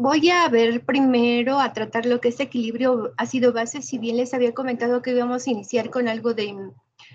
voy 0.00 0.30
a 0.30 0.48
ver 0.48 0.86
primero 0.86 1.60
a 1.60 1.74
tratar 1.74 2.06
lo 2.06 2.22
que 2.22 2.28
es 2.28 2.40
equilibrio 2.40 3.12
ácido-base, 3.18 3.82
si 3.82 3.98
bien 3.98 4.16
les 4.16 4.32
había 4.32 4.54
comentado 4.54 5.02
que 5.02 5.10
íbamos 5.10 5.46
a 5.46 5.50
iniciar 5.50 5.90
con 5.90 6.08
algo 6.08 6.32
de 6.32 6.56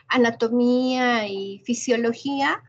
anatomía 0.07 1.27
y 1.27 1.63
fisiología, 1.66 2.61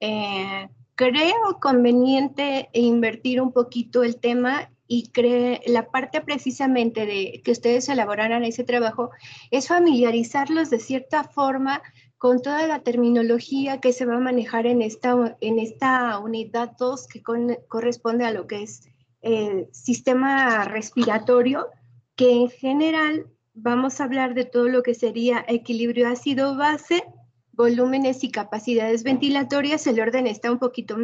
eh, 0.00 0.68
creo 0.94 1.58
conveniente 1.62 2.68
invertir 2.74 3.40
un 3.40 3.52
poquito 3.52 4.04
el 4.04 4.20
tema 4.20 4.70
y 4.86 5.08
cree, 5.12 5.62
la 5.66 5.90
parte 5.90 6.20
precisamente 6.20 7.06
de 7.06 7.40
que 7.42 7.52
ustedes 7.52 7.88
elaboraran 7.88 8.44
ese 8.44 8.64
trabajo 8.64 9.12
es 9.50 9.68
familiarizarlos 9.68 10.68
de 10.68 10.78
cierta 10.78 11.24
forma 11.24 11.80
con 12.18 12.42
toda 12.42 12.66
la 12.66 12.80
terminología 12.80 13.80
que 13.80 13.94
se 13.94 14.04
va 14.04 14.16
a 14.16 14.20
manejar 14.20 14.66
en 14.66 14.82
esta, 14.82 15.38
en 15.40 15.58
esta 15.58 16.18
unidad 16.18 16.72
2 16.78 17.08
que 17.08 17.22
corresponde 17.66 18.26
a 18.26 18.30
lo 18.30 18.46
que 18.46 18.62
es 18.62 18.93
el 19.24 19.68
sistema 19.72 20.64
respiratorio, 20.64 21.68
que 22.14 22.30
en 22.30 22.50
general 22.50 23.26
vamos 23.54 24.00
a 24.00 24.04
hablar 24.04 24.34
de 24.34 24.44
todo 24.44 24.68
lo 24.68 24.82
que 24.82 24.94
sería 24.94 25.44
equilibrio 25.48 26.08
ácido-base, 26.08 27.04
volúmenes 27.52 28.22
y 28.22 28.30
capacidades 28.30 29.02
ventilatorias. 29.02 29.86
El 29.86 30.00
orden 30.00 30.26
está 30.26 30.52
un 30.52 30.58
poquito 30.58 30.96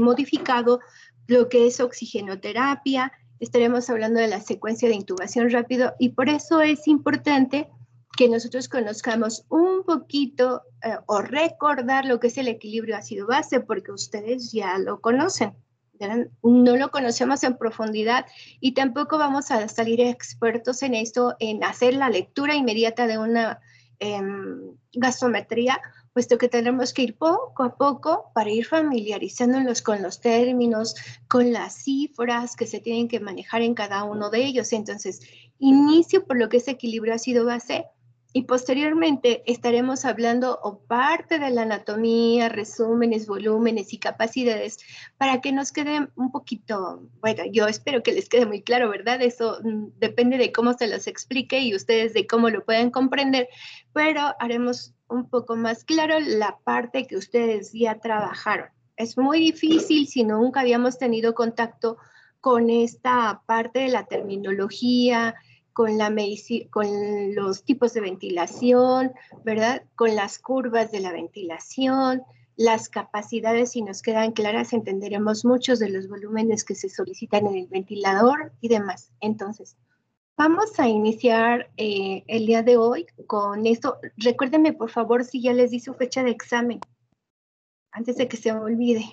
modificado, 0.00 0.80
lo 1.26 1.48
que 1.48 1.66
es 1.66 1.80
oxigenoterapia, 1.80 3.12
estaremos 3.40 3.90
hablando 3.90 4.20
de 4.20 4.28
la 4.28 4.40
secuencia 4.40 4.88
de 4.88 4.94
intubación 4.94 5.50
rápido 5.50 5.94
y 5.98 6.10
por 6.10 6.28
eso 6.28 6.62
es 6.62 6.88
importante 6.88 7.68
que 8.16 8.28
nosotros 8.28 8.68
conozcamos 8.68 9.44
un 9.50 9.84
poquito 9.84 10.62
eh, 10.82 10.96
o 11.06 11.20
recordar 11.20 12.06
lo 12.06 12.18
que 12.18 12.28
es 12.28 12.38
el 12.38 12.48
equilibrio 12.48 12.96
ácido-base, 12.96 13.60
porque 13.60 13.92
ustedes 13.92 14.52
ya 14.52 14.78
lo 14.78 15.00
conocen. 15.00 15.52
No 16.42 16.76
lo 16.76 16.90
conocemos 16.90 17.42
en 17.44 17.56
profundidad 17.56 18.26
y 18.60 18.72
tampoco 18.72 19.18
vamos 19.18 19.50
a 19.50 19.68
salir 19.68 20.00
expertos 20.00 20.82
en 20.82 20.94
esto, 20.94 21.36
en 21.38 21.64
hacer 21.64 21.94
la 21.94 22.10
lectura 22.10 22.54
inmediata 22.54 23.06
de 23.06 23.18
una 23.18 23.60
em, 23.98 24.76
gasometría, 24.92 25.80
puesto 26.12 26.38
que 26.38 26.48
tendremos 26.48 26.94
que 26.94 27.02
ir 27.02 27.16
poco 27.16 27.62
a 27.62 27.76
poco 27.76 28.30
para 28.34 28.50
ir 28.50 28.66
familiarizándonos 28.66 29.82
con 29.82 30.02
los 30.02 30.20
términos, 30.20 30.94
con 31.28 31.52
las 31.52 31.74
cifras 31.74 32.56
que 32.56 32.66
se 32.66 32.80
tienen 32.80 33.08
que 33.08 33.20
manejar 33.20 33.62
en 33.62 33.74
cada 33.74 34.04
uno 34.04 34.30
de 34.30 34.44
ellos. 34.44 34.72
Entonces, 34.72 35.20
inicio 35.58 36.26
por 36.26 36.38
lo 36.38 36.48
que 36.48 36.56
es 36.58 36.68
equilibrio 36.68 37.14
ácido-base 37.14 37.86
y 38.36 38.42
posteriormente 38.42 39.42
estaremos 39.50 40.04
hablando 40.04 40.60
o 40.62 40.80
parte 40.80 41.38
de 41.38 41.48
la 41.48 41.62
anatomía, 41.62 42.50
resúmenes, 42.50 43.26
volúmenes 43.26 43.94
y 43.94 43.98
capacidades 43.98 44.76
para 45.16 45.40
que 45.40 45.52
nos 45.52 45.72
quede 45.72 46.08
un 46.16 46.30
poquito, 46.30 47.08
bueno, 47.22 47.44
yo 47.50 47.66
espero 47.66 48.02
que 48.02 48.12
les 48.12 48.28
quede 48.28 48.44
muy 48.44 48.60
claro, 48.60 48.90
¿verdad? 48.90 49.22
Eso 49.22 49.58
mm, 49.64 49.86
depende 49.98 50.36
de 50.36 50.52
cómo 50.52 50.74
se 50.74 50.86
los 50.86 51.06
explique 51.06 51.60
y 51.60 51.74
ustedes 51.74 52.12
de 52.12 52.26
cómo 52.26 52.50
lo 52.50 52.62
puedan 52.62 52.90
comprender, 52.90 53.48
pero 53.94 54.20
haremos 54.38 54.92
un 55.08 55.30
poco 55.30 55.56
más 55.56 55.84
claro 55.84 56.20
la 56.20 56.58
parte 56.62 57.06
que 57.06 57.16
ustedes 57.16 57.72
ya 57.72 58.00
trabajaron. 58.00 58.68
Es 58.98 59.16
muy 59.16 59.40
difícil 59.40 60.06
si 60.08 60.24
nunca 60.24 60.60
habíamos 60.60 60.98
tenido 60.98 61.34
contacto 61.34 61.96
con 62.42 62.68
esta 62.68 63.40
parte 63.46 63.78
de 63.78 63.88
la 63.88 64.04
terminología, 64.04 65.36
con, 65.76 65.98
la 65.98 66.10
con 66.70 67.34
los 67.34 67.62
tipos 67.62 67.92
de 67.92 68.00
ventilación, 68.00 69.12
¿verdad? 69.44 69.82
Con 69.94 70.16
las 70.16 70.38
curvas 70.38 70.90
de 70.90 71.00
la 71.00 71.12
ventilación, 71.12 72.22
las 72.56 72.88
capacidades, 72.88 73.72
si 73.72 73.82
nos 73.82 74.00
quedan 74.00 74.32
claras, 74.32 74.72
entenderemos 74.72 75.44
muchos 75.44 75.78
de 75.78 75.90
los 75.90 76.08
volúmenes 76.08 76.64
que 76.64 76.74
se 76.74 76.88
solicitan 76.88 77.46
en 77.46 77.56
el 77.56 77.66
ventilador 77.66 78.54
y 78.62 78.68
demás. 78.68 79.12
Entonces, 79.20 79.76
vamos 80.34 80.80
a 80.80 80.88
iniciar 80.88 81.70
eh, 81.76 82.24
el 82.26 82.46
día 82.46 82.62
de 82.62 82.78
hoy 82.78 83.06
con 83.26 83.66
esto. 83.66 83.98
Recuérdenme, 84.16 84.72
por 84.72 84.88
favor, 84.88 85.24
si 85.24 85.42
ya 85.42 85.52
les 85.52 85.72
di 85.72 85.80
su 85.80 85.92
fecha 85.92 86.22
de 86.22 86.30
examen, 86.30 86.80
antes 87.90 88.16
de 88.16 88.28
que 88.28 88.38
se 88.38 88.50
me 88.50 88.60
olvide. 88.60 89.04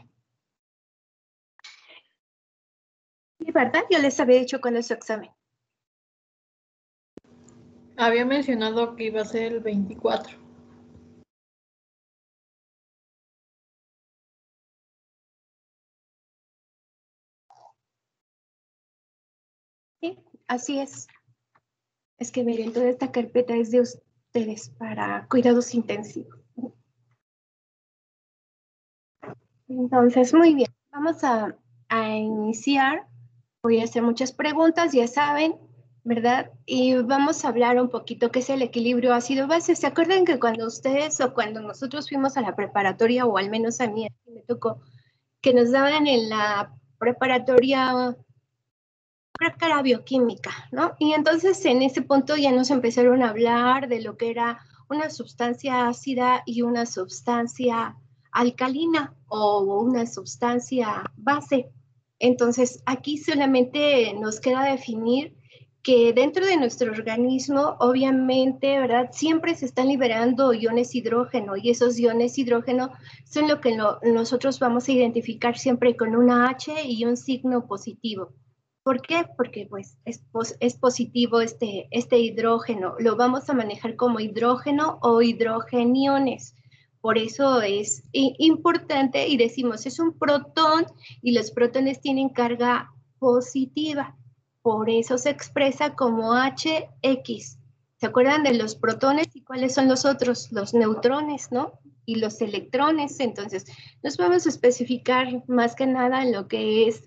¿Y 3.40 3.52
verdad? 3.52 3.84
Yo 3.90 4.00
les 4.00 4.18
había 4.22 4.40
dicho 4.40 4.62
cuándo 4.62 4.80
es 4.80 4.88
su 4.88 4.94
examen. 4.94 5.30
Había 8.06 8.25
mencionado 8.25 8.97
que 8.97 9.06
iba 9.06 9.22
a 9.22 9.25
ser 9.25 9.53
el 9.53 9.59
24. 9.62 10.38
Sí, 20.02 20.19
así 20.50 20.80
es. 20.80 21.08
Es 22.19 22.34
que 22.34 22.44
miren, 22.44 22.74
toda 22.74 22.90
esta 22.90 23.09
carpeta 23.09 23.56
es 23.56 23.72
de 23.72 23.80
ustedes 23.80 24.69
para 24.72 25.25
cuidados 25.30 25.74
intensivos. 25.74 26.42
Entonces, 29.69 30.34
muy 30.34 30.56
bien, 30.56 30.75
vamos 30.92 31.24
a, 31.24 31.56
a 31.88 32.09
iniciar. 32.09 33.08
Voy 33.63 33.80
a 33.80 33.86
hacer 33.86 34.03
muchas 34.03 34.34
preguntas, 34.34 34.92
ya 34.92 35.08
saben, 35.08 35.58
¿verdad? 36.03 36.52
Y 36.66 36.96
vamos 36.96 37.44
a 37.44 37.47
hablar 37.47 37.80
un 37.80 37.90
poquito 37.90 38.31
qué 38.31 38.40
es 38.40 38.50
el 38.50 38.62
equilibrio 38.62 39.14
ácido-base. 39.14 39.75
¿Se 39.75 39.88
acuerdan 39.88 40.25
que 40.25 40.40
cuando 40.40 40.68
ustedes 40.68 41.22
o 41.22 41.34
cuando 41.34 41.62
nosotros 41.62 42.09
fuimos 42.09 42.36
a 42.36 42.41
la 42.41 42.56
preparatoria, 42.56 43.25
o 43.25 43.38
al 43.38 43.50
menos 43.50 43.80
a 43.80 43.88
mí 43.88 44.08
me 44.28 44.42
tocó, 44.42 44.81
que 45.42 45.53
nos 45.53 45.72
daban 45.72 46.08
en 46.08 46.30
la 46.30 46.74
preparatoria, 47.00 48.16
creo 49.34 49.58
que 49.58 49.66
era 49.66 49.81
bioquímica, 49.81 50.52
¿no? 50.72 50.94
Y 51.00 51.13
entonces 51.13 51.63
en 51.66 51.81
ese 51.81 52.02
punto 52.02 52.36
ya 52.36 52.52
nos 52.52 52.69
empezaron 52.69 53.24
a 53.24 53.30
hablar 53.30 53.88
de 53.88 54.02
lo 54.02 54.18
que 54.18 54.30
era 54.30 54.59
una 54.90 55.09
sustancia 55.09 55.88
ácida 55.88 56.44
y 56.46 56.62
una 56.62 56.86
sustancia 56.86 57.97
alcalina 58.31 59.16
o 59.28 59.62
una 59.81 60.06
sustancia 60.06 61.03
base. 61.16 61.72
Entonces 62.19 62.81
aquí 62.86 63.18
solamente 63.18 64.13
nos 64.13 64.40
queda 64.40 64.63
definir 64.63 65.36
que 65.84 66.14
dentro 66.14 66.46
de 66.46 66.56
nuestro 66.56 66.92
organismo, 66.92 67.76
obviamente, 67.80 68.80
¿verdad? 68.80 69.10
Siempre 69.12 69.54
se 69.54 69.66
están 69.66 69.90
liberando 69.90 70.54
iones 70.54 70.96
hidrógeno 70.96 71.58
y 71.58 71.70
esos 71.70 72.00
iones 72.00 72.38
hidrógeno 72.38 72.92
son 73.26 73.50
lo 73.50 73.60
que 73.60 73.78
nosotros 74.04 74.60
vamos 74.60 74.88
a 74.88 74.94
identificar 74.94 75.58
siempre 75.58 75.98
con 75.98 76.16
una 76.16 76.50
H 76.50 76.74
y 76.86 77.04
un 77.04 77.18
signo 77.18 77.68
positivo. 77.68 78.34
¿Por 78.84 79.02
qué? 79.02 79.26
Porque 79.36 79.68
pues 79.70 79.98
es, 80.06 80.24
es 80.62 80.76
positivo 80.76 81.42
este, 81.42 81.90
este 81.92 82.18
hidrógeno. 82.18 82.96
Lo 83.00 83.18
vamos 83.18 83.50
a 83.50 83.54
manejar 83.54 83.98
como 83.98 84.22
hidrógeno 84.22 85.00
o 85.02 85.22
hidrogeniones. 85.22 86.56
Por 87.02 87.18
eso 87.18 87.62
es 87.62 88.04
importante 88.14 89.28
y 89.28 89.36
decimos, 89.36 89.86
es 89.86 90.00
un 90.00 90.18
protón 90.18 90.86
y 91.22 91.34
los 91.34 91.52
protones 91.52 92.00
tienen 92.00 92.30
carga 92.30 92.94
positiva. 93.20 94.18
Por 94.63 94.90
eso 94.90 95.19
se 95.19 95.29
expresa 95.29 95.94
como 95.94 96.34
HX. 96.34 97.59
¿Se 98.00 98.07
acuerdan 98.07 98.44
de 98.44 98.53
los 98.53 98.75
protones 98.75 99.28
y 99.35 99.44
cuáles 99.44 99.75
son 99.75 99.88
los 99.88 100.06
otros? 100.06 100.51
Los 100.51 100.74
neutrones, 100.74 101.51
¿no? 101.51 101.74
Y 102.06 102.16
los 102.16 102.41
electrones. 102.41 103.19
Entonces, 103.19 103.66
nos 104.01 104.18
vamos 104.18 104.46
a 104.46 104.50
especificar 104.50 105.44
más 105.47 105.75
que 105.75 105.85
nada 105.85 106.24
en 106.24 106.31
lo 106.31 106.47
que 106.47 106.88
es 106.88 107.03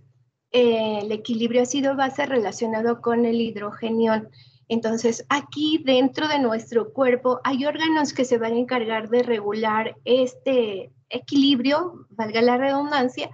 eh, 0.52 1.00
el 1.02 1.12
equilibrio 1.12 1.62
ácido-base 1.62 2.26
relacionado 2.26 3.00
con 3.00 3.26
el 3.26 3.40
hidrogenión. 3.40 4.28
Entonces, 4.68 5.24
aquí 5.28 5.82
dentro 5.84 6.28
de 6.28 6.38
nuestro 6.38 6.92
cuerpo 6.92 7.40
hay 7.44 7.64
órganos 7.64 8.12
que 8.12 8.24
se 8.24 8.38
van 8.38 8.52
a 8.52 8.58
encargar 8.58 9.08
de 9.08 9.22
regular 9.22 9.96
este 10.04 10.92
equilibrio, 11.08 12.06
valga 12.10 12.42
la 12.42 12.56
redundancia, 12.58 13.30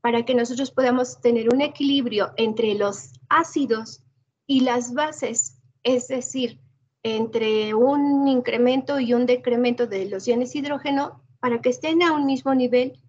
para 0.00 0.24
que 0.24 0.34
nosotros 0.34 0.70
podamos 0.70 1.20
tener 1.20 1.52
un 1.52 1.60
equilibrio 1.60 2.32
entre 2.36 2.74
los 2.74 3.12
ácidos 3.28 4.02
y 4.46 4.60
las 4.60 4.94
bases, 4.94 5.58
es 5.82 6.08
decir, 6.08 6.60
entre 7.02 7.74
un 7.74 8.28
incremento 8.28 9.00
y 9.00 9.14
un 9.14 9.26
decremento 9.26 9.86
de 9.86 10.06
los 10.06 10.26
iones 10.28 10.54
hidrógeno 10.54 11.22
para 11.40 11.60
que 11.60 11.70
estén 11.70 12.02
a 12.02 12.12
un 12.12 12.26
mismo 12.26 12.54
nivel. 12.54 13.00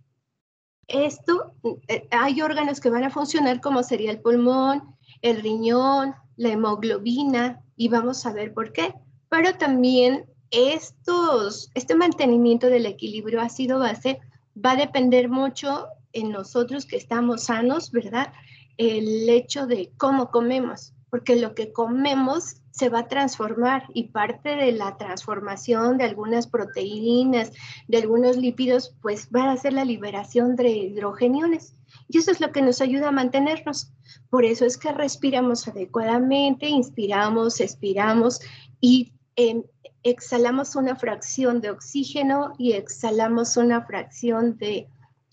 Esto, 0.88 1.54
eh, 1.88 2.08
hay 2.12 2.42
órganos 2.42 2.80
que 2.80 2.90
van 2.90 3.04
a 3.04 3.10
funcionar 3.10 3.62
como 3.62 3.84
sería 3.84 4.12
el 4.12 4.22
pulmón, 4.22 4.96
el 5.22 5.42
riñón, 5.42 6.16
la 6.36 6.50
hemoglobina, 6.50 7.64
y 7.76 7.90
vamos 7.90 8.26
a 8.26 8.34
ver 8.34 8.54
por 8.54 8.74
qué. 8.74 8.94
Pero 9.30 9.58
también 9.58 10.26
estos, 10.52 11.72
este 11.74 11.96
mantenimiento 11.96 12.68
del 12.68 12.86
equilibrio 12.86 13.42
ácido-base 13.42 14.20
va 14.54 14.72
a 14.72 14.76
depender 14.76 15.30
mucho 15.30 15.88
en 16.14 16.32
nosotros 16.32 16.86
que 16.86 16.98
estamos 16.98 17.44
sanos, 17.46 17.92
¿verdad? 17.92 18.34
El 18.78 19.30
hecho 19.30 19.68
de 19.68 19.92
cómo 19.98 20.32
comemos. 20.32 20.94
porque 21.10 21.36
lo 21.36 21.54
que 21.56 21.74
comemos 21.74 22.62
se 22.72 22.88
va 22.88 23.00
a 23.00 23.08
transformar 23.10 23.84
y 23.94 24.08
parte 24.08 24.56
de 24.56 24.72
la 24.72 24.96
transformación 24.96 25.98
de 25.98 26.06
algunas 26.06 26.48
proteínas, 26.48 27.52
de 27.90 27.98
algunos 27.98 28.38
lípidos, 28.38 28.96
pues 29.02 29.28
va 29.36 29.52
a 29.52 29.58
ser 29.58 29.74
la 29.74 29.84
liberación 29.84 30.56
de 30.56 30.70
hidrogeniones. 30.70 31.76
Y 32.08 32.18
eso 32.18 32.32
es 32.32 32.40
lo 32.40 32.52
que 32.54 32.62
nos 32.62 32.80
ayuda 32.80 33.10
a 33.10 33.12
mantenernos. 33.12 33.92
Por 34.30 34.46
eso 34.46 34.66
es 34.66 34.78
que 34.78 34.92
respiramos 34.94 35.68
adecuadamente, 35.68 36.68
inspiramos, 36.70 37.60
expiramos 37.60 38.40
y 38.80 39.12
em, 39.36 39.64
exhalamos 40.04 40.76
una 40.76 40.96
fracción 40.96 41.62
de 41.62 41.72
oxígeno 41.72 42.54
y 42.58 42.74
exhalamos 42.74 43.58
una 43.58 43.86
fracción 43.86 44.58
de 44.58 44.88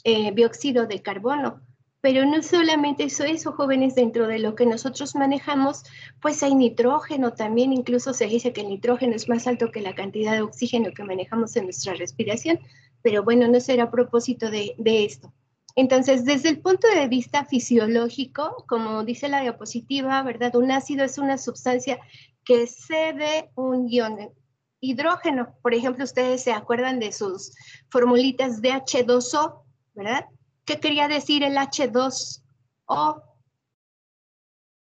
eh, 0.04 0.32
dióxido 0.32 0.86
de 0.86 1.02
carbono. 1.02 1.62
Pero 2.00 2.24
no 2.24 2.42
solamente 2.42 3.04
eso, 3.04 3.24
eso, 3.24 3.52
jóvenes, 3.52 3.96
dentro 3.96 4.28
de 4.28 4.38
lo 4.38 4.54
que 4.54 4.66
nosotros 4.66 5.16
manejamos, 5.16 5.82
pues 6.22 6.42
hay 6.44 6.54
nitrógeno 6.54 7.32
también, 7.32 7.72
incluso 7.72 8.14
se 8.14 8.26
dice 8.26 8.52
que 8.52 8.60
el 8.60 8.68
nitrógeno 8.68 9.16
es 9.16 9.28
más 9.28 9.48
alto 9.48 9.72
que 9.72 9.80
la 9.80 9.96
cantidad 9.96 10.32
de 10.32 10.42
oxígeno 10.42 10.92
que 10.92 11.02
manejamos 11.02 11.56
en 11.56 11.64
nuestra 11.64 11.94
respiración, 11.94 12.60
pero 13.02 13.24
bueno, 13.24 13.48
no 13.48 13.58
será 13.58 13.84
a 13.84 13.90
propósito 13.90 14.50
de, 14.50 14.74
de 14.78 15.04
esto. 15.04 15.32
Entonces, 15.74 16.24
desde 16.24 16.48
el 16.48 16.60
punto 16.60 16.88
de 16.88 17.08
vista 17.08 17.44
fisiológico, 17.44 18.64
como 18.68 19.04
dice 19.04 19.28
la 19.28 19.40
diapositiva, 19.40 20.22
¿verdad? 20.22 20.54
Un 20.56 20.70
ácido 20.70 21.04
es 21.04 21.18
una 21.18 21.38
sustancia 21.38 21.98
que 22.44 22.66
cede 22.66 23.50
un 23.54 23.88
ion 23.88 24.30
hidrógeno. 24.80 25.54
Por 25.62 25.74
ejemplo, 25.74 26.04
ustedes 26.04 26.42
se 26.42 26.52
acuerdan 26.52 26.98
de 26.98 27.12
sus 27.12 27.52
formulitas 27.90 28.60
de 28.60 28.70
H2O, 28.70 29.62
¿verdad? 29.98 30.26
¿Qué 30.64 30.78
quería 30.78 31.08
decir 31.08 31.42
el 31.42 31.56
H2O? 31.56 33.22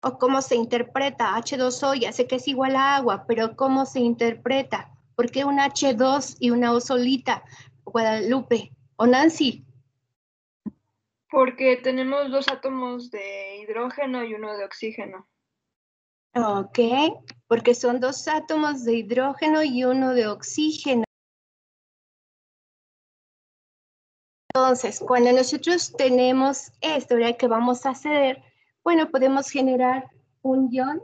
¿O 0.00 0.18
cómo 0.18 0.40
se 0.42 0.54
interpreta? 0.54 1.34
H2O 1.36 1.94
ya 2.00 2.12
sé 2.12 2.28
que 2.28 2.36
es 2.36 2.46
igual 2.46 2.76
a 2.76 2.94
agua, 2.96 3.24
pero 3.26 3.56
¿cómo 3.56 3.84
se 3.84 3.98
interpreta? 3.98 4.92
¿Por 5.16 5.30
qué 5.32 5.44
un 5.44 5.58
H2 5.58 6.36
y 6.38 6.50
una 6.50 6.72
O 6.72 6.80
solita? 6.80 7.42
Guadalupe 7.84 8.70
o 8.96 9.06
Nancy. 9.06 9.66
Porque 11.30 11.76
tenemos 11.82 12.30
dos 12.30 12.46
átomos 12.48 13.10
de 13.10 13.58
hidrógeno 13.58 14.22
y 14.24 14.34
uno 14.34 14.56
de 14.56 14.64
oxígeno. 14.64 15.28
Ok, 16.34 16.78
porque 17.48 17.74
son 17.74 17.98
dos 17.98 18.28
átomos 18.28 18.84
de 18.84 18.94
hidrógeno 18.98 19.64
y 19.64 19.84
uno 19.84 20.14
de 20.14 20.28
oxígeno. 20.28 21.07
Entonces, 24.58 24.98
cuando 24.98 25.32
nosotros 25.32 25.94
tenemos 25.96 26.72
esto, 26.80 27.14
¿verdad? 27.14 27.36
Que 27.36 27.46
vamos 27.46 27.86
a 27.86 27.94
ceder, 27.94 28.42
bueno, 28.82 29.08
podemos 29.08 29.48
generar 29.48 30.10
un 30.42 30.68
ion. 30.72 31.00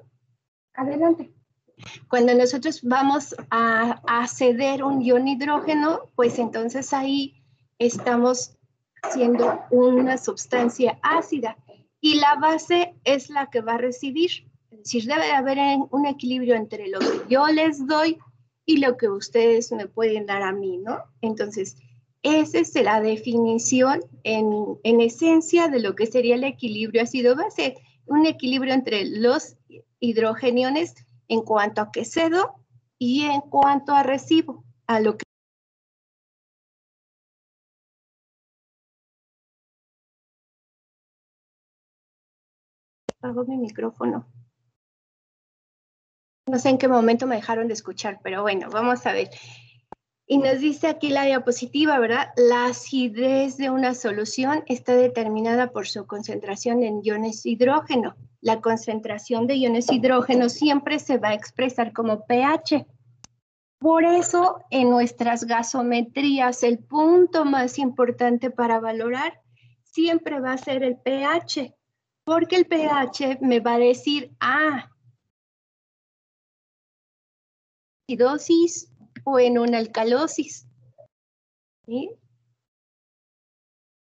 Adelante. 0.74 1.32
Cuando 2.08 2.34
nosotros 2.34 2.82
vamos 2.82 3.34
a, 3.50 4.02
a 4.08 4.26
ceder 4.26 4.82
un 4.82 5.00
ion 5.00 5.28
hidrógeno, 5.28 6.10
pues 6.16 6.40
entonces 6.40 6.92
ahí 6.92 7.44
estamos 7.78 8.56
haciendo 9.04 9.60
una 9.70 10.18
sustancia 10.18 10.98
ácida 11.02 11.56
y 12.00 12.16
la 12.16 12.34
base 12.34 12.96
es 13.04 13.30
la 13.30 13.50
que 13.50 13.60
va 13.60 13.74
a 13.74 13.78
recibir. 13.78 14.30
Es 14.72 14.78
decir, 14.78 15.04
debe 15.04 15.30
haber 15.30 15.58
un 15.92 16.06
equilibrio 16.06 16.56
entre 16.56 16.88
lo 16.88 16.98
que 16.98 17.22
yo 17.28 17.46
les 17.46 17.86
doy 17.86 18.18
y 18.66 18.78
lo 18.78 18.96
que 18.96 19.08
ustedes 19.08 19.70
me 19.70 19.86
pueden 19.86 20.26
dar 20.26 20.42
a 20.42 20.52
mí, 20.52 20.78
¿no? 20.78 20.98
Entonces, 21.20 21.76
esa 22.24 22.58
es 22.58 22.74
la 22.74 23.00
definición 23.00 24.00
en, 24.24 24.78
en 24.82 25.00
esencia 25.00 25.68
de 25.68 25.78
lo 25.78 25.94
que 25.94 26.06
sería 26.06 26.34
el 26.34 26.44
equilibrio 26.44 27.02
ácido 27.02 27.36
base, 27.36 27.76
un 28.06 28.26
equilibrio 28.26 28.72
entre 28.72 29.04
los 29.04 29.56
hidrogeniones 30.00 30.94
en 31.28 31.42
cuanto 31.42 31.82
a 31.82 31.92
que 31.92 32.04
cedo 32.04 32.54
y 32.98 33.24
en 33.24 33.42
cuanto 33.42 33.92
a 33.92 34.02
recibo, 34.02 34.64
a 34.86 35.00
lo 35.00 35.18
que 35.18 35.24
Apago 43.18 43.44
mi 43.44 43.56
micrófono. 43.56 44.26
No 46.46 46.58
sé 46.58 46.68
en 46.68 46.78
qué 46.78 46.88
momento 46.88 47.26
me 47.26 47.36
dejaron 47.36 47.68
de 47.68 47.74
escuchar, 47.74 48.20
pero 48.22 48.42
bueno, 48.42 48.68
vamos 48.70 49.06
a 49.06 49.12
ver. 49.12 49.30
Y 50.26 50.38
nos 50.38 50.60
dice 50.60 50.86
aquí 50.88 51.10
la 51.10 51.24
diapositiva, 51.24 51.98
¿verdad? 51.98 52.28
La 52.36 52.66
acidez 52.66 53.58
de 53.58 53.68
una 53.68 53.94
solución 53.94 54.64
está 54.66 54.94
determinada 54.94 55.70
por 55.70 55.86
su 55.86 56.06
concentración 56.06 56.82
en 56.82 57.02
iones 57.02 57.44
hidrógeno. 57.44 58.16
La 58.40 58.62
concentración 58.62 59.46
de 59.46 59.56
iones 59.56 59.92
hidrógeno 59.92 60.48
siempre 60.48 60.98
se 60.98 61.18
va 61.18 61.28
a 61.28 61.34
expresar 61.34 61.92
como 61.92 62.24
pH. 62.24 62.86
Por 63.78 64.04
eso, 64.04 64.64
en 64.70 64.88
nuestras 64.88 65.44
gasometrías, 65.44 66.62
el 66.62 66.78
punto 66.78 67.44
más 67.44 67.78
importante 67.78 68.50
para 68.50 68.80
valorar 68.80 69.42
siempre 69.82 70.40
va 70.40 70.52
a 70.52 70.58
ser 70.58 70.82
el 70.82 70.96
pH, 70.96 71.74
porque 72.24 72.56
el 72.56 72.66
pH 72.66 73.40
me 73.42 73.60
va 73.60 73.74
a 73.74 73.78
decir, 73.78 74.34
ah, 74.40 74.90
acidosis 78.08 78.90
o 79.24 79.38
en 79.38 79.58
una 79.58 79.78
alcalosis. 79.78 80.66
¿Sí? 81.86 82.10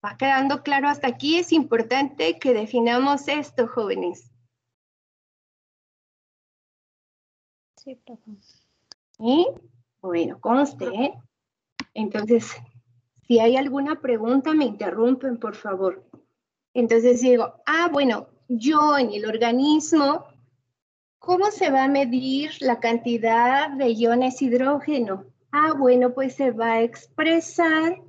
¿Va 0.05 0.17
quedando 0.17 0.62
claro 0.62 0.88
hasta 0.88 1.06
aquí? 1.06 1.38
Es 1.38 1.53
importante 1.53 2.38
que 2.38 2.53
definamos 2.53 3.29
esto, 3.29 3.69
jóvenes. 3.69 4.32
Sí, 7.76 7.94
profe. 7.94 8.32
¿Sí? 9.19 9.47
Bueno, 10.00 10.41
conste, 10.41 10.87
¿eh? 10.87 11.14
Entonces, 11.94 12.53
si 13.26 13.38
hay 13.38 13.56
alguna 13.56 14.00
pregunta, 14.00 14.55
me 14.55 14.64
interrumpen, 14.64 15.38
por 15.38 15.55
favor. 15.55 16.05
Entonces 16.75 17.20
digo, 17.20 17.55
ah, 17.67 17.88
bueno, 17.93 18.29
yo 18.49 18.99
en 18.99 19.12
el 19.12 19.26
organismo 19.26 20.25
¿Cómo 21.23 21.53
se 21.53 21.71
va 21.71 21.85
a 21.85 21.89
medir 21.89 22.51
la 22.59 22.81
cantidad 22.81 23.71
de 23.71 23.91
iones 23.93 24.43
hidrógeno? 24.43 25.25
Ah, 25.53 25.73
bueno, 25.73 26.13
pues 26.15 26.35
se 26.35 26.51
va 26.51 26.73
a 26.73 26.83
expresar 26.83 28.03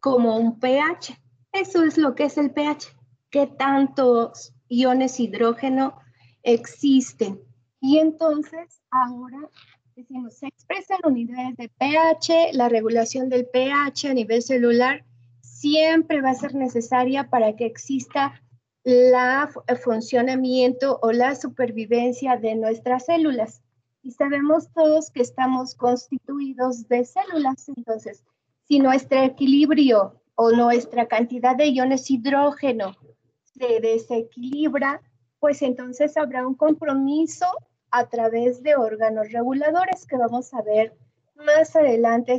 como 0.00 0.38
un 0.38 0.58
pH. 0.58 1.20
Eso 1.52 1.84
es 1.84 1.98
lo 1.98 2.14
que 2.14 2.24
es 2.24 2.38
el 2.38 2.50
pH. 2.50 2.96
¿Qué 3.28 3.46
tantos 3.46 4.54
iones 4.68 5.20
hidrógeno 5.20 5.98
existen? 6.42 7.38
Y 7.82 7.98
entonces 7.98 8.80
ahora 8.90 9.50
decimos, 9.94 10.34
se 10.38 10.46
expresan 10.46 11.00
unidades 11.04 11.54
de 11.58 11.68
pH, 11.68 12.54
la 12.54 12.70
regulación 12.70 13.28
del 13.28 13.44
pH 13.44 14.08
a 14.08 14.14
nivel 14.14 14.40
celular 14.40 15.04
siempre 15.42 16.22
va 16.22 16.30
a 16.30 16.34
ser 16.34 16.54
necesaria 16.54 17.28
para 17.28 17.56
que 17.56 17.66
exista 17.66 18.40
la 18.84 19.50
el 19.66 19.76
funcionamiento 19.76 20.98
o 21.02 21.12
la 21.12 21.34
supervivencia 21.34 22.36
de 22.36 22.54
nuestras 22.54 23.06
células. 23.06 23.62
Y 24.02 24.10
sabemos 24.10 24.68
todos 24.74 25.10
que 25.10 25.22
estamos 25.22 25.74
constituidos 25.74 26.88
de 26.88 27.04
células, 27.04 27.68
entonces, 27.68 28.24
si 28.66 28.80
nuestro 28.80 29.22
equilibrio 29.22 30.20
o 30.34 30.50
nuestra 30.50 31.06
cantidad 31.06 31.54
de 31.54 31.68
iones 31.68 32.10
hidrógeno 32.10 32.96
se 33.44 33.80
desequilibra, 33.80 35.00
pues 35.38 35.62
entonces 35.62 36.16
habrá 36.16 36.46
un 36.46 36.54
compromiso 36.54 37.46
a 37.90 38.08
través 38.08 38.62
de 38.62 38.74
órganos 38.74 39.30
reguladores 39.30 40.06
que 40.06 40.16
vamos 40.16 40.52
a 40.54 40.62
ver 40.62 40.96
más 41.36 41.76
adelante 41.76 42.38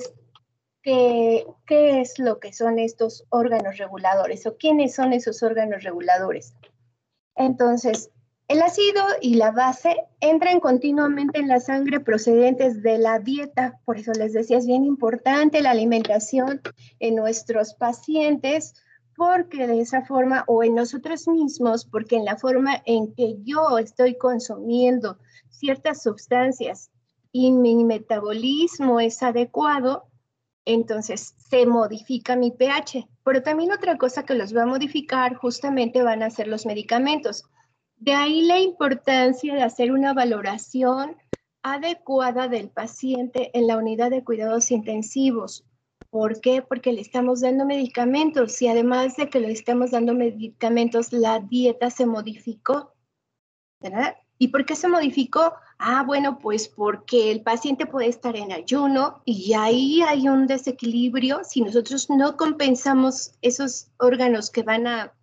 qué, 0.84 1.46
es 1.68 2.20
lo 2.20 2.40
que 2.40 2.54
son 2.54 2.78
estos 2.78 3.26
órganos 3.30 3.78
reguladores 3.78 4.46
o 4.46 4.58
quiénes 4.58 4.94
son 4.94 5.14
esos 5.14 5.42
órganos 5.42 5.84
reguladores. 5.84 6.54
Entonces, 7.36 8.12
el 8.50 8.62
ácido 8.62 9.02
y 9.22 9.36
la 9.36 9.52
base 9.52 9.96
entran 10.20 10.60
continuamente 10.60 11.40
en 11.40 11.48
la 11.48 11.62
sangre 11.62 12.02
procedentes 12.02 12.84
de 12.84 12.98
la 12.98 13.20
dieta, 13.20 13.80
por 13.86 13.98
eso 13.98 14.12
les 14.12 14.34
decía, 14.34 14.58
es 14.58 14.68
bien 14.68 14.84
importante 14.84 15.62
la 15.62 15.72
alimentación 15.72 16.62
en 17.00 17.16
nuestros 17.16 17.74
pacientes, 17.74 18.76
porque 19.16 19.66
de 19.68 19.80
esa 19.80 20.04
forma, 20.04 20.44
o 20.48 20.64
en 20.64 20.76
nosotros 20.76 21.28
mismos, 21.28 21.86
porque 21.86 22.18
en 22.18 22.26
la 22.26 22.36
forma 22.36 22.82
en 22.86 23.14
que 23.16 23.38
yo 23.44 23.78
estoy 23.78 24.18
consumiendo 24.18 25.18
ciertas 25.50 26.04
sustancias 26.04 26.92
y 27.32 27.52
mi 27.52 27.84
metabolismo 27.86 29.00
es 29.00 29.24
adecuado, 29.24 30.08
entonces 30.66 31.36
se 31.38 31.66
modifica 31.66 32.36
mi 32.36 32.52
pH. 32.52 33.08
Pero 33.24 33.44
también 33.44 33.72
otra 33.72 33.98
cosa 33.98 34.24
que 34.24 34.36
los 34.36 34.56
va 34.56 34.64
a 34.64 34.68
modificar 34.68 35.36
justamente 35.36 36.04
van 36.04 36.24
a 36.24 36.30
ser 36.30 36.48
los 36.48 36.66
medicamentos. 36.66 37.44
De 37.98 38.14
ahí 38.14 38.42
la 38.42 38.60
importancia 38.60 39.54
de 39.54 39.64
hacer 39.64 39.92
una 39.92 40.14
valoración 40.14 41.16
adecuada 41.64 42.48
del 42.48 42.70
paciente 42.70 43.58
en 43.58 43.68
la 43.68 43.78
unidad 43.78 44.12
de 44.12 44.24
cuidados 44.24 44.72
intensivos. 44.72 45.66
¿Por 46.10 46.42
qué? 46.42 46.62
Porque 46.62 46.92
le 46.92 47.02
estamos 47.02 47.42
dando 47.42 47.66
medicamentos 47.66 48.62
y 48.62 48.68
además 48.68 49.16
de 49.16 49.30
que 49.30 49.40
le 49.40 49.52
estamos 49.52 49.92
dando 49.92 50.14
medicamentos, 50.14 51.12
la 51.12 51.40
dieta 51.40 51.90
se 51.90 52.06
modificó, 52.06 52.94
¿verdad? 53.82 54.16
¿Y 54.38 54.50
por 54.50 54.66
qué 54.66 54.76
se 54.76 54.90
modificó? 54.90 55.54
Ah, 55.86 56.02
bueno, 56.08 56.40
pues 56.40 56.70
porque 56.70 57.30
el 57.30 57.42
paciente 57.42 57.86
puede 57.86 58.08
estar 58.08 58.38
en 58.38 58.54
ayuno 58.54 59.22
y 59.26 59.52
ahí 59.52 60.02
hay 60.02 60.30
un 60.30 60.48
desequilibrio. 60.48 61.42
Si 61.44 61.60
nosotros 61.60 62.10
no 62.10 62.38
compensamos 62.38 63.34
esos 63.42 63.90
órganos 63.98 64.50
que 64.50 64.64
van 64.64 64.88
a, 64.88 65.14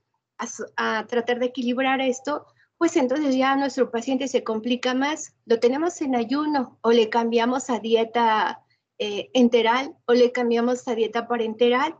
a, 0.76 1.07
tratar 1.07 1.38
de 1.38 1.47
equilibrar 1.47 2.02
esto, 2.02 2.45
pues 2.76 2.97
entonces 2.97 3.37
ya 3.37 3.57
nuestro 3.57 3.90
paciente 3.90 4.29
se 4.29 4.45
complica 4.45 4.93
más. 4.93 5.35
Lo 5.47 5.59
tenemos 5.61 5.99
en 6.02 6.14
ayuno 6.14 6.79
o 6.83 6.90
le 6.90 7.09
cambiamos 7.09 7.71
a 7.71 7.79
dieta 7.79 8.62
eh, 8.99 9.31
enteral 9.33 9.97
o 10.05 10.12
le 10.12 10.31
cambiamos 10.31 10.87
a 10.88 10.95
dieta 10.95 11.26
parenteral. 11.26 11.97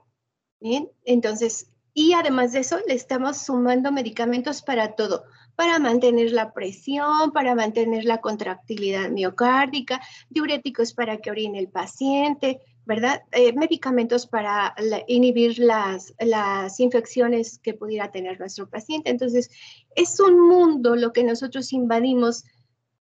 Bien, 0.61 0.90
entonces, 1.05 1.71
y 1.95 2.12
además 2.12 2.52
de 2.52 2.59
eso, 2.59 2.79
le 2.87 2.93
estamos 2.93 3.38
sumando 3.38 3.90
medicamentos 3.90 4.61
para 4.61 4.97
todo 4.97 5.25
para 5.61 5.79
mantener 5.79 6.33
la 6.33 6.55
presión, 6.55 7.33
para 7.35 7.55
mantener 7.55 8.07
la 8.07 8.23
contractilidad 8.23 9.11
miocárdica, 9.11 10.00
diuréticos 10.31 10.95
para 10.95 11.19
que 11.19 11.31
orine 11.31 11.59
el 11.59 11.69
paciente, 11.69 12.62
¿verdad? 12.87 13.25
Eh, 13.33 13.52
medicamentos 13.52 14.26
para 14.26 14.75
inhibir 15.07 15.59
las, 15.59 16.14
las 16.19 16.81
infecciones 16.81 17.59
que 17.59 17.75
pudiera 17.75 18.11
tener 18.11 18.40
nuestro 18.40 18.71
paciente. 18.71 19.11
Entonces, 19.11 19.50
es 19.95 20.19
un 20.19 20.49
mundo 20.49 20.97
lo 20.97 21.12
que 21.12 21.25
nosotros 21.25 21.75
invadimos 21.75 22.45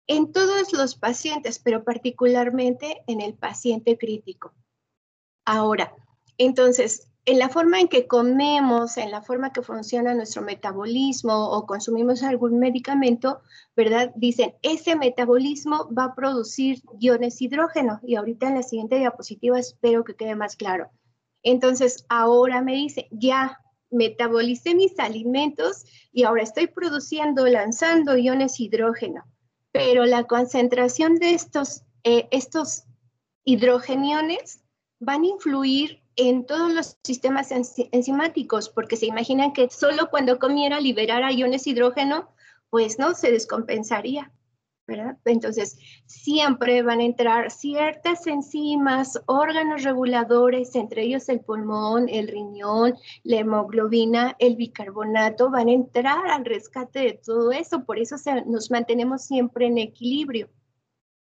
en 0.07 0.31
todos 0.31 0.73
los 0.73 0.95
pacientes, 0.95 1.59
pero 1.59 1.83
particularmente 1.83 3.03
en 3.05 3.21
el 3.21 3.35
paciente 3.35 3.99
crítico. 3.99 4.55
Ahora, 5.45 5.93
entonces, 6.39 7.07
en 7.27 7.39
la 7.39 7.49
forma 7.49 7.81
en 7.81 7.89
que 7.89 8.07
comemos, 8.07 8.95
en 8.95 9.11
la 9.11 9.21
forma 9.21 9.51
que 9.51 9.61
funciona 9.61 10.13
nuestro 10.13 10.41
metabolismo 10.41 11.49
o 11.49 11.65
consumimos 11.65 12.23
algún 12.23 12.57
medicamento, 12.57 13.41
¿verdad? 13.75 14.13
Dicen, 14.15 14.55
ese 14.61 14.95
metabolismo 14.95 15.89
va 15.93 16.05
a 16.05 16.15
producir 16.15 16.81
iones 17.01 17.41
hidrógeno. 17.41 17.99
Y 18.01 18.15
ahorita 18.15 18.47
en 18.47 18.55
la 18.55 18.63
siguiente 18.63 18.97
diapositiva 18.97 19.59
espero 19.59 20.05
que 20.05 20.15
quede 20.15 20.35
más 20.35 20.55
claro. 20.55 20.89
Entonces, 21.43 22.05
ahora 22.07 22.61
me 22.61 22.75
dice, 22.75 23.09
ya 23.11 23.59
metabolicé 23.91 24.73
mis 24.73 24.97
alimentos 24.97 25.83
y 26.13 26.23
ahora 26.23 26.43
estoy 26.43 26.67
produciendo, 26.67 27.45
lanzando 27.45 28.15
iones 28.15 28.57
hidrógeno. 28.57 29.25
Pero 29.73 30.05
la 30.05 30.23
concentración 30.23 31.15
de 31.15 31.31
estos, 31.31 31.83
eh, 32.05 32.29
estos 32.31 32.85
hidrogeniones 33.43 34.63
van 35.01 35.23
a 35.23 35.27
influir 35.27 36.06
en 36.17 36.45
todos 36.45 36.73
los 36.73 36.97
sistemas 37.03 37.51
enzimáticos, 37.51 38.69
porque 38.69 38.97
se 38.97 39.05
imaginan 39.05 39.53
que 39.53 39.69
solo 39.69 40.09
cuando 40.09 40.39
comiera 40.39 40.79
liberara 40.79 41.31
iones 41.31 41.67
hidrógeno, 41.67 42.29
pues 42.71 42.97
no, 42.99 43.13
se 43.13 43.31
descompensaría, 43.31 44.31
¿verdad? 44.87 45.17
Entonces, 45.25 45.77
siempre 46.07 46.81
van 46.81 47.01
a 47.01 47.05
entrar 47.05 47.51
ciertas 47.51 48.25
enzimas, 48.25 49.21
órganos 49.27 49.83
reguladores, 49.83 50.75
entre 50.75 51.03
ellos 51.03 51.29
el 51.29 51.41
pulmón, 51.41 52.09
el 52.09 52.27
riñón, 52.27 52.95
la 53.23 53.37
hemoglobina, 53.37 54.35
el 54.39 54.55
bicarbonato, 54.55 55.51
van 55.51 55.67
a 55.67 55.73
entrar 55.73 56.27
al 56.27 56.45
rescate 56.45 56.99
de 56.99 57.13
todo 57.23 57.51
eso, 57.51 57.85
por 57.85 57.99
eso 57.99 58.15
nos 58.47 58.71
mantenemos 58.71 59.23
siempre 59.23 59.67
en 59.67 59.77
equilibrio. 59.77 60.49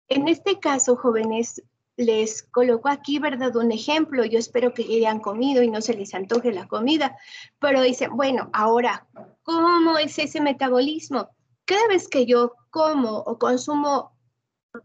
En 0.07 0.27
este 0.27 0.59
caso, 0.59 0.95
jóvenes, 0.95 1.61
les 1.99 2.43
coloco 2.43 2.87
aquí, 2.87 3.19
¿verdad? 3.19 3.53
Un 3.57 3.73
ejemplo. 3.73 4.23
Yo 4.23 4.39
espero 4.39 4.73
que 4.73 4.83
hayan 4.83 5.19
comido 5.19 5.61
y 5.61 5.69
no 5.69 5.81
se 5.81 5.93
les 5.93 6.13
antoje 6.13 6.53
la 6.53 6.65
comida. 6.65 7.17
Pero 7.59 7.81
dicen, 7.81 8.15
bueno, 8.15 8.49
ahora, 8.53 9.05
¿cómo 9.43 9.97
es 9.97 10.17
ese 10.17 10.39
metabolismo? 10.39 11.27
Cada 11.65 11.87
vez 11.89 12.07
que 12.07 12.25
yo 12.25 12.53
como 12.69 13.17
o 13.17 13.37
consumo 13.37 14.13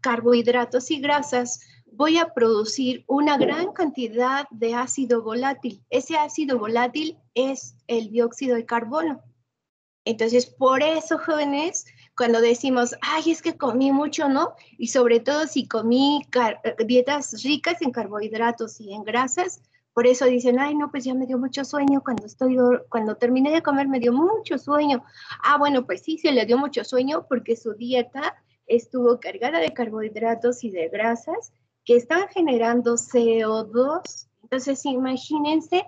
carbohidratos 0.01 0.91
y 0.91 0.99
grasas, 0.99 1.61
voy 1.85 2.17
a 2.17 2.33
producir 2.33 3.05
una 3.07 3.37
gran 3.37 3.71
cantidad 3.71 4.45
de 4.51 4.73
ácido 4.73 5.23
volátil. 5.23 5.81
Ese 5.89 6.17
ácido 6.17 6.59
volátil 6.59 7.17
es 7.33 7.77
el 7.87 8.11
dióxido 8.11 8.57
de 8.57 8.65
carbono. 8.65 9.21
Entonces, 10.03 10.47
por 10.47 10.83
eso, 10.83 11.17
jóvenes, 11.17 11.85
cuando 12.17 12.41
decimos, 12.41 12.95
ay, 13.01 13.31
es 13.31 13.41
que 13.41 13.57
comí 13.57 13.91
mucho, 13.91 14.29
¿no? 14.29 14.53
Y 14.77 14.87
sobre 14.87 15.19
todo 15.19 15.47
si 15.47 15.67
comí 15.67 16.21
dietas 16.85 17.43
ricas 17.43 17.81
en 17.81 17.91
carbohidratos 17.91 18.79
y 18.79 18.93
en 18.93 19.03
grasas, 19.03 19.61
por 19.93 20.07
eso 20.07 20.25
dicen, 20.25 20.59
ay, 20.59 20.75
no, 20.75 20.91
pues 20.91 21.05
ya 21.05 21.13
me 21.13 21.25
dio 21.25 21.37
mucho 21.37 21.63
sueño 21.63 22.01
cuando 22.03 22.25
estoy, 22.25 22.57
cuando 22.89 23.15
terminé 23.15 23.51
de 23.51 23.63
comer 23.63 23.87
me 23.87 23.99
dio 23.99 24.11
mucho 24.11 24.57
sueño. 24.57 25.03
Ah, 25.43 25.57
bueno, 25.57 25.85
pues 25.85 26.01
sí, 26.01 26.17
se 26.17 26.31
le 26.31 26.45
dio 26.45 26.57
mucho 26.57 26.83
sueño 26.83 27.25
porque 27.29 27.55
su 27.55 27.73
dieta 27.73 28.35
estuvo 28.67 29.19
cargada 29.19 29.59
de 29.59 29.73
carbohidratos 29.73 30.63
y 30.63 30.69
de 30.69 30.89
grasas 30.89 31.53
que 31.85 31.95
están 31.95 32.27
generando 32.27 32.95
CO2. 32.95 34.27
Entonces, 34.43 34.85
imagínense 34.85 35.85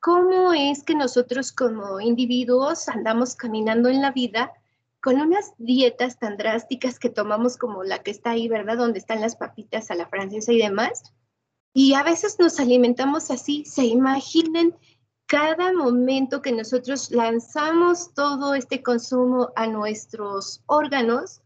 cómo 0.00 0.52
es 0.52 0.84
que 0.84 0.94
nosotros 0.94 1.50
como 1.50 2.00
individuos 2.00 2.88
andamos 2.88 3.34
caminando 3.34 3.88
en 3.88 4.02
la 4.02 4.12
vida 4.12 4.52
con 5.00 5.20
unas 5.20 5.52
dietas 5.58 6.18
tan 6.18 6.36
drásticas 6.36 6.98
que 6.98 7.10
tomamos 7.10 7.56
como 7.56 7.84
la 7.84 8.02
que 8.02 8.10
está 8.10 8.30
ahí, 8.30 8.48
¿verdad? 8.48 8.76
Donde 8.76 8.98
están 8.98 9.20
las 9.20 9.36
papitas 9.36 9.90
a 9.90 9.94
la 9.94 10.08
francesa 10.08 10.52
y 10.52 10.58
demás. 10.58 11.14
Y 11.72 11.94
a 11.94 12.02
veces 12.02 12.38
nos 12.38 12.58
alimentamos 12.58 13.30
así. 13.30 13.64
Se 13.64 13.84
imaginen 13.84 14.74
cada 15.28 15.72
momento 15.74 16.40
que 16.40 16.52
nosotros 16.52 17.10
lanzamos 17.10 18.14
todo 18.14 18.54
este 18.54 18.82
consumo 18.82 19.50
a 19.54 19.66
nuestros 19.66 20.62
órganos, 20.66 21.42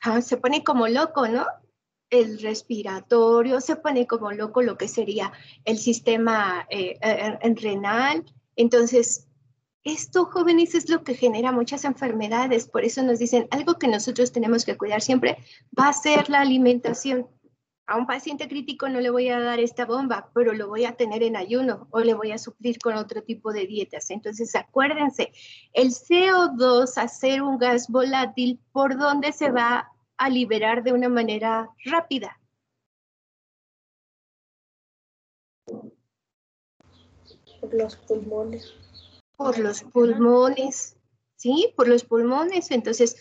ah, 0.00 0.22
se 0.22 0.36
pone 0.36 0.62
como 0.62 0.86
loco, 0.86 1.26
¿no? 1.26 1.44
El 2.10 2.40
respiratorio, 2.40 3.60
se 3.60 3.74
pone 3.74 4.06
como 4.06 4.30
loco 4.30 4.62
lo 4.62 4.78
que 4.78 4.86
sería 4.86 5.32
el 5.64 5.78
sistema 5.78 6.66
eh, 6.70 6.96
renal. 7.56 8.24
Entonces, 8.54 9.26
esto, 9.84 10.26
jóvenes, 10.26 10.74
es 10.74 10.88
lo 10.88 11.02
que 11.02 11.14
genera 11.14 11.50
muchas 11.50 11.84
enfermedades. 11.84 12.68
Por 12.68 12.84
eso 12.84 13.02
nos 13.02 13.18
dicen, 13.18 13.48
algo 13.50 13.74
que 13.74 13.88
nosotros 13.88 14.30
tenemos 14.30 14.64
que 14.64 14.76
cuidar 14.76 15.02
siempre 15.02 15.38
va 15.78 15.88
a 15.88 15.92
ser 15.92 16.30
la 16.30 16.40
alimentación. 16.40 17.28
A 17.86 17.98
un 17.98 18.06
paciente 18.06 18.48
crítico 18.48 18.88
no 18.88 19.00
le 19.00 19.10
voy 19.10 19.28
a 19.28 19.40
dar 19.40 19.58
esta 19.58 19.84
bomba, 19.84 20.30
pero 20.34 20.52
lo 20.52 20.68
voy 20.68 20.84
a 20.84 20.96
tener 20.96 21.24
en 21.24 21.36
ayuno 21.36 21.88
o 21.90 22.00
le 22.00 22.14
voy 22.14 22.30
a 22.30 22.38
suplir 22.38 22.78
con 22.78 22.94
otro 22.94 23.22
tipo 23.22 23.52
de 23.52 23.66
dietas. 23.66 24.10
Entonces, 24.10 24.54
acuérdense, 24.54 25.32
el 25.72 25.88
CO2, 25.88 26.96
hacer 26.96 27.42
un 27.42 27.58
gas 27.58 27.88
volátil, 27.88 28.60
¿por 28.70 28.96
dónde 28.96 29.32
se 29.32 29.50
va 29.50 29.90
a 30.16 30.30
liberar 30.30 30.84
de 30.84 30.92
una 30.92 31.08
manera 31.08 31.70
rápida? 31.84 32.38
Los 37.72 37.96
pulmones 37.96 38.74
por 39.42 39.58
los 39.58 39.82
pulmones, 39.82 40.96
¿sí? 41.36 41.72
Por 41.76 41.88
los 41.88 42.04
pulmones. 42.04 42.70
Entonces, 42.70 43.16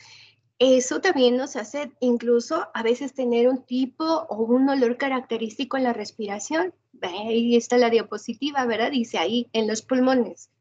eso 0.60 1.02
también 1.02 1.38
nos 1.38 1.56
hace 1.56 1.92
incluso 2.00 2.68
a 2.74 2.84
veces 2.84 3.14
tener 3.14 3.50
un 3.50 3.64
tipo 3.64 4.06
o 4.06 4.44
un 4.44 4.70
olor 4.70 4.98
característico 4.98 5.78
en 5.78 5.84
la 5.84 5.94
respiración. 5.94 6.74
Ahí 7.02 7.56
está 7.56 7.78
la 7.78 7.90
diapositiva, 7.90 8.66
¿verdad? 8.66 8.92
Dice 8.92 9.18
ahí, 9.18 9.50
en 9.54 9.68
los 9.68 9.82
pulmones. 9.82 10.52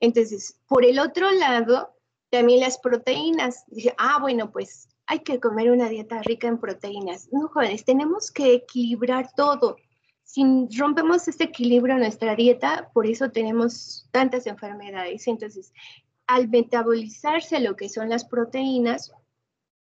Entonces, 0.00 0.60
por 0.68 0.84
el 0.84 1.00
otro 1.00 1.30
lado, 1.32 1.92
también 2.30 2.60
las 2.60 2.78
proteínas. 2.78 3.64
Dice, 3.66 3.94
ah, 3.98 4.18
bueno, 4.20 4.52
pues 4.52 4.88
hay 5.06 5.20
que 5.20 5.40
comer 5.40 5.70
una 5.70 5.88
dieta 5.88 6.22
rica 6.22 6.46
en 6.46 6.58
proteínas. 6.58 7.28
No, 7.32 7.48
jóvenes, 7.48 7.84
tenemos 7.84 8.30
que 8.30 8.54
equilibrar 8.54 9.32
todo 9.34 9.76
si 10.28 10.44
rompemos 10.76 11.26
este 11.26 11.44
equilibrio 11.44 11.94
en 11.94 12.02
nuestra 12.02 12.36
dieta, 12.36 12.90
por 12.92 13.06
eso 13.06 13.30
tenemos 13.30 14.06
tantas 14.10 14.46
enfermedades. 14.46 15.26
Entonces, 15.26 15.72
al 16.26 16.48
metabolizarse 16.48 17.60
lo 17.60 17.76
que 17.76 17.88
son 17.88 18.10
las 18.10 18.26
proteínas, 18.26 19.10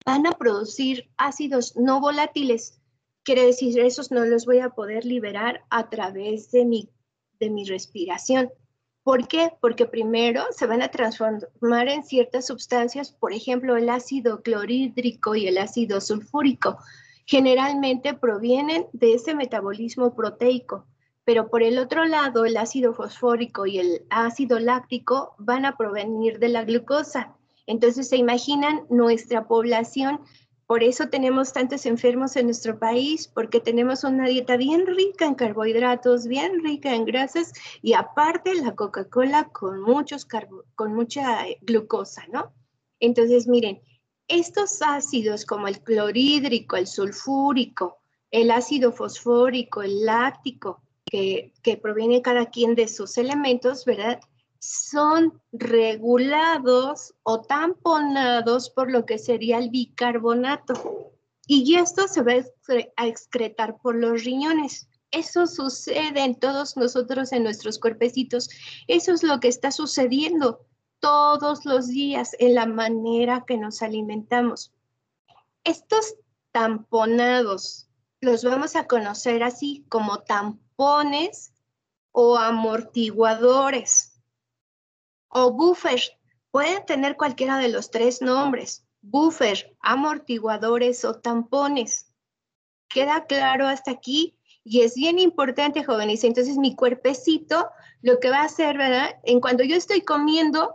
van 0.04 0.26
a 0.26 0.32
producir 0.32 1.08
ácidos 1.18 1.76
no 1.78 2.02
volátiles. 2.02 2.82
Quiere 3.22 3.46
decir, 3.46 3.80
esos 3.80 4.10
no 4.10 4.26
los 4.26 4.48
voy 4.48 4.58
a 4.58 4.72
poder 4.72 5.06
liberar 5.06 5.62
a 5.70 5.92
través 5.92 6.50
de 6.50 6.66
mi, 6.66 6.90
de 7.40 7.52
mi 7.52 7.64
respiración. 7.66 8.50
¿Por 9.04 9.28
qué? 9.28 9.52
Porque 9.62 9.86
primero 9.86 10.46
se 10.50 10.66
van 10.66 10.82
a 10.82 10.90
transformar 10.90 11.90
en 11.90 12.04
ciertas 12.04 12.48
sustancias, 12.48 13.12
por 13.12 13.34
ejemplo, 13.34 13.78
el 13.78 13.88
ácido 13.88 14.42
clorhídrico 14.42 15.36
y 15.36 15.48
el 15.48 15.60
ácido 15.60 16.02
sulfúrico 16.02 16.80
generalmente 17.26 18.14
provienen 18.14 18.88
de 18.94 19.14
ese 19.14 19.36
metabolismo 19.36 20.16
proteico, 20.16 20.86
pero 21.26 21.50
por 21.50 21.64
el 21.64 21.78
otro 21.78 22.06
lado, 22.06 22.46
el 22.46 22.58
ácido 22.58 22.94
fosfórico 22.94 23.66
y 23.66 23.80
el 23.80 24.06
ácido 24.10 24.60
láctico 24.60 25.36
van 25.38 25.66
a 25.66 25.78
provenir 25.78 26.40
de 26.40 26.50
la 26.50 26.66
glucosa. 26.66 27.36
Entonces, 27.66 28.10
se 28.10 28.18
imaginan 28.18 28.84
nuestra 28.90 29.48
población, 29.48 30.20
por 30.68 30.84
eso 30.84 31.08
tenemos 31.08 31.54
tantos 31.54 31.86
enfermos 31.86 32.36
en 32.36 32.46
nuestro 32.46 32.78
país, 32.78 33.28
porque 33.28 33.62
tenemos 33.62 34.04
una 34.04 34.28
dieta 34.28 34.58
bien 34.58 34.86
rica 34.86 35.26
en 35.26 35.36
carbohidratos, 35.36 36.28
bien 36.28 36.64
rica 36.64 36.94
en 36.94 37.06
grasas 37.06 37.54
y 37.82 37.94
aparte 37.94 38.56
la 38.56 38.76
Coca-Cola 38.76 39.50
con, 39.50 39.84
con 40.76 40.94
mucha 40.94 41.46
glucosa, 41.62 42.24
¿no? 42.32 42.52
Entonces, 43.00 43.48
miren, 43.48 43.82
Estos 44.28 44.82
ácidos 44.82 45.46
como 45.46 45.68
el 45.68 45.82
clorhídrico, 45.82 46.76
el 46.76 46.88
sulfúrico, 46.88 48.00
el 48.32 48.52
ácido 48.52 48.92
fosfórico, 48.92 49.82
el 49.82 50.06
láctico, 50.06 50.82
que, 51.06 51.54
que 51.62 51.78
proviene 51.78 52.22
cada 52.22 52.48
quien 52.48 52.74
de 52.76 52.88
sus 52.88 53.18
elementos, 53.18 53.86
¿verdad? 53.86 54.20
Son 54.60 55.42
regulados 55.52 57.14
o 57.24 57.42
tamponados 57.42 58.70
por 58.70 58.90
lo 58.90 59.06
que 59.06 59.20
sería 59.20 59.60
el 59.60 59.70
bicarbonato. 59.70 61.12
Y 61.46 61.76
esto 61.76 62.08
se 62.08 62.24
va 62.24 62.34
a 62.96 63.08
excretar 63.08 63.78
por 63.82 63.96
los 63.96 64.24
riñones. 64.24 64.88
Eso 65.12 65.46
sucede 65.46 66.24
en 66.24 66.40
todos 66.40 66.76
nosotros, 66.78 67.34
en 67.34 67.44
nuestros 67.44 67.78
cuerpecitos. 67.78 68.50
Eso 68.88 69.14
es 69.14 69.22
lo 69.22 69.40
que 69.40 69.50
está 69.50 69.70
sucediendo 69.72 70.66
todos 71.04 71.66
los 71.66 71.90
días 71.90 72.34
en 72.40 72.56
la 72.56 72.66
manera 72.66 73.44
que 73.46 73.58
nos 73.58 73.82
alimentamos. 73.82 74.72
Estos 75.66 76.16
tamponados 76.54 77.90
los 78.22 78.46
vamos 78.46 78.78
a 78.78 78.88
conocer 78.88 79.44
así 79.44 79.86
como 79.90 80.20
tampones 80.20 81.52
o 82.14 82.38
amortiguadores 82.38 84.18
o 85.28 85.52
buffer. 85.52 86.00
Pueden 86.52 86.86
tener 86.86 87.18
cualquiera 87.18 87.58
de 87.58 87.68
los 87.68 87.92
tres 87.92 88.22
nombres, 88.22 88.86
buffer, 89.02 89.76
amortiguadores 89.82 91.04
o 91.04 91.20
tampones. 91.20 92.14
¿Queda 92.88 93.26
claro 93.26 93.68
hasta 93.68 93.92
aquí? 93.92 94.38
Y 94.64 94.84
es 94.84 94.96
bien 94.96 95.20
importante, 95.20 95.84
jóvenes. 95.84 96.24
Entonces, 96.24 96.58
mi 96.58 96.78
cuerpecito 96.78 97.70
lo 98.02 98.22
que 98.22 98.30
va 98.30 98.40
a 98.40 98.46
hacer, 98.46 98.78
¿verdad? 98.78 99.20
En 99.24 99.42
cuando 99.42 99.66
yo 99.66 99.76
estoy 99.76 100.00
comiendo, 100.00 100.74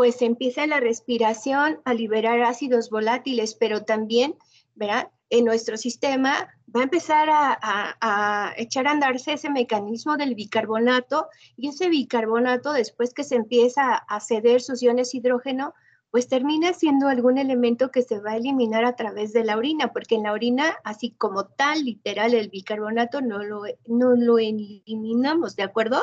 pues 0.00 0.22
empieza 0.22 0.66
la 0.66 0.80
respiración 0.80 1.82
a 1.84 1.92
liberar 1.92 2.40
ácidos 2.40 2.88
volátiles, 2.88 3.54
pero 3.54 3.84
también, 3.84 4.34
¿verdad? 4.74 5.10
En 5.28 5.44
nuestro 5.44 5.76
sistema 5.76 6.48
va 6.74 6.80
a 6.80 6.84
empezar 6.84 7.28
a, 7.30 8.54
echar 8.56 8.86
a 8.86 8.92
andarse 8.92 9.34
ese 9.34 9.50
mecanismo 9.50 10.16
del 10.16 10.34
bicarbonato 10.34 11.28
y 11.54 11.68
ese 11.68 11.90
bicarbonato, 11.90 12.72
después 12.72 13.12
que 13.12 13.24
se 13.24 13.34
empieza 13.34 13.92
a 13.94 14.20
ceder 14.20 14.62
sus 14.62 14.82
iones 14.82 15.14
hidrógeno, 15.14 15.74
pues 16.10 16.28
termina 16.28 16.72
siendo 16.72 17.08
algún 17.08 17.36
elemento 17.36 17.90
que 17.90 18.00
se 18.00 18.20
va 18.20 18.30
a 18.30 18.36
eliminar 18.38 18.86
a 18.86 18.96
través 18.96 19.34
de 19.34 19.44
la 19.44 19.58
orina, 19.58 19.92
porque 19.92 20.14
en 20.14 20.22
la 20.22 20.32
orina, 20.32 20.78
así 20.82 21.10
como 21.10 21.44
tal, 21.44 21.84
literal, 21.84 22.32
el 22.32 22.48
bicarbonato 22.48 23.20
no 23.20 23.44
lo, 23.44 23.64
no 23.86 24.16
lo 24.16 24.38
eliminamos, 24.38 25.56
¿de 25.56 25.64
acuerdo? 25.64 26.02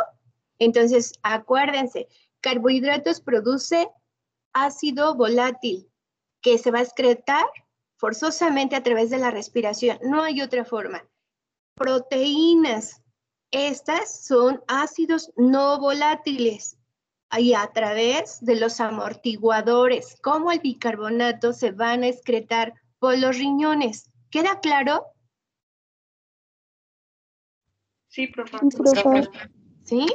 Entonces, 0.60 1.14
acuérdense, 1.24 2.08
carbohidratos 2.42 3.22
produce 3.22 3.90
ácido 4.54 5.16
volátil 5.16 5.90
que 6.42 6.58
se 6.58 6.72
va 6.72 6.80
a 6.80 6.84
excretar 6.84 7.46
forzosamente 7.98 8.76
a 8.76 8.84
través 8.84 9.10
de 9.10 9.18
la 9.18 9.32
respiración. 9.32 10.00
No 10.04 10.24
hay 10.24 10.42
otra 10.42 10.66
forma. 10.66 11.04
Proteínas, 11.76 13.02
estas 13.52 14.26
son 14.26 14.64
ácidos 14.68 15.32
no 15.36 15.80
volátiles 15.80 16.78
y 17.38 17.54
a 17.54 17.68
través 17.68 18.44
de 18.44 18.56
los 18.56 18.80
amortiguadores, 18.80 20.18
como 20.22 20.52
el 20.52 20.60
bicarbonato, 20.60 21.54
se 21.54 21.72
van 21.72 22.04
a 22.04 22.08
excretar 22.08 22.74
por 23.00 23.18
los 23.18 23.38
riñones. 23.38 24.10
¿Queda 24.30 24.60
claro? 24.60 25.06
Sí, 28.08 28.28
profe. 28.28 28.58
¿Sí? 29.84 30.08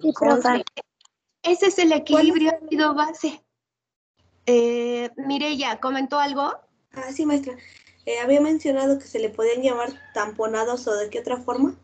Sí, 0.00 0.12
profe. 0.18 0.64
Ese 1.46 1.66
es 1.66 1.78
el 1.78 1.92
equilibrio 1.92 2.52
ácido 2.60 2.94
base. 2.94 3.42
Eh, 4.46 5.10
Mireya, 5.16 5.78
¿comentó 5.80 6.18
algo? 6.18 6.52
Ah, 6.92 7.12
sí, 7.12 7.24
maestra. 7.24 7.56
Eh, 8.04 8.18
había 8.20 8.40
mencionado 8.40 8.98
que 8.98 9.06
se 9.06 9.18
le 9.18 9.30
podían 9.30 9.62
llamar 9.62 9.90
tamponados 10.14 10.86
o 10.86 10.94
de 10.94 11.10
qué 11.10 11.20
otra 11.20 11.38
forma. 11.38 11.74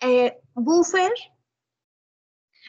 Eh, 0.00 0.40
buffer 0.54 1.12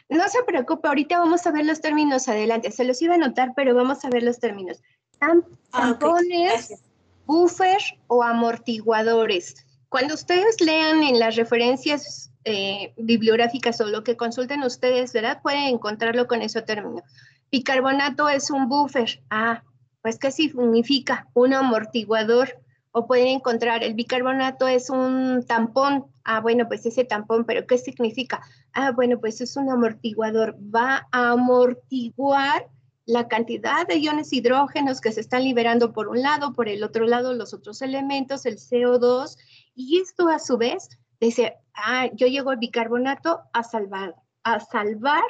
no 0.09 0.27
se 0.27 0.43
preocupe, 0.43 0.89
ahorita 0.89 1.19
vamos 1.19 1.47
a 1.47 1.51
ver 1.51 1.65
los 1.65 1.79
términos 1.79 2.27
adelante. 2.27 2.69
Se 2.71 2.83
los 2.83 3.01
iba 3.01 3.13
a 3.13 3.17
anotar, 3.17 3.53
pero 3.55 3.73
vamos 3.73 4.03
a 4.03 4.09
ver 4.09 4.23
los 4.23 4.39
términos. 4.39 4.81
Ah, 5.21 5.35
tampones, 5.71 6.83
buffer 7.25 7.79
o 8.07 8.21
amortiguadores. 8.21 9.65
Cuando 9.87 10.15
ustedes 10.15 10.59
lean 10.59 11.03
en 11.03 11.17
las 11.17 11.35
referencias 11.35 12.30
eh, 12.43 12.93
bibliográficas 12.97 13.79
o 13.81 13.85
lo 13.85 14.03
que 14.03 14.17
consulten 14.17 14.63
ustedes, 14.63 15.13
¿verdad? 15.13 15.41
Pueden 15.41 15.63
encontrarlo 15.63 16.27
con 16.27 16.41
ese 16.41 16.61
término. 16.61 17.03
Bicarbonato 17.51 18.29
es 18.29 18.49
un 18.49 18.69
buffer. 18.69 19.21
Ah, 19.29 19.63
pues 20.01 20.17
¿qué 20.17 20.31
significa? 20.31 21.27
Un 21.33 21.53
amortiguador 21.53 22.61
o 22.91 23.07
pueden 23.07 23.27
encontrar 23.27 23.83
el 23.83 23.93
bicarbonato 23.93 24.67
es 24.67 24.89
un 24.89 25.45
tampón. 25.47 26.05
Ah, 26.23 26.41
bueno, 26.41 26.67
pues 26.67 26.85
ese 26.85 27.03
tampón, 27.03 27.45
pero 27.45 27.65
¿qué 27.65 27.77
significa? 27.77 28.41
Ah, 28.73 28.91
bueno, 28.91 29.19
pues 29.19 29.41
es 29.41 29.55
un 29.55 29.69
amortiguador. 29.69 30.57
Va 30.73 31.07
a 31.11 31.31
amortiguar 31.31 32.67
la 33.05 33.27
cantidad 33.27 33.87
de 33.87 33.97
iones 33.97 34.31
hidrógenos 34.31 35.01
que 35.01 35.11
se 35.11 35.21
están 35.21 35.43
liberando 35.43 35.93
por 35.93 36.07
un 36.07 36.21
lado, 36.21 36.53
por 36.53 36.69
el 36.69 36.83
otro 36.83 37.05
lado 37.05 37.33
los 37.33 37.53
otros 37.53 37.81
elementos, 37.81 38.45
el 38.45 38.57
CO2, 38.57 39.37
y 39.75 39.99
esto 39.99 40.29
a 40.29 40.39
su 40.39 40.57
vez 40.57 40.89
dice, 41.27 41.57
ah, 41.75 42.09
yo 42.13 42.27
llego 42.27 42.49
al 42.49 42.57
bicarbonato 42.57 43.41
a 43.53 43.63
salvar, 43.63 44.15
a 44.43 44.59
salvar, 44.59 45.23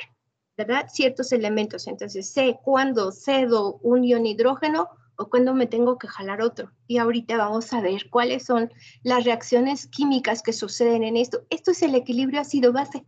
¿verdad? 0.58 0.88
Ciertos 0.89 1.32
elementos. 1.32 1.88
Entonces 1.88 2.32
sé 2.32 2.60
cuándo 2.63 3.12
cedo 3.12 3.80
un 3.82 4.04
ion 4.04 4.25
hidrógeno 4.25 4.89
o 5.17 5.30
cuando 5.30 5.54
me 5.54 5.67
tengo 5.67 5.97
que 5.97 6.08
jalar 6.08 6.41
otro. 6.41 6.71
Y 6.88 6.97
ahorita 6.97 7.38
vamos 7.38 7.71
a 7.73 7.82
ver 7.82 8.10
cuáles 8.10 8.45
son 8.45 8.71
las 9.04 9.25
reacciones 9.25 9.88
químicas 9.88 10.41
que 10.41 10.54
suceden 10.54 11.04
en 11.04 11.17
esto. 11.17 11.45
Esto 11.49 11.71
es 11.71 11.82
el 11.84 11.93
equilibrio 11.95 12.41
ácido-base. 12.41 13.06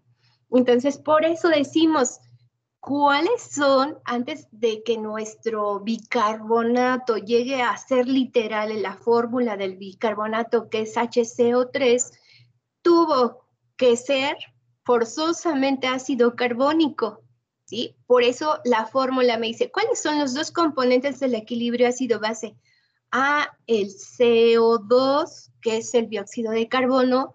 Entonces, 0.51 0.99
por 0.99 1.25
eso 1.25 1.47
decimos, 1.47 2.19
¿cuáles 2.79 3.41
son, 3.41 3.97
antes 4.05 4.47
de 4.51 4.83
que 4.83 4.97
nuestro 4.97 5.79
bicarbonato 5.79 7.17
llegue 7.17 7.63
a 7.63 7.75
ser 7.77 8.07
literal 8.07 8.71
en 8.71 8.83
la 8.83 8.95
fórmula 8.95 9.57
del 9.57 9.77
bicarbonato, 9.77 10.69
que 10.69 10.81
es 10.81 10.95
HCO3, 10.95 12.11
tuvo 12.83 13.45
que 13.75 13.97
ser 13.97 14.37
forzosamente 14.83 15.87
ácido 15.87 16.35
carbónico? 16.35 17.23
Por 18.05 18.23
eso 18.23 18.59
la 18.65 18.85
fórmula 18.85 19.37
me 19.37 19.47
dice, 19.47 19.71
¿cuáles 19.71 20.01
son 20.01 20.19
los 20.19 20.33
dos 20.33 20.51
componentes 20.51 21.19
del 21.19 21.33
equilibrio 21.35 21.87
ácido-base? 21.87 22.55
A, 23.11 23.57
el 23.67 23.87
CO2, 23.87 25.51
que 25.61 25.77
es 25.77 25.93
el 25.93 26.09
dióxido 26.09 26.51
de 26.51 26.67
carbono. 26.67 27.33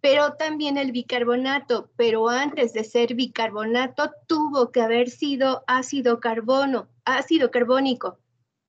Pero 0.00 0.34
también 0.34 0.76
el 0.76 0.92
bicarbonato, 0.92 1.90
pero 1.96 2.28
antes 2.28 2.72
de 2.72 2.84
ser 2.84 3.14
bicarbonato 3.14 4.10
tuvo 4.26 4.70
que 4.70 4.80
haber 4.82 5.08
sido 5.08 5.64
ácido 5.66 6.20
carbono, 6.20 6.88
ácido 7.04 7.50
carbónico. 7.50 8.18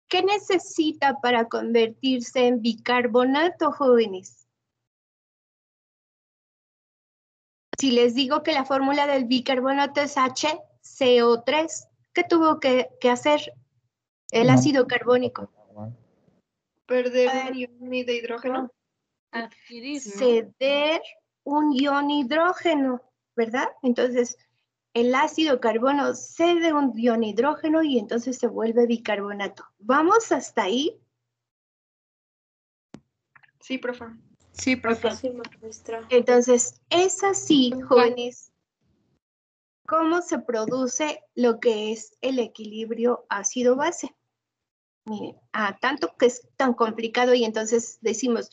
¿Qué 0.08 0.24
necesita 0.24 1.20
para 1.22 1.50
convertirse 1.50 2.48
en 2.48 2.62
bicarbonato, 2.62 3.72
jóvenes? 3.72 4.45
Si 7.80 7.92
les 7.92 8.16
digo 8.16 8.44
que 8.44 8.54
la 8.54 8.66
fórmula 8.66 9.08
del 9.08 9.26
bicarbonato 9.26 10.02
es 10.02 10.18
HCO3, 10.18 11.88
¿qué 12.14 12.24
tuvo 12.24 12.60
que, 12.60 12.90
hacer 13.10 13.54
el 14.32 14.50
ácido 14.50 14.88
carbónico? 14.88 15.52
Perder 16.86 17.52
un 17.52 17.58
ion 17.58 17.90
de 17.90 18.16
hidrógeno. 18.16 18.72
Adquirir. 19.32 20.02
Ceder 20.02 21.02
un 21.44 21.74
ion 21.74 22.12
hidrógeno, 22.12 23.02
¿verdad? 23.36 23.68
Entonces, 23.82 24.38
el 24.94 25.14
ácido 25.14 25.60
carbono 25.60 26.14
cede 26.14 26.74
un 26.74 26.98
ion 26.98 27.24
hidrógeno 27.24 27.84
y 27.84 28.00
entonces 28.00 28.38
se 28.38 28.48
vuelve 28.48 28.88
bicarbonato. 28.88 29.66
¿Vamos 29.80 30.32
hasta 30.32 30.64
ahí? 30.64 30.98
Sí, 33.60 33.78
profe. 33.78 34.06
Sí, 34.58 34.76
profe. 34.76 35.10
Entonces, 36.10 36.82
es 36.90 37.24
así, 37.24 37.74
jóvenes, 37.88 38.52
cómo 39.86 40.22
se 40.22 40.40
produce 40.40 41.22
lo 41.36 41.60
que 41.60 41.92
es 41.92 42.18
el 42.22 42.40
equilibrio 42.40 43.26
ácido-base. 43.30 44.16
Miren, 45.06 45.36
a 45.52 45.78
tanto 45.78 46.16
que 46.18 46.28
es 46.28 46.48
tan 46.56 46.74
complicado 46.74 47.34
y 47.36 47.44
entonces 47.44 48.00
decimos, 48.02 48.50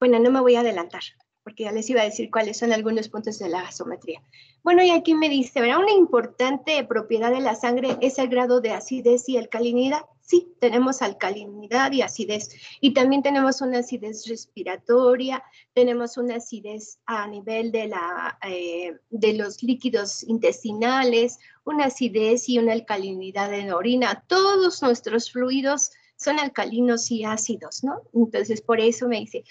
bueno, 0.00 0.18
no 0.18 0.30
me 0.30 0.40
voy 0.40 0.56
a 0.56 0.60
adelantar, 0.60 1.02
porque 1.44 1.64
ya 1.64 1.72
les 1.72 1.88
iba 1.88 2.00
a 2.00 2.04
decir 2.04 2.30
cuáles 2.30 2.56
son 2.56 2.72
algunos 2.72 3.08
puntos 3.08 3.38
de 3.38 3.48
la 3.48 3.62
gasometría. 3.62 4.22
Bueno, 4.64 4.82
y 4.82 4.90
aquí 4.90 5.14
me 5.14 5.28
dice, 5.28 5.60
¿verdad? 5.60 5.78
Una 5.78 5.92
importante 5.92 6.82
propiedad 6.84 7.30
de 7.30 7.40
la 7.40 7.54
sangre 7.54 7.96
es 8.00 8.18
el 8.18 8.28
grado 8.28 8.60
de 8.60 8.72
acidez 8.72 9.28
y 9.28 9.36
alcalinidad. 9.36 10.02
Sí, 10.26 10.56
tenemos 10.58 11.02
alcalinidad 11.02 11.92
y 11.92 12.00
acidez. 12.00 12.48
Y 12.80 12.94
también 12.94 13.22
tenemos 13.22 13.60
una 13.60 13.80
acidez 13.80 14.26
respiratoria, 14.26 15.44
tenemos 15.74 16.16
una 16.16 16.36
acidez 16.36 16.98
a 17.04 17.26
nivel 17.28 17.70
de, 17.70 17.88
la, 17.88 18.38
eh, 18.48 18.96
de 19.10 19.34
los 19.34 19.62
líquidos 19.62 20.22
intestinales, 20.22 21.38
una 21.64 21.86
acidez 21.86 22.48
y 22.48 22.58
una 22.58 22.72
alcalinidad 22.72 23.52
en 23.52 23.68
la 23.68 23.76
orina. 23.76 24.24
Todos 24.26 24.82
nuestros 24.82 25.30
fluidos 25.30 25.90
son 26.16 26.38
alcalinos 26.38 27.10
y 27.10 27.24
ácidos, 27.24 27.84
¿no? 27.84 28.00
Entonces, 28.14 28.62
por 28.62 28.80
eso 28.80 29.06
me 29.08 29.20
dice, 29.20 29.44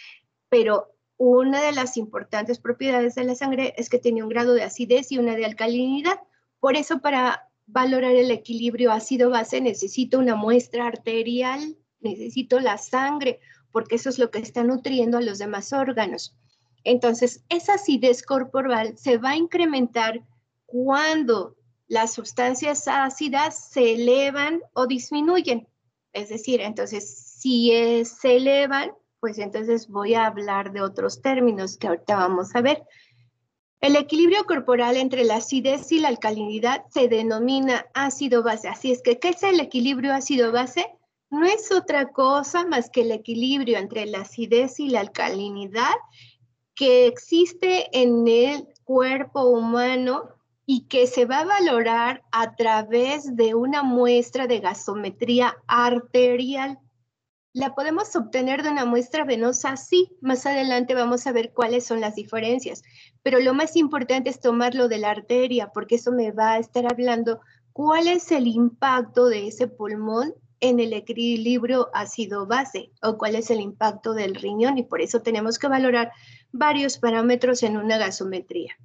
pero 0.50 0.96
una 1.18 1.62
de 1.62 1.74
las 1.74 1.98
importantes 1.98 2.58
propiedades 2.58 3.14
de 3.14 3.26
la 3.26 3.36
sangre 3.36 3.76
es 3.78 3.90
que 3.90 4.00
tiene 4.00 4.24
un 4.24 4.30
grado 4.30 4.56
de 4.56 4.64
acidez 4.64 5.12
y 5.12 5.20
una 5.20 5.36
de 5.36 5.46
alcalinidad. 5.46 6.20
Por 6.60 6.76
eso, 6.78 7.00
para 7.00 7.48
valorar 7.66 8.16
el 8.16 8.32
equilibrio 8.32 8.92
ácido-base, 8.92 9.62
necesito 9.62 10.20
una 10.20 10.36
muestra 10.36 10.88
arterial, 10.88 11.78
necesito 12.02 12.60
la 12.60 12.78
sangre, 12.78 13.40
porque 13.72 13.96
eso 13.96 14.10
es 14.10 14.20
lo 14.20 14.30
que 14.32 14.40
está 14.40 14.64
nutriendo 14.64 15.18
a 15.18 15.22
los 15.22 15.40
demás 15.40 15.74
órganos. 15.74 16.36
Entonces, 16.84 17.44
esa 17.50 17.76
acidez 17.76 18.24
corporal 18.24 18.98
se 18.98 19.18
va 19.18 19.32
a 19.32 19.38
incrementar 19.38 20.22
cuando 20.66 21.56
las 21.88 22.14
sustancias 22.14 22.88
ácidas 22.88 23.70
se 23.70 23.94
elevan 23.94 24.62
o 24.74 24.88
disminuyen. 24.88 25.68
Es 26.12 26.30
decir, 26.30 26.62
entonces, 26.62 27.08
si 27.08 27.72
se 28.06 28.38
elevan, 28.38 28.92
pues 29.20 29.38
entonces 29.40 29.88
voy 29.88 30.16
a 30.16 30.26
hablar 30.26 30.74
de 30.74 30.82
otros 30.82 31.22
términos 31.22 31.78
que 31.78 31.88
ahorita 31.88 32.16
vamos 32.16 32.56
a 32.56 32.62
ver. 32.62 32.84
El 33.84 33.98
equilibrio 33.98 34.46
corporal 34.46 34.96
entre 34.96 35.26
la 35.26 35.36
acidez 35.36 35.92
y 35.92 36.00
la 36.00 36.08
alcalinidad 36.08 36.86
se 36.90 37.10
denomina 37.10 37.86
ácido-base. 37.94 38.70
Así 38.70 38.94
es 38.94 39.02
que, 39.02 39.20
¿qué 39.20 39.32
es 39.32 39.44
el 39.44 39.60
equilibrio 39.60 40.14
ácido-base? 40.14 40.88
No 41.30 41.46
es 41.46 41.70
otra 41.70 42.14
cosa 42.14 42.66
más 42.66 42.90
que 42.90 43.02
el 43.02 43.12
equilibrio 43.12 43.78
entre 43.78 44.06
la 44.06 44.20
acidez 44.20 44.80
y 44.80 44.88
la 44.88 45.02
alcalinidad 45.02 45.92
que 46.76 47.08
existe 47.08 47.90
en 47.92 48.26
el 48.26 48.70
cuerpo 48.86 49.48
humano 49.48 50.30
y 50.66 50.88
que 50.88 51.06
se 51.06 51.26
va 51.26 51.40
a 51.40 51.46
valorar 51.46 52.24
a 52.32 52.56
través 52.56 53.36
de 53.36 53.54
una 53.54 53.84
muestra 53.84 54.48
de 54.48 54.62
gasometría 54.62 55.58
arterial. 55.68 56.80
¿La 57.54 57.76
podemos 57.76 58.16
obtener 58.16 58.64
de 58.64 58.70
una 58.70 58.84
muestra 58.84 59.26
venosa? 59.26 59.78
Sí, 59.78 60.18
más 60.22 60.48
adelante 60.48 60.96
vamos 60.96 61.28
a 61.28 61.32
ver 61.32 61.54
cuáles 61.54 61.86
son 61.86 62.02
las 62.02 62.16
diferencias, 62.16 62.82
pero 63.22 63.40
lo 63.40 63.54
más 63.54 63.76
importante 63.76 64.32
es 64.32 64.40
tomarlo 64.40 64.88
de 64.88 64.98
la 64.98 65.12
arteria, 65.12 65.70
porque 65.72 65.96
eso 65.96 66.12
me 66.12 66.32
va 66.32 66.54
a 66.54 66.58
estar 66.58 66.92
hablando 66.92 67.42
cuál 67.72 68.08
es 68.08 68.32
el 68.32 68.48
impacto 68.48 69.28
de 69.28 69.48
ese 69.48 69.68
pulmón 69.68 70.34
en 70.62 70.80
el 70.80 70.94
equilibrio 70.94 71.92
ácido-base 71.94 72.92
o 73.04 73.20
cuál 73.20 73.36
es 73.36 73.52
el 73.52 73.60
impacto 73.60 74.16
del 74.16 74.34
riñón 74.34 74.80
y 74.80 74.84
por 74.84 75.02
eso 75.02 75.22
tenemos 75.22 75.60
que 75.60 75.68
valorar 75.68 76.12
varios 76.52 76.98
parámetros 76.98 77.62
en 77.62 77.78
una 77.78 78.00
gasometría. 78.00 78.76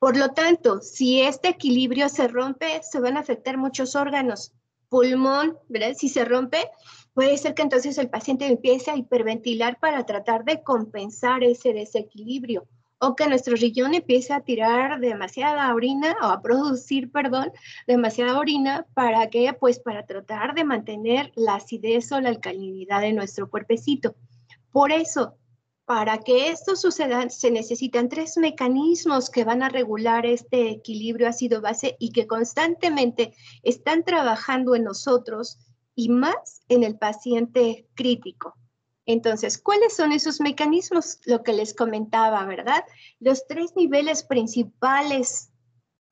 Por 0.00 0.16
lo 0.16 0.30
tanto, 0.30 0.80
si 0.80 1.20
este 1.20 1.50
equilibrio 1.50 2.08
se 2.08 2.26
rompe, 2.26 2.82
se 2.82 2.98
van 2.98 3.16
a 3.16 3.20
afectar 3.20 3.56
muchos 3.56 3.94
órganos. 3.94 4.52
Pulmón, 4.88 5.58
¿verdad? 5.68 5.94
Si 5.96 6.08
se 6.08 6.24
rompe, 6.24 6.70
puede 7.16 7.38
ser 7.38 7.54
que 7.54 7.62
entonces 7.62 7.96
el 7.96 8.10
paciente 8.10 8.46
empiece 8.46 8.90
a 8.90 8.96
hiperventilar 8.96 9.78
para 9.78 10.04
tratar 10.04 10.44
de 10.44 10.62
compensar 10.62 11.42
ese 11.42 11.72
desequilibrio 11.72 12.68
o 12.98 13.16
que 13.16 13.26
nuestro 13.26 13.56
riñón 13.56 13.94
empiece 13.94 14.34
a 14.34 14.42
tirar 14.42 15.00
demasiada 15.00 15.74
orina 15.74 16.14
o 16.20 16.26
a 16.26 16.42
producir, 16.42 17.10
perdón, 17.10 17.52
demasiada 17.86 18.38
orina 18.38 18.84
para 18.92 19.30
que, 19.30 19.50
pues, 19.58 19.78
para 19.78 20.04
tratar 20.04 20.54
de 20.54 20.64
mantener 20.64 21.32
la 21.36 21.54
acidez 21.54 22.12
o 22.12 22.20
la 22.20 22.28
alcalinidad 22.28 23.00
de 23.00 23.14
nuestro 23.14 23.48
cuerpecito. 23.48 24.14
Por 24.70 24.92
eso, 24.92 25.38
para 25.86 26.18
que 26.18 26.50
esto 26.50 26.76
suceda, 26.76 27.30
se 27.30 27.50
necesitan 27.50 28.10
tres 28.10 28.36
mecanismos 28.36 29.30
que 29.30 29.44
van 29.44 29.62
a 29.62 29.70
regular 29.70 30.26
este 30.26 30.68
equilibrio 30.68 31.28
ácido-base 31.28 31.96
y 31.98 32.12
que 32.12 32.26
constantemente 32.26 33.32
están 33.62 34.04
trabajando 34.04 34.74
en 34.74 34.84
nosotros 34.84 35.65
y 35.96 36.10
más 36.10 36.62
en 36.68 36.84
el 36.84 36.96
paciente 36.98 37.88
crítico. 37.94 38.54
Entonces, 39.06 39.58
¿cuáles 39.58 39.96
son 39.96 40.12
esos 40.12 40.40
mecanismos? 40.40 41.20
Lo 41.24 41.42
que 41.42 41.52
les 41.52 41.74
comentaba, 41.74 42.44
¿verdad? 42.44 42.84
Los 43.18 43.46
tres 43.46 43.74
niveles 43.74 44.22
principales 44.22 45.50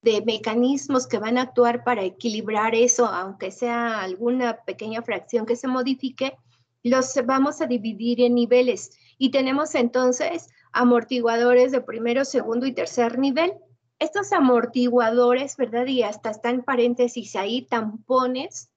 de 0.02 0.22
mecanismos 0.22 1.06
que 1.06 1.18
van 1.18 1.38
a 1.38 1.42
actuar 1.42 1.84
para 1.84 2.02
equilibrar 2.02 2.74
eso, 2.74 3.06
aunque 3.06 3.50
sea 3.50 4.00
alguna 4.00 4.64
pequeña 4.64 5.02
fracción 5.02 5.44
que 5.44 5.56
se 5.56 5.68
modifique, 5.68 6.36
los 6.82 7.14
vamos 7.26 7.60
a 7.60 7.66
dividir 7.66 8.20
en 8.20 8.34
niveles. 8.34 8.96
Y 9.18 9.30
tenemos 9.30 9.74
entonces 9.74 10.48
amortiguadores 10.72 11.72
de 11.72 11.80
primero, 11.80 12.24
segundo 12.24 12.66
y 12.66 12.72
tercer 12.72 13.18
nivel. 13.18 13.54
Estos 13.98 14.32
amortiguadores, 14.32 15.56
¿verdad? 15.56 15.86
Y 15.86 16.02
hasta 16.02 16.30
están 16.30 16.62
paréntesis 16.62 17.36
ahí, 17.36 17.62
tampones 17.62 18.70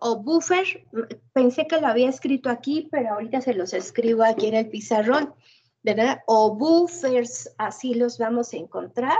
o 0.00 0.16
buffer. 0.22 0.86
Pensé 1.32 1.66
que 1.66 1.80
lo 1.80 1.86
había 1.86 2.08
escrito 2.08 2.50
aquí, 2.50 2.88
pero 2.90 3.14
ahorita 3.14 3.40
se 3.40 3.54
los 3.54 3.72
escribo 3.72 4.24
aquí 4.24 4.46
en 4.46 4.54
el 4.54 4.68
pizarrón, 4.68 5.34
¿verdad? 5.82 6.20
O 6.26 6.54
buffers, 6.54 7.54
así 7.58 7.94
los 7.94 8.18
vamos 8.18 8.52
a 8.52 8.56
encontrar. 8.56 9.18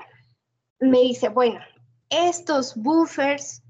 Me 0.80 1.00
dice, 1.00 1.28
bueno, 1.28 1.60
estos 2.08 2.74
buffers 2.76 3.62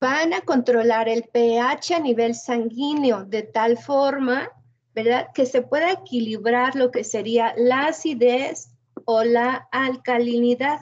van 0.00 0.32
a 0.32 0.40
controlar 0.40 1.08
el 1.08 1.24
pH 1.24 1.94
a 1.94 2.00
nivel 2.00 2.34
sanguíneo 2.34 3.24
de 3.24 3.42
tal 3.42 3.76
forma 3.76 4.50
¿verdad? 4.94 5.28
Que 5.34 5.46
se 5.46 5.62
pueda 5.62 5.92
equilibrar 5.92 6.74
lo 6.74 6.90
que 6.90 7.04
sería 7.04 7.54
la 7.56 7.86
acidez 7.86 8.70
o 9.04 9.24
la 9.24 9.68
alcalinidad. 9.70 10.80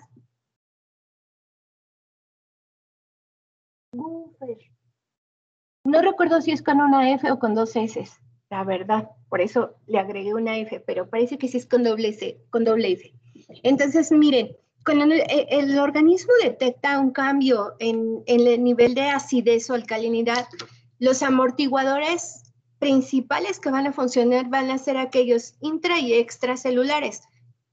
No 5.88 6.02
recuerdo 6.02 6.42
si 6.42 6.50
es 6.52 6.60
con 6.60 6.82
una 6.82 7.10
F 7.12 7.30
o 7.30 7.38
con 7.38 7.54
dos 7.54 7.74
S, 7.74 8.04
la 8.50 8.62
verdad. 8.62 9.08
Por 9.30 9.40
eso 9.40 9.76
le 9.86 9.98
agregué 9.98 10.34
una 10.34 10.58
F, 10.58 10.80
pero 10.80 11.08
parece 11.08 11.38
que 11.38 11.48
sí 11.48 11.56
es 11.56 11.64
con 11.64 11.82
doble, 11.82 12.12
C, 12.12 12.38
con 12.50 12.64
doble 12.64 12.92
F. 12.92 13.14
Entonces, 13.62 14.12
miren, 14.12 14.54
cuando 14.84 15.06
el, 15.14 15.78
organismo 15.78 16.30
detecta 16.42 17.00
un 17.00 17.10
cambio 17.10 17.74
en, 17.78 18.22
en 18.26 18.46
el 18.46 18.62
nivel 18.62 18.94
de 18.94 19.08
acidez 19.08 19.70
o 19.70 19.74
alcalinidad, 19.74 20.46
los 20.98 21.22
amortiguadores 21.22 22.52
principales 22.78 23.58
que 23.58 23.70
van 23.70 23.86
a 23.86 23.92
funcionar 23.94 24.50
van 24.50 24.70
a 24.70 24.76
ser 24.76 24.98
aquellos 24.98 25.54
intra 25.62 25.98
y 26.00 26.12
extracelulares. 26.12 27.22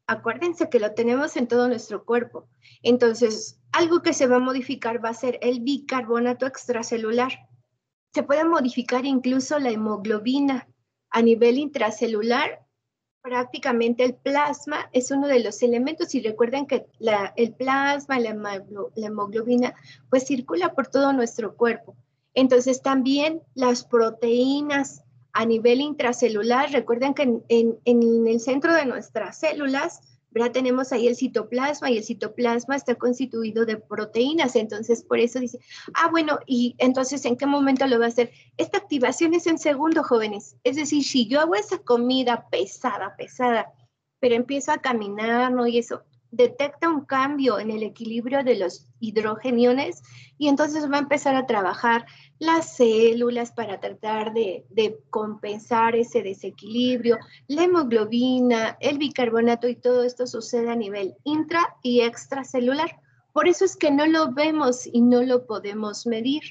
Acuérdense 0.07 0.69
que 0.69 0.79
lo 0.79 0.93
tenemos 0.93 1.35
en 1.35 1.49
todo 1.49 1.67
nuestro 1.67 2.05
cuerpo. 2.05 2.47
Entonces, 2.81 3.59
algo 3.73 4.01
que 4.01 4.13
se 4.13 4.27
va 4.27 4.37
a 4.37 4.39
modificar 4.39 5.03
va 5.03 5.09
a 5.09 5.13
ser 5.13 5.37
el 5.41 5.59
bicarbonato 5.59 6.45
extracelular. 6.45 7.49
Se 8.15 8.23
puede 8.23 8.45
modificar 8.45 9.05
incluso 9.05 9.59
la 9.59 9.71
hemoglobina 9.71 10.69
a 11.09 11.21
nivel 11.21 11.57
intracelular. 11.57 12.65
Prácticamente 13.21 14.05
el 14.05 14.15
plasma 14.15 14.89
es 14.93 15.11
uno 15.11 15.27
de 15.27 15.41
los 15.41 15.61
elementos 15.61 16.15
y 16.15 16.21
recuerden 16.21 16.65
que 16.65 16.85
el 17.35 17.53
plasma, 17.55 18.17
la, 18.21 18.63
hemoglobina, 18.95 19.75
pues 20.09 20.27
circula 20.27 20.73
por 20.73 20.87
todo 20.87 21.11
nuestro 21.11 21.57
cuerpo. 21.57 21.97
Entonces 22.33 22.81
también 22.81 23.41
las 23.53 23.83
proteínas 23.83 25.03
a 25.33 25.45
nivel 25.45 25.81
intracelular, 25.81 26.71
recuerden 26.71 27.15
que 27.15 27.41
en, 27.49 28.27
el 28.27 28.39
centro 28.39 28.73
de 28.73 28.85
nuestras 28.85 29.39
células, 29.39 29.99
¿verdad? 30.35 30.51
Tenemos 30.51 30.91
ahí 30.91 31.07
el 31.07 31.15
citoplasma 31.15 31.89
y 31.89 31.97
el 31.97 32.03
citoplasma 32.03 32.75
está 32.75 32.95
constituido 32.95 33.65
de 33.65 33.77
proteínas, 33.77 34.57
entonces 34.57 35.01
por 35.01 35.17
eso 35.17 35.39
dice, 35.39 35.59
ah, 35.93 36.09
bueno, 36.11 36.39
y 36.45 36.75
entonces 36.77 37.23
¿en 37.23 37.37
qué 37.37 37.45
momento 37.45 37.87
lo 37.87 37.99
va 37.99 38.05
a 38.05 38.09
hacer? 38.09 38.31
Esta 38.57 38.77
activación 38.77 39.33
es 39.33 39.47
en 39.47 39.57
segundo, 39.57 40.03
jóvenes, 40.03 40.57
es 40.65 40.75
decir, 40.75 41.05
si 41.05 41.27
yo 41.27 41.39
hago 41.39 41.55
esa 41.55 41.77
comida 41.77 42.49
pesada, 42.49 43.15
pesada, 43.15 43.71
pero 44.19 44.35
empiezo 44.35 44.73
a 44.73 44.79
caminar, 44.79 45.53
¿no? 45.53 45.67
Y 45.67 45.77
eso, 45.77 46.03
detecta 46.31 46.89
un 46.89 47.05
cambio 47.05 47.57
en 47.59 47.71
el 47.71 47.81
equilibrio 47.83 48.43
de 48.43 48.57
los 48.57 48.89
hidrogeniones 48.99 50.03
y 50.37 50.49
entonces 50.49 50.91
va 50.91 50.97
a 50.97 50.99
empezar 50.99 51.35
a 51.35 51.45
trabajar 51.45 52.05
las 52.39 52.75
células 52.75 53.51
para 53.51 53.79
tratar 53.79 54.33
de, 54.33 54.65
compensar 55.09 55.95
ese 55.95 56.21
desequilibrio, 56.21 57.17
la 57.47 57.63
hemoglobina, 57.63 58.77
el 58.79 58.97
bicarbonato 58.97 59.67
y 59.67 59.75
todo 59.75 60.03
esto 60.03 60.27
sucede 60.27 60.69
a 60.69 60.75
nivel 60.75 61.15
intra 61.23 61.77
y 61.81 62.01
extracelular. 62.01 62.99
Por 63.31 63.47
eso 63.47 63.65
es 63.65 63.75
que 63.75 63.91
no 63.91 64.05
lo 64.05 64.33
vemos 64.33 64.87
y 64.87 65.01
no 65.01 65.23
lo 65.23 65.45
podemos 65.45 66.05
medir. 66.05 66.41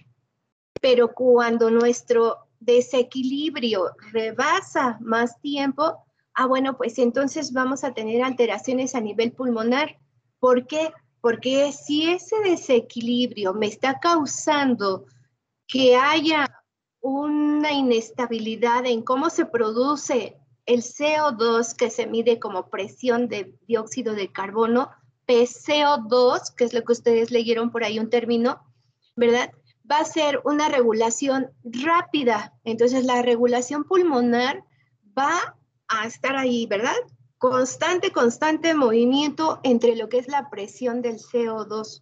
Pero 0.80 1.14
cuando 1.14 1.70
nuestro 1.70 2.38
desequilibrio 2.60 3.90
rebasa 4.12 4.98
más 5.00 5.40
tiempo, 5.40 6.04
ah, 6.34 6.46
bueno, 6.46 6.76
pues 6.76 6.98
entonces 6.98 7.52
vamos 7.52 7.84
a 7.84 7.94
tener 7.94 8.22
alteraciones 8.22 8.94
a 8.94 9.00
nivel 9.00 9.32
pulmonar. 9.32 9.98
¿Por 10.40 10.66
qué? 10.66 10.92
Porque 11.20 11.72
si 11.72 12.10
ese 12.10 12.36
desequilibrio 12.40 13.54
me 13.54 13.66
está 13.66 13.98
causando 13.98 15.06
que 15.74 15.96
haya 15.96 16.62
una 17.00 17.72
inestabilidad 17.72 18.86
en 18.86 19.02
cómo 19.02 19.28
se 19.28 19.44
produce 19.44 20.38
el 20.66 20.82
CO2 20.82 21.74
que 21.74 21.90
se 21.90 22.06
mide 22.06 22.38
como 22.38 22.70
presión 22.70 23.26
de 23.26 23.58
dióxido 23.66 24.14
de 24.14 24.30
carbono, 24.30 24.92
PCO2, 25.26 26.54
que 26.54 26.62
es 26.62 26.74
lo 26.74 26.84
que 26.84 26.92
ustedes 26.92 27.32
leyeron 27.32 27.72
por 27.72 27.82
ahí 27.82 27.98
un 27.98 28.08
término, 28.08 28.62
¿verdad? 29.16 29.50
Va 29.90 29.98
a 29.98 30.04
ser 30.04 30.40
una 30.44 30.68
regulación 30.68 31.50
rápida. 31.64 32.54
Entonces, 32.62 33.04
la 33.04 33.22
regulación 33.22 33.82
pulmonar 33.82 34.62
va 35.18 35.56
a 35.88 36.06
estar 36.06 36.36
ahí, 36.36 36.66
¿verdad? 36.66 36.94
Constante, 37.38 38.12
constante 38.12 38.74
movimiento 38.74 39.58
entre 39.64 39.96
lo 39.96 40.08
que 40.08 40.18
es 40.18 40.28
la 40.28 40.50
presión 40.50 41.02
del 41.02 41.18
CO2. 41.18 42.00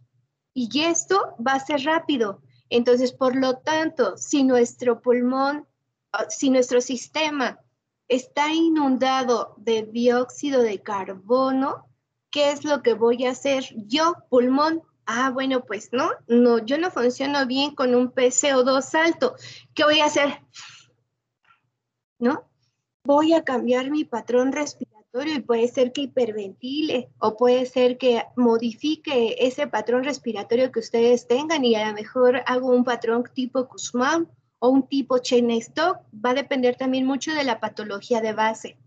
Y 0.52 0.82
esto 0.82 1.34
va 1.40 1.54
a 1.54 1.64
ser 1.64 1.84
rápido. 1.84 2.42
Entonces, 2.74 3.12
por 3.12 3.36
lo 3.36 3.58
tanto, 3.58 4.16
si 4.16 4.44
nuestro 4.44 5.02
pulmón, 5.02 5.66
ah, 6.12 6.24
si 6.30 6.48
nuestro 6.48 6.80
sistema 6.80 7.60
está 8.08 8.50
inundado 8.50 9.54
de 9.58 9.82
dióxido 9.82 10.62
de 10.62 10.80
carbono, 10.80 11.86
¿qué 12.30 12.50
es 12.50 12.64
lo 12.64 12.82
que 12.82 12.94
voy 12.94 13.26
a 13.26 13.32
hacer 13.32 13.66
yo, 13.76 14.16
pulmón? 14.30 14.82
Ah, 15.04 15.28
bueno, 15.28 15.64
pues 15.66 15.92
no, 15.92 16.12
no, 16.28 16.64
yo 16.64 16.78
no 16.78 16.90
funciono 16.90 17.44
bien 17.46 17.74
con 17.74 17.94
un 17.94 18.10
PCO2 18.10 18.94
alto. 18.94 19.34
¿Qué 19.74 19.84
voy 19.84 20.00
a 20.00 20.06
hacer? 20.06 20.40
¿No? 22.18 22.48
Voy 23.04 23.34
a 23.34 23.44
cambiar 23.44 23.90
mi 23.90 24.06
patrón 24.06 24.50
respiratorio 24.50 24.91
y 25.14 25.40
puede 25.40 25.68
ser 25.68 25.92
que 25.92 26.02
hiperventile 26.02 27.10
o 27.18 27.36
puede 27.36 27.66
ser 27.66 27.98
que 27.98 28.24
modifique 28.34 29.36
ese 29.38 29.66
patrón 29.66 30.04
respiratorio 30.04 30.72
que 30.72 30.80
ustedes 30.80 31.26
tengan 31.26 31.64
y 31.64 31.74
a 31.74 31.88
lo 31.88 31.94
mejor 31.94 32.42
hago 32.46 32.68
un 32.68 32.84
patrón 32.84 33.24
tipo 33.34 33.68
Kussmaul 33.68 34.28
o 34.58 34.68
un 34.68 34.88
tipo 34.88 35.18
chain 35.18 35.50
stock, 35.50 35.98
va 36.14 36.30
a 36.30 36.34
depender 36.34 36.76
también 36.76 37.04
mucho 37.04 37.34
de 37.34 37.44
la 37.44 37.60
patología 37.60 38.20
de 38.20 38.32
base. 38.32 38.78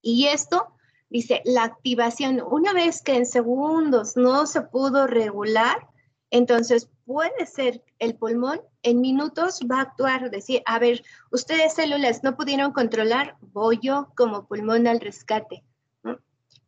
Y 0.00 0.26
esto 0.26 0.68
dice, 1.10 1.42
la 1.44 1.64
activación, 1.64 2.40
una 2.40 2.72
vez 2.72 3.02
que 3.02 3.16
en 3.16 3.26
segundos 3.26 4.16
no 4.16 4.46
se 4.46 4.62
pudo 4.62 5.06
regular, 5.06 5.88
entonces 6.30 6.88
puede 7.04 7.46
ser 7.46 7.84
el 7.98 8.14
pulmón 8.14 8.60
en 8.86 9.00
minutos 9.00 9.60
va 9.68 9.78
a 9.78 9.82
actuar, 9.82 10.30
decir, 10.30 10.62
a 10.64 10.78
ver, 10.78 11.02
ustedes 11.32 11.74
células 11.74 12.22
no 12.22 12.36
pudieron 12.36 12.70
controlar, 12.70 13.36
voy 13.52 13.80
yo 13.82 14.12
como 14.16 14.46
pulmón 14.46 14.86
al 14.86 15.00
rescate. 15.00 15.64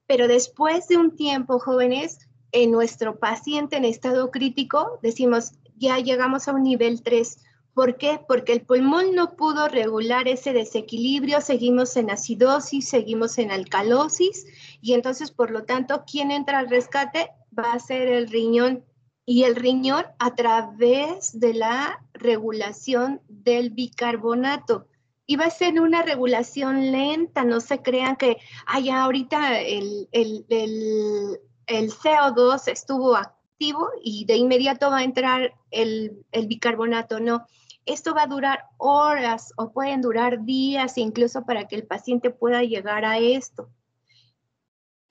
Pero 0.08 0.26
después 0.26 0.88
de 0.88 0.96
un 0.96 1.14
tiempo, 1.14 1.60
jóvenes, 1.60 2.28
en 2.50 2.72
nuestro 2.72 3.20
paciente 3.20 3.76
en 3.76 3.84
estado 3.84 4.32
crítico, 4.32 4.98
decimos, 5.00 5.52
ya 5.76 5.98
llegamos 5.98 6.48
a 6.48 6.52
un 6.54 6.64
nivel 6.64 7.02
3, 7.02 7.38
¿Por 7.72 7.96
qué? 7.96 8.20
Porque 8.26 8.52
el 8.52 8.62
pulmón 8.62 9.14
no 9.14 9.36
pudo 9.36 9.68
regular 9.68 10.26
ese 10.26 10.52
desequilibrio, 10.52 11.40
seguimos 11.40 11.96
en 11.96 12.10
acidosis, 12.10 12.88
seguimos 12.88 13.38
en 13.38 13.52
alcalosis 13.52 14.46
y 14.80 14.94
entonces, 14.94 15.30
por 15.30 15.52
lo 15.52 15.62
tanto, 15.62 16.02
¿quién 16.04 16.32
entra 16.32 16.58
al 16.58 16.68
rescate? 16.68 17.30
Va 17.56 17.74
a 17.74 17.78
ser 17.78 18.08
el 18.08 18.26
riñón 18.26 18.84
y 19.30 19.44
el 19.44 19.56
riñón 19.56 20.06
a 20.18 20.34
través 20.34 21.38
de 21.38 21.52
la 21.52 22.02
regulación 22.14 23.20
del 23.28 23.68
bicarbonato. 23.68 24.86
Y 25.26 25.36
va 25.36 25.44
a 25.44 25.50
ser 25.50 25.78
una 25.82 26.00
regulación 26.00 26.90
lenta, 26.92 27.44
no 27.44 27.60
se 27.60 27.82
crean 27.82 28.16
que, 28.16 28.38
ay, 28.64 28.88
ahorita 28.88 29.60
el, 29.60 30.08
el, 30.12 30.46
el 31.66 31.92
CO2 31.92 32.68
estuvo 32.68 33.16
activo 33.16 33.90
y 34.02 34.24
de 34.24 34.36
inmediato 34.36 34.90
va 34.90 35.00
a 35.00 35.04
entrar 35.04 35.52
el, 35.70 36.24
bicarbonato, 36.46 37.20
no 37.20 37.44
esto 37.84 38.14
va 38.14 38.22
a 38.22 38.28
durar 38.28 38.64
horas 38.78 39.52
o 39.58 39.72
pueden 39.72 40.00
durar 40.00 40.46
días 40.46 40.96
incluso 40.96 41.44
para 41.44 41.68
que 41.68 41.76
el 41.76 41.86
paciente 41.86 42.30
pueda 42.30 42.62
llegar 42.62 43.04
a 43.04 43.18
esto. 43.18 43.68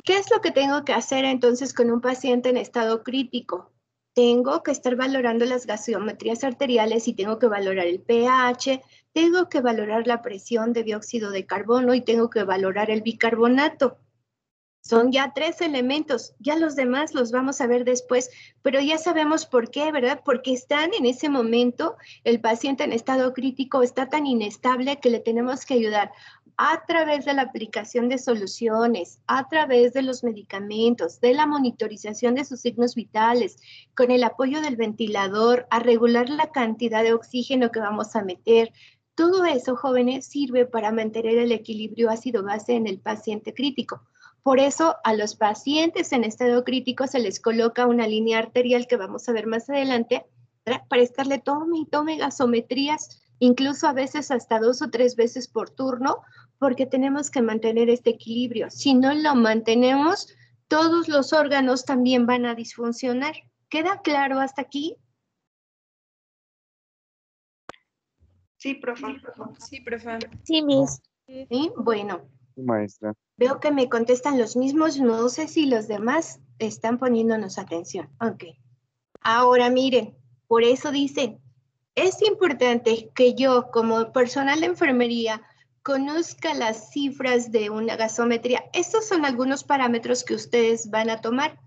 ¿Qué 0.04 0.18
es 0.18 0.32
lo 0.32 0.42
que 0.42 0.50
tengo 0.50 0.84
que 0.86 0.94
hacer 0.94 1.24
entonces 1.24 1.72
con 1.72 1.92
un 1.92 2.02
paciente 2.02 2.50
en 2.50 2.58
estado 2.58 3.04
crítico? 3.04 3.77
Tengo 4.18 4.64
que 4.64 4.72
estar 4.72 4.96
valorando 4.96 5.46
las 5.46 5.68
gasometrías 5.68 6.44
arteriales 6.44 7.08
y 7.08 7.14
tengo 7.14 7.38
que 7.38 7.46
valorar 7.46 7.86
el 7.86 8.02
pH, 8.02 8.82
tengo 9.14 9.48
que 9.48 9.62
valorar 9.62 10.08
la 10.08 10.24
presión 10.24 10.74
de 10.74 10.82
dióxido 10.82 11.30
de 11.30 11.46
carbono 11.46 11.94
y 11.94 12.02
tengo 12.02 12.32
que 12.32 12.44
valorar 12.44 12.90
el 12.90 13.04
bicarbonato. 13.04 14.00
Son 14.82 15.12
ya 15.12 15.34
tres 15.36 15.62
elementos, 15.62 16.34
ya 16.40 16.56
los 16.56 16.76
demás 16.76 17.14
los 17.14 17.32
vamos 17.32 17.62
a 17.62 17.68
ver 17.68 17.86
después, 17.86 18.32
pero 18.64 18.82
ya 18.82 18.98
sabemos 18.98 19.46
por 19.46 19.70
qué, 19.70 19.92
¿verdad? 19.92 20.22
Porque 20.26 20.52
están 20.52 20.96
en 20.96 21.06
ese 21.06 21.30
momento, 21.30 21.96
el 22.24 22.42
paciente 22.42 22.86
en 22.86 22.94
estado 22.94 23.36
crítico 23.36 23.84
está 23.84 24.10
tan 24.10 24.26
inestable 24.26 25.00
que 25.00 25.12
le 25.12 25.20
tenemos 25.20 25.64
que 25.64 25.76
ayudar 25.76 26.12
a 26.58 26.84
través 26.88 27.26
de 27.26 27.36
la 27.36 27.44
aplicación 27.44 28.10
de 28.10 28.18
soluciones, 28.18 29.20
a 29.28 29.48
través 29.48 29.94
de 29.94 30.02
los 30.02 30.24
medicamentos, 30.24 31.22
de 31.22 31.36
la 31.36 31.46
monitorización 31.46 32.34
de 32.34 32.46
sus 32.46 32.62
signos 32.62 32.96
vitales, 32.96 33.58
con 33.96 34.10
el 34.10 34.24
apoyo 34.24 34.60
del 34.62 34.76
ventilador, 34.76 35.68
a 35.70 35.80
regular 35.80 36.30
la 36.30 36.52
cantidad 36.52 37.04
de 37.04 37.14
oxígeno 37.14 37.72
que 37.72 37.80
vamos 37.80 38.16
a 38.16 38.24
meter. 38.24 38.74
Todo 39.14 39.46
eso, 39.46 39.76
jóvenes, 39.76 40.26
sirve 40.26 40.66
para 40.66 40.92
mantener 40.92 41.38
el 41.38 41.52
equilibrio 41.52 42.10
ácido-base 42.10 42.74
en 42.74 42.88
el 42.88 43.00
paciente 43.00 43.54
crítico. 43.54 44.02
Por 44.42 44.60
eso 44.60 44.96
a 45.04 45.14
los 45.14 45.36
pacientes 45.36 46.12
en 46.12 46.24
estado 46.24 46.64
crítico 46.64 47.06
se 47.06 47.20
les 47.20 47.40
coloca 47.40 47.86
una 47.86 48.08
línea 48.08 48.40
arterial 48.40 48.88
que 48.88 48.98
vamos 48.98 49.30
a 49.30 49.34
ver 49.34 49.46
más 49.46 49.70
adelante 49.70 50.26
para 50.64 51.02
estarle 51.02 51.38
tome 51.38 51.80
y 51.80 51.86
tome 51.86 52.18
gasometrías, 52.18 53.22
incluso 53.40 53.88
a 53.88 53.94
veces 53.94 54.32
hasta 54.32 54.60
dos 54.60 54.82
o 54.82 54.90
tres 54.90 55.16
veces 55.16 55.48
por 55.48 55.70
turno, 55.70 56.22
porque 56.60 56.86
tenemos 56.86 57.30
que 57.30 57.42
mantener 57.42 57.90
este 57.90 58.12
equilibrio. 58.12 58.70
Si 58.70 58.94
no 58.94 59.14
lo 59.14 59.36
mantenemos, 59.36 60.28
todos 60.68 61.08
los 61.08 61.34
órganos 61.34 61.86
también 61.86 62.26
van 62.26 62.46
a 62.46 62.56
disfuncionar. 62.56 63.36
¿Queda 63.70 64.02
claro 64.02 64.40
hasta 64.40 64.62
aquí? 64.62 64.98
Sí, 68.58 68.74
profe. 68.76 69.06
Sí, 69.60 69.82
profe. 69.82 70.20
Sí, 70.44 70.62
mis. 70.64 71.02
¿Sí? 71.28 71.72
Bueno, 71.78 72.22
maestra. 72.56 73.14
Veo 73.38 73.60
que 73.60 73.72
me 73.72 73.90
contestan 73.90 74.38
los 74.38 74.56
mismos, 74.56 74.98
no 75.00 75.30
sé 75.30 75.48
si 75.48 75.68
los 75.68 75.88
demás 75.88 76.40
están 76.58 76.98
poniéndonos 76.98 77.60
atención. 77.60 78.10
Ok. 78.20 78.46
Ahora 79.22 79.70
miren, 79.70 80.18
por 80.48 80.64
eso 80.64 80.92
dicen, 80.92 81.40
es 81.96 82.22
importante 82.22 83.12
que 83.14 83.36
yo 83.36 83.70
como 83.72 84.12
personal 84.12 84.62
de 84.62 84.68
enfermería 84.68 85.42
conozca 85.88 86.54
las 86.54 86.92
cifras 86.92 87.50
de 87.50 87.70
una 87.70 87.96
gasometría. 87.96 88.66
Estos 88.74 89.08
son 89.08 89.24
algunos 89.24 89.64
parámetros 89.64 90.26
que 90.26 90.34
ustedes 90.34 90.90
van 90.90 91.10
a 91.10 91.22
tomar 91.22 91.62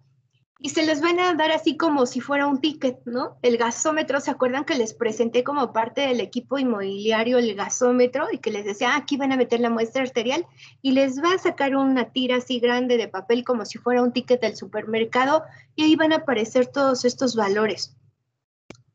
y 0.58 0.68
se 0.68 0.84
les 0.84 1.00
van 1.00 1.18
a 1.18 1.32
dar 1.32 1.50
así 1.52 1.78
como 1.78 2.04
si 2.04 2.20
fuera 2.20 2.46
un 2.46 2.60
ticket, 2.60 2.98
¿no? 3.06 3.38
El 3.40 3.56
gasómetro, 3.56 4.20
¿se 4.20 4.30
acuerdan 4.30 4.66
que 4.66 4.74
les 4.74 4.92
presenté 4.92 5.42
como 5.42 5.72
parte 5.72 6.02
del 6.02 6.20
equipo 6.20 6.58
inmobiliario 6.58 7.38
el 7.38 7.54
gasómetro 7.54 8.26
y 8.30 8.36
que 8.36 8.50
les 8.50 8.66
decía, 8.66 8.90
ah, 8.90 8.96
aquí 8.96 9.16
van 9.16 9.32
a 9.32 9.38
meter 9.38 9.60
la 9.60 9.70
muestra 9.70 10.02
arterial 10.02 10.44
y 10.82 10.92
les 10.92 11.18
va 11.24 11.32
a 11.32 11.38
sacar 11.38 11.74
una 11.74 12.12
tira 12.12 12.36
así 12.36 12.60
grande 12.60 12.98
de 12.98 13.08
papel 13.08 13.42
como 13.42 13.64
si 13.64 13.78
fuera 13.78 14.02
un 14.02 14.12
ticket 14.12 14.42
del 14.42 14.54
supermercado 14.54 15.44
y 15.76 15.84
ahí 15.84 15.96
van 15.96 16.12
a 16.12 16.16
aparecer 16.16 16.66
todos 16.66 17.06
estos 17.06 17.36
valores. 17.36 17.96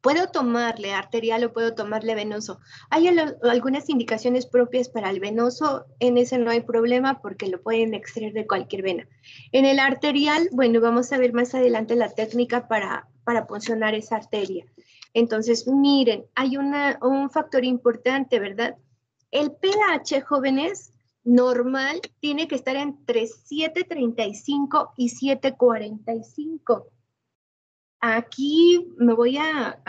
Puedo 0.06 0.28
tomarle 0.28 0.94
arterial 0.94 1.46
o 1.46 1.52
puedo 1.52 1.74
tomarle 1.74 2.14
venoso. 2.14 2.60
Hay 2.92 3.08
algunas 3.08 3.90
indicaciones 3.90 4.46
propias 4.46 4.88
para 4.88 5.10
el 5.10 5.20
venoso, 5.20 5.88
en 6.00 6.20
ese 6.20 6.38
no 6.38 6.52
hay 6.52 6.62
problema 6.62 7.24
porque 7.24 7.48
lo 7.48 7.60
pueden 7.60 7.96
extraer 7.96 8.32
de 8.34 8.46
cualquier 8.46 8.84
vena. 8.84 9.08
En 9.52 9.66
el 9.66 9.80
arterial, 9.80 10.48
bueno, 10.52 10.80
vamos 10.80 11.12
a 11.12 11.18
ver 11.18 11.34
más 11.34 11.56
adelante 11.56 11.96
la 11.96 12.12
técnica 12.12 12.68
para, 12.68 13.08
para 13.24 13.48
funcionar 13.48 13.96
esa 13.96 14.18
arteria. 14.18 14.68
Entonces, 15.16 15.68
miren, 15.68 16.26
hay 16.36 16.58
una, 16.58 17.00
un 17.02 17.32
factor 17.32 17.66
importante, 17.66 18.40
¿verdad? 18.40 18.76
El 19.32 19.54
pH, 19.54 20.22
jóvenes, 20.22 20.94
normal 21.24 22.00
tiene 22.20 22.48
que 22.48 22.54
estar 22.54 22.76
entre 22.76 23.24
7.35 23.24 24.92
y 24.98 25.10
7.45 25.10 26.92
aquí 28.00 28.94
me 28.98 29.14
voy 29.14 29.38
a, 29.38 29.82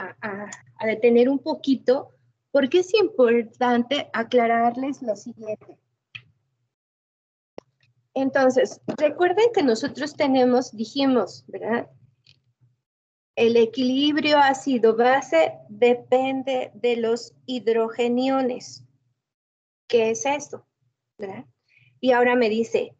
detener 0.85 1.29
un 1.29 1.39
poquito 1.39 2.15
porque 2.51 2.81
es 2.81 2.95
importante 2.95 4.09
aclararles 4.13 5.03
lo 5.03 5.17
siguiente. 5.17 5.79
Entonces, 8.15 8.81
recuerden 8.97 9.47
que 9.53 9.63
nosotros 9.63 10.15
tenemos, 10.15 10.75
dijimos, 10.75 11.45
¿verdad? 11.49 11.91
El 13.35 13.57
equilibrio 13.57 14.39
ácido-base 14.39 15.53
depende 15.69 16.71
de 16.75 16.97
los 16.97 17.35
hidrogeniones. 17.45 18.85
¿Qué 19.89 20.11
es 20.11 20.25
esto? 20.25 20.67
¿verdad? 21.19 21.45
Y 22.01 22.13
ahora 22.13 22.37
me 22.37 22.49
dice, 22.49 22.95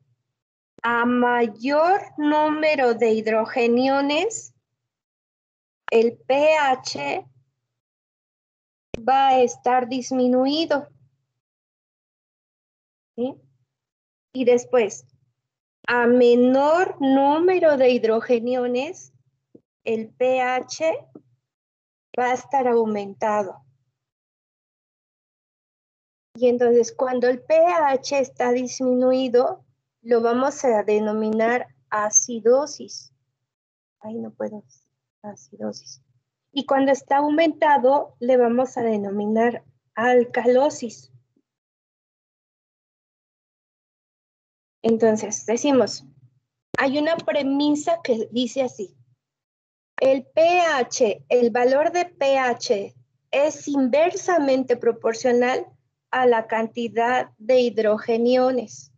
a 0.83 1.05
mayor 1.05 2.01
número 2.17 2.95
de 2.95 3.13
hidrogeniones, 3.13 4.55
el 5.91 6.19
pH 6.19 7.27
va 9.09 9.29
a 9.29 9.41
estar 9.41 9.89
disminuido. 9.89 10.89
Y 14.33 14.45
después, 14.45 15.07
a 15.87 16.07
menor 16.07 17.01
número 17.01 17.77
de 17.77 17.91
hidrogeniones, 17.91 19.13
el 19.85 20.11
pH 20.11 21.09
va 22.19 22.31
a 22.31 22.35
estar 22.35 22.67
aumentado. 22.67 23.65
Y 26.35 26.49
entonces 26.49 26.93
cuando 26.93 27.29
el 27.29 27.41
pH 27.41 28.19
está 28.19 28.53
disminuido, 28.53 29.65
lo 30.03 30.21
vamos 30.21 30.63
a 30.65 30.83
denominar 30.83 31.69
acidosis. 31.89 33.13
Ahí 34.01 34.19
no 34.19 34.31
puedo, 34.33 34.63
acidosis. 35.27 36.03
Y 36.53 36.65
cuando 36.67 36.93
está 36.93 37.19
aumentado, 37.19 38.17
le 38.21 38.37
vamos 38.37 38.77
a 38.77 38.83
denominar 38.83 39.65
alcalosis. 39.95 41.13
Entonces, 44.83 45.45
decimos, 45.47 46.05
hay 46.79 46.99
una 46.99 47.17
premisa 47.17 48.01
que 48.03 48.29
dice 48.31 48.63
así. 48.63 48.97
El 50.01 50.27
pH, 50.27 51.25
el 51.29 51.51
valor 51.51 51.91
de 51.91 52.05
pH 52.05 52.95
es 53.31 53.69
inversamente 53.69 54.77
proporcional 54.77 55.67
a 56.11 56.27
la 56.27 56.47
cantidad 56.47 57.31
de 57.39 57.61
hidrogeniones. 57.61 58.93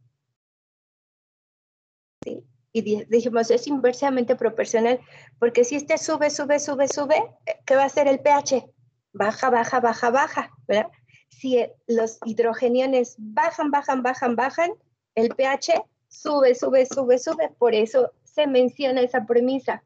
Y 2.72 3.04
dijimos, 3.06 3.50
es 3.50 3.66
inversamente 3.66 4.36
proporcional, 4.36 5.00
porque 5.38 5.64
si 5.64 5.76
este 5.76 5.96
sube, 5.98 6.30
sube, 6.30 6.60
sube, 6.60 6.86
sube, 6.86 7.16
¿qué 7.64 7.76
va 7.76 7.82
a 7.82 7.86
hacer 7.86 8.06
el 8.08 8.20
pH? 8.20 8.68
Baja, 9.12 9.50
baja, 9.50 9.80
baja, 9.80 10.10
baja, 10.10 10.50
¿verdad? 10.66 10.90
Si 11.28 11.64
los 11.86 12.18
hidrogeniones 12.24 13.14
bajan, 13.18 13.70
bajan, 13.70 14.02
bajan, 14.02 14.36
bajan, 14.36 14.70
el 15.14 15.30
pH 15.34 15.82
sube, 16.08 16.54
sube, 16.54 16.86
sube, 16.86 17.18
sube. 17.18 17.50
Por 17.58 17.74
eso 17.74 18.12
se 18.24 18.46
menciona 18.46 19.00
esa 19.00 19.24
premisa. 19.24 19.82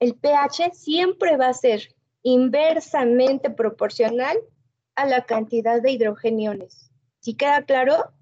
El 0.00 0.14
pH 0.14 0.72
siempre 0.72 1.36
va 1.36 1.48
a 1.48 1.54
ser 1.54 1.94
inversamente 2.22 3.50
proporcional 3.50 4.36
a 4.96 5.06
la 5.06 5.24
cantidad 5.24 5.80
de 5.80 5.92
hidrogeniones. 5.92 6.90
¿Sí 7.20 7.34
queda 7.34 7.62
claro? 7.62 8.12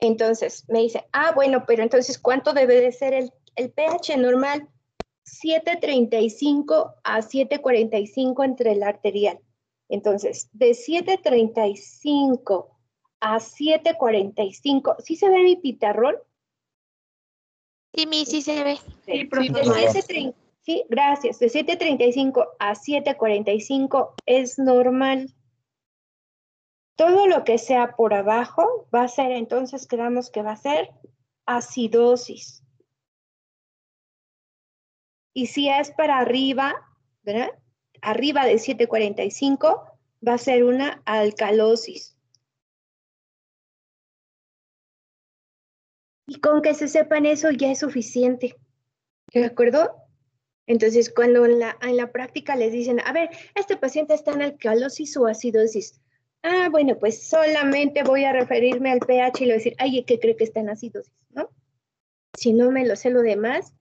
Entonces 0.00 0.64
me 0.68 0.80
dice, 0.80 1.04
ah, 1.12 1.32
bueno, 1.34 1.64
pero 1.66 1.82
entonces, 1.82 2.18
¿cuánto 2.18 2.52
debe 2.52 2.80
de 2.80 2.92
ser 2.92 3.14
el, 3.14 3.32
el 3.56 3.70
pH 3.70 4.16
normal? 4.16 4.68
7.35 5.24 6.94
a 7.04 7.20
7.45 7.20 8.44
entre 8.44 8.72
el 8.72 8.82
arterial. 8.82 9.40
Entonces, 9.88 10.48
de 10.52 10.70
7.35 10.70 12.68
a 13.20 13.38
7.45, 13.38 14.96
¿sí 15.02 15.16
se 15.16 15.28
ve 15.28 15.42
mi 15.42 15.56
pitarrón? 15.56 16.16
Sí, 17.94 18.06
mi, 18.06 18.24
sí 18.26 18.42
se 18.42 18.62
ve. 18.62 18.76
Sí, 19.06 19.28
sí, 20.02 20.34
sí, 20.60 20.84
gracias. 20.88 21.38
De 21.38 21.48
7.35 21.48 22.48
a 22.58 22.74
7.45 22.74 24.14
es 24.26 24.58
normal. 24.58 25.34
Todo 26.98 27.28
lo 27.28 27.44
que 27.44 27.58
sea 27.58 27.94
por 27.94 28.12
abajo 28.12 28.88
va 28.92 29.04
a 29.04 29.08
ser, 29.08 29.30
entonces 29.30 29.86
quedamos 29.86 30.30
que 30.30 30.42
va 30.42 30.50
a 30.50 30.56
ser 30.56 30.90
acidosis. 31.46 32.64
Y 35.32 35.46
si 35.46 35.68
es 35.68 35.92
para 35.92 36.18
arriba, 36.18 36.74
¿verdad? 37.22 37.56
Arriba 38.02 38.44
de 38.44 38.58
745 38.58 39.96
va 40.26 40.34
a 40.34 40.38
ser 40.38 40.64
una 40.64 41.00
alcalosis. 41.04 42.18
Y 46.26 46.40
con 46.40 46.62
que 46.62 46.74
se 46.74 46.88
sepan 46.88 47.26
eso 47.26 47.52
ya 47.52 47.70
es 47.70 47.78
suficiente. 47.78 48.56
¿De 49.32 49.44
acuerdo? 49.44 49.94
Entonces, 50.66 51.14
cuando 51.14 51.46
en 51.46 51.60
la, 51.60 51.78
en 51.80 51.96
la 51.96 52.10
práctica 52.10 52.56
les 52.56 52.72
dicen, 52.72 52.98
a 53.04 53.12
ver, 53.12 53.30
este 53.54 53.76
paciente 53.76 54.14
está 54.14 54.32
en 54.32 54.42
alcalosis 54.42 55.16
o 55.16 55.28
acidosis, 55.28 56.02
Ah, 56.42 56.68
bueno, 56.70 56.96
pues 56.98 57.28
solamente 57.28 58.02
voy 58.02 58.24
a 58.24 58.32
referirme 58.32 58.90
al 58.90 59.00
pH 59.00 59.42
y 59.42 59.46
le 59.46 59.52
voy 59.52 59.52
a 59.52 59.56
decir, 59.56 59.74
ay, 59.78 60.04
¿qué 60.04 60.18
cree 60.18 60.36
que 60.36 60.44
está 60.44 60.60
en 60.60 60.70
acidosis? 60.70 61.12
¿No? 61.30 61.48
Si 62.34 62.52
no 62.52 62.70
me 62.70 62.86
lo 62.86 62.96
sé 62.96 63.10
lo 63.10 63.22
demás, 63.22 63.74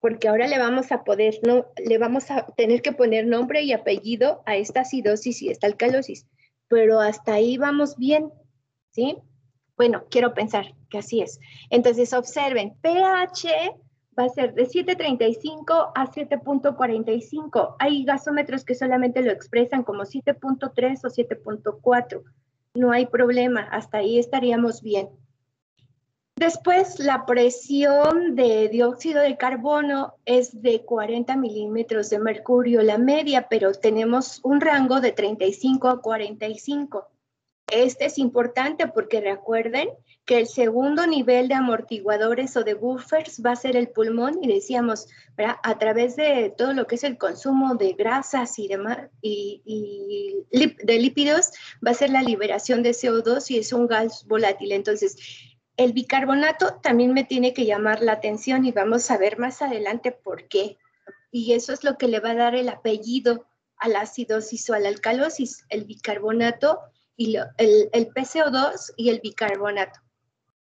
porque 0.00 0.28
ahora 0.28 0.46
le 0.46 0.58
vamos 0.58 0.92
a 0.92 1.02
poder, 1.02 1.40
no, 1.42 1.66
le 1.76 1.98
vamos 1.98 2.30
a 2.30 2.46
tener 2.56 2.82
que 2.82 2.92
poner 2.92 3.26
nombre 3.26 3.62
y 3.62 3.72
apellido 3.72 4.42
a 4.46 4.56
esta 4.56 4.80
acidosis 4.80 5.42
y 5.42 5.48
esta 5.48 5.66
alcalosis. 5.66 6.26
Pero 6.68 7.00
hasta 7.00 7.34
ahí 7.34 7.58
vamos 7.58 7.96
bien, 7.96 8.30
¿sí? 8.92 9.16
Bueno, 9.76 10.04
quiero 10.10 10.32
pensar 10.32 10.74
que 10.90 10.98
así 10.98 11.20
es. 11.20 11.40
Entonces, 11.70 12.12
observen, 12.12 12.76
pH 12.80 13.74
va 14.18 14.24
a 14.24 14.28
ser 14.28 14.54
de 14.54 14.66
7.35 14.66 15.92
a 15.94 16.06
7.45. 16.06 17.76
Hay 17.78 18.04
gasómetros 18.04 18.64
que 18.64 18.74
solamente 18.74 19.22
lo 19.22 19.30
expresan 19.30 19.82
como 19.82 20.04
7.3 20.04 21.04
o 21.04 21.08
7.4. 21.08 22.22
No 22.74 22.92
hay 22.92 23.06
problema, 23.06 23.62
hasta 23.62 23.98
ahí 23.98 24.18
estaríamos 24.18 24.82
bien. 24.82 25.08
Después, 26.38 26.98
la 26.98 27.24
presión 27.24 28.36
de 28.36 28.68
dióxido 28.68 29.22
de 29.22 29.38
carbono 29.38 30.16
es 30.26 30.60
de 30.60 30.84
40 30.84 31.34
milímetros 31.36 32.10
de 32.10 32.18
mercurio, 32.18 32.82
la 32.82 32.98
media, 32.98 33.48
pero 33.48 33.72
tenemos 33.72 34.40
un 34.42 34.60
rango 34.60 35.00
de 35.00 35.12
35 35.12 35.88
a 35.88 36.02
45. 36.02 37.08
Este 37.68 38.04
es 38.04 38.18
importante 38.18 38.86
porque 38.86 39.20
recuerden 39.20 39.88
que 40.24 40.38
el 40.38 40.46
segundo 40.46 41.06
nivel 41.06 41.48
de 41.48 41.54
amortiguadores 41.54 42.56
o 42.56 42.62
de 42.62 42.74
buffers 42.74 43.42
va 43.44 43.52
a 43.52 43.56
ser 43.56 43.76
el 43.76 43.88
pulmón 43.88 44.38
y 44.40 44.52
decíamos, 44.52 45.08
a 45.36 45.78
través 45.78 46.14
de 46.14 46.54
todo 46.56 46.72
lo 46.74 46.86
que 46.86 46.94
es 46.94 47.02
el 47.02 47.18
consumo 47.18 47.74
de 47.74 47.94
grasas 47.94 48.58
y 48.60 48.68
demás 48.68 49.08
y, 49.20 50.44
de 50.50 50.98
lípidos 50.98 51.50
va 51.84 51.90
a 51.90 51.94
ser 51.94 52.10
la 52.10 52.22
liberación 52.22 52.84
de 52.84 52.90
CO2 52.90 53.50
y 53.50 53.58
es 53.58 53.72
un 53.72 53.88
gas 53.88 54.24
volátil. 54.26 54.70
Entonces, 54.70 55.16
el 55.76 55.92
bicarbonato 55.92 56.80
también 56.82 57.12
me 57.14 57.24
tiene 57.24 57.52
que 57.52 57.66
llamar 57.66 58.00
la 58.00 58.12
atención 58.12 58.64
y 58.64 58.72
vamos 58.72 59.10
a 59.10 59.18
ver 59.18 59.38
más 59.38 59.60
adelante 59.60 60.12
por 60.12 60.46
qué. 60.48 60.78
Y 61.32 61.52
eso 61.52 61.72
es 61.72 61.82
lo 61.82 61.98
que 61.98 62.06
le 62.06 62.20
va 62.20 62.30
a 62.30 62.36
dar 62.36 62.54
el 62.54 62.68
apellido 62.68 63.46
a 63.76 63.88
la 63.88 64.02
acidosis 64.02 64.70
o 64.70 64.74
a 64.74 64.78
la 64.78 64.88
alcalosis, 64.88 65.66
el 65.68 65.84
bicarbonato 65.84 66.80
y 67.16 67.36
el, 67.36 67.88
el 67.92 68.08
PCO2 68.08 68.92
y 68.96 69.10
el 69.10 69.20
bicarbonato. 69.20 70.00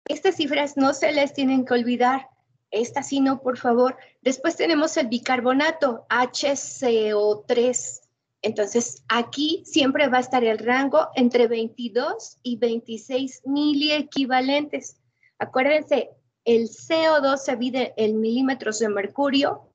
Estas 0.07 0.37
cifras 0.37 0.77
no 0.77 0.93
se 0.93 1.12
les 1.12 1.33
tienen 1.33 1.64
que 1.64 1.75
olvidar. 1.75 2.29
Esta 2.71 3.03
sí 3.03 3.21
no, 3.21 3.40
por 3.40 3.57
favor. 3.57 3.97
Después 4.21 4.57
tenemos 4.57 4.97
el 4.97 5.09
bicarbonato, 5.09 6.07
HCO3. 6.11 8.01
Entonces, 8.43 9.03
aquí 9.09 9.62
siempre 9.64 10.09
va 10.09 10.19
a 10.19 10.21
estar 10.21 10.45
el 10.45 10.59
rango 10.59 11.09
entre 11.14 11.47
22 11.47 12.38
y 12.43 12.57
26 12.57 13.43
miliequivalentes. 13.47 14.99
Acuérdense, 15.38 16.11
el 16.45 16.69
CO2 16.69 17.38
se 17.38 17.57
mide 17.57 17.95
en 17.97 18.21
milímetros 18.21 18.81
de 18.81 18.90
mercurio 18.90 19.71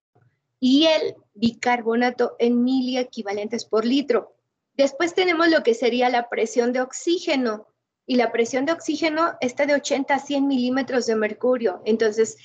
y 0.59 0.85
el 0.85 1.15
bicarbonato 1.33 2.35
en 2.37 2.63
miliequivalentes 2.63 3.65
por 3.65 3.85
litro. 3.85 4.35
Después 4.79 5.13
tenemos 5.13 5.49
lo 5.49 5.61
que 5.61 5.73
sería 5.73 6.07
la 6.07 6.29
presión 6.29 6.71
de 6.71 6.79
oxígeno 6.79 7.67
y 8.05 8.15
la 8.15 8.31
presión 8.31 8.65
de 8.65 8.71
oxígeno 8.71 9.33
está 9.41 9.65
de 9.65 9.73
80 9.73 10.15
a 10.15 10.19
100 10.19 10.47
milímetros 10.47 11.05
de 11.05 11.17
mercurio. 11.17 11.81
Entonces, 11.83 12.37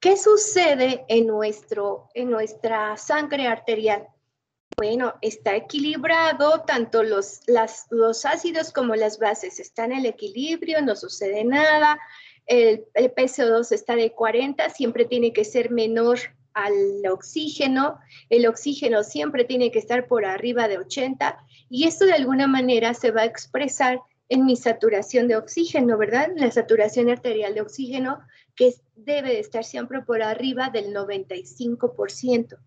¿qué 0.00 0.16
sucede 0.16 1.04
en, 1.08 1.26
nuestro, 1.26 2.08
en 2.14 2.30
nuestra 2.30 2.96
sangre 2.96 3.48
arterial? 3.48 4.08
Bueno, 4.78 5.16
está 5.20 5.56
equilibrado, 5.56 6.62
tanto 6.62 7.02
los, 7.02 7.40
los 7.90 8.24
ácidos 8.24 8.72
como 8.72 8.96
las 8.96 9.18
bases 9.18 9.60
están 9.60 9.92
en 9.92 9.98
el 9.98 10.06
equilibrio, 10.06 10.80
no 10.80 10.96
sucede 10.96 11.44
nada. 11.44 11.98
El, 12.46 12.86
el 12.94 13.14
PCO2 13.14 13.72
está 13.72 13.94
de 13.94 14.12
40, 14.12 14.70
siempre 14.70 15.04
tiene 15.04 15.34
que 15.34 15.44
ser 15.44 15.70
menor 15.70 16.18
al 16.58 17.06
oxígeno. 17.10 18.00
El 18.28 18.46
oxígeno 18.46 19.04
siempre 19.04 19.44
tiene 19.44 19.70
que 19.70 19.78
estar 19.78 20.08
por 20.08 20.24
arriba 20.24 20.66
de 20.66 20.78
80 20.78 21.38
y 21.70 21.86
esto 21.86 22.04
de 22.04 22.14
alguna 22.14 22.46
manera 22.46 22.94
se 22.94 23.12
va 23.12 23.22
a 23.22 23.26
expresar 23.26 24.00
en 24.28 24.44
mi 24.44 24.56
saturación 24.56 25.28
de 25.28 25.36
oxígeno, 25.36 25.96
¿verdad? 25.96 26.30
La 26.36 26.50
saturación 26.50 27.08
arterial 27.10 27.54
de 27.54 27.62
oxígeno 27.62 28.20
que 28.56 28.74
debe 28.96 29.28
de 29.28 29.40
estar 29.40 29.64
siempre 29.64 30.02
por 30.02 30.22
arriba 30.22 30.70
del 30.70 30.92
95%. 30.92 32.58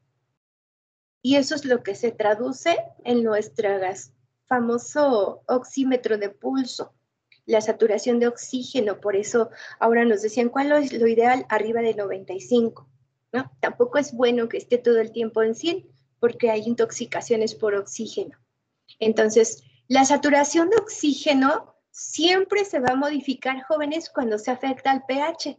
Y 1.21 1.35
eso 1.35 1.53
es 1.53 1.65
lo 1.65 1.83
que 1.83 1.93
se 1.93 2.11
traduce 2.11 2.77
en 3.03 3.23
nuestro 3.23 3.69
famoso 4.45 5.43
oxímetro 5.47 6.17
de 6.17 6.29
pulso, 6.29 6.93
la 7.45 7.61
saturación 7.61 8.19
de 8.19 8.27
oxígeno. 8.27 8.99
Por 9.01 9.15
eso 9.15 9.49
ahora 9.79 10.05
nos 10.05 10.21
decían 10.21 10.49
cuál 10.49 10.71
es 10.71 10.93
lo 10.93 11.07
ideal, 11.07 11.45
arriba 11.49 11.81
del 11.81 11.97
95. 11.97 12.90
¿No? 13.31 13.51
Tampoco 13.59 13.97
es 13.97 14.13
bueno 14.13 14.47
que 14.49 14.57
esté 14.57 14.77
todo 14.77 14.99
el 14.99 15.11
tiempo 15.11 15.43
en 15.43 15.55
100 15.55 15.87
porque 16.19 16.51
hay 16.51 16.63
intoxicaciones 16.65 17.55
por 17.55 17.75
oxígeno. 17.75 18.37
Entonces, 18.99 19.63
la 19.87 20.05
saturación 20.05 20.69
de 20.69 20.77
oxígeno 20.77 21.75
siempre 21.89 22.63
se 22.63 22.79
va 22.79 22.93
a 22.93 22.95
modificar, 22.95 23.63
jóvenes, 23.63 24.09
cuando 24.09 24.37
se 24.37 24.51
afecta 24.51 24.91
al 24.91 25.05
pH. 25.05 25.57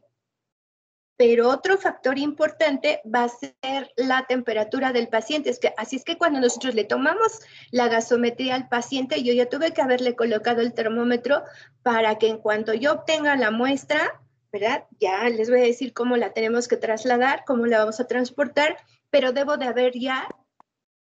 pero 1.17 1.49
otro 1.51 1.79
factor 1.79 2.19
importante 2.19 3.01
va 3.07 3.25
a 3.25 3.29
ser 3.29 3.93
la 3.97 4.27
temperatura 4.27 4.93
del 4.93 5.07
paciente. 5.09 5.51
Es 5.51 5.61
que, 5.61 5.73
así 5.77 5.95
es 5.95 6.05
que 6.05 6.19
cuando 6.19 6.41
nosotros 6.41 6.75
le 6.75 6.85
tomamos 6.85 7.39
la 7.71 7.87
gasometría 7.87 8.57
al 8.57 8.69
paciente, 8.69 9.23
yo 9.23 9.33
ya 9.33 9.49
tuve 9.49 9.73
que 9.73 9.83
haberle 9.83 10.17
colocado 10.17 10.63
el 10.63 10.75
termómetro 10.75 11.45
para 11.85 12.19
que 12.19 12.29
en 12.29 12.39
cuanto 12.39 12.75
yo 12.75 12.93
obtenga 12.93 13.37
la 13.37 13.53
muestra, 13.53 14.21
¿verdad? 14.53 14.85
Ya 15.01 15.29
les 15.29 15.51
voy 15.51 15.61
a 15.61 15.65
decir 15.65 15.93
cómo 15.93 16.17
la 16.17 16.33
tenemos 16.33 16.69
que 16.69 16.77
trasladar, 16.77 17.45
cómo 17.47 17.67
la 17.67 17.79
vamos 17.79 18.01
a 18.01 18.07
transportar, 18.07 18.77
pero 19.11 19.33
debo 19.33 19.57
de 19.57 19.67
haber 19.67 19.93
ya 19.99 20.29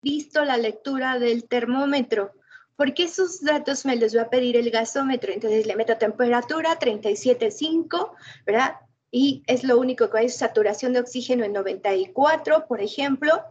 visto 0.03 0.45
la 0.45 0.57
lectura 0.57 1.19
del 1.19 1.45
termómetro 1.47 2.33
porque 2.77 3.05
esos 3.05 3.43
datos 3.43 3.85
me 3.85 3.97
los 3.97 4.17
va 4.17 4.23
a 4.23 4.31
pedir 4.31 4.57
el 4.57 4.71
gasómetro. 4.71 5.33
Entonces 5.33 5.67
le 5.67 5.77
meto 5.77 5.97
temperatura 5.99 6.79
37.5, 6.79 8.11
¿verdad? 8.45 8.77
Y 9.11 9.43
es 9.47 9.63
lo 9.63 9.79
único 9.79 10.11
que 10.11 10.19
hay, 10.19 10.29
saturación 10.29 10.93
de 10.93 11.01
oxígeno 11.01 11.45
en 11.45 11.53
94, 11.53 12.67
por 12.67 12.81
ejemplo. 12.81 13.45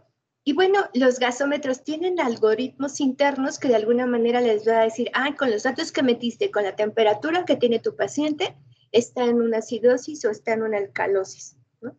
Y 0.43 0.53
bueno, 0.53 0.79
los 0.93 1.19
gasómetros 1.19 1.83
tienen 1.83 2.19
algoritmos 2.19 2.99
internos 2.99 3.59
que 3.59 3.67
de 3.67 3.75
alguna 3.75 4.07
manera 4.07 4.41
les 4.41 4.67
va 4.67 4.81
a 4.81 4.83
decir, 4.83 5.11
ah, 5.13 5.35
con 5.37 5.51
los 5.51 5.63
datos 5.63 5.91
que 5.91 6.01
metiste, 6.01 6.49
con 6.49 6.63
la 6.63 6.75
temperatura 6.75 7.45
que 7.45 7.55
tiene 7.55 7.79
tu 7.79 7.95
paciente, 7.95 8.57
está 8.91 9.25
en 9.25 9.41
una 9.41 9.59
acidosis 9.59 10.23
o 10.25 10.29
está 10.29 10.53
en 10.53 10.63
una 10.63 10.77
alcalosis. 10.77 11.57
¿no? 11.81 11.97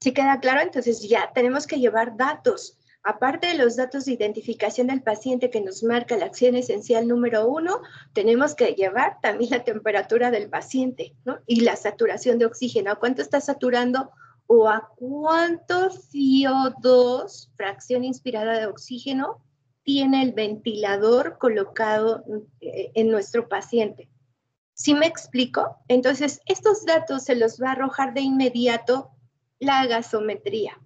¿Sí 0.00 0.12
queda 0.12 0.40
claro? 0.40 0.60
Entonces 0.60 1.08
ya 1.08 1.32
tenemos 1.32 1.66
que 1.66 1.78
llevar 1.78 2.16
datos 2.16 2.78
Aparte 3.04 3.48
de 3.48 3.54
los 3.54 3.74
datos 3.74 4.04
de 4.04 4.12
identificación 4.12 4.86
del 4.86 5.02
paciente 5.02 5.50
que 5.50 5.60
nos 5.60 5.82
marca 5.82 6.16
la 6.16 6.26
acción 6.26 6.54
esencial 6.54 7.08
número 7.08 7.48
uno, 7.48 7.80
tenemos 8.12 8.54
que 8.54 8.74
llevar 8.74 9.18
también 9.20 9.50
la 9.50 9.64
temperatura 9.64 10.30
del 10.30 10.48
paciente 10.48 11.16
y 11.46 11.62
la 11.62 11.74
saturación 11.74 12.38
de 12.38 12.46
oxígeno. 12.46 12.92
¿A 12.92 13.00
cuánto 13.00 13.20
está 13.20 13.40
saturando 13.40 14.12
o 14.46 14.68
a 14.68 14.88
cuánto 14.94 15.90
CO2, 15.90 17.50
fracción 17.56 18.04
inspirada 18.04 18.60
de 18.60 18.66
oxígeno, 18.66 19.42
tiene 19.82 20.22
el 20.22 20.32
ventilador 20.32 21.38
colocado 21.38 22.22
eh, 22.60 22.92
en 22.94 23.10
nuestro 23.10 23.48
paciente? 23.48 24.11
¿Sí 24.74 24.94
me 24.94 25.06
explico? 25.06 25.78
Entonces, 25.88 26.40
estos 26.46 26.84
datos 26.84 27.24
se 27.24 27.36
los 27.36 27.60
va 27.60 27.68
a 27.68 27.72
arrojar 27.72 28.14
de 28.14 28.22
inmediato 28.22 29.10
la 29.58 29.86
gasometría. 29.86 30.78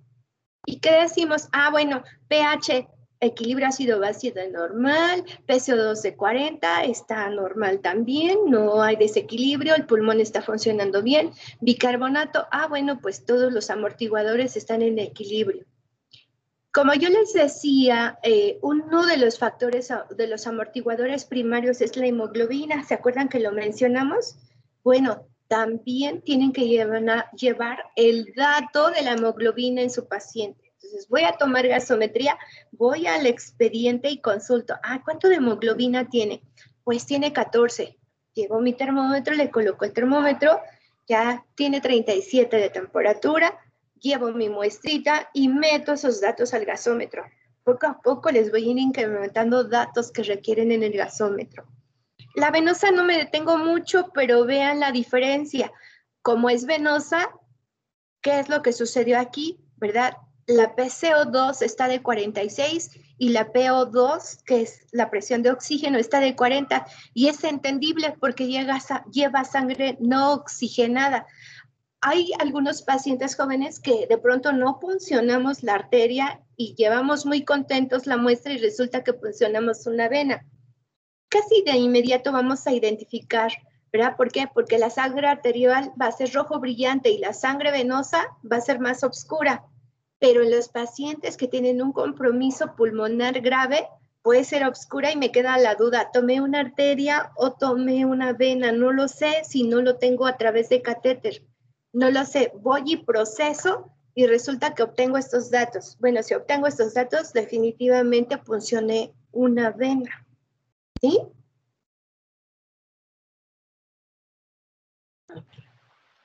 ¿Y 0.67 0.81
qué 0.81 0.93
decimos? 0.93 1.49
Ah, 1.53 1.71
bueno, 1.71 2.03
pH, 2.29 2.89
equilibrio 3.21 3.69
ácido 3.69 4.01
básico 4.01 4.41
normal, 4.53 5.25
PCO2 5.47 6.03
de 6.03 6.17
40 6.17 6.85
está 6.85 7.31
normal 7.31 7.81
también, 7.81 8.39
no 8.47 8.83
hay 8.83 8.97
desequilibrio, 8.97 9.75
el 9.75 9.87
pulmón 9.87 10.21
está 10.21 10.43
funcionando 10.43 11.03
bien. 11.03 11.31
Bicarbonato, 11.61 12.47
ah, 12.51 12.67
bueno, 12.67 13.01
pues 13.01 13.25
todos 13.25 13.53
los 13.53 13.71
amortiguadores 13.71 14.57
están 14.57 14.83
en 14.83 14.99
equilibrio. 14.99 15.65
Como 16.77 16.93
yo 16.93 17.09
les 17.09 17.33
decía, 17.33 18.19
eh, 18.23 18.59
uno 18.61 19.07
de 19.07 19.17
los 19.17 19.39
factores 19.39 19.91
de 20.11 20.27
los 20.27 20.47
amortiguadores 20.47 21.25
primarios 21.25 21.81
es 21.81 21.97
la 21.97 22.07
hemoglobina. 22.07 22.85
¿Se 22.85 22.93
acuerdan 22.93 23.31
que 23.31 23.41
lo 23.41 23.51
mencionamos? 23.51 24.37
Bueno, 24.85 25.27
también 25.49 26.21
tienen 26.21 26.53
que 26.53 26.69
llevar, 26.69 27.31
llevar 27.31 27.79
el 27.97 28.35
dato 28.37 28.91
de 28.91 29.01
la 29.01 29.13
hemoglobina 29.13 29.81
en 29.81 29.89
su 29.89 30.07
paciente. 30.07 30.71
Entonces, 30.75 31.09
voy 31.09 31.23
a 31.23 31.39
tomar 31.39 31.67
gasometría, 31.67 32.37
voy 32.73 33.07
al 33.07 33.25
expediente 33.25 34.11
y 34.11 34.21
consulto, 34.21 34.75
ah, 34.83 35.01
¿cuánto 35.03 35.31
de 35.31 35.37
hemoglobina 35.37 36.11
tiene? 36.11 36.43
Pues 36.85 37.07
tiene 37.07 37.33
14. 37.33 37.97
Llevo 38.35 38.61
mi 38.61 38.75
termómetro, 38.75 39.35
le 39.35 39.51
coloco 39.51 39.87
el 39.87 39.95
termómetro, 39.95 40.61
ya 41.09 41.43
tiene 41.55 41.81
37 41.81 42.55
de 42.55 42.69
temperatura, 42.69 43.59
llevo 44.07 44.33
mi 44.33 44.49
muestrita 44.49 45.31
y 45.33 45.49
meto 45.49 45.93
esos 45.93 46.21
datos 46.21 46.55
al 46.55 46.65
gasómetro. 46.65 47.25
Poco 47.65 47.87
a 47.87 48.01
poco 48.01 48.31
les 48.31 48.51
voy 48.51 48.69
a 48.69 48.71
ir 48.71 48.79
incrementando 48.79 49.65
datos 49.65 50.11
que 50.13 50.23
requieren 50.23 50.73
en 50.73 50.83
el 50.83 50.93
gasómetro. 50.93 51.67
La 52.35 52.51
venosa 52.51 52.91
no 52.91 53.03
me 53.03 53.17
detengo 53.17 53.59
mucho, 53.59 54.11
pero 54.13 54.45
vean 54.45 54.81
la 54.81 54.93
diferencia. 54.93 55.73
Como 56.23 56.51
es 56.51 56.67
venosa, 56.67 57.31
¿qué 58.21 58.39
es 58.39 58.49
lo 58.49 58.63
que 58.63 58.73
sucedió 58.73 59.19
aquí? 59.19 59.59
¿Verdad? 59.77 60.17
La 60.47 60.77
PCO2 60.77 61.63
está 61.63 61.89
de 61.89 62.03
46 62.03 62.91
y 63.19 63.31
la 63.31 63.53
PO2, 63.53 64.43
que 64.45 64.63
es 64.63 64.87
la 64.93 65.11
presión 65.11 65.43
de 65.43 65.51
oxígeno, 65.51 65.99
está 65.99 66.21
de 66.21 66.37
40 66.37 66.87
y 67.15 67.29
es 67.29 67.43
entendible 67.43 68.15
porque 68.21 68.47
lleva 68.47 69.45
sangre 69.45 69.97
no 70.01 70.35
oxigenada. 70.35 71.27
Hay 72.09 72.31
algunos 72.39 72.83
pacientes 72.83 73.35
jóvenes 73.35 73.81
que 73.81 74.07
de 74.07 74.17
pronto 74.17 74.53
no 74.53 74.79
funcionamos 74.79 75.65
la 75.65 75.75
arteria 75.75 76.41
y 76.57 76.77
llevamos 76.77 77.27
muy 77.27 77.45
contentos 77.45 78.07
la 78.07 78.17
muestra 78.17 78.53
y 78.53 78.59
resulta 78.59 79.03
que 79.03 79.13
funcionamos 79.13 79.87
una 79.89 80.09
vena 80.09 80.47
casi 81.29 81.63
de 81.63 81.77
inmediato 81.77 82.33
vamos 82.33 82.67
a 82.67 82.73
identificar, 82.73 83.53
¿verdad? 83.93 84.17
¿Por 84.17 84.31
qué? 84.31 84.49
Porque 84.53 84.79
la 84.79 84.91
sangre 84.91 85.27
arterial 85.27 85.93
va 86.01 86.07
a 86.07 86.13
ser 86.13 86.33
rojo 86.33 86.61
brillante 86.61 87.11
y 87.11 87.19
la 87.19 87.33
sangre 87.33 87.71
venosa 87.71 88.27
va 88.51 88.57
a 88.57 88.61
ser 88.61 88.81
más 88.81 89.03
oscura. 89.05 89.65
Pero 90.19 90.43
en 90.43 90.51
los 90.51 90.69
pacientes 90.69 91.37
que 91.37 91.49
tienen 91.49 91.83
un 91.83 91.93
compromiso 91.93 92.75
pulmonar 92.75 93.41
grave, 93.41 93.87
puede 94.23 94.45
ser 94.45 94.65
oscura 94.65 95.13
y 95.13 95.17
me 95.17 95.31
queda 95.31 95.59
la 95.59 95.75
duda, 95.75 96.11
¿tomé 96.13 96.41
una 96.41 96.61
arteria 96.61 97.33
o 97.37 97.53
tomé 97.53 98.07
una 98.07 98.33
vena? 98.33 98.73
No 98.73 98.93
lo 98.93 99.09
sé 99.09 99.43
si 99.45 99.65
no 99.65 99.83
lo 99.83 99.97
tengo 99.97 100.27
a 100.27 100.37
través 100.37 100.69
de 100.69 100.81
catéter. 100.81 101.43
No 101.97 102.11
lo 102.11 102.27
sé, 102.27 102.53
voy 102.61 102.83
y 102.85 102.97
proceso 102.99 103.91
y 104.15 104.27
resulta 104.27 104.75
que 104.75 104.83
obtengo 104.83 105.17
estos 105.17 105.51
datos. 105.51 105.97
Bueno, 105.99 106.23
si 106.23 106.35
obtengo 106.35 106.67
estos 106.67 106.93
datos, 106.93 107.33
definitivamente 107.33 108.37
funcioné 108.37 109.15
una 109.33 109.71
vena. 109.71 110.27
¿Sí? 111.01 111.19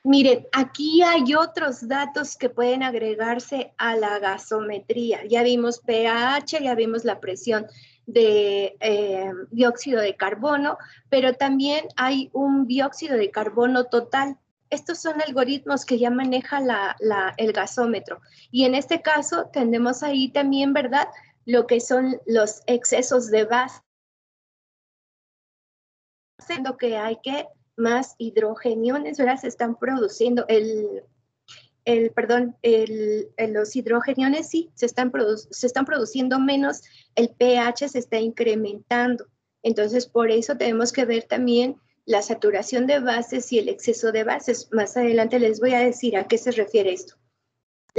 Miren, 0.04 0.46
aquí 0.52 1.04
hay 1.04 1.36
otros 1.36 1.88
datos 1.88 2.36
que 2.36 2.50
pueden 2.50 2.84
agregarse 2.84 3.74
a 3.78 3.96
la 3.96 4.20
gasometría. 4.20 5.24
Ya 5.26 5.42
vimos 5.42 5.80
pH, 5.80 6.62
ya 6.62 6.76
vimos 6.76 7.06
la 7.06 7.22
presión 7.22 7.66
de 8.06 8.76
eh, 8.82 9.32
dióxido 9.52 10.02
de 10.02 10.18
carbono, 10.18 10.78
pero 11.08 11.32
también 11.36 11.88
hay 11.96 12.30
un 12.34 12.68
dióxido 12.68 13.16
de 13.16 13.32
carbono 13.32 13.86
total. 13.86 14.38
Estos 14.72 15.00
son 15.00 15.22
algoritmos 15.22 15.86
que 15.86 16.00
ya 16.00 16.10
maneja 16.10 16.60
el 17.38 17.54
gasómetro. 17.54 18.22
Y 18.50 18.66
en 18.66 18.74
este 18.74 19.02
caso 19.02 19.50
tenemos 19.54 20.02
ahí 20.02 20.30
también, 20.30 20.74
¿verdad? 20.74 21.08
Lo 21.46 21.68
que 21.68 21.80
son 21.80 22.20
los 22.26 22.62
excesos 22.66 23.30
de 23.30 23.46
base 23.46 23.82
haciendo 26.40 26.78
que 26.78 26.98
hay 26.98 27.18
que 27.22 27.48
más 27.78 28.16
hidrogeniones, 28.18 29.18
¿verdad? 29.18 29.38
Se 29.40 29.48
están 29.48 29.78
produciendo, 29.78 30.46
el, 30.48 31.04
el 31.86 32.12
perdón, 32.12 32.56
el, 32.62 33.30
los 33.50 33.76
hidrogeniones 33.76 34.50
sí, 34.50 34.72
se 34.74 34.86
están, 34.86 35.12
se 35.52 35.68
están 35.68 35.86
produciendo 35.86 36.40
menos, 36.40 36.82
el 37.16 37.30
pH 37.30 37.90
se 37.90 38.00
está 38.00 38.20
incrementando. 38.20 39.28
Entonces, 39.64 40.08
por 40.08 40.32
eso 40.32 40.58
tenemos 40.58 40.92
que 40.92 41.06
ver 41.06 41.24
también 41.24 41.80
la 42.12 42.22
saturación 42.22 42.86
de 42.86 43.00
bases 43.00 43.52
y 43.52 43.60
el 43.60 43.70
exceso 43.70 44.12
de 44.12 44.24
bases. 44.24 44.70
Más 44.72 44.96
adelante 44.98 45.40
les 45.40 45.60
voy 45.60 45.74
a 45.74 45.80
decir 45.80 46.16
a 46.18 46.28
qué 46.28 46.38
se 46.38 46.52
refiere 46.52 46.94
esto 46.94 47.16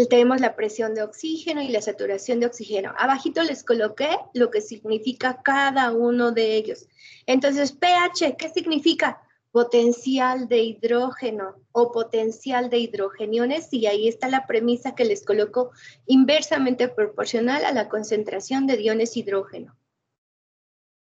tenemos 0.09 0.41
la 0.41 0.57
presión 0.57 0.95
de 0.95 1.03
oxígeno 1.03 1.61
y 1.61 1.69
la 1.69 1.83
saturación 1.83 2.41
de 2.41 2.47
oxígeno. 2.47 2.95
Abajito 2.97 3.43
les 3.43 3.63
coloqué 3.63 4.09
lo 4.33 4.51
que 4.51 4.63
significa 4.63 5.43
cada 5.43 5.93
uno 5.93 6.33
de 6.33 6.57
ellos. 6.57 6.89
Entonces, 7.27 7.73
pH, 7.73 8.37
¿qué 8.39 8.49
significa? 8.49 9.21
Potencial 9.51 10.49
de 10.49 10.63
hidrógeno 10.63 11.57
o 11.73 11.93
potencial 11.93 12.71
de 12.71 12.79
hidrogeniones 12.79 13.71
y 13.71 13.87
ahí 13.87 14.09
está 14.09 14.29
la 14.29 14.47
premisa 14.47 14.95
que 14.95 15.05
les 15.05 15.27
coloco 15.27 15.73
inversamente 16.07 16.89
proporcional 16.89 17.67
a 17.67 17.73
la 17.73 17.91
concentración 17.91 18.67
de 18.67 18.83
iones 18.83 19.15
hidrógeno. 19.15 19.77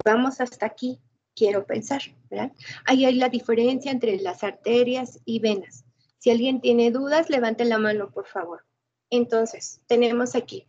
Vamos 0.07 0.40
hasta 0.40 0.64
aquí, 0.64 0.98
quiero 1.35 1.66
pensar, 1.66 2.03
¿verdad? 2.31 2.53
Ahí 2.85 3.05
hay 3.05 3.14
la 3.14 3.28
diferencia 3.28 3.91
entre 3.91 4.18
las 4.18 4.43
arterias 4.45 5.18
y 5.24 5.41
venas. 5.41 5.85
Si 6.18 6.31
alguien 6.31 6.61
tiene 6.61 6.91
dudas, 6.91 7.31
levanten 7.31 7.68
la 7.68 7.78
mano, 7.78 8.11
por 8.11 8.26
favor. 8.26 8.64
Entonces, 9.11 9.81
tenemos 9.87 10.35
aquí 10.35 10.66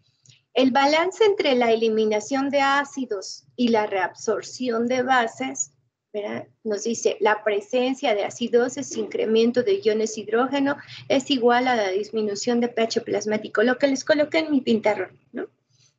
el 0.53 0.72
balance 0.72 1.24
entre 1.24 1.55
la 1.55 1.72
eliminación 1.72 2.49
de 2.49 2.59
ácidos 2.59 3.45
y 3.55 3.70
la 3.70 3.86
reabsorción 3.86 4.88
de 4.88 5.01
bases, 5.01 5.72
nos 6.66 6.84
dice 6.84 7.16
la 7.22 7.41
presencia 7.41 8.14
de 8.14 8.26
acidosis, 8.26 8.97
incremento 8.97 9.64
de 9.64 9.80
iones 9.82 10.18
hidrógeno, 10.18 10.76
es 11.07 11.32
igual 11.32 11.70
a 11.70 11.76
la 11.78 11.89
disminución 11.89 12.59
de 12.59 12.68
pH 12.68 12.99
plasmático, 13.01 13.64
lo 13.64 13.78
que 13.78 13.88
les 13.88 14.03
coloqué 14.03 14.39
en 14.39 14.51
mi 14.51 14.59
pintarrón, 14.59 15.18
¿no? 15.32 15.47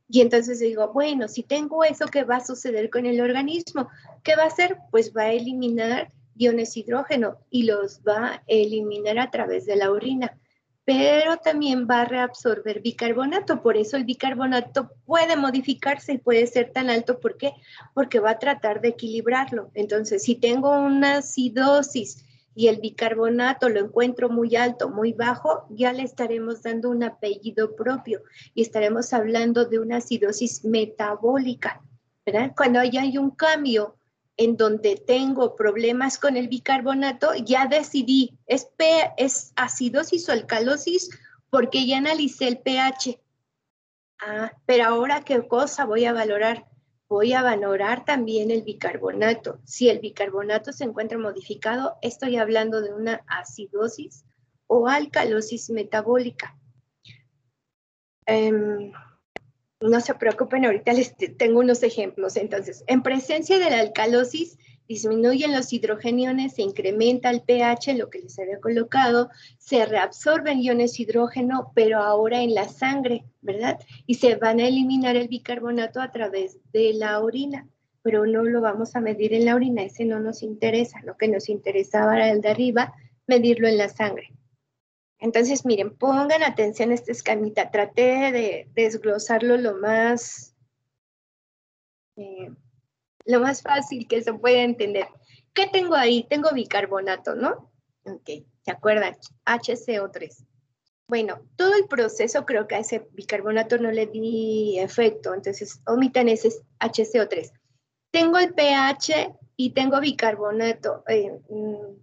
Y 0.08 0.20
entonces 0.20 0.60
digo, 0.60 0.92
bueno, 0.92 1.28
si 1.28 1.42
tengo 1.42 1.84
eso, 1.84 2.06
¿qué 2.06 2.24
va 2.24 2.36
a 2.36 2.44
suceder 2.44 2.90
con 2.90 3.06
el 3.06 3.20
organismo? 3.20 3.88
¿Qué 4.22 4.36
va 4.36 4.44
a 4.44 4.46
hacer? 4.46 4.76
Pues 4.90 5.12
va 5.16 5.22
a 5.22 5.32
eliminar 5.32 6.12
iones 6.36 6.76
hidrógeno 6.76 7.38
y 7.50 7.64
los 7.64 8.00
va 8.06 8.26
a 8.34 8.42
eliminar 8.46 9.18
a 9.18 9.30
través 9.30 9.66
de 9.66 9.76
la 9.76 9.90
orina. 9.90 10.38
pero 10.84 11.36
también 11.36 11.86
va 11.88 12.02
a 12.02 12.04
reabsorber 12.04 12.80
bicarbonato. 12.80 13.62
Por 13.62 13.76
eso 13.76 13.96
el 13.96 14.04
bicarbonato 14.04 14.90
puede 15.06 15.36
modificarse 15.36 16.14
y 16.14 16.18
puede 16.18 16.46
ser 16.48 16.72
tan 16.72 16.90
alto. 16.90 17.20
¿Por 17.20 17.36
qué? 17.36 17.52
Porque 17.94 18.18
va 18.18 18.30
a 18.30 18.38
tratar 18.38 18.80
de 18.80 18.88
equilibrarlo. 18.88 19.70
Entonces, 19.74 20.24
si 20.24 20.34
tengo 20.34 20.70
una 20.76 21.18
acidosis 21.18 22.24
y 22.54 22.68
el 22.68 22.80
bicarbonato 22.80 23.68
lo 23.68 23.80
encuentro 23.80 24.28
muy 24.28 24.56
alto, 24.56 24.88
muy 24.88 25.12
bajo, 25.12 25.66
ya 25.70 25.92
le 25.92 26.02
estaremos 26.02 26.62
dando 26.62 26.90
un 26.90 27.02
apellido 27.02 27.74
propio 27.76 28.22
y 28.54 28.62
estaremos 28.62 29.12
hablando 29.12 29.64
de 29.64 29.78
una 29.78 29.98
acidosis 29.98 30.64
metabólica. 30.64 31.82
¿verdad? 32.24 32.52
Cuando 32.56 32.80
hay 32.80 33.18
un 33.18 33.30
cambio 33.30 33.96
en 34.36 34.56
donde 34.56 34.96
tengo 34.96 35.56
problemas 35.56 36.18
con 36.18 36.36
el 36.36 36.48
bicarbonato, 36.48 37.34
ya 37.34 37.66
decidí, 37.66 38.38
¿es, 38.46 38.68
es 39.16 39.52
acidosis 39.56 40.28
o 40.28 40.32
alcalosis? 40.32 41.10
Porque 41.50 41.86
ya 41.86 41.98
analicé 41.98 42.48
el 42.48 42.58
pH. 42.58 43.20
Ah, 44.20 44.52
pero 44.66 44.86
ahora, 44.86 45.22
¿qué 45.22 45.46
cosa 45.46 45.84
voy 45.84 46.04
a 46.04 46.12
valorar? 46.12 46.66
Voy 47.12 47.34
a 47.34 47.42
valorar 47.42 48.06
también 48.06 48.50
el 48.50 48.62
bicarbonato. 48.62 49.60
Si 49.66 49.90
el 49.90 49.98
bicarbonato 49.98 50.72
se 50.72 50.84
encuentra 50.84 51.18
modificado, 51.18 51.98
estoy 52.00 52.36
hablando 52.38 52.80
de 52.80 52.94
una 52.94 53.22
acidosis 53.26 54.24
o 54.66 54.88
alcalosis 54.88 55.68
metabólica. 55.68 56.58
Em, 58.24 58.92
no 59.82 60.00
se 60.00 60.14
preocupen, 60.14 60.64
ahorita 60.64 60.94
les 60.94 61.14
tengo 61.36 61.60
unos 61.60 61.82
ejemplos. 61.82 62.38
Entonces, 62.38 62.82
en 62.86 63.02
presencia 63.02 63.58
de 63.58 63.68
la 63.68 63.80
alcalosis, 63.80 64.56
disminuyen 64.92 65.52
los 65.52 65.72
hidrogeniones, 65.72 66.54
se 66.54 66.62
incrementa 66.62 67.30
el 67.30 67.40
pH, 67.40 67.94
lo 67.94 68.10
que 68.10 68.18
les 68.18 68.38
había 68.38 68.60
colocado, 68.60 69.30
se 69.56 69.86
reabsorben 69.86 70.60
iones 70.60 71.00
hidrógeno, 71.00 71.72
pero 71.74 71.98
ahora 71.98 72.42
en 72.42 72.54
la 72.54 72.68
sangre, 72.68 73.24
¿verdad? 73.40 73.80
Y 74.06 74.16
se 74.16 74.36
van 74.36 74.60
a 74.60 74.68
eliminar 74.68 75.16
el 75.16 75.28
bicarbonato 75.28 76.02
a 76.02 76.12
través 76.12 76.58
de 76.74 76.92
la 76.92 77.20
orina, 77.20 77.66
pero 78.02 78.26
no 78.26 78.42
lo 78.42 78.60
vamos 78.60 78.94
a 78.94 79.00
medir 79.00 79.32
en 79.32 79.46
la 79.46 79.54
orina, 79.54 79.82
ese 79.82 80.04
no 80.04 80.20
nos 80.20 80.42
interesa. 80.42 81.00
Lo 81.04 81.16
que 81.16 81.28
nos 81.28 81.48
interesaba 81.48 82.16
era 82.16 82.30
el 82.30 82.42
de 82.42 82.50
arriba, 82.50 82.92
medirlo 83.26 83.68
en 83.68 83.78
la 83.78 83.88
sangre. 83.88 84.30
Entonces, 85.18 85.64
miren, 85.64 85.96
pongan 85.96 86.42
atención 86.42 86.90
a 86.90 86.94
esta 86.94 87.12
escamita. 87.12 87.70
Traté 87.70 88.30
de 88.30 88.68
desglosarlo 88.74 89.56
lo 89.56 89.76
más, 89.76 90.54
eh, 92.16 92.50
lo 93.24 93.40
más 93.40 93.62
fácil 93.62 94.06
que 94.08 94.22
se 94.22 94.32
pueda 94.34 94.62
entender. 94.62 95.06
¿Qué 95.52 95.66
tengo 95.68 95.94
ahí? 95.94 96.24
Tengo 96.28 96.50
bicarbonato, 96.52 97.34
¿no? 97.34 97.70
Ok, 98.04 98.44
¿se 98.62 98.70
acuerdan? 98.70 99.16
HCO3. 99.44 100.46
Bueno, 101.08 101.42
todo 101.56 101.74
el 101.74 101.86
proceso 101.88 102.46
creo 102.46 102.66
que 102.66 102.76
a 102.76 102.78
ese 102.78 103.06
bicarbonato 103.12 103.78
no 103.78 103.90
le 103.90 104.06
di 104.06 104.78
efecto, 104.78 105.34
entonces 105.34 105.80
omitan 105.86 106.28
ese 106.28 106.50
HCO3. 106.80 107.52
Tengo 108.10 108.38
el 108.38 108.54
pH 108.54 109.34
y 109.56 109.70
tengo 109.70 110.00
bicarbonato. 110.00 111.04
Eh, 111.08 111.38
mm, 111.48 112.02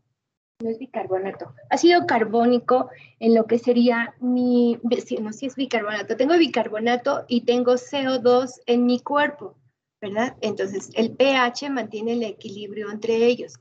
no 0.61 0.69
es 0.69 0.77
bicarbonato, 0.77 1.53
ácido 1.69 2.05
carbónico 2.05 2.89
en 3.19 3.33
lo 3.33 3.45
que 3.45 3.59
sería 3.59 4.13
mi, 4.19 4.77
no, 5.21 5.31
si 5.31 5.45
es 5.45 5.55
bicarbonato, 5.55 6.17
tengo 6.17 6.37
bicarbonato 6.37 7.23
y 7.29 7.45
tengo 7.45 7.75
CO2 7.75 8.59
en 8.65 8.85
mi 8.85 8.99
cuerpo, 8.99 9.55
¿verdad? 10.01 10.37
Entonces, 10.41 10.89
el 10.95 11.15
pH 11.15 11.69
mantiene 11.69 12.13
el 12.13 12.23
equilibrio 12.23 12.91
entre 12.91 13.25
ellos. 13.25 13.53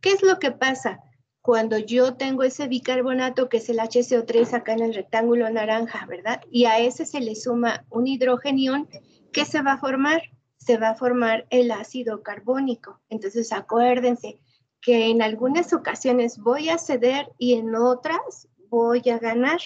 ¿Qué 0.00 0.10
es 0.10 0.22
lo 0.22 0.38
que 0.38 0.50
pasa? 0.50 1.00
Cuando 1.40 1.78
yo 1.78 2.14
tengo 2.14 2.42
ese 2.42 2.68
bicarbonato, 2.68 3.48
que 3.48 3.58
es 3.58 3.68
el 3.68 3.78
HCO3 3.78 4.54
acá 4.54 4.72
en 4.72 4.82
el 4.82 4.94
rectángulo 4.94 5.48
naranja, 5.50 6.06
¿verdad? 6.06 6.40
Y 6.50 6.64
a 6.64 6.78
ese 6.78 7.04
se 7.04 7.20
le 7.20 7.34
suma 7.34 7.84
un 7.90 8.06
hidrogenión, 8.06 8.88
¿qué 9.32 9.44
se 9.44 9.62
va 9.62 9.72
a 9.72 9.78
formar? 9.78 10.22
Se 10.56 10.78
va 10.78 10.90
a 10.90 10.94
formar 10.94 11.46
el 11.50 11.70
ácido 11.70 12.22
carbónico. 12.22 13.00
Entonces, 13.10 13.52
acuérdense, 13.52 14.38
que 14.80 15.10
en 15.10 15.22
algunas 15.22 15.72
ocasiones 15.72 16.38
voy 16.38 16.68
a 16.68 16.78
ceder 16.78 17.30
y 17.38 17.54
en 17.54 17.74
otras 17.74 18.48
voy 18.68 19.02
a 19.10 19.18
ganar. 19.18 19.60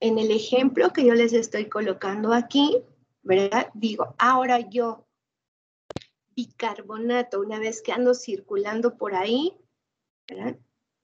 En 0.00 0.18
el 0.18 0.30
ejemplo 0.30 0.92
que 0.92 1.04
yo 1.04 1.14
les 1.14 1.32
estoy 1.32 1.68
colocando 1.68 2.32
aquí, 2.32 2.82
¿verdad? 3.22 3.68
Digo, 3.74 4.14
ahora 4.18 4.60
yo, 4.60 5.07
bicarbonato, 6.38 7.40
una 7.40 7.58
vez 7.58 7.82
que 7.82 7.90
ando 7.90 8.14
circulando 8.14 8.96
por 8.96 9.16
ahí. 9.16 9.56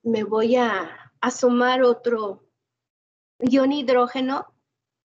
Me 0.05 0.23
voy 0.23 0.55
a, 0.55 1.13
a 1.21 1.31
sumar 1.33 1.83
otro 1.83 2.45
ion 3.41 3.73
hidrógeno 3.73 4.47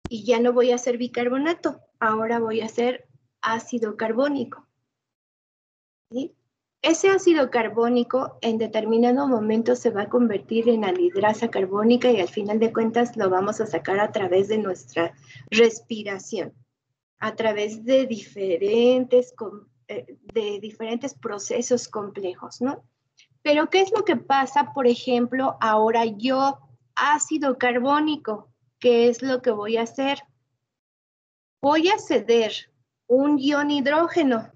y 0.09 0.25
ya 0.25 0.41
no 0.41 0.51
voy 0.51 0.71
a 0.71 0.75
hacer 0.75 0.97
bicarbonato, 0.97 1.79
ahora 2.01 2.39
voy 2.39 2.59
a 2.59 2.65
hacer 2.65 3.07
ácido 3.41 3.95
carbónico. 3.95 4.67
¿sí? 6.11 6.35
Ese 6.81 7.07
ácido 7.09 7.49
carbónico 7.49 8.37
en 8.41 8.57
determinado 8.57 9.29
momento 9.29 9.77
se 9.77 9.91
va 9.91 10.03
a 10.03 10.09
convertir 10.09 10.67
en 10.67 10.83
anhidrasa 10.83 11.49
carbónica 11.49 12.11
y 12.11 12.19
al 12.19 12.27
final 12.27 12.59
de 12.59 12.73
cuentas 12.73 13.15
lo 13.15 13.29
vamos 13.29 13.61
a 13.61 13.65
sacar 13.65 14.01
a 14.01 14.11
través 14.11 14.49
de 14.49 14.57
nuestra 14.57 15.13
respiración, 15.49 16.53
a 17.17 17.33
través 17.35 17.85
de 17.85 18.05
diferentes, 18.07 19.33
eh, 19.87 20.17
de 20.33 20.59
diferentes 20.59 21.13
procesos 21.13 21.87
complejos, 21.87 22.61
¿no? 22.61 22.83
Pero 23.41 23.69
¿qué 23.69 23.81
es 23.81 23.91
lo 23.91 24.03
que 24.03 24.17
pasa, 24.17 24.73
por 24.73 24.87
ejemplo, 24.87 25.57
ahora 25.61 26.05
yo, 26.05 26.59
ácido 26.95 27.57
carbónico? 27.57 28.49
¿Qué 28.79 29.09
es 29.09 29.21
lo 29.21 29.41
que 29.41 29.51
voy 29.51 29.77
a 29.77 29.83
hacer? 29.83 30.19
Voy 31.61 31.89
a 31.89 31.97
ceder 31.97 32.53
un 33.07 33.39
ion 33.39 33.71
hidrógeno 33.71 34.51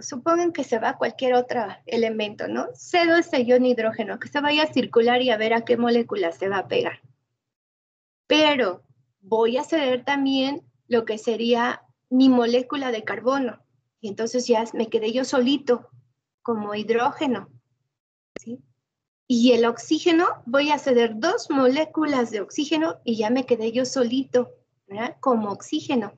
supongan 0.00 0.52
que 0.52 0.64
se 0.64 0.78
va 0.78 0.96
cualquier 0.96 1.34
otro 1.34 1.66
elemento, 1.86 2.48
¿no? 2.48 2.68
Cedo 2.74 3.16
ese 3.16 3.44
ion 3.44 3.64
hidrógeno, 3.64 4.18
que 4.18 4.28
se 4.28 4.40
vaya 4.40 4.64
a 4.64 4.72
circular 4.72 5.22
y 5.22 5.30
a 5.30 5.36
ver 5.36 5.54
a 5.54 5.64
qué 5.64 5.76
molécula 5.76 6.32
se 6.32 6.48
va 6.48 6.58
a 6.58 6.68
pegar. 6.68 7.00
Pero 8.26 8.82
voy 9.20 9.56
a 9.56 9.64
ceder 9.64 10.04
también 10.04 10.62
lo 10.88 11.04
que 11.04 11.18
sería 11.18 11.82
mi 12.10 12.28
molécula 12.28 12.90
de 12.90 13.04
carbono. 13.04 13.63
Y 14.04 14.08
entonces 14.08 14.46
ya 14.46 14.62
me 14.74 14.90
quedé 14.90 15.12
yo 15.12 15.24
solito 15.24 15.88
como 16.42 16.74
hidrógeno. 16.74 17.48
Y 19.26 19.52
el 19.52 19.64
oxígeno, 19.64 20.26
voy 20.44 20.70
a 20.70 20.78
ceder 20.78 21.18
dos 21.18 21.48
moléculas 21.48 22.30
de 22.30 22.42
oxígeno 22.42 22.98
y 23.02 23.16
ya 23.16 23.30
me 23.30 23.46
quedé 23.46 23.72
yo 23.72 23.86
solito. 23.86 24.50
Como 25.20 25.48
oxígeno. 25.48 26.12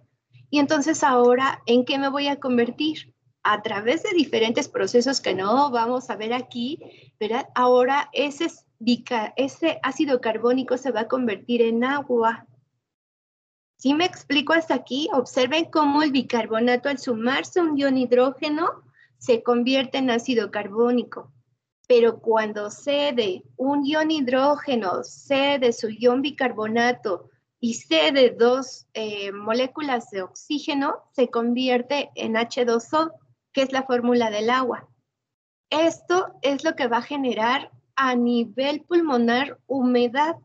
Y 0.51 0.59
entonces 0.59 1.05
ahora, 1.05 1.63
¿en 1.67 1.85
qué 1.85 1.97
me 1.99 2.09
voy 2.09 2.27
a 2.27 2.41
convertir? 2.41 3.15
a 3.45 3.63
través 3.63 4.03
de 4.03 4.11
diferentes 4.11 4.67
procesos 4.67 5.21
que 5.21 5.33
no 5.33 5.71
vamos 5.71 6.11
a 6.11 6.17
ver 6.17 6.33
aquí, 6.33 6.81
¿verdad? 7.21 7.47
Ahora 7.55 8.11
ese, 8.13 8.49
ese 9.37 9.79
ácido 9.85 10.21
carbónico 10.21 10.77
se 10.77 10.91
va 10.91 11.03
a 11.03 11.09
convertir 11.09 11.63
en 11.63 11.85
agua. 11.85 12.49
¿Sí 13.79 13.95
me 13.95 14.05
explico 14.05 14.53
hasta 14.53 14.75
aquí? 14.75 15.09
Observen 15.13 15.67
cómo 15.67 16.03
el 16.03 16.11
bicarbonato 16.11 16.89
al 16.89 16.99
sumarse 16.99 17.61
un 17.61 17.77
ion 17.77 17.99
hidrógeno 17.99 18.83
se 19.19 19.43
convierte 19.43 19.99
en 19.99 20.11
ácido 20.11 20.51
carbónico. 20.51 21.33
Pero 21.87 22.21
cuando 22.21 22.71
cede 22.71 23.43
un 23.57 23.85
ion 23.85 24.11
hidrógeno, 24.11 25.05
cede 25.05 25.73
su 25.73 25.89
ion 25.91 26.23
bicarbonato 26.23 27.31
y 27.61 27.75
cede 27.75 28.31
dos 28.31 28.87
eh, 28.95 29.31
moléculas 29.33 30.11
de 30.11 30.23
oxígeno, 30.23 31.05
se 31.13 31.29
convierte 31.29 32.11
en 32.15 32.35
H2O 32.35 33.13
que 33.53 33.63
es 33.63 33.73
la 33.73 33.85
fórmula 33.85 34.31
del 34.31 34.51
agua. 34.51 34.89
Esto 35.71 36.35
es 36.43 36.63
lo 36.63 36.77
que 36.77 36.89
va 36.89 36.99
a 36.99 37.03
generar 37.03 37.71
a 37.97 38.15
nivel 38.15 38.83
pulmonar 38.83 39.59
humedad, 39.67 40.37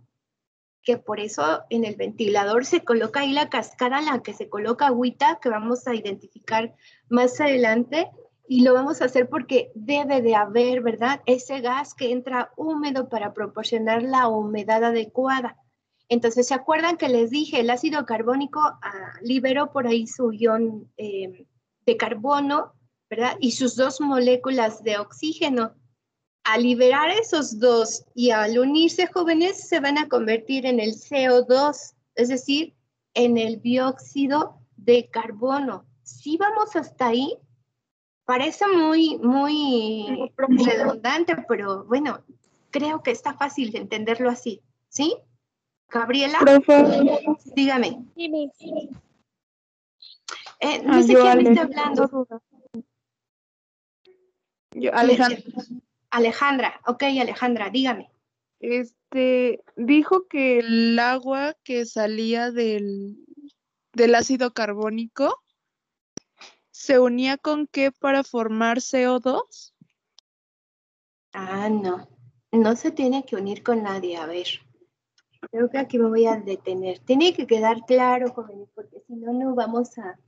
que 0.84 0.98
por 0.98 1.20
eso 1.20 1.62
en 1.70 1.86
el 1.86 1.96
ventilador 1.96 2.66
se 2.66 2.84
coloca 2.84 3.22
ahí 3.22 3.34
la 3.34 3.50
cascada 3.50 4.02
la 4.02 4.22
que 4.24 4.34
se 4.34 4.50
coloca 4.50 4.88
agüita, 4.88 5.40
que 5.42 5.50
vamos 5.50 5.88
a 5.88 5.96
identificar 5.96 6.74
más 7.10 7.40
adelante, 7.40 8.10
y 8.48 8.64
lo 8.64 8.74
vamos 8.74 9.02
a 9.02 9.06
hacer 9.06 9.30
porque 9.30 9.72
debe 9.76 10.22
de 10.22 10.36
haber, 10.36 10.82
¿verdad? 10.82 11.22
Ese 11.26 11.62
gas 11.62 11.94
que 11.94 12.12
entra 12.12 12.52
húmedo 12.58 13.08
para 13.08 13.34
proporcionar 13.34 14.04
la 14.04 14.28
humedad 14.28 14.84
adecuada. 14.84 15.58
Entonces, 16.10 16.48
¿se 16.48 16.54
acuerdan 16.54 16.98
que 16.98 17.08
les 17.08 17.30
dije, 17.30 17.62
el 17.62 17.70
ácido 17.70 18.06
carbónico 18.06 18.60
ah, 18.60 19.14
liberó 19.22 19.72
por 19.72 19.88
ahí 19.88 20.06
su 20.06 20.34
ion 20.34 20.92
eh, 20.98 21.48
de 21.86 21.98
carbono 21.98 22.74
y 23.40 23.52
sus 23.52 23.76
dos 23.76 24.00
moléculas 24.00 24.84
de 24.84 24.98
oxígeno. 24.98 25.74
Al 26.44 26.64
liberar 26.64 27.10
esos 27.12 27.60
dos 27.60 28.04
y 28.16 28.32
al 28.32 28.58
unirse 28.58 29.08
jóvenes, 29.08 29.68
se 29.68 29.80
van 29.80 29.98
a 29.98 30.08
convertir 30.10 30.66
en 30.66 30.80
el 30.80 30.92
CO2, 30.94 31.94
es 32.16 32.30
decir, 32.30 32.74
en 33.14 33.38
el 33.38 33.62
dióxido 33.62 34.58
de 34.76 35.08
carbono. 35.10 35.86
Si 36.04 36.38
vamos 36.38 36.76
hasta 36.76 37.08
ahí, 37.08 37.38
parece 38.26 38.66
muy, 38.68 39.18
muy 39.20 40.32
redundante, 40.38 41.36
pero 41.48 41.86
bueno, 41.86 42.24
creo 42.72 43.04
que 43.04 43.12
está 43.12 43.34
fácil 43.36 43.72
de 43.72 43.80
entenderlo 43.80 44.30
así, 44.30 44.62
¿sí? 44.90 45.16
Gabriela, 45.90 46.40
Profe, 46.40 46.86
dígame. 47.54 48.06
Eh, 50.64 50.82
no 50.84 50.94
Ah, 50.94 51.04
sé 51.04 51.14
yo, 51.14 51.22
quién 51.22 51.38
me 51.44 51.50
está 51.50 51.62
hablando. 51.64 52.28
yo, 54.74 54.94
Alejandra, 54.94 55.38
Alejandra, 56.12 56.82
ok, 56.86 57.04
Alejandra, 57.22 57.70
dígame. 57.70 58.12
este, 58.60 59.64
dijo 59.76 60.28
que 60.28 60.60
el 60.60 61.00
agua 61.00 61.56
que 61.64 61.86
salía 61.86 62.52
del, 62.52 63.18
del 63.94 64.16
ácido 64.16 64.54
carbónico 64.54 65.42
se 66.70 67.00
unía 67.00 67.38
con 67.38 67.68
qué 67.68 67.92
para 67.92 68.24
formar 68.24 68.80
CO2? 68.80 69.74
Ah, 71.34 71.70
no, 71.70 72.08
no 72.52 72.76
se 72.76 72.92
tiene 72.92 73.24
que 73.24 73.36
unir 73.36 73.64
con 73.64 73.84
nadie, 73.84 74.18
a 74.18 74.26
ver. 74.26 74.48
Creo 75.50 75.70
que 75.70 75.78
aquí 75.78 75.98
me 75.98 76.10
voy 76.10 76.26
a 76.26 76.36
detener. 76.36 77.00
Tiene 77.00 77.34
que 77.34 77.48
quedar 77.48 77.86
claro, 77.86 78.32
jóvenes, 78.34 78.70
porque 78.76 79.00
si 79.08 79.16
no, 79.16 79.34
no 79.34 79.56
vamos 79.56 79.98
a, 79.98 80.20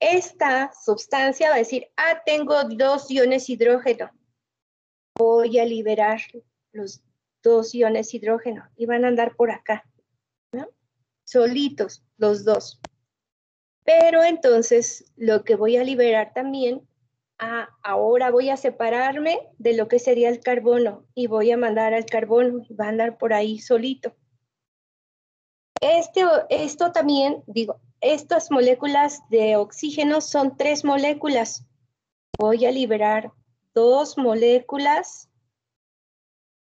Esta 0.00 0.72
sustancia 0.72 1.50
va 1.50 1.54
a 1.54 1.58
decir, 1.58 1.86
ah, 1.96 2.20
tengo 2.26 2.64
dos 2.64 3.08
iones 3.12 3.48
hidrógeno. 3.48 4.10
Voy 5.16 5.60
a 5.60 5.64
liberar 5.64 6.20
los 6.72 7.03
dos 7.44 7.74
iones 7.74 8.12
hidrógeno 8.12 8.68
y 8.76 8.86
van 8.86 9.04
a 9.04 9.08
andar 9.08 9.36
por 9.36 9.52
acá, 9.52 9.84
¿no? 10.52 10.68
Solitos, 11.24 12.04
los 12.16 12.44
dos. 12.44 12.80
Pero 13.84 14.24
entonces 14.24 15.12
lo 15.16 15.44
que 15.44 15.54
voy 15.54 15.76
a 15.76 15.84
liberar 15.84 16.32
también, 16.34 16.88
ah, 17.38 17.68
ahora 17.82 18.30
voy 18.30 18.48
a 18.50 18.56
separarme 18.56 19.38
de 19.58 19.76
lo 19.76 19.86
que 19.86 19.98
sería 19.98 20.30
el 20.30 20.40
carbono 20.40 21.04
y 21.14 21.26
voy 21.26 21.52
a 21.52 21.56
mandar 21.56 21.94
al 21.94 22.06
carbono 22.06 22.64
y 22.68 22.74
va 22.74 22.86
a 22.86 22.88
andar 22.88 23.18
por 23.18 23.32
ahí 23.32 23.58
solito. 23.58 24.16
Este, 25.80 26.22
esto 26.48 26.92
también, 26.92 27.44
digo, 27.46 27.78
estas 28.00 28.50
moléculas 28.50 29.20
de 29.28 29.56
oxígeno 29.56 30.22
son 30.22 30.56
tres 30.56 30.82
moléculas. 30.82 31.66
Voy 32.38 32.64
a 32.64 32.72
liberar 32.72 33.32
dos 33.74 34.16
moléculas, 34.16 35.28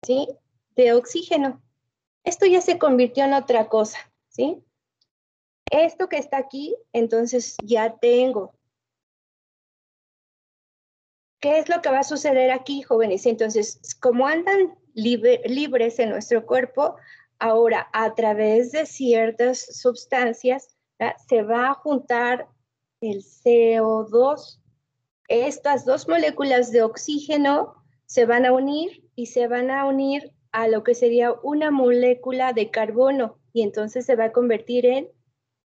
¿sí? 0.06 0.28
De 0.76 0.94
oxígeno. 0.94 1.62
Esto 2.24 2.46
ya 2.46 2.62
se 2.62 2.78
convirtió 2.80 3.24
en 3.24 3.34
otra 3.34 3.70
cosa, 3.70 3.98
¿sí? 4.30 4.64
Esto 5.72 6.10
que 6.10 6.18
está 6.18 6.38
aquí, 6.38 6.76
entonces 6.94 7.56
ya 7.64 7.98
tengo. 7.98 8.54
¿Qué 11.40 11.60
es 11.60 11.70
lo 11.70 11.82
que 11.82 11.90
va 11.90 12.00
a 12.00 12.04
suceder 12.04 12.52
aquí, 12.52 12.82
jóvenes? 12.82 13.26
Entonces, 13.26 13.80
como 14.02 14.28
andan 14.28 14.76
libre, 14.94 15.42
libres 15.46 16.00
en 16.00 16.10
nuestro 16.10 16.46
cuerpo, 16.46 16.96
ahora 17.40 17.88
a 17.94 18.16
través 18.16 18.72
de 18.72 18.86
ciertas 18.86 19.60
sustancias 19.60 20.76
se 21.28 21.44
va 21.44 21.70
a 21.70 21.74
juntar 21.74 22.48
el 23.02 23.24
CO2. 23.24 24.60
Estas 25.28 25.86
dos 25.86 26.08
moléculas 26.08 26.72
de 26.72 26.84
oxígeno 26.84 27.76
se 28.06 28.26
van 28.26 28.46
a 28.46 28.52
unir 28.52 29.04
y 29.16 29.28
se 29.28 29.48
van 29.48 29.72
a 29.72 29.86
unir 29.86 30.35
a 30.56 30.70
lo 30.70 30.86
que 30.86 30.96
sería 30.96 31.34
una 31.44 31.70
molécula 31.70 32.54
de 32.54 32.72
carbono 32.72 33.38
y 33.52 33.62
entonces 33.62 34.06
se 34.06 34.16
va 34.16 34.26
a 34.26 34.32
convertir 34.32 34.86
en 34.86 35.10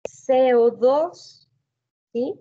CO2, 0.08 1.50
¿sí? 2.14 2.36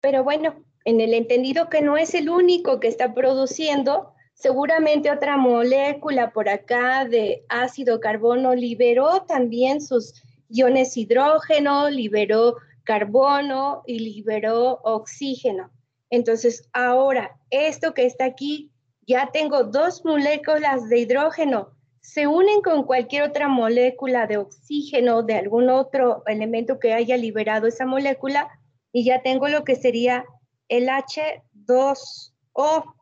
Pero 0.00 0.22
bueno, 0.22 0.64
en 0.84 1.00
el 1.00 1.12
entendido 1.12 1.68
que 1.68 1.82
no 1.82 1.96
es 1.96 2.14
el 2.14 2.30
único 2.30 2.78
que 2.78 2.86
está 2.86 3.14
produciendo, 3.14 4.14
seguramente 4.34 5.10
otra 5.10 5.36
molécula 5.36 6.32
por 6.32 6.48
acá 6.48 7.04
de 7.04 7.44
ácido 7.48 7.98
carbono 7.98 8.54
liberó 8.54 9.22
también 9.22 9.80
sus 9.80 10.22
iones 10.48 10.96
hidrógeno, 10.96 11.90
liberó 11.90 12.58
carbono 12.84 13.82
y 13.86 13.98
liberó 13.98 14.78
oxígeno. 14.84 15.72
Entonces, 16.10 16.68
ahora, 16.72 17.40
esto 17.50 17.92
que 17.92 18.06
está 18.06 18.24
aquí, 18.24 18.70
ya 19.06 19.30
tengo 19.32 19.64
dos 19.64 20.04
moléculas 20.04 20.88
de 20.88 20.98
hidrógeno, 20.98 21.76
se 22.06 22.28
unen 22.28 22.62
con 22.62 22.84
cualquier 22.84 23.24
otra 23.24 23.48
molécula 23.48 24.28
de 24.28 24.36
oxígeno, 24.36 25.24
de 25.24 25.34
algún 25.34 25.68
otro 25.70 26.22
elemento 26.26 26.78
que 26.78 26.92
haya 26.92 27.16
liberado 27.16 27.66
esa 27.66 27.84
molécula, 27.84 28.48
y 28.92 29.04
ya 29.04 29.22
tengo 29.22 29.48
lo 29.48 29.64
que 29.64 29.74
sería 29.74 30.24
el 30.68 30.88
H2O. 30.88 32.94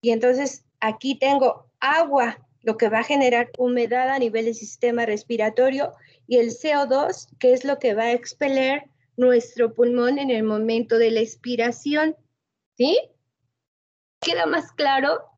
Y 0.00 0.10
entonces 0.10 0.64
aquí 0.80 1.18
tengo 1.18 1.66
agua, 1.80 2.38
lo 2.62 2.78
que 2.78 2.88
va 2.88 3.00
a 3.00 3.04
generar 3.04 3.50
humedad 3.58 4.08
a 4.08 4.18
nivel 4.18 4.46
del 4.46 4.54
sistema 4.54 5.04
respiratorio, 5.04 5.92
y 6.26 6.38
el 6.38 6.48
CO2, 6.48 7.28
que 7.38 7.52
es 7.52 7.64
lo 7.64 7.78
que 7.78 7.94
va 7.94 8.04
a 8.04 8.12
expeler 8.12 8.84
nuestro 9.18 9.74
pulmón 9.74 10.18
en 10.18 10.30
el 10.30 10.44
momento 10.44 10.96
de 10.96 11.10
la 11.10 11.20
expiración. 11.20 12.16
¿Sí? 12.76 12.98
¿Queda 14.20 14.46
más 14.46 14.72
claro? 14.72 15.35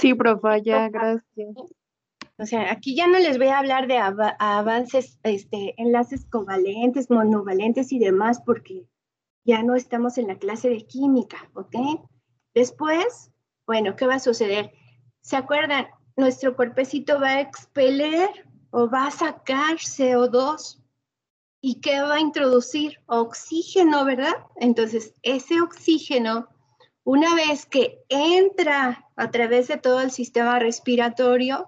Sí, 0.00 0.14
profe, 0.14 0.62
ya, 0.62 0.88
gracias. 0.88 1.54
O 2.38 2.46
sea, 2.46 2.72
aquí 2.72 2.96
ya 2.96 3.06
no 3.06 3.18
les 3.18 3.36
voy 3.36 3.48
a 3.48 3.58
hablar 3.58 3.86
de 3.86 3.98
av 3.98 4.18
avances, 4.38 5.18
este, 5.24 5.74
enlaces 5.76 6.24
covalentes, 6.24 7.10
monovalentes 7.10 7.92
y 7.92 7.98
demás, 7.98 8.40
porque 8.46 8.86
ya 9.44 9.62
no 9.62 9.74
estamos 9.74 10.16
en 10.16 10.28
la 10.28 10.38
clase 10.38 10.70
de 10.70 10.86
química, 10.86 11.50
¿ok? 11.54 11.76
Después, 12.54 13.30
bueno, 13.66 13.94
¿qué 13.94 14.06
va 14.06 14.14
a 14.14 14.20
suceder? 14.20 14.72
¿Se 15.20 15.36
acuerdan? 15.36 15.88
Nuestro 16.16 16.56
cuerpecito 16.56 17.20
va 17.20 17.32
a 17.32 17.40
expeler 17.40 18.30
o 18.70 18.88
va 18.88 19.06
a 19.06 19.10
sacar 19.10 19.76
CO2. 19.76 20.78
¿Y 21.60 21.80
qué 21.80 22.00
va 22.00 22.14
a 22.14 22.20
introducir? 22.20 23.00
Oxígeno, 23.06 24.06
¿verdad? 24.06 24.32
Entonces, 24.56 25.12
ese 25.22 25.60
oxígeno, 25.60 26.48
una 27.10 27.34
vez 27.34 27.66
que 27.66 28.04
entra 28.08 29.04
a 29.16 29.30
través 29.32 29.66
de 29.66 29.78
todo 29.78 30.00
el 30.00 30.12
sistema 30.12 30.60
respiratorio, 30.60 31.66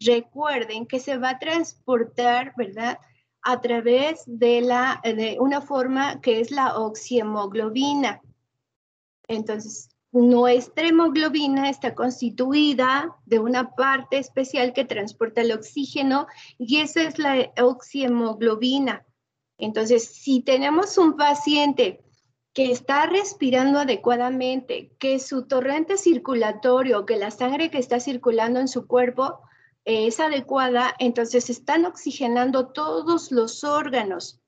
recuerden 0.00 0.86
que 0.86 0.98
se 0.98 1.18
va 1.18 1.30
a 1.30 1.38
transportar, 1.38 2.52
¿verdad? 2.56 2.98
A 3.42 3.60
través 3.60 4.24
de, 4.26 4.60
la, 4.60 5.00
de 5.04 5.36
una 5.38 5.60
forma 5.60 6.20
que 6.20 6.40
es 6.40 6.50
la 6.50 6.76
oxihemoglobina. 6.76 8.22
Entonces, 9.28 9.88
nuestra 10.10 10.88
hemoglobina 10.88 11.70
está 11.70 11.94
constituida 11.94 13.14
de 13.26 13.38
una 13.38 13.70
parte 13.76 14.18
especial 14.18 14.72
que 14.72 14.84
transporta 14.84 15.42
el 15.42 15.52
oxígeno 15.52 16.26
y 16.58 16.80
esa 16.80 17.02
es 17.02 17.20
la 17.20 17.52
oxihemoglobina. 17.62 19.06
Entonces, 19.58 20.12
si 20.12 20.40
tenemos 20.40 20.98
un 20.98 21.16
paciente 21.16 22.03
que 22.54 22.70
está 22.70 23.06
respirando 23.06 23.80
adecuadamente, 23.80 24.92
que 25.00 25.18
su 25.18 25.46
torrente 25.46 25.98
circulatorio, 25.98 27.04
que 27.04 27.16
la 27.16 27.32
sangre 27.32 27.68
que 27.68 27.78
está 27.78 27.98
circulando 27.98 28.60
en 28.60 28.68
su 28.68 28.86
cuerpo 28.86 29.40
es 29.84 30.20
adecuada, 30.20 30.94
entonces 31.00 31.50
están 31.50 31.84
oxigenando 31.84 32.68
todos 32.68 33.32
los 33.32 33.64
órganos. 33.64 34.40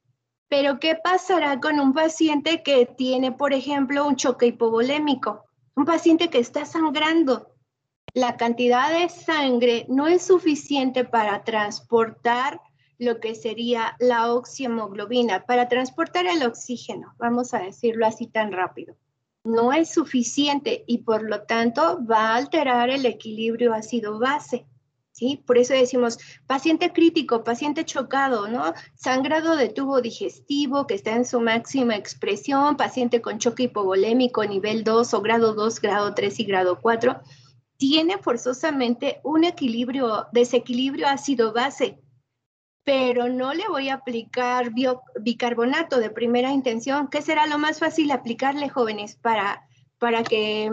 Pero, 0.48 0.78
¿qué 0.78 0.94
pasará 0.94 1.58
con 1.58 1.80
un 1.80 1.92
paciente 1.92 2.62
que 2.62 2.86
tiene, 2.86 3.32
por 3.32 3.52
ejemplo, 3.52 4.06
un 4.06 4.14
choque 4.14 4.46
hipovolémico? 4.46 5.44
Un 5.74 5.84
paciente 5.84 6.30
que 6.30 6.38
está 6.38 6.64
sangrando. 6.64 7.52
la 8.14 8.38
cantidad 8.38 8.90
de 8.90 9.10
sangre 9.10 9.84
no 9.90 10.06
es 10.06 10.22
suficiente 10.22 11.04
para 11.04 11.44
transportar 11.44 12.60
lo 12.98 13.20
que 13.20 13.34
sería 13.34 13.96
la 13.98 14.32
oxiemoglobina, 14.32 15.44
para 15.44 15.68
transportar 15.68 16.26
el 16.26 16.42
oxígeno, 16.42 17.14
vamos 17.18 17.54
a 17.54 17.58
decirlo 17.58 18.06
así 18.06 18.26
tan 18.26 18.52
rápido. 18.52 18.96
No 19.44 19.72
es 19.72 19.90
suficiente 19.90 20.84
y 20.86 20.98
por 20.98 21.22
lo 21.22 21.42
tanto 21.42 22.04
va 22.04 22.30
a 22.30 22.36
alterar 22.36 22.90
el 22.90 23.06
equilibrio 23.06 23.74
ácido-base. 23.74 24.66
¿Sí? 25.12 25.42
Por 25.46 25.56
eso 25.56 25.72
decimos 25.72 26.18
paciente 26.46 26.92
crítico, 26.92 27.42
paciente 27.42 27.86
chocado, 27.86 28.48
¿no? 28.48 28.74
Sangrado 28.94 29.56
de 29.56 29.70
tubo 29.70 30.02
digestivo 30.02 30.86
que 30.86 30.92
está 30.92 31.16
en 31.16 31.24
su 31.24 31.40
máxima 31.40 31.96
expresión, 31.96 32.76
paciente 32.76 33.22
con 33.22 33.38
choque 33.38 33.62
hipovolémico 33.62 34.44
nivel 34.44 34.84
2 34.84 35.14
o 35.14 35.22
grado 35.22 35.54
2, 35.54 35.80
grado 35.80 36.12
3 36.12 36.40
y 36.40 36.44
grado 36.44 36.80
4 36.82 37.18
tiene 37.76 38.18
forzosamente 38.18 39.20
un 39.22 39.44
equilibrio, 39.44 40.26
desequilibrio 40.32 41.08
ácido-base, 41.08 41.98
pero 42.86 43.28
no 43.28 43.52
le 43.52 43.66
voy 43.68 43.88
a 43.88 43.94
aplicar 43.94 44.70
bicarbonato 45.20 45.98
de 45.98 46.08
primera 46.08 46.52
intención. 46.52 47.08
¿Qué 47.08 47.20
será 47.20 47.48
lo 47.48 47.58
más 47.58 47.80
fácil 47.80 48.12
aplicarle, 48.12 48.68
jóvenes, 48.68 49.16
para, 49.16 49.66
para 49.98 50.22
que 50.22 50.70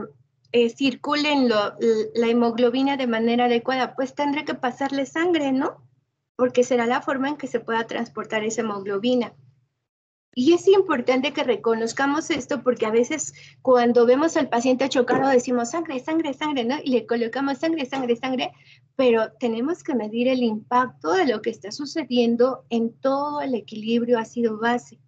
eh, 0.51 0.70
circulen 0.70 1.49
la 1.49 2.28
hemoglobina 2.28 2.97
de 2.97 3.07
manera 3.07 3.45
adecuada? 3.45 3.95
Pues 3.95 4.14
tendré 4.14 4.45
que 4.45 4.53
pasarle 4.53 5.07
sangre, 5.07 5.51
¿no? 5.51 5.84
Porque 6.36 6.64
será 6.64 6.86
la 6.86 7.01
forma 7.01 7.30
en 7.30 7.36
que 7.36 7.47
se 7.47 7.59
pueda 7.59 7.88
transportar 7.88 8.43
esa 8.43 8.61
hemoglobina. 8.61 9.34
Y 10.36 10.53
es 10.53 10.67
importante 10.67 11.31
que 11.31 11.43
reconozcamos 11.43 12.31
esto 12.31 12.63
porque 12.63 12.88
a 12.88 12.91
veces 12.91 13.34
cuando 13.61 14.07
vemos 14.07 14.36
al 14.36 14.49
paciente 14.49 14.89
chocado 14.89 15.29
decimos 15.29 15.69
sangre, 15.69 15.99
sangre, 15.99 16.34
sangre, 16.34 16.65
¿no? 16.65 16.75
Y 16.84 16.89
le 16.89 17.05
colocamos 17.05 17.59
sangre, 17.59 17.86
sangre, 17.86 18.15
sangre, 18.15 18.51
pero 18.95 19.31
tenemos 19.34 19.84
que 19.84 19.93
medir 19.93 20.27
el 20.27 20.41
impacto 20.41 21.11
de 21.11 21.27
lo 21.27 21.41
que 21.43 21.51
está 21.51 21.71
sucediendo 21.71 22.65
en 22.69 22.93
todo 22.93 23.41
el 23.41 23.53
equilibrio 23.53 24.17
ácido-base. 24.17 24.99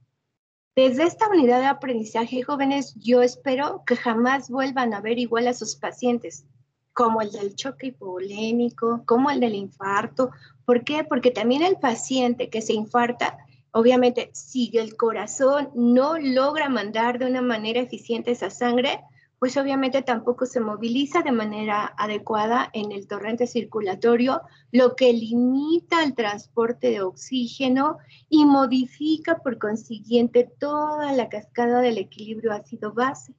Desde 0.75 1.03
esta 1.03 1.29
unidad 1.29 1.59
de 1.59 1.67
aprendizaje, 1.67 2.43
jóvenes, 2.43 2.93
yo 2.95 3.23
espero 3.23 3.83
que 3.87 3.95
jamás 3.95 4.49
vuelvan 4.49 4.93
a 4.93 5.01
ver 5.01 5.17
igual 5.17 5.47
a 5.47 5.53
sus 5.53 5.75
pacientes, 5.75 6.45
como 6.93 7.21
el 7.21 7.31
del 7.31 7.55
choque 7.55 7.87
hipovolémico, 7.87 9.03
como 9.05 9.31
el 9.31 9.39
del 9.39 9.55
infarto. 9.55 10.31
¿Por 10.65 10.83
qué? 10.83 11.03
Porque 11.03 11.31
también 11.31 11.63
el 11.63 11.77
paciente 11.77 12.49
que 12.49 12.61
se 12.61 12.73
infarta 12.73 13.37
Obviamente, 13.77 14.29
si 14.31 14.71
el 14.77 14.95
corazón 14.95 15.69
no 15.75 16.17
logra 16.17 16.69
mandar 16.69 17.19
de 17.19 17.25
una 17.25 17.41
manera 17.41 17.81
eficiente 17.81 18.31
esa 18.31 18.49
sangre, 18.49 19.01
pues 19.37 19.57
obviamente 19.57 20.01
tampoco 20.01 20.45
se 20.45 20.61
moviliza 20.61 21.23
de 21.23 21.33
manera 21.33 21.93
adecuada 21.97 22.69
en 22.71 22.93
el 22.93 23.05
torrente 23.05 23.47
circulatorio, 23.47 24.43
lo 24.71 24.95
que 24.95 25.11
limita 25.11 26.05
el 26.05 26.15
transporte 26.15 26.89
de 26.89 27.01
oxígeno 27.01 27.97
y 28.29 28.45
modifica 28.45 29.39
por 29.39 29.59
consiguiente 29.59 30.49
toda 30.57 31.11
la 31.11 31.27
cascada 31.27 31.81
del 31.81 31.97
equilibrio 31.97 32.53
ácido-base. 32.53 33.35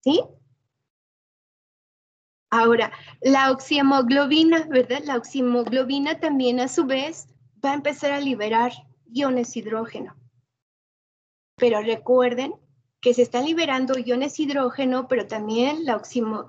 ¿Sí? 0.00 0.22
Ahora, 2.48 2.92
la 3.20 3.50
oxihemoglobina, 3.50 4.66
¿verdad? 4.70 5.02
La 5.04 5.18
oxihemoglobina 5.18 6.18
también 6.18 6.60
a 6.60 6.68
su 6.68 6.86
vez 6.86 7.26
va 7.62 7.72
a 7.72 7.74
empezar 7.74 8.10
a 8.10 8.20
liberar 8.20 8.72
iones 9.12 9.56
hidrógeno. 9.56 10.16
Pero 11.56 11.80
recuerden 11.82 12.54
que 13.00 13.14
se 13.14 13.22
están 13.22 13.44
liberando 13.44 13.98
iones 13.98 14.40
hidrógeno, 14.40 15.08
pero 15.08 15.26
también 15.26 15.84
la 15.84 16.00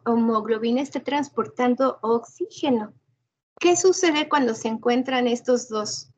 hemoglobina 0.06 0.82
está 0.82 1.02
transportando 1.02 2.00
oxígeno. 2.02 2.94
¿Qué 3.60 3.76
sucede 3.76 4.30
cuando 4.30 4.54
se 4.54 4.70
encuentran 4.70 5.28
estos 5.28 5.70
dos? 5.70 6.12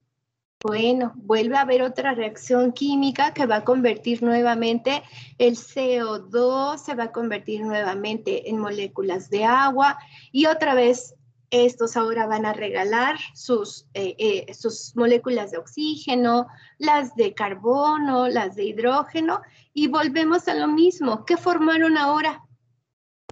Bueno, 0.64 1.14
vuelve 1.16 1.56
a 1.56 1.62
haber 1.62 1.84
otra 1.84 2.16
reacción 2.16 2.72
química 2.72 3.32
que 3.32 3.46
va 3.46 3.58
a 3.58 3.64
convertir 3.64 4.24
nuevamente 4.24 5.04
el 5.38 5.56
CO2, 5.56 6.78
se 6.78 6.96
va 6.96 7.06
a 7.06 7.12
convertir 7.12 7.62
nuevamente 7.62 8.50
en 8.50 8.58
moléculas 8.58 9.30
de 9.30 9.46
agua 9.46 10.00
y 10.32 10.48
otra 10.48 10.74
vez 10.74 11.14
estos 11.50 11.96
ahora 11.96 12.28
van 12.28 12.46
a 12.46 12.54
regalar 12.54 13.18
sus, 13.34 13.86
eh, 13.94 14.16
eh, 14.18 14.54
sus 14.54 14.96
moléculas 14.96 15.52
de 15.52 15.58
oxígeno, 15.58 16.48
las 16.78 17.16
de 17.16 17.34
carbono, 17.34 18.28
las 18.28 18.56
de 18.56 18.66
hidrógeno, 18.66 19.42
y 19.74 19.88
volvemos 19.88 20.48
a 20.48 20.56
lo 20.56 20.68
mismo. 20.68 21.26
¿Qué 21.26 21.38
formaron 21.38 21.98
ahora? 21.98 22.44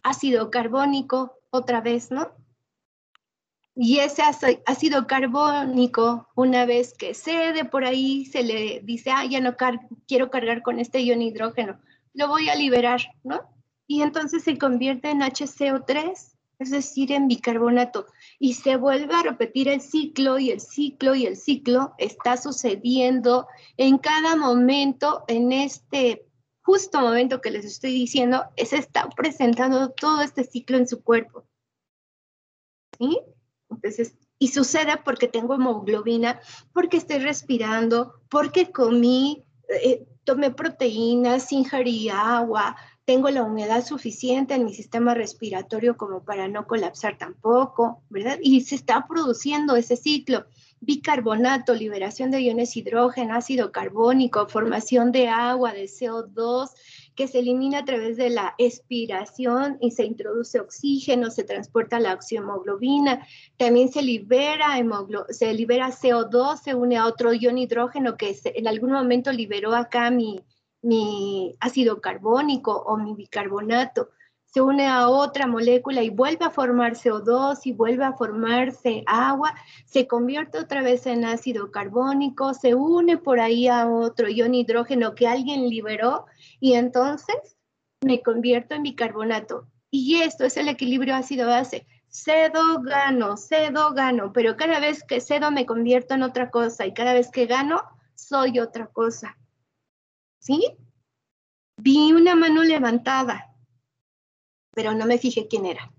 Ácido 0.04 0.50
carbónico, 0.50 1.40
otra 1.50 1.82
vez, 1.82 2.12
¿no? 2.12 2.32
Y 3.78 4.00
ese 4.00 4.24
ácido 4.66 5.06
carbónico, 5.06 6.30
una 6.36 6.66
vez 6.66 6.94
que 6.98 7.14
cede 7.14 7.66
por 7.66 7.84
ahí, 7.84 8.24
se 8.26 8.44
le 8.44 8.80
dice, 8.84 9.12
ah, 9.12 9.26
ya 9.26 9.42
no 9.42 9.58
quiero 10.08 10.30
cargar 10.30 10.62
con 10.62 10.80
este 10.80 11.02
ion 11.02 11.22
hidrógeno, 11.22 11.82
lo 12.14 12.30
voy 12.30 12.48
a 12.48 12.56
liberar, 12.56 13.02
¿no? 13.24 13.42
Y 13.86 14.02
entonces 14.02 14.44
se 14.44 14.58
convierte 14.58 15.10
en 15.10 15.20
HCO3 15.20 16.35
es 16.60 16.72
decir, 16.72 17.12
en 17.12 17.28
bicarbonato, 17.28 18.06
y 18.40 18.54
se 18.54 18.78
vuelve 18.78 19.14
a 19.14 19.24
repetir 19.24 19.68
el 19.68 19.82
ciclo 19.82 20.40
y 20.40 20.52
el 20.52 20.62
ciclo 20.62 21.16
y 21.16 21.26
el 21.26 21.38
ciclo 21.38 21.94
está 21.98 22.38
sucediendo 22.38 23.48
en 23.78 23.98
cada 23.98 24.36
momento, 24.36 25.24
en 25.28 25.52
este 25.52 26.26
justo 26.62 27.00
momento 27.00 27.42
que 27.42 27.52
les 27.52 27.66
estoy 27.66 27.92
diciendo, 27.92 28.44
se 28.58 28.78
está 28.78 29.08
presentando 29.10 29.90
todo 29.92 30.22
este 30.22 30.44
ciclo 30.44 30.78
en 30.78 30.88
su 30.88 31.04
cuerpo. 31.04 31.46
¿Sí? 32.98 33.20
Entonces, 33.70 34.16
y 34.40 34.48
sucede 34.48 34.98
porque 35.04 35.28
tengo 35.28 35.56
hemoglobina, 35.56 36.40
porque 36.74 36.98
estoy 36.98 37.20
respirando, 37.20 38.22
porque 38.30 38.72
comí, 38.72 39.46
eh, 39.70 40.06
tomé 40.24 40.52
proteínas, 40.52 41.52
ingerí 41.52 42.10
agua, 42.10 42.76
tengo 43.06 43.30
la 43.30 43.44
humedad 43.44 43.86
suficiente 43.86 44.56
en 44.56 44.66
mi 44.66 44.74
sistema 44.74 45.14
respiratorio 45.14 45.96
como 45.96 46.24
para 46.24 46.48
no 46.48 46.66
colapsar 46.66 47.20
tampoco, 47.20 48.02
¿verdad? 48.10 48.40
Y 48.42 48.62
se 48.62 48.76
está 48.76 49.06
produciendo 49.08 49.76
ese 49.76 49.96
ciclo. 49.96 50.46
Bicarbonato, 50.82 51.74
liberación 51.74 52.32
de 52.32 52.42
iones 52.42 52.76
hidrógeno, 52.76 53.36
ácido 53.36 53.72
carbónico, 53.72 54.48
formación 54.48 55.12
de 55.12 55.28
agua, 55.30 55.74
de 55.74 55.86
CO2, 55.86 56.70
que 57.16 57.28
se 57.28 57.40
elimina 57.40 57.80
a 57.80 57.86
través 57.86 58.18
de 58.18 58.30
la 58.30 58.56
expiración 58.58 59.78
y 59.82 59.92
se 59.92 60.04
introduce 60.04 60.60
oxígeno, 60.60 61.32
se 61.32 61.44
transporta 61.44 62.00
la 62.00 62.14
oxiohemoglobina, 62.14 63.26
también 63.58 63.92
se 63.92 64.02
libera, 64.02 64.76
se 65.30 65.54
libera 65.54 65.92
CO2, 65.92 66.62
se 66.62 66.76
une 66.76 66.98
a 66.98 67.06
otro 67.06 67.34
ion 67.34 67.58
hidrógeno 67.58 68.18
que 68.18 68.38
en 68.44 68.68
algún 68.68 68.92
momento 68.92 69.32
liberó 69.32 69.74
acá 69.74 70.12
mi, 70.12 70.44
mi 70.86 71.56
ácido 71.60 72.00
carbónico 72.00 72.72
o 72.72 72.96
mi 72.96 73.16
bicarbonato, 73.16 74.10
se 74.46 74.62
une 74.62 74.88
a 74.88 75.10
otra 75.10 75.48
molécula 75.48 76.04
y 76.04 76.10
vuelve 76.10 76.46
a 76.46 76.52
formar 76.52 76.94
CO2 76.94 77.60
y 77.66 77.74
vuelve 77.74 78.06
a 78.06 78.14
formarse 78.14 79.04
agua, 79.08 79.54
se 79.86 80.08
convierte 80.08 80.60
otra 80.60 80.82
vez 80.82 81.08
en 81.08 81.26
ácido 81.26 81.72
carbónico, 81.72 82.54
se 82.54 82.76
une 82.76 83.18
por 83.18 83.40
ahí 83.40 83.68
a 83.68 83.90
otro 83.90 84.30
ion 84.30 84.54
hidrógeno 84.54 85.16
que 85.16 85.28
alguien 85.28 85.68
liberó 85.70 86.28
y 86.62 86.76
entonces 86.76 87.58
me 88.02 88.22
convierto 88.22 88.76
en 88.76 88.84
bicarbonato. 88.84 89.68
Y 89.90 90.22
esto 90.22 90.46
es 90.46 90.56
el 90.56 90.70
equilibrio 90.70 91.16
ácido-base. 91.16 91.88
Cedo, 92.08 92.80
gano, 92.82 93.38
cedo, 93.38 93.92
gano, 93.94 94.32
pero 94.32 94.56
cada 94.56 94.80
vez 94.80 95.04
que 95.04 95.20
cedo 95.20 95.52
me 95.52 95.66
convierto 95.66 96.14
en 96.14 96.24
otra 96.24 96.50
cosa 96.50 96.86
y 96.86 96.94
cada 96.94 97.14
vez 97.14 97.30
que 97.32 97.48
gano 97.48 97.82
soy 98.14 98.60
otra 98.60 98.88
cosa. 98.88 99.36
¿Sí? 100.46 100.78
Vi 101.82 102.14
una 102.14 102.36
mano 102.36 102.64
levantada, 102.64 103.56
pero 104.72 104.94
no 104.94 105.06
me 105.06 105.18
fijé 105.18 105.48
quién 105.48 105.66
era. 105.66 105.92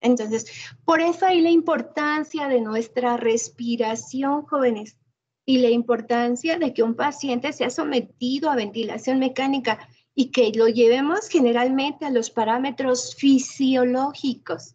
Entonces, 0.00 0.50
por 0.84 1.00
eso 1.00 1.26
hay 1.26 1.40
la 1.40 1.50
importancia 1.50 2.48
de 2.48 2.60
nuestra 2.60 3.16
respiración, 3.16 4.42
jóvenes, 4.42 4.98
y 5.46 5.58
la 5.58 5.70
importancia 5.70 6.58
de 6.58 6.74
que 6.74 6.82
un 6.82 6.94
paciente 6.94 7.52
sea 7.52 7.70
sometido 7.70 8.50
a 8.50 8.56
ventilación 8.56 9.18
mecánica 9.20 9.88
y 10.14 10.30
que 10.30 10.52
lo 10.52 10.68
llevemos 10.68 11.28
generalmente 11.28 12.04
a 12.04 12.10
los 12.10 12.30
parámetros 12.30 13.14
fisiológicos. 13.14 14.74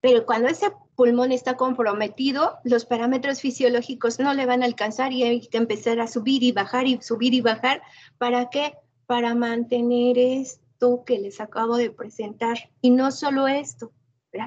Pero 0.00 0.24
cuando 0.24 0.48
ese 0.48 0.72
pulmón 1.00 1.32
está 1.32 1.56
comprometido, 1.56 2.58
los 2.62 2.84
parámetros 2.84 3.40
fisiológicos 3.40 4.18
no 4.18 4.34
le 4.34 4.44
van 4.44 4.62
a 4.62 4.66
alcanzar 4.66 5.14
y 5.14 5.22
hay 5.22 5.40
que 5.40 5.56
empezar 5.56 5.98
a 5.98 6.06
subir 6.06 6.42
y 6.42 6.52
bajar 6.52 6.86
y 6.86 7.00
subir 7.00 7.32
y 7.32 7.40
bajar. 7.40 7.80
¿Para 8.18 8.50
qué? 8.50 8.74
Para 9.06 9.34
mantener 9.34 10.18
esto 10.18 11.02
que 11.06 11.18
les 11.18 11.40
acabo 11.40 11.78
de 11.78 11.90
presentar. 11.90 12.58
Y 12.82 12.90
no 12.90 13.12
solo 13.12 13.48
esto, 13.48 13.92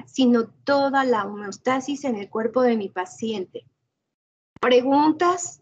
sino 0.06 0.46
toda 0.62 1.04
la 1.04 1.24
homeostasis 1.24 2.04
en 2.04 2.14
el 2.18 2.30
cuerpo 2.30 2.62
de 2.62 2.76
mi 2.76 2.88
paciente. 2.88 3.66
¿Preguntas? 4.60 5.60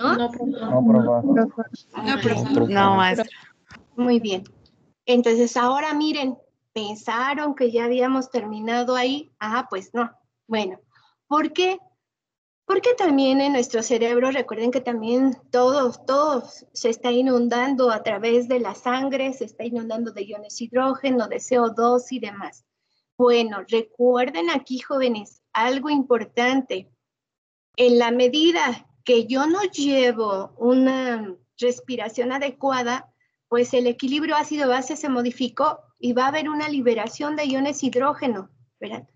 ¿no? 0.00 0.16
No, 0.16 0.30
profe. 0.30 0.46
No, 0.46 1.34
profa. 1.36 1.62
Ah, 1.92 2.66
No, 2.70 2.96
maestra. 2.96 3.28
Muy 3.96 4.18
bien. 4.18 4.44
Entonces, 5.06 5.56
ahora 5.56 5.94
miren, 5.94 6.38
pensaron 6.72 7.54
que 7.54 7.70
ya 7.70 7.84
habíamos 7.84 8.30
terminado 8.30 8.96
ahí. 8.96 9.32
Ah, 9.38 9.66
pues 9.68 9.92
no. 9.94 10.10
Bueno, 10.46 10.80
¿por 11.26 11.52
qué? 11.52 11.78
Porque 12.64 12.94
también 12.94 13.40
en 13.40 13.52
nuestro 13.52 13.82
cerebro, 13.82 14.30
recuerden 14.30 14.70
que 14.70 14.80
también 14.80 15.36
todo, 15.50 15.92
todo 15.92 16.44
se 16.72 16.88
está 16.88 17.10
inundando 17.10 17.90
a 17.90 18.02
través 18.02 18.48
de 18.48 18.60
la 18.60 18.74
sangre, 18.74 19.32
se 19.32 19.44
está 19.44 19.64
inundando 19.64 20.12
de 20.12 20.24
iones 20.24 20.60
hidrógeno, 20.60 21.28
de 21.28 21.36
CO2 21.36 22.06
y 22.10 22.20
demás. 22.20 22.64
Bueno, 23.18 23.64
recuerden 23.68 24.48
aquí, 24.50 24.78
jóvenes, 24.78 25.42
algo 25.52 25.90
importante. 25.90 26.88
En 27.76 27.98
la 27.98 28.10
medida 28.10 28.88
que 29.04 29.26
yo 29.26 29.46
no 29.46 29.62
llevo 29.62 30.52
una 30.56 31.36
respiración 31.58 32.32
adecuada, 32.32 33.11
pues 33.52 33.74
el 33.74 33.86
equilibrio 33.86 34.34
ácido-base 34.34 34.96
se 34.96 35.10
modificó 35.10 35.80
y 35.98 36.14
va 36.14 36.24
a 36.24 36.28
haber 36.28 36.48
una 36.48 36.70
liberación 36.70 37.36
de 37.36 37.44
iones 37.44 37.84
hidrógeno, 37.84 38.48
¿verdad? 38.80 39.06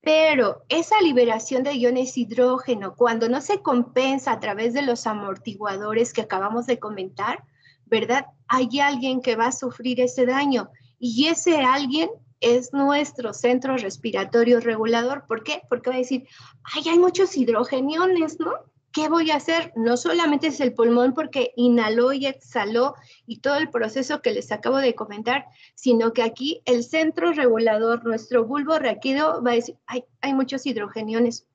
Pero 0.00 0.64
esa 0.70 0.98
liberación 1.02 1.62
de 1.62 1.74
iones 1.74 2.16
hidrógeno, 2.16 2.96
cuando 2.96 3.28
no 3.28 3.42
se 3.42 3.60
compensa 3.60 4.32
a 4.32 4.40
través 4.40 4.72
de 4.72 4.80
los 4.80 5.06
amortiguadores 5.06 6.14
que 6.14 6.22
acabamos 6.22 6.64
de 6.64 6.78
comentar, 6.78 7.44
¿verdad? 7.84 8.24
Hay 8.48 8.80
alguien 8.80 9.20
que 9.20 9.36
va 9.36 9.48
a 9.48 9.52
sufrir 9.52 10.00
ese 10.00 10.24
daño 10.24 10.70
y 10.98 11.26
ese 11.26 11.58
alguien 11.58 12.08
es 12.40 12.72
nuestro 12.72 13.34
centro 13.34 13.76
respiratorio 13.76 14.60
regulador. 14.60 15.26
¿Por 15.28 15.44
qué? 15.44 15.60
Porque 15.68 15.90
va 15.90 15.96
a 15.96 15.98
decir, 15.98 16.26
ay, 16.62 16.88
hay 16.88 16.98
muchos 16.98 17.36
hidrogeniones, 17.36 18.40
¿no? 18.40 18.52
¿Qué 18.92 19.08
voy 19.08 19.30
a 19.30 19.36
hacer? 19.36 19.72
No 19.74 19.96
solamente 19.96 20.48
es 20.48 20.60
el 20.60 20.74
pulmón 20.74 21.14
porque 21.14 21.52
inhaló 21.56 22.12
y 22.12 22.26
exhaló 22.26 22.94
y 23.26 23.40
todo 23.40 23.56
el 23.56 23.70
proceso 23.70 24.20
que 24.20 24.32
les 24.32 24.52
acabo 24.52 24.76
de 24.76 24.94
comentar, 24.94 25.46
sino 25.74 26.12
que 26.12 26.22
aquí 26.22 26.60
el 26.66 26.84
centro 26.84 27.32
regulador, 27.32 28.04
nuestro 28.04 28.44
bulbo 28.44 28.78
raquídeo, 28.78 29.42
va 29.42 29.52
a 29.52 29.54
decir, 29.54 29.78
hay, 29.86 30.04
hay 30.20 30.34
muchos 30.34 30.66
hidrogeniones. 30.66 31.46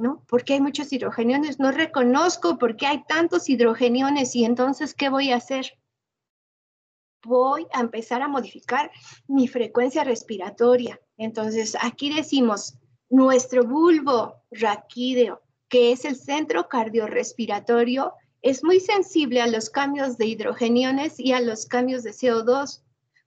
¿No? 0.00 0.22
¿Por 0.28 0.44
qué 0.44 0.54
hay 0.54 0.60
muchos 0.60 0.92
hidrogeniones? 0.92 1.58
No 1.58 1.72
reconozco 1.72 2.56
por 2.56 2.76
qué 2.76 2.86
hay 2.86 3.02
tantos 3.08 3.48
hidrogeniones 3.48 4.36
y 4.36 4.44
entonces, 4.44 4.94
¿qué 4.94 5.08
voy 5.08 5.32
a 5.32 5.36
hacer? 5.36 5.76
Voy 7.24 7.66
a 7.72 7.80
empezar 7.80 8.22
a 8.22 8.28
modificar 8.28 8.92
mi 9.26 9.48
frecuencia 9.48 10.04
respiratoria. 10.04 11.00
Entonces, 11.16 11.76
aquí 11.80 12.14
decimos, 12.14 12.78
nuestro 13.10 13.64
bulbo 13.64 14.44
raquídeo, 14.52 15.42
que 15.68 15.92
es 15.92 16.04
el 16.04 16.16
centro 16.16 16.68
cardiorrespiratorio, 16.68 18.14
es 18.42 18.62
muy 18.62 18.80
sensible 18.80 19.40
a 19.40 19.46
los 19.46 19.70
cambios 19.70 20.16
de 20.16 20.26
hidrogeniones 20.26 21.18
y 21.18 21.32
a 21.32 21.40
los 21.40 21.66
cambios 21.66 22.02
de 22.02 22.12
CO2. 22.12 22.82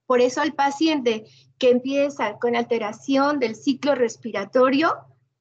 Por 0.06 0.22
eso 0.22 0.42
el 0.42 0.54
paciente 0.54 1.26
que 1.58 1.70
empieza 1.70 2.38
con 2.40 2.56
alteración 2.56 3.40
del 3.40 3.56
ciclo 3.56 3.96
respiratorio, 3.96 4.96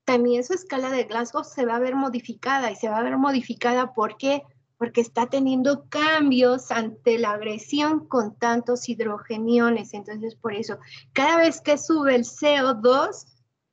también 0.05 0.45
su 0.45 0.55
escala 0.55 0.91
de 0.91 1.05
Glasgow 1.05 1.45
se 1.45 1.65
va 1.65 1.77
a 1.77 1.81
ver 1.81 1.95
modificada 1.95 2.71
y 2.71 2.77
se 2.77 2.89
va 2.89 2.99
a 2.99 3.03
ver 3.03 3.17
modificada 3.17 3.95
¿por 3.95 4.17
qué? 4.17 4.43
Porque 4.77 5.01
está 5.01 5.27
teniendo 5.27 5.89
cambios 5.89 6.71
ante 6.71 7.19
la 7.19 7.33
agresión 7.33 8.09
con 8.09 8.35
tantos 8.35 8.89
hidrogeniones. 8.89 9.95
Entonces, 9.95 10.35
por 10.35 10.55
eso, 10.55 10.79
cada 11.13 11.37
vez 11.37 11.61
que 11.61 11.79
sube 11.79 12.17
el 12.17 12.25
CO2, 12.25 13.27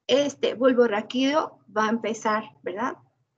este 0.06 0.54
bulbo 0.54 0.88
raquídeo 0.88 1.60
va 1.76 1.88
a 1.88 1.90
empezar, 1.90 2.44
¿verdad? 2.62 2.98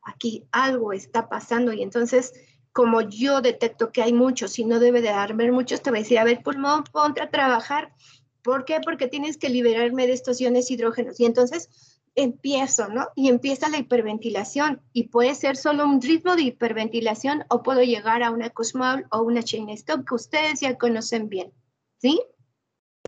Aquí 0.09 0.45
algo 0.51 0.93
está 0.93 1.29
pasando 1.29 1.73
y 1.73 1.83
entonces 1.83 2.33
como 2.71 3.01
yo 3.01 3.41
detecto 3.41 3.91
que 3.91 4.01
hay 4.01 4.13
muchos 4.13 4.59
y 4.59 4.65
no 4.65 4.79
debe 4.79 5.01
de 5.01 5.09
haber 5.09 5.51
muchos, 5.51 5.81
te 5.81 5.89
voy 5.89 5.99
a 5.99 6.03
decir, 6.03 6.19
a 6.19 6.23
ver, 6.23 6.43
pulmón, 6.43 6.83
ponte 6.85 7.21
a 7.21 7.29
trabajar. 7.29 7.93
¿Por 8.41 8.63
qué? 8.65 8.79
Porque 8.83 9.07
tienes 9.07 9.37
que 9.37 9.49
liberarme 9.49 10.07
de 10.07 10.13
estos 10.13 10.39
iones 10.39 10.71
hidrógenos. 10.71 11.19
Y 11.19 11.25
entonces 11.25 11.99
empiezo, 12.15 12.87
¿no? 12.87 13.07
Y 13.15 13.29
empieza 13.29 13.69
la 13.69 13.79
hiperventilación. 13.79 14.81
Y 14.93 15.09
puede 15.09 15.35
ser 15.35 15.57
solo 15.57 15.83
un 15.85 16.01
ritmo 16.01 16.35
de 16.35 16.43
hiperventilación 16.43 17.43
o 17.49 17.63
puedo 17.63 17.81
llegar 17.81 18.23
a 18.23 18.31
una 18.31 18.49
Kussmaul 18.49 19.05
o 19.11 19.23
una 19.23 19.43
chain 19.43 19.69
stop 19.69 20.07
que 20.07 20.15
ustedes 20.15 20.61
ya 20.61 20.77
conocen 20.77 21.27
bien, 21.27 21.51
¿sí? 21.97 22.21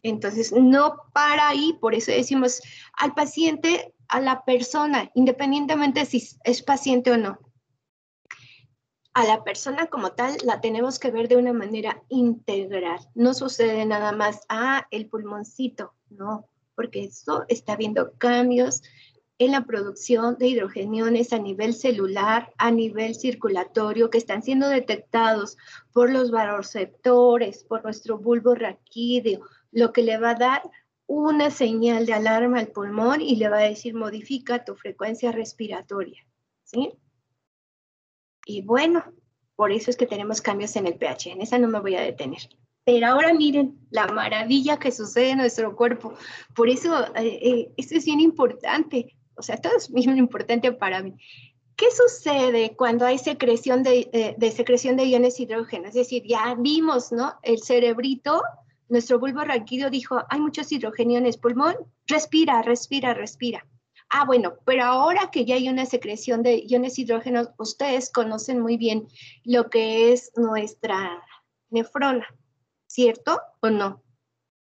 Entonces, 0.04 0.52
no 0.52 0.96
para 1.14 1.48
ahí, 1.48 1.78
por 1.80 1.94
eso 1.94 2.12
decimos 2.12 2.62
al 2.98 3.14
paciente 3.14 3.94
a 4.12 4.20
la 4.20 4.44
persona, 4.44 5.10
independientemente 5.16 6.06
si 6.06 6.22
es 6.44 6.62
paciente 6.62 7.12
o 7.12 7.18
no. 7.18 7.40
A 9.14 9.26
la 9.26 9.44
persona 9.44 9.88
como 9.88 10.12
tal 10.12 10.38
la 10.44 10.62
tenemos 10.62 11.00
que 11.00 11.12
ver 11.12 11.28
de 11.28 11.38
una 11.38 11.54
manera 11.54 12.04
integral. 12.10 13.00
No 13.16 13.34
sucede 13.34 13.86
nada 13.86 14.12
más, 14.12 14.42
ah, 14.50 14.86
el 14.92 15.08
pulmoncito, 15.08 15.94
no, 16.10 16.48
porque 16.76 17.06
eso 17.06 17.46
está 17.48 17.76
viendo 17.76 18.14
cambios 18.18 18.84
en 19.38 19.52
la 19.52 19.66
producción 19.66 20.38
de 20.38 20.50
hidrogeniones 20.50 21.34
a 21.34 21.40
nivel 21.40 21.74
celular, 21.74 22.54
a 22.58 22.70
nivel 22.70 23.16
circulatorio, 23.16 24.10
que 24.10 24.18
están 24.18 24.44
siendo 24.44 24.68
detectados 24.70 25.58
por 25.94 26.12
los 26.12 26.32
baroreceptores, 26.32 27.64
por 27.64 27.84
nuestro 27.84 28.18
bulbo 28.18 28.56
raquídeo, 28.56 29.42
lo 29.72 29.94
que 29.94 30.04
le 30.04 30.18
va 30.18 30.32
a 30.32 30.36
dar 30.36 30.62
una 31.08 31.52
señal 31.52 32.06
de 32.06 32.14
alarma 32.14 32.60
al 32.60 32.68
pulmón 32.68 33.22
y 33.22 33.36
le 33.36 33.50
va 33.50 33.58
a 33.58 33.70
decir 33.70 33.94
modifica 33.94 34.64
tu 34.64 34.76
frecuencia 34.76 35.32
respiratoria, 35.32 36.26
¿sí? 36.64 36.94
Y 38.46 38.62
bueno, 38.62 39.04
por 39.56 39.72
eso 39.72 39.92
es 39.92 39.98
que 39.98 40.08
tenemos 40.08 40.42
cambios 40.42 40.76
en 40.76 40.88
el 40.88 40.96
pH, 40.96 41.32
en 41.32 41.42
esa 41.42 41.60
no 41.60 41.68
me 41.68 41.80
voy 41.80 41.96
a 41.96 42.02
detener. 42.02 42.50
Pero 42.84 43.08
ahora 43.08 43.34
miren 43.34 43.78
la 43.92 44.08
maravilla 44.08 44.80
que 44.80 44.92
sucede 44.92 45.32
en 45.32 45.38
nuestro 45.38 45.76
cuerpo. 45.76 46.14
Por 46.56 46.70
eso 46.70 47.06
eh, 47.16 47.40
eh, 47.42 47.72
esto 47.78 47.96
es 47.96 48.06
bien 48.06 48.20
importante, 48.20 49.16
o 49.36 49.44
sea, 49.44 49.58
todo 49.58 49.78
es 49.78 49.92
bien 49.92 50.18
importante 50.18 50.72
para 50.72 51.04
mí. 51.04 51.14
¿Qué 51.76 51.88
sucede 51.92 52.76
cuando 52.76 53.06
hay 53.06 53.18
secreción 53.18 53.84
de, 53.84 54.10
eh, 54.14 54.36
de 54.38 54.52
secreción 54.52 54.98
de 54.98 55.06
iones 55.06 55.40
hidrógeno? 55.40 55.88
Es 55.88 55.94
decir, 55.94 56.24
ya 56.26 56.56
vimos, 56.58 57.12
¿no? 57.12 57.36
El 57.44 57.62
cerebrito 57.62 58.42
nuestro 58.92 59.20
bulbo 59.20 59.42
raquídeo 59.42 59.90
dijo, 59.90 60.22
hay 60.30 60.42
muchos 60.42 60.70
hidrogeniones 60.70 61.38
pulmón, 61.38 61.76
respira, 62.08 62.62
respira, 62.62 63.14
respira. 63.14 63.66
Ah, 64.10 64.26
bueno, 64.26 64.56
pero 64.66 64.84
ahora 64.84 65.32
que 65.32 65.46
ya 65.46 65.56
hay 65.56 65.70
una 65.70 65.86
secreción 65.86 66.44
de 66.44 66.66
iones 66.68 67.00
hidrógenos, 67.00 67.52
ustedes 67.58 68.12
conocen 68.12 68.60
muy 68.60 68.76
bien 68.76 69.08
lo 69.46 69.70
que 69.70 70.12
es 70.12 70.34
nuestra 70.36 71.24
nefrona, 71.70 72.28
¿cierto 72.86 73.40
o 73.62 73.70
no? 73.70 74.04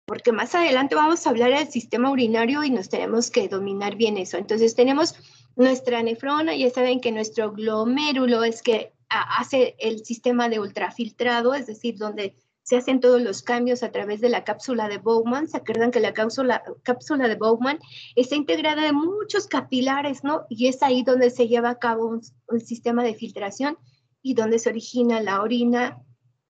Porque 0.07 0.31
más 0.31 0.55
adelante 0.55 0.95
vamos 0.95 1.27
a 1.27 1.31
hablar 1.31 1.51
del 1.51 1.67
sistema 1.67 2.13
urinario 2.13 2.63
y 2.63 2.71
nos 2.71 2.89
tenemos 2.89 3.33
que 3.33 3.49
dominar 3.49 3.97
bien 3.97 4.17
eso. 4.17 4.37
Entonces 4.37 4.77
tenemos 4.77 5.17
nuestra 5.57 6.01
nefrona, 6.05 6.55
ya 6.55 6.71
saben 6.71 7.01
que 7.01 7.11
nuestro 7.11 7.51
glomérulo 7.51 8.45
es 8.45 8.63
que 8.63 8.93
hace 9.09 9.75
el 9.81 10.05
sistema 10.05 10.49
de 10.49 10.61
ultrafiltrado, 10.61 11.55
es 11.55 11.67
decir, 11.67 11.97
donde 11.97 12.37
se 12.65 12.77
hacen 12.77 12.99
todos 12.99 13.21
los 13.21 13.43
cambios 13.43 13.83
a 13.83 13.93
través 13.93 14.23
de 14.23 14.31
la 14.31 14.43
cápsula 14.43 14.89
de 14.89 14.97
Bowman. 14.97 15.49
¿Se 15.49 15.59
acuerdan 15.59 15.91
que 15.91 16.01
la 16.01 16.15
cápsula, 16.15 16.63
cápsula 16.83 17.29
de 17.29 17.37
Bowman 17.37 17.79
está 18.17 18.37
integrada 18.37 18.83
de 18.83 18.93
muchos 18.93 19.47
capilares, 19.47 20.25
¿no? 20.25 20.47
Y 20.49 20.67
es 20.69 20.83
ahí 20.83 21.03
donde 21.03 21.29
se 21.29 21.47
lleva 21.47 21.69
a 21.69 21.79
cabo 21.79 22.07
un, 22.07 22.61
sistema 22.61 23.05
de 23.05 23.15
filtración 23.15 23.77
y 24.23 24.33
donde 24.33 24.59
se 24.59 24.71
origina 24.71 25.21
la 25.21 25.43
orina 25.43 26.03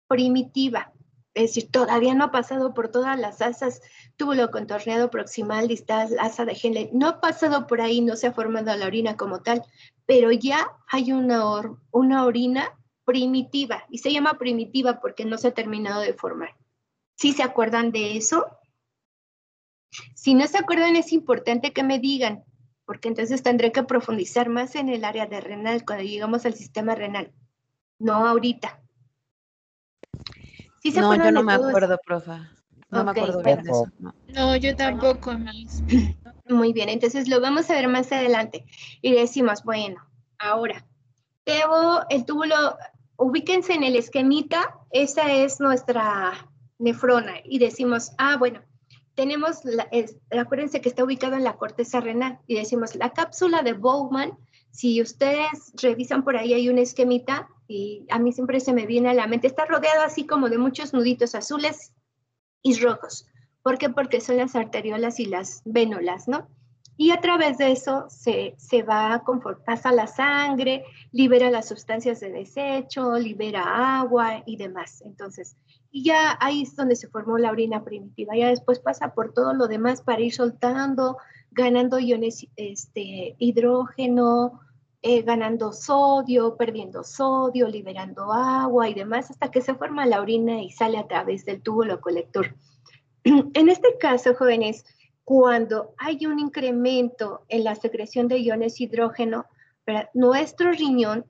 primitiva. 0.08 0.94
Es 1.34 1.56
decir, 1.56 1.72
todavía 1.72 2.14
no 2.14 2.26
ha 2.26 2.32
pasado 2.32 2.76
por 2.76 2.90
todas 2.90 3.20
las 3.20 3.42
asas, 3.42 3.82
túbulo 4.16 4.52
contorneado 4.52 5.10
proximal, 5.10 5.68
distal, 5.68 6.16
asa 6.20 6.46
de 6.46 6.56
Henle, 6.62 6.92
no 6.94 7.08
ha 7.08 7.22
pasado 7.22 7.66
por 7.66 7.82
ahí, 7.82 8.02
no 8.02 8.16
se 8.16 8.28
ha 8.28 8.34
formado 8.34 8.76
la 8.76 8.86
orina 8.86 9.18
como 9.18 9.42
tal, 9.42 9.64
pero 10.06 10.32
ya 10.32 10.68
hay 10.88 11.12
una, 11.12 11.44
una 11.90 12.26
orina 12.26 12.78
primitiva 13.06 13.84
y 13.90 14.00
se 14.00 14.12
llama 14.12 14.36
primitiva 14.36 15.00
porque 15.00 15.26
no 15.26 15.38
se 15.38 15.50
ha 15.50 15.54
terminado 15.54 16.02
de 16.02 16.14
formar. 16.14 16.56
¿Sí 17.16 17.34
se 17.34 17.44
acuerdan 17.44 17.92
de 17.92 18.18
eso? 18.18 18.46
Si 20.16 20.34
no 20.34 20.48
se 20.48 20.58
acuerdan 20.58 20.96
es 20.96 21.14
importante 21.14 21.72
que 21.72 21.84
me 21.84 22.00
digan, 22.00 22.44
porque 22.86 23.08
entonces 23.08 23.44
tendré 23.44 23.72
que 23.72 23.84
profundizar 23.84 24.50
más 24.50 24.76
en 24.76 24.90
el 24.90 25.06
área 25.06 25.26
de 25.26 25.40
renal 25.40 25.86
cuando 25.86 26.04
llegamos 26.04 26.46
al 26.46 26.54
sistema 26.54 26.96
renal. 26.96 27.32
No 28.00 28.28
ahorita. 28.28 28.82
¿Sí 30.82 30.92
se 30.92 31.00
no, 31.00 31.16
yo 31.16 31.32
no 31.32 31.44
me 31.44 31.54
acuerdo, 31.54 31.98
profa. 32.06 32.52
No 32.90 33.04
me 33.06 33.12
acuerdo 33.12 33.42
bien 33.42 33.64
de 33.64 33.72
eso. 33.72 33.88
No. 34.28 34.56
yo 34.58 34.76
tampoco, 34.76 35.32
Muy 36.50 36.74
bien, 36.74 36.90
entonces 36.90 37.30
lo 37.30 37.40
vamos 37.40 37.70
a 37.70 37.74
ver 37.74 37.88
más 37.88 38.12
adelante. 38.12 38.66
Y 39.02 39.14
decimos, 39.14 39.64
bueno, 39.64 40.06
ahora, 40.38 40.86
tengo 41.44 42.02
el 42.10 42.26
túbulo 42.26 42.56
ubíquense 43.18 43.74
en 43.74 43.84
el 43.84 43.96
esquemita, 43.96 44.80
esa 44.92 45.32
es 45.32 45.60
nuestra 45.60 46.50
nefrona 46.80 47.36
y 47.44 47.60
decimos, 47.60 48.12
ah, 48.18 48.38
bueno, 48.38 48.62
tenemos, 49.16 49.62
acuérdense 50.32 50.82
que 50.82 50.90
está 50.90 51.04
ubicado 51.04 51.36
en 51.36 51.44
la 51.44 51.58
corteza 51.58 52.02
renal 52.02 52.40
y 52.48 52.56
decimos, 52.56 52.96
la 52.96 53.14
cápsula 53.14 53.62
de 53.62 53.74
Bowman, 53.74 54.38
si 54.72 55.02
ustedes 55.02 55.72
revisan 55.82 56.24
por 56.24 56.36
ahí 56.36 56.54
hay 56.54 56.70
un 56.70 56.80
esquemita 56.80 57.48
y 57.68 58.08
a 58.10 58.18
mí 58.18 58.34
siempre 58.34 58.60
se 58.60 58.74
me 58.74 58.88
viene 58.88 59.10
a 59.10 59.14
la 59.14 59.28
mente, 59.28 59.48
está 59.48 59.66
rodeado 59.66 60.02
así 60.04 60.26
como 60.26 60.50
de 60.50 60.58
muchos 60.58 60.94
nuditos 60.94 61.36
azules 61.36 61.94
y 62.64 62.80
rojos. 62.80 63.28
¿Por 63.62 63.78
qué? 63.78 63.90
Porque 63.90 64.20
son 64.20 64.38
las 64.38 64.56
arteriolas 64.56 65.20
y 65.20 65.26
las 65.26 65.62
vénulas, 65.64 66.28
¿no? 66.28 66.50
Y 66.96 67.12
a 67.12 67.20
través 67.20 67.58
de 67.58 67.72
eso 67.72 68.06
se, 68.10 68.54
se 68.58 68.84
va, 68.84 69.24
pasa 69.66 69.92
la 69.92 70.08
sangre, 70.08 70.84
libera 71.12 71.50
las 71.50 71.68
sustancias 71.68 72.20
de 72.20 72.32
desecho, 72.32 73.18
libera 73.18 74.00
agua 74.00 74.44
y 74.46 74.58
demás. 74.58 75.02
Entonces, 75.06 75.58
y 75.92 76.04
ya 76.04 76.38
ahí 76.40 76.64
es 76.64 76.76
donde 76.76 76.96
se 76.96 77.08
formó 77.08 77.38
la 77.38 77.52
orina 77.52 77.84
primitiva. 77.84 78.36
Ya 78.36 78.50
después 78.50 78.80
pasa 78.80 79.14
por 79.14 79.34
todo 79.34 79.54
lo 79.54 79.68
demás 79.68 80.02
para 80.02 80.22
ir 80.22 80.34
soltando, 80.34 81.18
ganando 81.52 82.00
iones, 82.00 82.48
este, 82.56 83.36
hidrógeno, 83.38 84.60
eh, 85.02 85.22
ganando 85.22 85.74
sodio, 85.74 86.56
perdiendo 86.56 87.04
sodio, 87.04 87.68
liberando 87.68 88.32
agua 88.32 88.88
y 88.88 88.94
demás, 88.94 89.30
hasta 89.30 89.52
que 89.52 89.62
se 89.62 89.76
forma 89.76 90.06
la 90.06 90.22
orina 90.22 90.62
y 90.62 90.72
sale 90.72 90.98
a 90.98 91.08
través 91.08 91.46
del 91.46 91.62
túbulo 91.62 92.00
colector. 92.02 92.56
En 93.26 93.70
este 93.70 93.98
caso, 94.00 94.34
jóvenes, 94.36 94.86
cuando 95.24 95.94
hay 95.98 96.26
un 96.26 96.40
incremento 96.40 97.46
en 97.50 97.64
la 97.64 97.76
secreción 97.76 98.28
de 98.28 98.40
iones 98.40 98.80
hidrógeno, 98.82 99.46
nuestro 100.14 100.72
riñón, 100.72 101.26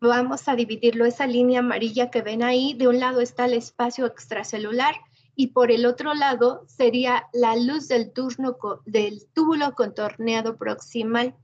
vamos 0.00 0.48
a 0.48 0.56
dividirlo, 0.56 1.06
esa 1.06 1.26
línea 1.26 1.60
amarilla 1.60 2.10
que 2.10 2.22
ven 2.22 2.42
ahí, 2.42 2.74
de 2.74 2.88
un 2.88 3.00
lado 3.00 3.20
está 3.20 3.46
el 3.46 3.54
espacio 3.54 4.06
extracelular 4.06 4.94
y 5.34 5.48
por 5.48 5.70
el 5.70 5.86
otro 5.86 6.14
lado 6.14 6.64
sería 6.66 7.26
la 7.32 7.56
luz 7.56 7.88
del, 7.88 8.12
turno, 8.12 8.56
del 8.84 9.26
túbulo 9.32 9.74
contorneado 9.74 10.56
proximal 10.56 11.34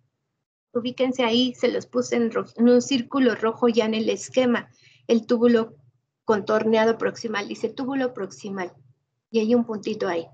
ubíquense 0.73 1.25
ahí, 1.25 1.55
se 1.55 1.69
los 1.69 1.87
puse 1.87 2.17
en, 2.17 2.31
un 2.69 2.83
círculo 2.83 3.35
rojo 3.35 3.69
ya 3.69 3.85
en 3.85 3.95
el 3.95 4.09
esquema, 4.09 4.71
el 5.07 5.27
túbulo 5.27 5.75
contorneado 6.25 6.99
proximal, 6.99 7.49
dice 7.49 7.69
túbulo 7.69 8.15
proximal, 8.15 8.73
y 9.31 9.41
hay 9.41 9.55
un 9.55 9.65
puntito 9.65 10.09
ahí. 10.09 10.27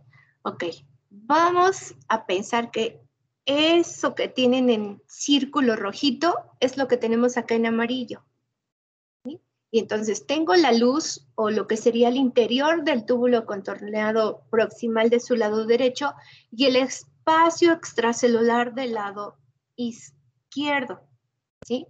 Ok, 0.42 0.64
vamos 1.10 1.94
a 2.08 2.26
pensar 2.26 2.70
que 2.70 3.00
eso 3.44 4.14
que 4.14 4.28
tienen 4.28 4.70
en 4.70 5.02
círculo 5.06 5.76
rojito 5.76 6.34
es 6.60 6.76
lo 6.76 6.88
que 6.88 6.96
tenemos 6.96 7.36
acá 7.36 7.54
en 7.54 7.66
amarillo. 7.66 8.24
Y 9.70 9.80
entonces 9.80 10.26
tengo 10.26 10.54
la 10.56 10.72
luz 10.72 11.26
o 11.34 11.50
lo 11.50 11.66
que 11.66 11.76
sería 11.76 12.08
el 12.08 12.16
interior 12.16 12.84
del 12.84 13.04
túbulo 13.04 13.44
contorneado 13.44 14.42
proximal 14.50 15.10
de 15.10 15.20
su 15.20 15.36
lado 15.36 15.66
derecho 15.66 16.14
y 16.50 16.66
el 16.66 16.76
espacio 16.76 17.72
extracelular 17.72 18.74
del 18.74 18.94
lado 18.94 19.36
izquierdo 19.76 20.18
izquierdo, 20.48 21.00
¿sí? 21.62 21.86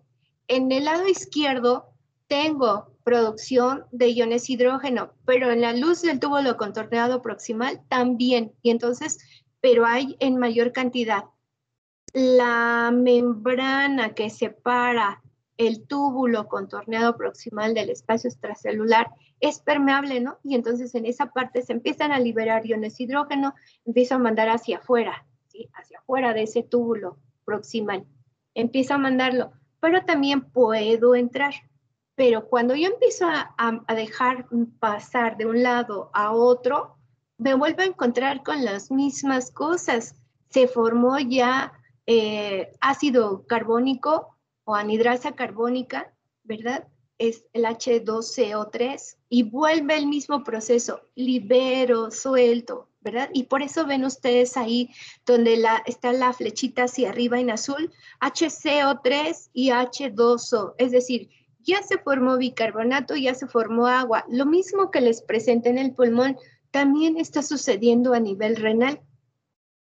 En 0.49 0.73
el 0.73 0.85
lado 0.85 1.07
izquierdo 1.07 1.95
tengo 2.27 2.93
producción 3.09 3.86
de 3.90 4.11
iones 4.11 4.50
hidrógeno, 4.50 5.14
pero 5.24 5.50
en 5.50 5.62
la 5.62 5.72
luz 5.72 6.02
del 6.02 6.20
túbulo 6.20 6.59
contorneado 6.59 7.22
proximal 7.22 7.80
también, 7.88 8.52
y 8.61 8.68
entonces, 8.68 9.18
pero 9.62 9.86
hay 9.86 10.14
en 10.20 10.36
mayor 10.36 10.72
cantidad. 10.72 11.24
La 12.12 12.90
membrana 12.92 14.14
que 14.14 14.28
separa 14.28 15.22
el 15.56 15.86
túbulo 15.86 16.48
contorneado 16.48 17.16
proximal 17.16 17.72
del 17.72 17.88
espacio 17.88 18.28
extracelular 18.28 19.09
es 19.40 19.59
permeable, 19.61 20.20
¿no? 20.20 20.36
Y 20.44 20.54
entonces 20.54 20.94
en 20.94 21.06
esa 21.06 21.30
parte 21.32 21.62
se 21.62 21.72
empiezan 21.72 22.12
a 22.12 22.20
liberar 22.20 22.66
iones 22.66 23.00
hidrógeno, 23.00 23.54
empiezo 23.86 24.16
a 24.16 24.18
mandar 24.18 24.50
hacia 24.50 24.78
afuera. 24.78 25.26
Hacia 25.72 25.98
afuera 26.00 26.34
de 26.34 26.42
ese 26.42 26.62
túbulo 26.62 27.16
proximal 27.46 28.04
empiezo 28.54 28.92
a 28.92 28.98
mandarlo, 28.98 29.52
pero 29.80 30.04
también 30.04 30.42
puedo 30.42 31.14
entrar. 31.14 31.54
Pero 32.19 32.49
cuando 32.49 32.75
yo 32.75 32.89
empiezo 32.89 33.29
a, 33.29 33.85
dejar 33.95 34.49
pasar 34.81 35.37
de 35.37 35.47
un 35.47 35.62
lado 35.62 36.11
a 36.12 36.33
otro, 36.33 36.97
me 37.37 37.55
vuelvo 37.55 37.83
a 37.83 37.85
encontrar 37.85 38.43
con 38.43 38.64
las 38.64 38.91
mismas 38.91 39.53
cosas. 39.53 40.16
Se 40.51 40.66
formó 40.66 41.21
ya 41.21 41.73
eh, 42.07 42.73
ácido 42.81 43.47
carbónico 43.47 44.37
o 44.64 44.75
anidrasa 44.75 45.37
carbónica, 45.37 46.12
¿verdad? 46.43 46.89
Es 47.19 47.45
el 47.53 47.62
H2CO3 47.66 49.16
y 49.29 49.45
vuelve 49.45 49.97
el 49.97 50.09
mismo 50.09 50.43
proceso, 50.43 51.03
libero, 51.14 52.11
suelto, 52.11 52.89
¿verdad? 53.01 53.31
Y 53.33 53.45
por 53.45 53.62
eso 53.62 53.87
ven 53.87 54.05
ustedes 54.05 54.57
ahí 54.57 54.91
donde 55.25 55.64
está 55.87 56.12
la 56.12 56.33
flechita 56.33 56.85
hacia 56.85 57.11
arriba 57.11 57.39
en 57.39 57.51
azul, 57.51 57.93
HCO3 58.21 59.51
y 59.53 59.69
H2O, 59.69 60.75
es 60.79 60.91
decir, 60.91 61.31
ya 61.69 61.83
se 61.83 61.99
formó 61.99 62.39
bicarbonato, 62.39 63.14
ya 63.14 63.35
se 63.35 63.47
formó 63.47 63.87
agua. 63.87 64.25
Lo 64.29 64.47
mismo 64.47 64.91
que 64.91 65.03
les 65.03 65.21
presenta 65.21 65.69
en 65.69 65.77
el 65.77 65.93
pulmón, 65.93 66.39
también 66.71 67.19
está 67.19 67.43
sucediendo 67.43 68.14
a 68.14 68.21
nivel 68.21 68.57
renal. 68.57 69.01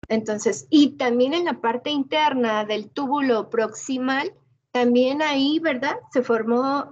Entonces, 0.10 0.66
y 0.72 0.98
también 0.98 1.36
en 1.36 1.46
la 1.46 1.62
parte 1.62 1.92
interna 1.92 2.66
del 2.66 2.90
túbulo 2.90 3.50
proximal, 3.52 4.34
también 4.72 5.22
ahí, 5.22 5.60
¿verdad? 5.60 5.98
Se 6.12 6.24
formó 6.24 6.92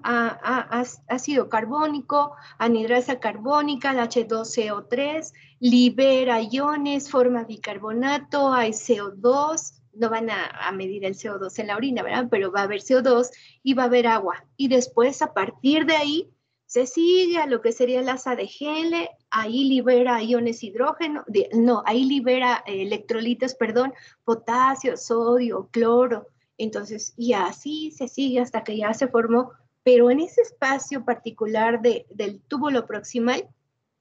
ácido 1.08 1.50
carbónico, 1.50 2.36
anhidrasa 2.58 3.20
carbónica, 3.20 3.92
el 3.92 3.98
H2CO3, 3.98 5.34
libera 5.60 6.42
iones, 6.42 7.10
forma 7.10 7.44
bicarbonato, 7.44 8.54
hay 8.54 8.72
CO2, 8.72 9.74
no 9.96 10.10
van 10.10 10.30
a, 10.30 10.72
medir 10.72 11.06
el 11.06 11.16
CO2 11.16 11.60
en 11.60 11.68
la 11.68 11.76
orina, 11.76 12.04
¿verdad? 12.04 12.28
Pero 12.30 12.52
va 12.52 12.62
a 12.62 12.64
haber 12.64 12.82
CO2 12.82 13.30
y 13.64 13.74
va 13.74 13.84
a 13.84 13.86
haber 13.88 14.08
agua. 14.08 14.46
Y 14.58 14.68
después, 14.68 15.22
a 15.22 15.34
partir 15.34 15.86
de 15.86 15.96
ahí, 15.96 16.32
se 16.66 16.88
sigue 16.88 17.38
a 17.38 17.46
lo 17.46 17.62
que 17.62 17.72
sería 17.72 18.00
el 18.00 18.10
asa 18.10 18.36
de 18.36 18.48
Gele, 18.48 19.10
ahí 19.30 19.66
libera 19.66 20.22
iones 20.22 20.64
hidrógeno, 20.64 21.24
no, 21.54 21.84
ahí 21.86 22.06
libera 22.06 22.64
eh, 22.66 22.82
electrolitos, 22.82 23.56
perdón, 23.56 23.94
potasio, 24.24 24.98
sodio, 24.98 25.70
cloro, 25.72 26.28
entonces, 26.58 27.14
y 27.18 27.34
así 27.34 27.92
se 27.92 28.08
sigue 28.08 28.40
hasta 28.40 28.64
que 28.64 28.78
ya 28.78 28.94
se 28.94 29.08
formó, 29.08 29.52
pero 29.84 30.10
en 30.10 30.20
ese 30.20 30.42
espacio 30.42 31.06
particular 31.06 31.82
del 31.82 32.42
túbulo 32.48 32.88
proximal 32.88 33.48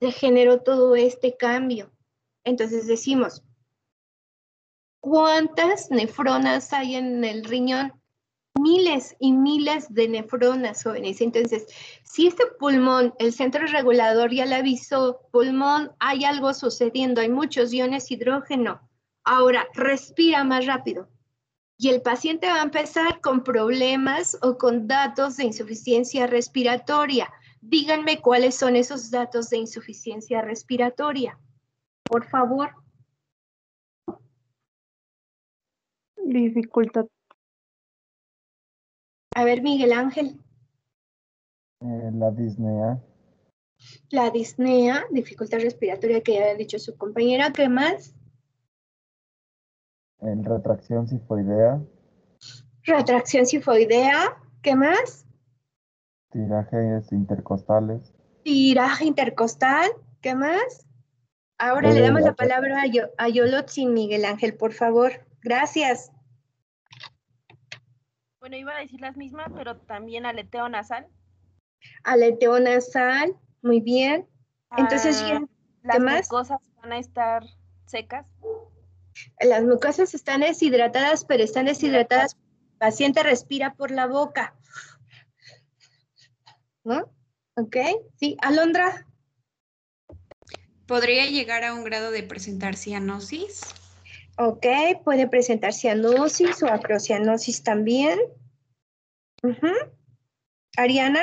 se 0.01 0.13
generó 0.13 0.61
todo 0.61 0.97
este 0.97 1.37
cambio. 1.37 1.91
Entonces 2.45 2.87
decimos, 2.87 3.43
¿cuántas 5.05 5.91
nefronas 5.91 6.73
hay 6.73 6.95
en 6.95 7.23
el 7.25 7.45
riñón? 7.45 7.93
Miles 8.59 9.15
y 9.19 9.33
miles 9.33 9.93
de 9.93 10.09
nefronas 10.09 10.83
jóvenes. 10.83 11.21
Entonces, 11.21 11.67
si 12.05 12.29
este 12.29 12.47
pulmón, 12.59 13.13
el 13.19 13.35
centro 13.35 13.67
regulador 13.67 14.33
ya 14.33 14.47
le 14.47 14.55
avisó, 14.55 15.21
pulmón, 15.31 15.93
hay 15.99 16.25
algo 16.25 16.55
sucediendo, 16.55 17.21
hay 17.21 17.29
muchos 17.29 17.75
iones 17.75 18.11
hidrógeno. 18.11 18.81
Ahora, 19.25 19.67
respira 19.75 20.43
más 20.43 20.65
rápido 20.65 21.11
y 21.77 21.91
el 21.91 22.01
paciente 22.01 22.47
va 22.47 22.61
a 22.61 22.65
empezar 22.65 23.21
con 23.21 23.45
problemas 23.45 24.39
o 24.41 24.57
con 24.57 24.87
datos 24.87 25.37
de 25.37 25.45
insuficiencia 25.45 26.27
respiratoria. 26.27 27.31
Díganme 27.61 28.23
cuáles 28.23 28.55
son 28.55 28.75
esos 28.75 29.11
datos 29.11 29.51
de 29.51 29.59
insuficiencia 29.59 30.41
respiratoria. 30.41 31.39
Por 32.05 32.27
favor. 32.27 32.84
Dificultad. 36.25 37.07
A 39.35 39.45
ver, 39.45 39.63
Miguel 39.63 39.93
Ángel. 39.93 40.41
Eh, 41.81 42.11
la 42.15 42.31
disnea. 42.31 43.03
La 44.11 44.31
disnea, 44.31 45.05
dificultad 45.11 45.59
respiratoria 45.59 46.23
que 46.23 46.35
ya 46.35 46.45
ha 46.47 46.55
dicho 46.55 46.79
su 46.79 46.97
compañera. 46.97 47.53
¿Qué 47.53 47.69
más? 47.69 48.15
En 50.21 50.45
retracción 50.45 51.07
sifoidea. 51.07 51.83
Retracción 52.85 53.45
sifoidea. 53.45 54.41
¿Qué 54.63 54.75
más? 54.77 55.27
Tirajes 56.31 57.13
intercostales. 57.13 58.15
Tiraje 58.43 59.05
intercostal. 59.05 59.91
¿Qué 60.23 60.35
más? 60.35 60.87
Ahora 61.59 61.93
le 61.93 62.01
damos 62.01 62.23
la 62.23 62.35
palabra 62.35 62.83
a, 62.83 62.87
Yo, 62.87 63.05
a 63.19 63.87
Miguel 63.87 64.25
Ángel, 64.25 64.57
por 64.57 64.73
favor. 64.73 65.13
Gracias. 65.45 66.11
Bueno, 68.41 68.57
iba 68.57 68.75
a 68.75 68.81
decir 68.81 69.03
las 69.03 69.15
mismas, 69.19 69.49
pero 69.55 69.77
también 69.77 70.25
aleteo 70.25 70.71
nasal. 70.71 71.07
Aleteo 72.03 72.59
nasal, 72.61 73.39
muy 73.61 73.81
bien. 73.81 74.27
Entonces, 74.75 75.23
ah, 75.23 75.41
¿qué 75.93 75.99
más? 76.01 76.15
Las 76.15 76.29
cosas 76.29 76.61
van 76.81 76.93
a 76.93 76.99
estar 76.99 77.45
secas. 77.85 78.27
Las 79.39 79.65
mucosas 79.65 80.15
están 80.15 80.41
deshidratadas, 80.41 81.27
pero 81.27 81.45
están 81.45 81.67
deshidratadas. 81.67 82.37
El 82.37 82.79
paciente 82.79 83.23
respira 83.23 83.75
por 83.75 83.91
la 83.91 84.07
boca. 84.07 84.57
¿No? 86.85 87.13
¿Ok? 87.57 87.77
Sí, 88.17 88.39
Alondra. 88.41 89.07
¿Podría 90.87 91.27
llegar 91.27 91.65
a 91.65 91.75
un 91.75 91.85
grado 91.85 92.11
de 92.11 92.23
presentar 92.23 92.77
cianosis? 92.77 93.84
Ok, 94.37 94.67
puede 95.05 95.29
presentar 95.29 95.73
cianosis 95.73 96.63
o 96.63 96.67
acrocianosis 96.67 97.63
también. 97.63 98.19
Ariana. 100.77 101.21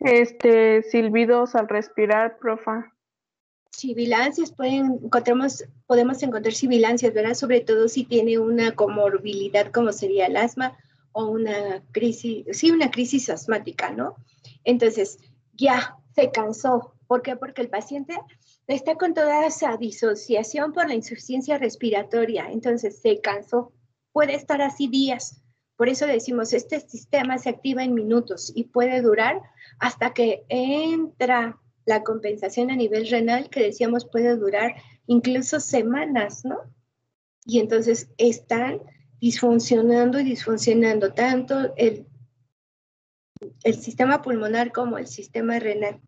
Este, 0.00 0.82
silbidos 0.82 1.54
al 1.54 1.68
respirar, 1.68 2.38
profa. 2.38 2.92
Sibilancias, 3.70 4.52
pueden, 4.52 5.00
encontramos, 5.04 5.64
podemos 5.86 6.22
encontrar 6.22 6.52
sibilancias, 6.52 7.14
¿verdad? 7.14 7.34
Sobre 7.34 7.60
todo 7.60 7.88
si 7.88 8.04
tiene 8.04 8.38
una 8.38 8.74
comorbilidad 8.74 9.70
como 9.70 9.92
sería 9.92 10.26
el 10.26 10.36
asma 10.36 10.76
o 11.12 11.26
una 11.26 11.82
crisis, 11.92 12.46
sí, 12.52 12.70
una 12.70 12.90
crisis 12.90 13.30
asmática, 13.30 13.90
¿no? 13.90 14.16
Entonces, 14.64 15.18
ya 15.54 15.96
se 16.14 16.30
cansó. 16.30 16.94
¿Por 17.06 17.22
qué? 17.22 17.36
Porque 17.36 17.62
el 17.62 17.70
paciente 17.70 18.18
está 18.74 18.94
con 18.94 19.14
toda 19.14 19.46
esa 19.46 19.76
disociación 19.76 20.72
por 20.72 20.88
la 20.88 20.94
insuficiencia 20.94 21.58
respiratoria, 21.58 22.50
entonces 22.50 23.00
se 23.00 23.20
cansó. 23.20 23.72
Puede 24.12 24.34
estar 24.34 24.62
así 24.62 24.88
días. 24.88 25.42
Por 25.76 25.88
eso 25.88 26.06
decimos, 26.06 26.52
este 26.52 26.78
sistema 26.80 27.38
se 27.38 27.48
activa 27.48 27.82
en 27.82 27.94
minutos 27.94 28.52
y 28.54 28.64
puede 28.64 29.00
durar 29.00 29.40
hasta 29.78 30.12
que 30.12 30.44
entra 30.48 31.58
la 31.86 32.02
compensación 32.02 32.70
a 32.70 32.76
nivel 32.76 33.08
renal, 33.08 33.50
que 33.50 33.60
decíamos 33.60 34.04
puede 34.04 34.36
durar 34.36 34.74
incluso 35.06 35.58
semanas, 35.58 36.44
¿no? 36.44 36.58
Y 37.44 37.58
entonces 37.58 38.10
están 38.18 38.82
disfuncionando 39.20 40.20
y 40.20 40.24
disfuncionando 40.24 41.12
tanto 41.12 41.74
el, 41.76 42.06
el 43.64 43.74
sistema 43.74 44.22
pulmonar 44.22 44.70
como 44.70 44.98
el 44.98 45.06
sistema 45.06 45.58
renal. 45.58 46.00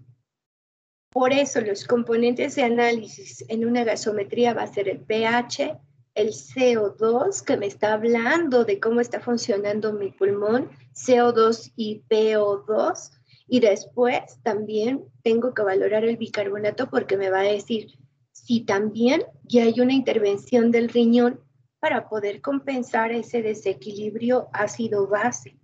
Por 1.13 1.33
eso 1.33 1.61
los 1.61 1.85
componentes 1.87 2.55
de 2.55 2.63
análisis 2.63 3.45
en 3.49 3.67
una 3.67 3.85
gasometría 3.85 4.55
va 4.55 4.63
a 4.63 4.73
ser 4.73 4.89
el 4.89 5.01
pH, 5.01 5.79
el 6.15 6.29
CO2, 6.29 7.45
que 7.45 7.57
me 7.59 7.67
está 7.67 7.93
hablando 7.93 8.65
de 8.65 8.81
cómo 8.81 9.01
está 9.01 9.21
funcionando 9.21 9.93
mi 9.93 10.11
pulmón, 10.11 10.71
CO2 10.95 11.73
y 11.77 12.03
PO2, 12.09 13.11
y 13.47 13.61
después 13.61 14.21
también 14.43 15.05
tengo 15.23 15.53
que 15.53 15.63
valorar 15.63 16.05
el 16.05 16.17
bicarbonato 16.17 16.89
porque 16.89 17.19
me 17.19 17.29
va 17.29 17.41
a 17.41 17.53
decir 17.53 17.99
si 18.33 18.65
también 18.65 19.23
ya 19.45 19.65
hay 19.65 19.81
una 19.81 19.93
intervención 19.93 20.71
del 20.71 20.89
riñón 20.89 21.41
para 21.79 22.09
poder 22.09 22.41
compensar 22.41 23.13
ese 23.13 23.43
desequilibrio 23.43 24.49
ácido-base. 24.53 25.59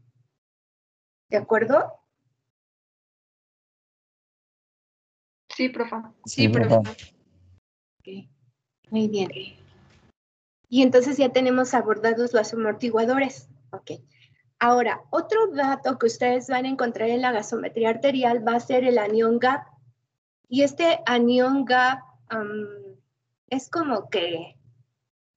¿De 1.30 1.38
acuerdo? 1.38 1.97
Sí, 5.58 5.68
profa. 5.70 6.12
Sí, 6.24 6.48
profa. 6.48 6.82
Muy 8.90 9.08
bien. 9.08 9.28
Y 10.68 10.82
entonces 10.82 11.16
ya 11.16 11.30
tenemos 11.30 11.74
abordados 11.74 12.32
los 12.32 12.54
amortiguadores. 12.54 13.48
Ok. 13.72 13.90
Ahora, 14.60 15.00
otro 15.10 15.48
dato 15.48 15.98
que 15.98 16.06
ustedes 16.06 16.46
van 16.46 16.64
a 16.64 16.68
encontrar 16.68 17.08
en 17.08 17.22
la 17.22 17.32
gasometría 17.32 17.90
arterial 17.90 18.46
va 18.46 18.54
a 18.54 18.60
ser 18.60 18.84
el 18.84 18.98
anión 18.98 19.40
GAP. 19.40 19.66
Y 20.48 20.62
este 20.62 21.00
anión 21.06 21.64
GAP 21.64 22.04
es 23.48 23.68
como 23.68 24.08
que 24.10 24.54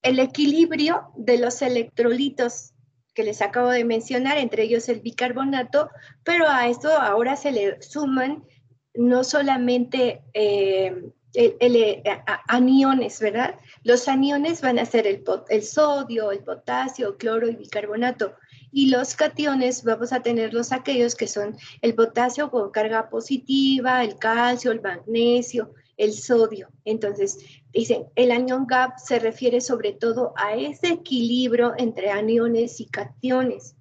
el 0.03 0.19
equilibrio 0.19 1.13
de 1.15 1.39
los 1.39 1.63
electrolitos 1.63 2.73
que 3.15 3.23
les 3.23 3.41
acabo 3.41 3.69
de 3.69 3.85
mencionar, 3.85 4.37
entre 4.37 4.65
ellos 4.65 4.87
el 4.87 4.99
bicarbonato, 4.99 5.89
pero 6.23 6.47
a 6.47 6.67
esto 6.67 6.89
ahora 6.95 7.35
se 7.35 7.51
le 7.51 7.81
suman 7.81 8.45
no 8.93 9.23
solamente 9.23 10.21
eh, 10.33 11.11
el, 11.33 12.03
aniones, 12.47 13.19
¿verdad? 13.19 13.55
Los 13.83 14.07
aniones 14.07 14.61
van 14.61 14.79
a 14.79 14.85
ser 14.85 15.07
el, 15.07 15.23
el 15.49 15.63
sodio, 15.63 16.31
el 16.31 16.39
potasio, 16.39 17.17
cloro 17.17 17.49
y 17.49 17.55
bicarbonato. 17.55 18.35
Y 18.71 18.89
los 18.89 19.15
cationes 19.15 19.83
vamos 19.83 20.13
a 20.13 20.21
tener 20.21 20.53
los 20.53 20.71
aquellos 20.71 21.15
que 21.15 21.27
son 21.27 21.57
el 21.81 21.93
potasio 21.93 22.49
con 22.51 22.71
carga 22.71 23.09
positiva, 23.09 24.03
el 24.03 24.17
calcio, 24.17 24.71
el 24.71 24.81
magnesio, 24.81 25.73
el 25.97 26.13
sodio. 26.13 26.69
Entonces, 26.85 27.37
dicen, 27.73 28.05
el 28.15 28.31
anión 28.31 28.65
GAP 28.65 28.97
se 28.97 29.19
refiere 29.19 29.61
sobre 29.61 29.93
todo 29.93 30.33
a 30.37 30.55
ese 30.55 30.87
equilibrio 30.87 31.73
entre 31.77 32.11
aniones 32.11 32.79
y 32.79 32.85
cationes. 32.85 33.75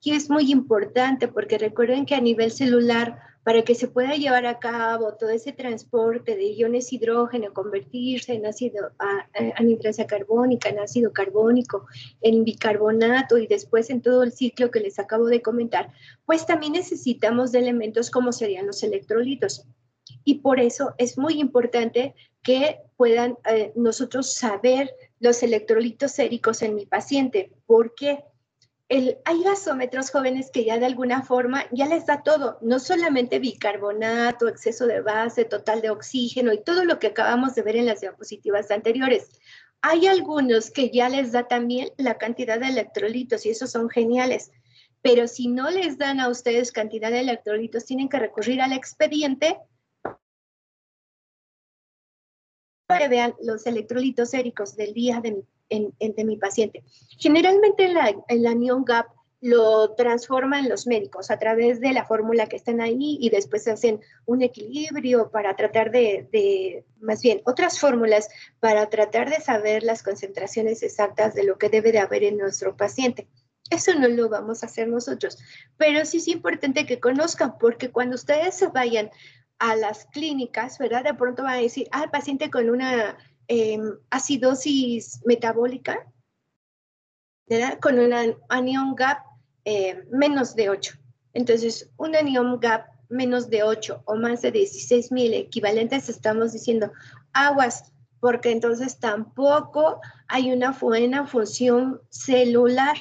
Y 0.00 0.12
es 0.12 0.28
muy 0.28 0.52
importante 0.52 1.28
porque 1.28 1.56
recuerden 1.56 2.04
que 2.04 2.14
a 2.14 2.20
nivel 2.20 2.50
celular 2.50 3.18
para 3.44 3.62
que 3.62 3.74
se 3.74 3.88
pueda 3.88 4.14
llevar 4.14 4.46
a 4.46 4.58
cabo 4.58 5.14
todo 5.14 5.28
ese 5.28 5.52
transporte 5.52 6.34
de 6.34 6.54
iones 6.54 6.92
hidrógeno, 6.92 7.52
convertirse 7.52 8.32
en 8.32 8.46
ácido 8.46 8.90
anhidrasa 9.56 10.06
carbónica, 10.06 10.70
en 10.70 10.78
ácido 10.78 11.12
carbónico, 11.12 11.86
en 12.22 12.42
bicarbonato 12.42 13.36
y 13.36 13.46
después 13.46 13.90
en 13.90 14.00
todo 14.00 14.22
el 14.22 14.32
ciclo 14.32 14.70
que 14.70 14.80
les 14.80 14.98
acabo 14.98 15.26
de 15.26 15.42
comentar, 15.42 15.92
pues 16.24 16.46
también 16.46 16.72
necesitamos 16.72 17.52
de 17.52 17.58
elementos 17.58 18.10
como 18.10 18.32
serían 18.32 18.66
los 18.66 18.82
electrolitos. 18.82 19.66
Y 20.24 20.36
por 20.36 20.58
eso 20.58 20.94
es 20.96 21.18
muy 21.18 21.38
importante 21.38 22.14
que 22.42 22.80
puedan 22.96 23.36
eh, 23.46 23.72
nosotros 23.76 24.34
saber 24.34 24.90
los 25.20 25.42
electrolitos 25.42 26.12
séricos 26.12 26.62
en 26.62 26.74
mi 26.74 26.86
paciente. 26.86 27.52
¿Por 27.66 27.94
qué? 27.94 28.24
Hay 28.88 29.42
gasómetros 29.42 30.10
jóvenes 30.10 30.50
que 30.50 30.64
ya 30.64 30.78
de 30.78 30.86
alguna 30.86 31.22
forma 31.22 31.64
ya 31.72 31.86
les 31.86 32.06
da 32.06 32.22
todo, 32.22 32.58
no 32.60 32.78
solamente 32.78 33.38
bicarbonato, 33.38 34.48
exceso 34.48 34.86
de 34.86 35.00
base, 35.00 35.44
total 35.44 35.80
de 35.80 35.90
oxígeno 35.90 36.52
y 36.52 36.62
todo 36.62 36.84
lo 36.84 36.98
que 36.98 37.08
acabamos 37.08 37.54
de 37.54 37.62
ver 37.62 37.76
en 37.76 37.86
las 37.86 38.00
diapositivas 38.02 38.70
anteriores. 38.70 39.28
Hay 39.80 40.06
algunos 40.06 40.70
que 40.70 40.90
ya 40.90 41.08
les 41.08 41.32
da 41.32 41.48
también 41.48 41.90
la 41.96 42.18
cantidad 42.18 42.58
de 42.58 42.68
electrolitos 42.68 43.44
y 43.46 43.50
esos 43.50 43.70
son 43.70 43.88
geniales. 43.90 44.50
Pero 45.02 45.28
si 45.28 45.48
no 45.48 45.70
les 45.70 45.98
dan 45.98 46.20
a 46.20 46.28
ustedes 46.28 46.72
cantidad 46.72 47.10
de 47.10 47.20
electrolitos, 47.20 47.84
tienen 47.84 48.08
que 48.08 48.18
recurrir 48.18 48.62
al 48.62 48.72
expediente 48.72 49.58
para 52.86 53.00
que 53.00 53.08
vean 53.08 53.34
los 53.42 53.66
electrolitos 53.66 54.30
séricos 54.30 54.76
del 54.76 54.94
día 54.94 55.20
de 55.20 55.32
mi 55.32 55.42
de 55.68 56.24
mi 56.24 56.36
paciente. 56.36 56.82
Generalmente 57.18 57.92
el 58.28 58.46
anión 58.46 58.84
GAP 58.84 59.06
lo 59.44 59.90
transforman 59.94 60.70
los 60.70 60.86
médicos 60.86 61.30
a 61.30 61.38
través 61.38 61.78
de 61.78 61.92
la 61.92 62.06
fórmula 62.06 62.46
que 62.46 62.56
están 62.56 62.80
ahí 62.80 63.18
y 63.20 63.28
después 63.28 63.68
hacen 63.68 64.00
un 64.24 64.40
equilibrio 64.40 65.30
para 65.30 65.54
tratar 65.54 65.90
de, 65.90 66.26
de, 66.32 66.86
más 66.98 67.20
bien, 67.20 67.42
otras 67.44 67.78
fórmulas 67.78 68.30
para 68.58 68.88
tratar 68.88 69.28
de 69.28 69.42
saber 69.42 69.82
las 69.82 70.02
concentraciones 70.02 70.82
exactas 70.82 71.34
de 71.34 71.44
lo 71.44 71.58
que 71.58 71.68
debe 71.68 71.92
de 71.92 71.98
haber 71.98 72.24
en 72.24 72.38
nuestro 72.38 72.74
paciente. 72.74 73.28
Eso 73.68 73.92
no 73.94 74.08
lo 74.08 74.30
vamos 74.30 74.62
a 74.62 74.66
hacer 74.66 74.88
nosotros, 74.88 75.36
pero 75.76 76.06
sí 76.06 76.18
es 76.18 76.28
importante 76.28 76.86
que 76.86 76.98
conozcan 76.98 77.58
porque 77.58 77.90
cuando 77.90 78.14
ustedes 78.14 78.54
se 78.54 78.68
vayan 78.68 79.10
a 79.58 79.76
las 79.76 80.06
clínicas, 80.06 80.78
¿verdad? 80.78 81.04
De 81.04 81.12
pronto 81.12 81.42
van 81.42 81.58
a 81.58 81.62
decir, 81.62 81.86
ah, 81.92 82.04
el 82.04 82.10
paciente 82.10 82.50
con 82.50 82.70
una 82.70 83.18
Em, 83.46 83.98
acidosis 84.10 85.20
metabólica. 85.26 86.10
Con 87.82 87.98
un 87.98 88.12
anion 88.48 88.94
gap 88.94 89.18
eh, 89.66 90.02
menos 90.10 90.54
de 90.54 90.70
8. 90.70 90.94
Entonces, 91.34 91.90
un 91.98 92.16
anion 92.16 92.58
gap 92.58 92.86
menos 93.10 93.50
de 93.50 93.62
8 93.62 94.02
o 94.06 94.14
más 94.16 94.40
de 94.40 94.50
16 94.50 95.12
mil 95.12 95.34
equivalentes, 95.34 96.08
estamos 96.08 96.52
diciendo 96.52 96.90
aguas, 97.34 97.92
porque 98.18 98.50
entonces 98.50 98.98
tampoco 98.98 100.00
hay 100.26 100.50
una 100.50 100.72
buena 100.72 101.26
función 101.26 102.00
celular 102.08 102.96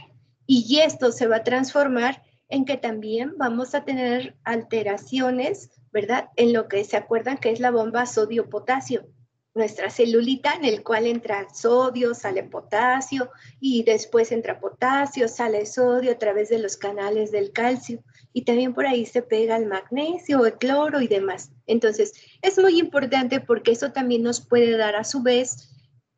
y 0.45 0.79
esto 0.79 1.13
se 1.13 1.27
va 1.27 1.37
a 1.37 1.43
transformar 1.45 2.21
en 2.49 2.65
que 2.65 2.75
también 2.75 3.33
vamos 3.37 3.73
a 3.75 3.85
tener 3.85 4.35
alteraciones, 4.43 5.69
¿verdad? 5.93 6.29
En 6.35 6.51
lo 6.51 6.67
que 6.67 6.83
se 6.83 6.97
acuerdan 6.97 7.37
que 7.37 7.51
es 7.51 7.61
la 7.61 7.71
bomba 7.71 8.05
sodio-potasio 8.05 9.07
nuestra 9.55 9.89
celulita 9.89 10.53
en 10.53 10.65
el 10.65 10.83
cual 10.83 11.05
entra 11.05 11.47
sodio, 11.53 12.13
sale 12.15 12.43
potasio 12.43 13.29
y 13.59 13.83
después 13.83 14.31
entra 14.31 14.59
potasio, 14.59 15.27
sale 15.27 15.65
sodio 15.65 16.11
a 16.11 16.17
través 16.17 16.49
de 16.49 16.59
los 16.59 16.75
canales 16.75 17.31
del 17.31 17.51
calcio 17.51 18.03
y 18.33 18.43
también 18.43 18.73
por 18.73 18.87
ahí 18.87 19.05
se 19.05 19.21
pega 19.21 19.55
el 19.57 19.67
magnesio, 19.67 20.45
el 20.45 20.57
cloro 20.57 21.01
y 21.01 21.07
demás. 21.07 21.51
Entonces, 21.67 22.13
es 22.41 22.57
muy 22.57 22.79
importante 22.79 23.39
porque 23.39 23.71
eso 23.71 23.91
también 23.91 24.23
nos 24.23 24.41
puede 24.41 24.75
dar 24.75 24.95
a 24.95 25.03
su 25.03 25.21
vez 25.21 25.69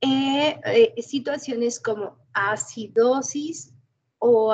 eh, 0.01 0.59
eh, 0.65 0.93
situaciones 1.01 1.79
como 1.79 2.17
acidosis 2.33 3.73
o 4.19 4.53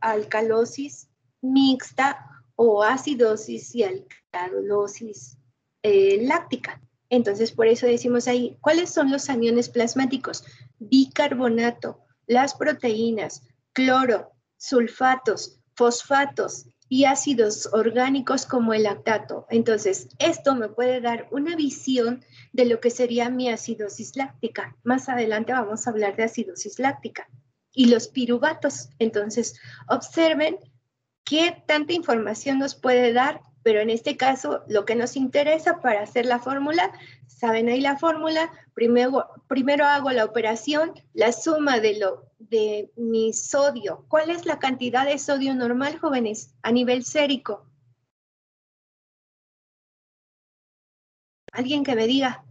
alcalosis 0.00 1.08
mixta 1.42 2.26
o 2.56 2.82
acidosis 2.82 3.74
y 3.74 3.82
alcalosis 3.82 5.36
eh, 5.82 6.22
láctica. 6.22 6.80
Entonces, 7.10 7.52
por 7.52 7.66
eso 7.66 7.86
decimos 7.86 8.28
ahí, 8.28 8.56
¿cuáles 8.60 8.90
son 8.90 9.10
los 9.10 9.28
aniones 9.30 9.68
plasmáticos? 9.68 10.44
Bicarbonato, 10.78 12.00
las 12.26 12.54
proteínas, 12.54 13.42
cloro, 13.72 14.32
sulfatos, 14.56 15.60
fosfatos 15.74 16.66
y 16.88 17.04
ácidos 17.04 17.68
orgánicos 17.72 18.46
como 18.46 18.72
el 18.74 18.84
lactato. 18.84 19.46
Entonces, 19.50 20.08
esto 20.18 20.54
me 20.54 20.68
puede 20.68 21.00
dar 21.00 21.28
una 21.30 21.56
visión 21.56 22.24
de 22.52 22.66
lo 22.66 22.80
que 22.80 22.90
sería 22.90 23.30
mi 23.30 23.48
acidosis 23.48 24.16
láctica. 24.16 24.76
Más 24.84 25.08
adelante 25.08 25.52
vamos 25.52 25.86
a 25.86 25.90
hablar 25.90 26.16
de 26.16 26.24
acidosis 26.24 26.78
láctica. 26.78 27.28
y 27.76 27.86
los 27.86 28.06
piruvatos. 28.06 28.88
Entonces, 29.00 29.58
observen 29.88 30.56
qué 31.24 31.64
tanta 31.66 31.92
información 31.92 32.60
nos 32.60 32.76
puede 32.76 33.12
dar, 33.12 33.40
pero 33.64 33.80
en 33.80 33.90
este 33.90 34.16
caso 34.16 34.62
lo 34.68 34.84
que 34.84 34.94
nos 34.94 35.16
interesa 35.16 35.80
para 35.80 36.02
hacer 36.02 36.26
la 36.26 36.38
fórmula, 36.38 36.92
saben 37.26 37.68
ahí 37.68 37.80
la 37.80 37.96
fórmula, 37.96 38.52
primero, 38.74 39.26
primero 39.48 39.86
hago 39.86 40.10
la 40.10 40.26
operación, 40.26 40.92
la 41.14 41.32
suma 41.32 41.80
de, 41.80 41.98
lo, 41.98 42.30
de 42.38 42.92
mi 42.96 43.32
sodio. 43.32 44.04
¿Cuál 44.08 44.30
es 44.30 44.44
la 44.46 44.58
cantidad 44.58 45.06
de 45.06 45.18
sodio 45.18 45.54
normal, 45.54 45.98
jóvenes, 45.98 46.54
a 46.62 46.70
nivel 46.70 47.04
sérico? 47.04 47.66
Alguien 51.50 51.84
que 51.84 51.96
me 51.96 52.06
diga. 52.06 52.44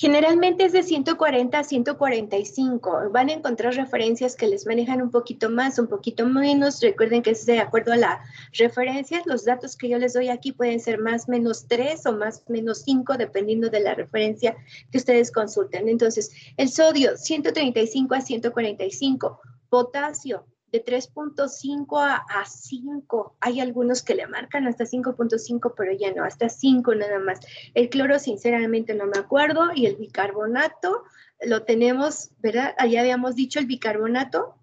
Generalmente 0.00 0.64
es 0.64 0.72
de 0.72 0.84
140 0.84 1.58
a 1.58 1.64
145. 1.64 3.10
Van 3.10 3.30
a 3.30 3.32
encontrar 3.32 3.74
referencias 3.74 4.36
que 4.36 4.46
les 4.46 4.64
manejan 4.64 5.02
un 5.02 5.10
poquito 5.10 5.50
más, 5.50 5.76
un 5.76 5.88
poquito 5.88 6.24
menos. 6.24 6.80
Recuerden 6.80 7.20
que 7.20 7.30
es 7.30 7.44
de 7.46 7.58
acuerdo 7.58 7.92
a 7.92 7.96
la 7.96 8.22
referencia. 8.52 9.20
Los 9.26 9.44
datos 9.44 9.76
que 9.76 9.88
yo 9.88 9.98
les 9.98 10.12
doy 10.12 10.28
aquí 10.28 10.52
pueden 10.52 10.78
ser 10.78 11.00
más 11.00 11.28
menos 11.28 11.66
3 11.66 12.06
o 12.06 12.12
más 12.12 12.44
menos 12.48 12.82
5, 12.82 13.16
dependiendo 13.16 13.70
de 13.70 13.80
la 13.80 13.94
referencia 13.94 14.56
que 14.92 14.98
ustedes 14.98 15.32
consulten. 15.32 15.88
Entonces, 15.88 16.30
el 16.56 16.68
sodio, 16.68 17.16
135 17.16 18.14
a 18.14 18.20
145. 18.20 19.40
Potasio, 19.68 20.46
de 20.72 20.84
3.5 20.84 21.98
a, 22.00 22.44
5. 22.44 23.36
Hay 23.40 23.60
algunos 23.60 24.02
que 24.02 24.14
le 24.14 24.26
marcan 24.26 24.66
hasta 24.66 24.84
5.5, 24.84 25.74
pero 25.76 25.92
ya 25.92 26.12
no, 26.12 26.24
hasta 26.24 26.48
5 26.48 26.94
nada 26.94 27.18
más. 27.18 27.40
El 27.74 27.88
cloro, 27.88 28.18
sinceramente, 28.18 28.94
no 28.94 29.06
me 29.06 29.18
acuerdo. 29.18 29.70
Y 29.74 29.86
el 29.86 29.96
bicarbonato, 29.96 31.04
lo 31.40 31.62
tenemos, 31.64 32.30
¿verdad? 32.38 32.74
Allá 32.78 33.00
habíamos 33.00 33.34
dicho 33.34 33.58
el 33.58 33.66
bicarbonato, 33.66 34.56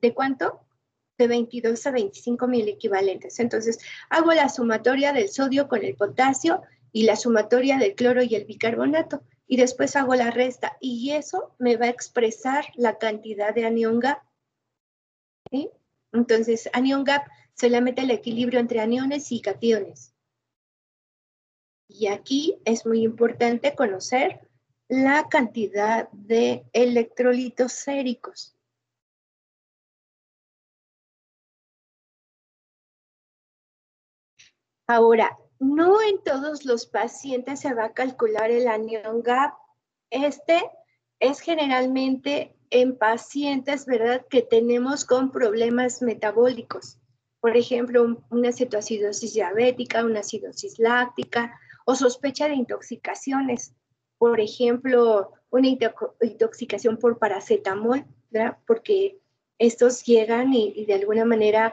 ¿de 0.00 0.14
cuánto? 0.14 0.60
De 1.16 1.26
22 1.26 1.86
a 1.86 1.90
25 1.90 2.46
mil 2.46 2.68
equivalentes. 2.68 3.40
Entonces, 3.40 3.80
hago 4.10 4.32
la 4.32 4.48
sumatoria 4.48 5.12
del 5.12 5.28
sodio 5.28 5.66
con 5.66 5.84
el 5.84 5.96
potasio 5.96 6.62
y 6.92 7.02
la 7.02 7.16
sumatoria 7.16 7.78
del 7.78 7.94
cloro 7.94 8.22
y 8.22 8.34
el 8.36 8.44
bicarbonato. 8.44 9.22
Y 9.48 9.56
después 9.56 9.96
hago 9.96 10.14
la 10.14 10.30
resta. 10.30 10.76
Y 10.80 11.10
eso 11.12 11.54
me 11.58 11.76
va 11.76 11.86
a 11.86 11.90
expresar 11.90 12.66
la 12.76 12.98
cantidad 12.98 13.54
de 13.54 13.64
anión 13.64 13.98
Entonces, 16.12 16.68
anion 16.72 17.04
gap 17.04 17.26
solamente 17.54 18.02
el 18.02 18.10
equilibrio 18.10 18.60
entre 18.60 18.80
aniones 18.80 19.30
y 19.32 19.40
cationes. 19.40 20.14
Y 21.88 22.08
aquí 22.08 22.58
es 22.64 22.86
muy 22.86 23.02
importante 23.02 23.74
conocer 23.74 24.48
la 24.88 25.28
cantidad 25.28 26.08
de 26.12 26.66
electrolitos 26.72 27.72
séricos. 27.72 28.54
Ahora, 34.86 35.38
no 35.58 36.00
en 36.00 36.22
todos 36.22 36.64
los 36.64 36.86
pacientes 36.86 37.60
se 37.60 37.74
va 37.74 37.86
a 37.86 37.92
calcular 37.92 38.50
el 38.50 38.68
anion 38.68 39.22
gap. 39.22 39.54
Este 40.10 40.62
es 41.20 41.40
generalmente 41.40 42.57
en 42.70 42.96
pacientes, 42.96 43.86
¿verdad?, 43.86 44.26
que 44.28 44.42
tenemos 44.42 45.04
con 45.04 45.30
problemas 45.30 46.02
metabólicos. 46.02 46.98
Por 47.40 47.56
ejemplo, 47.56 48.22
una 48.30 48.52
cetoacidosis 48.52 49.34
diabética, 49.34 50.04
una 50.04 50.20
acidosis 50.20 50.78
láctica 50.78 51.58
o 51.84 51.94
sospecha 51.94 52.48
de 52.48 52.54
intoxicaciones. 52.54 53.74
Por 54.18 54.40
ejemplo, 54.40 55.32
una 55.50 55.68
intoxicación 55.68 56.96
por 56.96 57.18
paracetamol, 57.18 58.04
¿verdad? 58.30 58.58
Porque 58.66 59.18
estos 59.58 60.04
llegan 60.04 60.52
y, 60.52 60.84
de 60.84 60.94
alguna 60.94 61.24
manera 61.24 61.72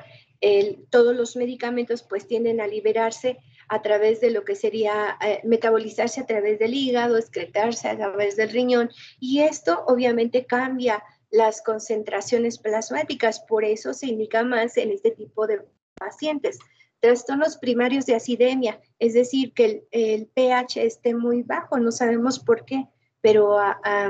todos 0.91 1.15
los 1.15 1.35
medicamentos 1.35 2.03
pues 2.03 2.27
tienden 2.27 2.61
a 2.61 2.67
liberarse 2.67 3.39
a 3.67 3.81
través 3.81 4.21
de 4.21 4.31
lo 4.31 4.43
que 4.43 4.55
sería 4.55 5.17
eh, 5.21 5.41
metabolizarse 5.43 6.21
a 6.21 6.25
través 6.25 6.59
del 6.59 6.73
hígado, 6.73 7.17
excretarse 7.17 7.87
a 7.87 7.97
través 7.97 8.35
del 8.35 8.49
riñón 8.49 8.89
y 9.19 9.41
esto 9.41 9.83
obviamente 9.87 10.45
cambia 10.45 11.03
las 11.31 11.61
concentraciones 11.61 12.57
plasmáticas, 12.57 13.41
por 13.41 13.65
eso 13.65 13.93
se 13.93 14.07
indica 14.07 14.43
más 14.43 14.77
en 14.77 14.91
este 14.91 15.11
tipo 15.11 15.47
de 15.47 15.61
pacientes. 15.95 16.59
Trastornos 16.99 17.57
primarios 17.57 18.05
de 18.05 18.15
acidemia, 18.15 18.79
es 18.99 19.13
decir, 19.13 19.53
que 19.53 19.85
el, 19.91 20.27
pH 20.27 20.83
esté 20.83 21.13
muy 21.13 21.43
bajo, 21.43 21.77
no 21.77 21.91
sabemos 21.91 22.39
por 22.39 22.65
qué, 22.65 22.87
pero 23.21 23.57
ah, 23.59 24.09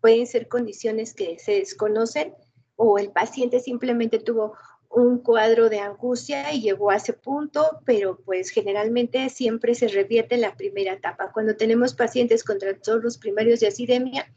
pueden 0.00 0.26
ser 0.26 0.48
condiciones 0.48 1.14
que 1.14 1.38
se 1.38 1.52
desconocen 1.52 2.34
o 2.76 2.98
el 2.98 3.10
paciente 3.10 3.60
simplemente 3.60 4.18
tuvo 4.18 4.54
un 4.92 5.18
cuadro 5.18 5.70
de 5.70 5.80
angustia 5.80 6.52
y 6.52 6.60
llegó 6.60 6.90
a 6.90 6.96
ese 6.96 7.14
punto, 7.14 7.80
pero 7.86 8.20
pues 8.24 8.50
generalmente 8.50 9.30
siempre 9.30 9.74
se 9.74 9.88
revierte 9.88 10.34
en 10.34 10.42
la 10.42 10.54
primera 10.54 10.92
etapa. 10.92 11.32
Cuando 11.32 11.56
tenemos 11.56 11.94
pacientes 11.94 12.44
con 12.44 12.58
trastornos 12.58 13.16
primarios 13.16 13.60
de 13.60 13.68
acidemia, 13.68 14.30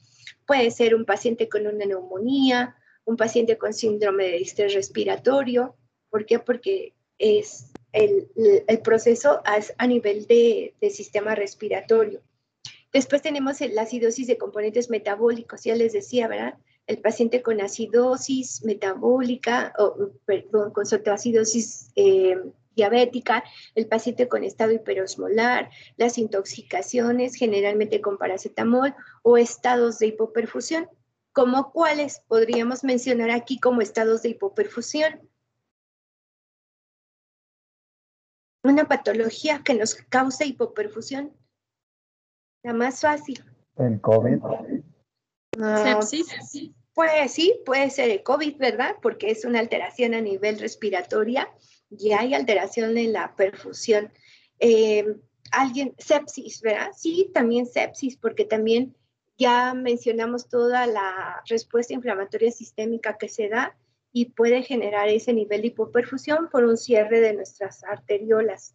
puede 0.45 0.71
ser 0.71 0.95
un 0.95 1.05
paciente 1.05 1.49
con 1.49 1.67
una 1.67 1.85
neumonía, 1.85 2.75
un 3.03 3.17
paciente 3.17 3.57
con 3.57 3.73
síndrome 3.73 4.25
de 4.25 4.37
estrés 4.37 4.73
respiratorio. 4.73 5.75
¿Por 6.09 6.25
qué? 6.25 6.39
Porque 6.39 6.93
es 7.17 7.71
el, 7.91 8.29
proceso 8.81 9.41
a 9.77 9.87
nivel 9.87 10.25
de, 10.25 10.73
de 10.79 10.89
sistema 10.89 11.35
respiratorio. 11.35 12.21
Después 12.93 13.21
tenemos 13.21 13.59
la 13.59 13.81
acidosis 13.81 14.27
de 14.27 14.37
componentes 14.37 14.89
metabólicos, 14.89 15.63
ya 15.65 15.75
les 15.75 15.91
decía, 15.91 16.29
¿verdad? 16.29 16.57
El 16.87 16.99
paciente 16.99 17.41
con 17.41 17.61
acidosis 17.61 18.63
metabólica, 18.63 19.73
o, 19.77 20.11
perdón, 20.25 20.71
con 20.71 20.85
acidosis 21.11 21.91
eh, 21.95 22.37
diabética, 22.75 23.43
el 23.73 23.87
paciente 23.87 24.27
con 24.27 24.43
estado 24.43 24.71
hiperosmolar, 24.71 25.69
las 25.97 26.17
intoxicaciones 26.17 27.35
generalmente 27.35 28.01
con 28.01 28.17
paracetamol 28.17 28.93
o 29.23 29.37
estados 29.37 29.99
de 29.99 30.07
hipoperfusión, 30.07 30.87
como 31.31 31.71
cuáles 31.71 32.21
podríamos 32.27 32.83
mencionar 32.83 33.31
aquí 33.31 33.59
como 33.59 33.81
estados 33.81 34.21
de 34.21 34.29
hipoperfusión. 34.29 35.27
Una 38.63 38.87
patología 38.87 39.61
que 39.63 39.75
nos 39.75 39.95
causa 39.95 40.45
hipoperfusión, 40.45 41.31
la 42.63 42.73
más 42.73 43.01
fácil. 43.01 43.43
El 43.77 44.01
COVID. 44.01 44.39
Sepsis. 45.55 46.27
Pues 46.93 47.33
sí, 47.33 47.59
puede 47.65 47.89
ser 47.89 48.09
el 48.09 48.23
COVID, 48.23 48.57
¿verdad? 48.57 48.95
Porque 49.01 49.29
es 49.29 49.43
una 49.43 49.59
alteración 49.59 50.13
a 50.13 50.21
nivel 50.21 50.59
respiratoria 50.59 51.49
y 51.89 52.13
hay 52.13 52.33
alteración 52.33 52.97
en 52.97 53.11
la 53.11 53.35
perfusión. 53.35 54.13
Eh, 54.59 55.05
alguien, 55.51 55.93
sepsis, 55.97 56.61
¿verdad? 56.61 56.91
Sí, 56.95 57.31
también 57.33 57.65
sepsis, 57.65 58.15
porque 58.15 58.45
también 58.45 58.95
ya 59.37 59.73
mencionamos 59.73 60.47
toda 60.47 60.87
la 60.87 61.41
respuesta 61.47 61.93
inflamatoria 61.93 62.51
sistémica 62.51 63.17
que 63.17 63.27
se 63.27 63.49
da 63.49 63.77
y 64.13 64.27
puede 64.27 64.63
generar 64.63 65.09
ese 65.09 65.33
nivel 65.33 65.61
de 65.61 65.67
hipoperfusión 65.67 66.49
por 66.49 66.63
un 66.63 66.77
cierre 66.77 67.19
de 67.19 67.33
nuestras 67.33 67.83
arteriolas. 67.83 68.73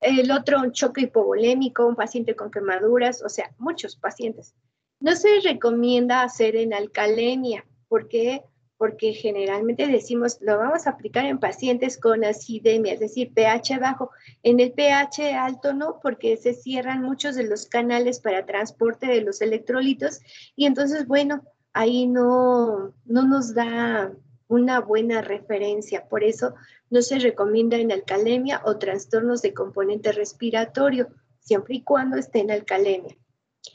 El 0.00 0.32
otro, 0.32 0.60
un 0.60 0.72
choque 0.72 1.02
hipovolémico, 1.02 1.86
un 1.86 1.94
paciente 1.94 2.34
con 2.34 2.50
quemaduras, 2.50 3.22
o 3.22 3.28
sea, 3.28 3.54
muchos 3.58 3.94
pacientes. 3.94 4.56
No 5.04 5.14
se 5.16 5.40
recomienda 5.40 6.22
hacer 6.22 6.56
en 6.56 6.72
alcalemia. 6.72 7.66
¿Por 7.88 8.08
qué? 8.08 8.42
Porque 8.78 9.12
generalmente 9.12 9.86
decimos, 9.86 10.38
lo 10.40 10.56
vamos 10.56 10.86
a 10.86 10.92
aplicar 10.92 11.26
en 11.26 11.38
pacientes 11.38 11.98
con 11.98 12.24
acidemia, 12.24 12.94
es 12.94 13.00
decir, 13.00 13.34
pH 13.34 13.78
bajo. 13.78 14.12
En 14.42 14.60
el 14.60 14.72
pH 14.72 15.34
alto 15.34 15.74
no, 15.74 16.00
porque 16.02 16.38
se 16.38 16.54
cierran 16.54 17.02
muchos 17.02 17.34
de 17.34 17.46
los 17.46 17.66
canales 17.66 18.18
para 18.18 18.46
transporte 18.46 19.06
de 19.06 19.20
los 19.20 19.42
electrolitos 19.42 20.20
y 20.56 20.64
entonces, 20.64 21.06
bueno, 21.06 21.44
ahí 21.74 22.06
no, 22.06 22.94
no 23.04 23.26
nos 23.28 23.52
da 23.52 24.10
una 24.48 24.80
buena 24.80 25.20
referencia. 25.20 26.08
Por 26.08 26.24
eso 26.24 26.54
no 26.88 27.02
se 27.02 27.18
recomienda 27.18 27.76
en 27.76 27.92
alcalemia 27.92 28.62
o 28.64 28.78
trastornos 28.78 29.42
de 29.42 29.52
componente 29.52 30.12
respiratorio, 30.12 31.08
siempre 31.40 31.74
y 31.74 31.82
cuando 31.82 32.16
esté 32.16 32.38
en 32.38 32.52
alcalemia. 32.52 33.14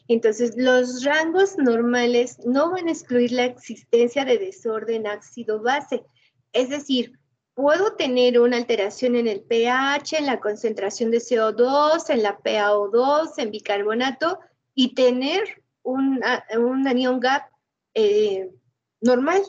Entonces, 0.08 0.56
los 0.56 1.04
rangos 1.04 1.58
normales 1.58 2.40
no 2.46 2.72
van 2.72 2.88
a 2.88 2.92
excluir 2.92 3.32
la 3.32 3.46
existencia 3.46 4.26
de 4.26 4.38
desorden 4.38 5.08
ácido-base. 5.08 6.04
Es 6.54 6.70
decir, 6.70 7.20
puedo 7.54 7.96
tener 7.96 8.40
una 8.40 8.58
alteración 8.58 9.16
en 9.16 9.28
el 9.28 9.42
pH, 9.42 10.18
en 10.18 10.26
la 10.26 10.40
concentración 10.40 11.12
de 11.12 11.20
CO2, 11.20 12.10
en 12.10 12.24
la 12.24 12.40
PaO2, 12.40 13.34
en 13.38 13.52
bicarbonato 13.52 14.40
y 14.74 14.94
tener 14.94 15.64
un, 15.84 16.22
un 16.58 16.88
anión 16.88 17.20
gap 17.20 17.44
eh, 17.94 18.50
normal. 19.02 19.42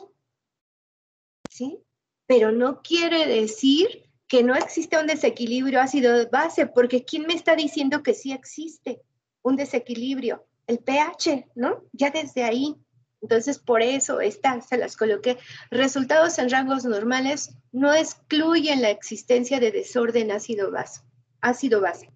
¿Sí? 1.49 1.79
Pero 2.27 2.51
no 2.51 2.81
quiere 2.81 3.27
decir 3.27 4.09
que 4.27 4.43
no 4.43 4.55
existe 4.55 4.97
un 4.97 5.07
desequilibrio 5.07 5.81
ácido-base, 5.81 6.67
porque 6.67 7.03
¿quién 7.03 7.27
me 7.27 7.33
está 7.33 7.55
diciendo 7.55 8.03
que 8.03 8.13
sí 8.13 8.31
existe? 8.31 9.01
Un 9.43 9.55
desequilibrio. 9.55 10.45
el 10.67 10.79
pH, 10.79 11.49
¿no? 11.55 11.83
Ya 11.91 12.11
desde 12.11 12.43
ahí. 12.43 12.75
Entonces, 13.21 13.59
por 13.59 13.81
eso 13.81 14.21
estas 14.21 14.67
se 14.67 14.77
las 14.77 14.95
coloqué. 14.95 15.37
Resultados 15.69 16.39
en 16.39 16.49
rangos 16.49 16.85
normales 16.85 17.55
no 17.71 17.93
excluyen 17.93 18.81
la 18.81 18.89
existencia 18.89 19.59
de 19.59 19.71
desorden 19.71 20.31
ácido-base. 20.31 21.01
Ácido-base. 21.41 22.11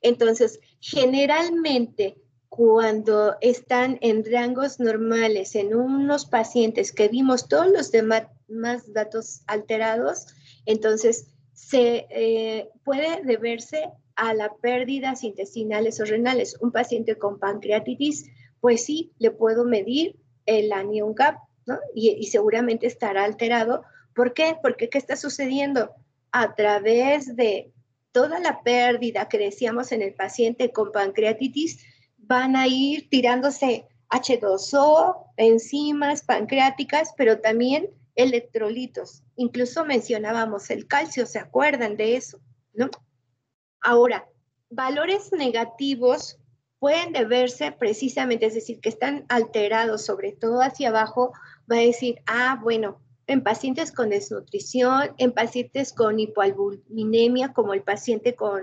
Entonces, 0.00 0.60
generalmente, 0.80 2.16
cuando 2.48 3.36
están 3.40 3.98
en 4.00 4.24
rangos 4.24 4.80
normales 4.80 5.54
en 5.54 5.74
unos 5.74 6.26
pacientes 6.26 6.92
que 6.92 7.08
vimos 7.08 7.48
todos 7.48 7.68
los 7.68 7.90
demás 7.90 8.92
datos 8.92 9.42
alterados, 9.46 10.26
entonces 10.64 11.28
se 11.52 12.06
eh, 12.10 12.70
puede 12.84 13.22
deberse 13.24 13.90
a 14.18 14.34
la 14.34 14.52
pérdidas 14.56 15.22
intestinales 15.22 16.00
o 16.00 16.04
renales. 16.04 16.56
Un 16.60 16.72
paciente 16.72 17.16
con 17.16 17.38
pancreatitis, 17.38 18.26
pues 18.60 18.84
sí, 18.84 19.12
le 19.18 19.30
puedo 19.30 19.64
medir 19.64 20.16
el 20.44 20.72
anion 20.72 21.14
gap, 21.14 21.36
¿no? 21.66 21.78
Y, 21.94 22.10
y 22.10 22.26
seguramente 22.26 22.88
estará 22.88 23.22
alterado. 23.24 23.84
¿Por 24.14 24.34
qué? 24.34 24.56
Porque 24.60 24.88
¿qué 24.90 24.98
está 24.98 25.14
sucediendo? 25.14 25.94
A 26.32 26.56
través 26.56 27.36
de 27.36 27.72
toda 28.10 28.40
la 28.40 28.62
pérdida 28.62 29.28
que 29.28 29.38
decíamos 29.38 29.92
en 29.92 30.02
el 30.02 30.14
paciente 30.14 30.72
con 30.72 30.90
pancreatitis, 30.90 31.84
van 32.16 32.56
a 32.56 32.66
ir 32.66 33.08
tirándose 33.08 33.86
H2O, 34.10 35.26
enzimas 35.36 36.22
pancreáticas, 36.22 37.14
pero 37.16 37.40
también 37.40 37.90
electrolitos. 38.16 39.22
Incluso 39.36 39.84
mencionábamos 39.84 40.70
el 40.70 40.88
calcio, 40.88 41.24
¿se 41.24 41.38
acuerdan 41.38 41.96
de 41.96 42.16
eso? 42.16 42.40
¿No? 42.72 42.90
Ahora, 43.80 44.28
valores 44.70 45.32
negativos 45.32 46.38
pueden 46.78 47.12
deberse 47.12 47.72
precisamente, 47.72 48.46
es 48.46 48.54
decir, 48.54 48.80
que 48.80 48.88
están 48.88 49.24
alterados, 49.28 50.04
sobre 50.04 50.32
todo 50.32 50.62
hacia 50.62 50.88
abajo, 50.88 51.32
va 51.70 51.76
a 51.76 51.80
decir, 51.80 52.20
ah, 52.26 52.58
bueno, 52.62 53.00
en 53.26 53.42
pacientes 53.42 53.92
con 53.92 54.10
desnutrición, 54.10 55.14
en 55.18 55.32
pacientes 55.32 55.92
con 55.92 56.18
hipoalbuminemia, 56.18 57.52
como 57.52 57.74
el 57.74 57.82
paciente 57.82 58.34
con 58.34 58.62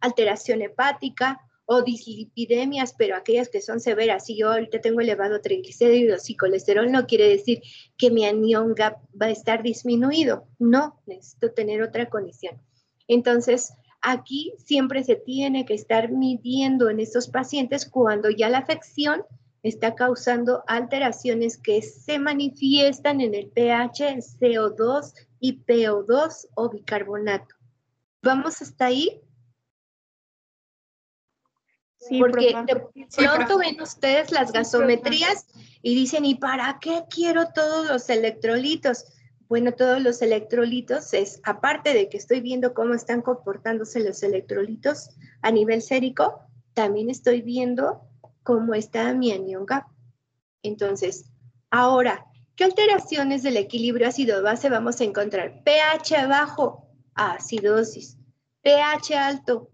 alteración 0.00 0.62
hepática, 0.62 1.40
o 1.64 1.82
dislipidemias, 1.82 2.94
pero 2.96 3.16
aquellas 3.16 3.48
que 3.48 3.60
son 3.60 3.80
severas, 3.80 4.26
si 4.26 4.36
yo 4.36 4.50
ahorita 4.50 4.80
tengo 4.80 5.00
elevado 5.00 5.40
triglicéridos 5.40 6.28
y 6.28 6.36
colesterol, 6.36 6.90
no 6.90 7.06
quiere 7.06 7.28
decir 7.28 7.62
que 7.96 8.10
mi 8.10 8.26
anión 8.26 8.74
gap 8.74 8.98
va 9.20 9.26
a 9.26 9.30
estar 9.30 9.62
disminuido. 9.62 10.48
No, 10.58 11.00
necesito 11.06 11.52
tener 11.52 11.82
otra 11.82 12.10
condición. 12.10 12.60
Entonces, 13.08 13.72
aquí 14.02 14.52
siempre 14.58 15.04
se 15.04 15.16
tiene 15.16 15.64
que 15.64 15.74
estar 15.74 16.10
midiendo 16.10 16.90
en 16.90 17.00
estos 17.00 17.28
pacientes 17.28 17.88
cuando 17.88 18.28
ya 18.30 18.48
la 18.48 18.58
afección 18.58 19.24
está 19.62 19.94
causando 19.94 20.64
alteraciones 20.66 21.56
que 21.56 21.82
se 21.82 22.18
manifiestan 22.18 23.20
en 23.20 23.34
el 23.34 23.48
pH, 23.48 24.16
CO2 24.40 25.14
y 25.38 25.64
PO2 25.64 26.48
o 26.54 26.68
bicarbonato. 26.68 27.54
¿Vamos 28.22 28.60
hasta 28.60 28.86
ahí? 28.86 29.20
Porque 32.18 32.54
de 32.66 32.76
pronto 33.16 33.58
ven 33.58 33.80
ustedes 33.80 34.32
las 34.32 34.50
gasometrías 34.50 35.46
y 35.82 35.94
dicen, 35.94 36.24
¿y 36.24 36.34
para 36.34 36.78
qué 36.80 37.04
quiero 37.08 37.52
todos 37.52 37.88
los 37.88 38.08
electrolitos? 38.08 39.04
Bueno, 39.52 39.74
todos 39.74 40.00
los 40.00 40.22
electrolitos 40.22 41.12
es, 41.12 41.38
aparte 41.44 41.92
de 41.92 42.08
que 42.08 42.16
estoy 42.16 42.40
viendo 42.40 42.72
cómo 42.72 42.94
están 42.94 43.20
comportándose 43.20 44.00
los 44.00 44.22
electrolitos 44.22 45.10
a 45.42 45.50
nivel 45.50 45.82
sérico, 45.82 46.40
también 46.72 47.10
estoy 47.10 47.42
viendo 47.42 48.00
cómo 48.44 48.72
está 48.72 49.12
mi 49.12 49.30
anion 49.30 49.66
gap. 49.66 49.84
Entonces, 50.62 51.26
ahora, 51.68 52.24
¿qué 52.56 52.64
alteraciones 52.64 53.42
del 53.42 53.58
equilibrio 53.58 54.08
ácido-base 54.08 54.70
vamos 54.70 55.02
a 55.02 55.04
encontrar? 55.04 55.62
pH 55.64 56.26
bajo, 56.28 56.88
acidosis. 57.14 58.16
pH 58.62 59.18
alto, 59.18 59.70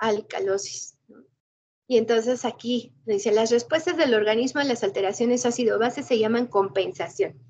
alcalosis. 0.00 0.98
Y 1.86 1.98
entonces 1.98 2.44
aquí 2.44 2.96
dice, 3.06 3.30
las 3.30 3.52
respuestas 3.52 3.96
del 3.96 4.14
organismo 4.14 4.60
a 4.60 4.64
las 4.64 4.82
alteraciones 4.82 5.46
ácido-base 5.46 6.02
se 6.02 6.18
llaman 6.18 6.48
compensación. 6.48 7.47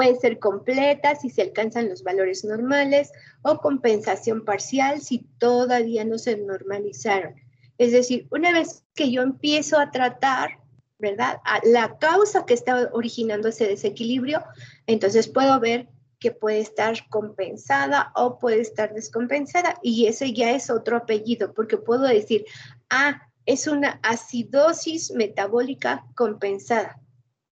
Pueden 0.00 0.18
ser 0.18 0.38
completas 0.38 1.20
si 1.20 1.28
se 1.28 1.42
alcanzan 1.42 1.90
los 1.90 2.02
valores 2.02 2.42
normales 2.42 3.12
o 3.42 3.58
compensación 3.58 4.46
parcial 4.46 5.02
si 5.02 5.26
todavía 5.36 6.06
no 6.06 6.16
se 6.16 6.38
normalizaron. 6.38 7.34
Es 7.76 7.92
decir, 7.92 8.26
una 8.30 8.50
vez 8.50 8.82
que 8.94 9.12
yo 9.12 9.20
empiezo 9.20 9.78
a 9.78 9.90
tratar, 9.90 10.52
¿verdad? 10.98 11.36
A 11.44 11.60
la 11.64 11.98
causa 11.98 12.46
que 12.46 12.54
está 12.54 12.88
originando 12.94 13.48
ese 13.48 13.68
desequilibrio, 13.68 14.42
entonces 14.86 15.28
puedo 15.28 15.60
ver 15.60 15.86
que 16.18 16.30
puede 16.30 16.60
estar 16.60 17.06
compensada 17.10 18.10
o 18.14 18.38
puede 18.38 18.62
estar 18.62 18.94
descompensada. 18.94 19.74
Y 19.82 20.06
ese 20.06 20.32
ya 20.32 20.52
es 20.52 20.70
otro 20.70 20.96
apellido, 20.96 21.52
porque 21.52 21.76
puedo 21.76 22.04
decir, 22.04 22.46
ah, 22.88 23.28
es 23.44 23.66
una 23.66 24.00
acidosis 24.02 25.10
metabólica 25.10 26.06
compensada 26.14 26.98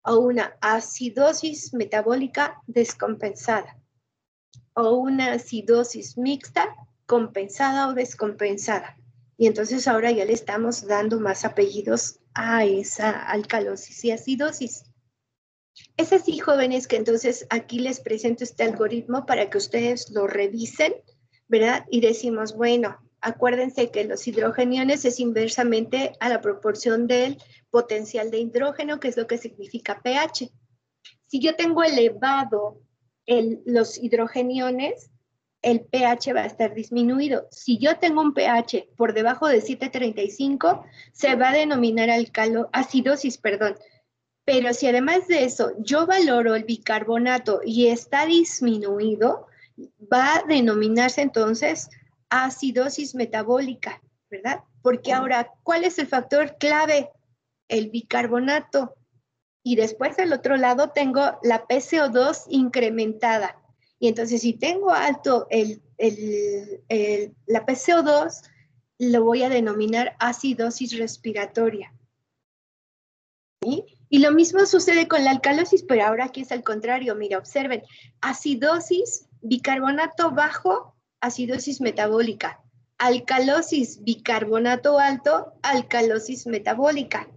o 0.06 0.20
una 0.20 0.56
acidosis 0.60 1.74
metabólica 1.74 2.62
descompensada 2.66 3.76
o 4.74 4.92
una 4.92 5.32
acidosis 5.32 6.16
mixta 6.16 6.68
compensada 7.06 7.88
o 7.88 7.94
descompensada. 7.94 8.96
Y 9.38 9.46
entonces 9.46 9.88
ahora 9.88 10.10
ya 10.10 10.24
le 10.24 10.32
estamos 10.32 10.86
dando 10.86 11.18
más 11.20 11.44
apellidos 11.44 12.20
a 12.34 12.64
esa 12.64 13.10
alcalosis 13.10 14.04
y 14.04 14.10
acidosis. 14.10 14.84
Es 15.96 16.12
así, 16.12 16.38
jóvenes, 16.38 16.86
que 16.86 16.96
entonces 16.96 17.46
aquí 17.50 17.78
les 17.78 18.00
presento 18.00 18.44
este 18.44 18.64
algoritmo 18.64 19.26
para 19.26 19.50
que 19.50 19.58
ustedes 19.58 20.10
lo 20.10 20.26
revisen, 20.26 20.94
¿verdad? 21.48 21.84
Y 21.90 22.00
decimos, 22.00 22.54
bueno, 22.54 22.98
Acuérdense 23.20 23.90
que 23.90 24.04
los 24.04 24.26
hidrogeniones 24.26 25.04
es 25.04 25.20
inversamente 25.20 26.12
a 26.20 26.28
la 26.28 26.40
proporción 26.40 27.06
del 27.06 27.38
potencial 27.70 28.30
de 28.30 28.38
hidrógeno, 28.38 29.00
que 29.00 29.08
es 29.08 29.16
lo 29.16 29.26
que 29.26 29.38
significa 29.38 30.00
pH. 30.02 30.50
Si 31.26 31.40
yo 31.40 31.56
tengo 31.56 31.82
elevado 31.82 32.80
los 33.26 33.98
hidrogeniones, 33.98 35.10
el 35.62 35.80
pH 35.80 36.32
va 36.32 36.42
a 36.42 36.46
estar 36.46 36.74
disminuido. 36.74 37.48
Si 37.50 37.78
yo 37.78 37.98
tengo 37.98 38.20
un 38.20 38.34
pH 38.34 38.88
por 38.96 39.14
debajo 39.14 39.48
de 39.48 39.62
7.35, 39.62 40.84
se 41.12 41.34
va 41.34 41.50
a 41.50 41.54
denominar 41.54 42.10
alcalo, 42.10 42.68
acidosis, 42.72 43.38
perdón. 43.38 43.76
Pero 44.44 44.72
si 44.72 44.86
además 44.86 45.26
de 45.26 45.44
eso 45.44 45.72
yo 45.80 46.06
valoro 46.06 46.54
el 46.54 46.62
bicarbonato 46.62 47.60
y 47.64 47.88
está 47.88 48.26
disminuido, 48.26 49.48
va 50.12 50.36
a 50.36 50.42
denominarse 50.44 51.22
entonces 51.22 51.90
acidosis 52.30 53.14
metabólica, 53.14 54.02
¿verdad? 54.30 54.60
Porque 54.82 55.12
ahora, 55.12 55.52
¿cuál 55.62 55.84
es 55.84 55.98
el 55.98 56.06
factor 56.06 56.56
clave? 56.58 57.10
El 57.68 57.90
bicarbonato. 57.90 58.94
Y 59.62 59.76
después 59.76 60.16
del 60.16 60.32
otro 60.32 60.56
lado 60.56 60.90
tengo 60.90 61.38
la 61.42 61.66
PCO2 61.66 62.44
incrementada. 62.48 63.60
Y 63.98 64.08
entonces 64.08 64.42
si 64.42 64.52
tengo 64.52 64.90
alto 64.90 65.46
el, 65.50 65.82
la 67.46 67.66
PCO2, 67.66 68.42
lo 68.98 69.24
voy 69.24 69.42
a 69.42 69.48
denominar 69.48 70.16
acidosis 70.18 70.98
respiratoria. 70.98 71.92
Y 74.08 74.20
lo 74.20 74.30
mismo 74.30 74.64
sucede 74.66 75.08
con 75.08 75.24
la 75.24 75.30
alcalosis, 75.30 75.82
pero 75.82 76.04
ahora 76.04 76.26
aquí 76.26 76.42
es 76.42 76.52
al 76.52 76.62
contrario. 76.62 77.16
Mira, 77.16 77.38
observen, 77.38 77.82
acidosis, 78.20 79.28
bicarbonato 79.40 80.30
bajo, 80.30 80.95
acidosis 81.26 81.80
metabólica. 81.80 82.62
Alcalosis, 82.98 84.02
bicarbonato 84.02 84.98
alto, 84.98 85.52
alcalosis 85.62 86.46
metabólica. 86.46 87.28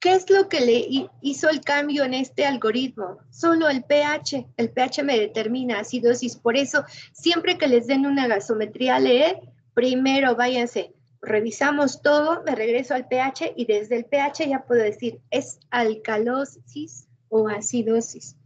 ¿Qué 0.00 0.12
es 0.12 0.28
lo 0.28 0.50
que 0.50 0.60
le 0.60 1.08
hizo 1.22 1.48
el 1.48 1.62
cambio 1.62 2.04
en 2.04 2.12
este 2.12 2.44
algoritmo? 2.44 3.18
Solo 3.30 3.70
el 3.70 3.84
pH. 3.84 4.46
El 4.58 4.70
pH 4.70 5.02
me 5.02 5.18
determina 5.18 5.78
acidosis. 5.78 6.36
Por 6.36 6.58
eso, 6.58 6.84
siempre 7.12 7.56
que 7.56 7.68
les 7.68 7.86
den 7.86 8.04
una 8.04 8.26
gasometría 8.26 8.98
LE, 8.98 9.40
primero 9.72 10.36
váyanse, 10.36 10.92
revisamos 11.22 12.02
todo, 12.02 12.42
me 12.44 12.54
regreso 12.54 12.94
al 12.94 13.08
pH 13.08 13.54
y 13.56 13.64
desde 13.64 13.96
el 13.96 14.04
pH 14.04 14.46
ya 14.46 14.64
puedo 14.66 14.82
decir, 14.82 15.20
¿es 15.30 15.58
alcalosis 15.70 17.08
o 17.30 17.48
acidosis? 17.48 18.36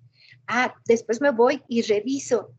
Ah, 0.47 0.75
después 0.87 1.21
me 1.21 1.31
voy 1.31 1.63
y 1.69 1.83
reviso 1.83 2.55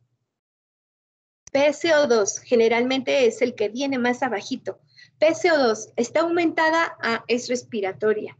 PCO2 1.51 2.41
generalmente 2.41 3.25
es 3.25 3.41
el 3.41 3.55
que 3.55 3.69
viene 3.69 3.97
más 3.97 4.23
abajito. 4.23 4.79
PCO2 5.19 5.93
está 5.95 6.21
aumentada, 6.21 6.97
ah, 7.01 7.23
es 7.27 7.49
respiratoria. 7.49 8.37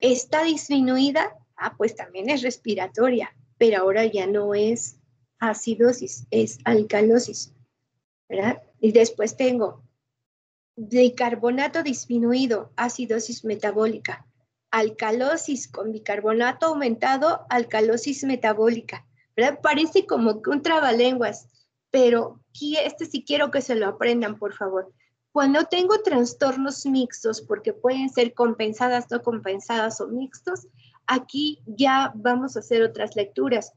Está 0.00 0.44
disminuida, 0.44 1.36
ah, 1.56 1.74
pues 1.76 1.94
también 1.94 2.30
es 2.30 2.42
respiratoria, 2.42 3.34
pero 3.58 3.78
ahora 3.78 4.04
ya 4.06 4.26
no 4.26 4.54
es 4.54 4.98
acidosis, 5.38 6.26
es 6.30 6.58
alcalosis. 6.64 7.52
¿verdad? 8.28 8.62
Y 8.80 8.92
después 8.92 9.36
tengo 9.36 9.86
Bicarbonato 10.78 11.82
disminuido, 11.82 12.70
acidosis 12.76 13.46
metabólica. 13.46 14.26
Alcalosis 14.70 15.68
con 15.68 15.90
bicarbonato 15.90 16.66
aumentado, 16.66 17.46
alcalosis 17.48 18.24
metabólica. 18.24 19.06
¿Verdad? 19.34 19.60
Parece 19.62 20.04
como 20.04 20.42
que 20.42 20.50
un 20.50 20.60
trabalenguas, 20.60 21.48
pero 21.90 22.40
este 22.60 23.06
sí 23.06 23.24
quiero 23.24 23.50
que 23.50 23.62
se 23.62 23.74
lo 23.74 23.86
aprendan, 23.86 24.38
por 24.38 24.54
favor. 24.54 24.92
Cuando 25.32 25.64
tengo 25.64 26.00
trastornos 26.02 26.86
mixtos, 26.86 27.42
porque 27.42 27.72
pueden 27.72 28.08
ser 28.08 28.32
compensadas, 28.32 29.10
no 29.10 29.22
compensadas 29.22 30.00
o 30.00 30.08
mixtos, 30.08 30.66
aquí 31.06 31.60
ya 31.66 32.12
vamos 32.14 32.56
a 32.56 32.60
hacer 32.60 32.82
otras 32.82 33.16
lecturas. 33.16 33.72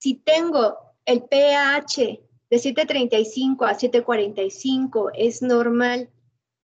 Si 0.00 0.14
tengo 0.14 0.76
el 1.04 1.24
pH 1.24 2.20
de 2.50 2.58
735 2.58 3.64
a 3.64 3.74
745 3.74 5.10
es 5.14 5.42
normal, 5.42 6.08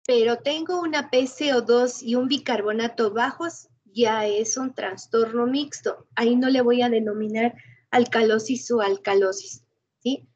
pero 0.05 0.37
tengo 0.37 0.79
una 0.79 1.11
PCO2 1.11 2.01
y 2.01 2.15
un 2.15 2.29
bicarbonato 2.29 3.11
bajos, 3.11 3.67
ya 3.83 4.25
es 4.25 4.55
un 4.55 4.73
trastorno 4.73 5.47
mixto. 5.47 6.07
Ahí 6.15 6.35
no 6.35 6.49
le 6.49 6.61
voy 6.61 6.81
a 6.81 6.89
denominar 6.89 7.55
alcalosis 7.91 8.71
o 8.71 8.81
alcalosis, 8.81 9.65
¿sí? 9.99 10.27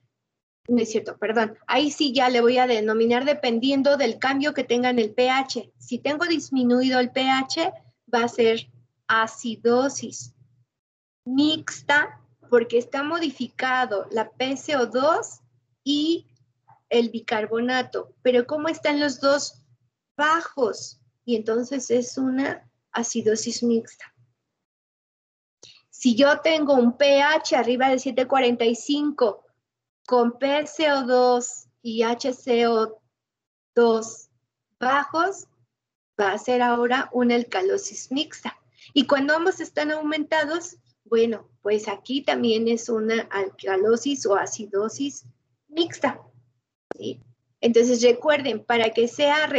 No 0.67 0.81
es 0.81 0.91
cierto, 0.91 1.17
perdón. 1.17 1.57
Ahí 1.67 1.91
sí 1.91 2.13
ya 2.13 2.29
le 2.29 2.41
voy 2.41 2.57
a 2.57 2.67
denominar 2.67 3.25
dependiendo 3.25 3.97
del 3.97 4.19
cambio 4.19 4.53
que 4.53 4.63
tenga 4.63 4.89
en 4.89 4.99
el 4.99 5.13
pH. 5.13 5.71
Si 5.77 5.99
tengo 5.99 6.25
disminuido 6.25 6.99
el 6.99 7.11
pH, 7.11 7.73
va 8.13 8.23
a 8.23 8.27
ser 8.27 8.67
acidosis 9.07 10.33
mixta 11.25 12.19
porque 12.49 12.77
está 12.77 13.03
modificado 13.03 14.07
la 14.11 14.31
PCO2 14.31 15.41
y 15.83 16.27
el 16.89 17.09
bicarbonato. 17.09 18.13
Pero 18.21 18.45
¿cómo 18.45 18.67
están 18.67 18.99
los 18.99 19.19
dos 19.19 19.63
bajos? 20.17 20.99
Y 21.25 21.35
entonces 21.35 21.89
es 21.89 22.17
una 22.17 22.69
acidosis 22.91 23.63
mixta. 23.63 24.13
Si 25.89 26.15
yo 26.15 26.39
tengo 26.41 26.73
un 26.73 26.97
pH 26.97 27.55
arriba 27.55 27.89
de 27.89 27.99
745 27.99 29.45
con 30.11 30.33
PCO2 30.33 31.69
y 31.81 32.01
HCO2 32.01 32.91
bajos, 34.77 35.47
va 36.19 36.33
a 36.33 36.37
ser 36.37 36.61
ahora 36.61 37.09
una 37.13 37.35
alcalosis 37.35 38.11
mixta. 38.11 38.59
Y 38.93 39.07
cuando 39.07 39.33
ambos 39.33 39.61
están 39.61 39.89
aumentados, 39.89 40.75
bueno, 41.05 41.49
pues 41.61 41.87
aquí 41.87 42.23
también 42.23 42.67
es 42.67 42.89
una 42.89 43.21
alcalosis 43.31 44.25
o 44.25 44.35
acidosis 44.35 45.23
mixta. 45.69 46.19
Entonces 47.61 48.01
recuerden, 48.03 48.65
para 48.65 48.89
que 48.89 49.07
sea 49.07 49.49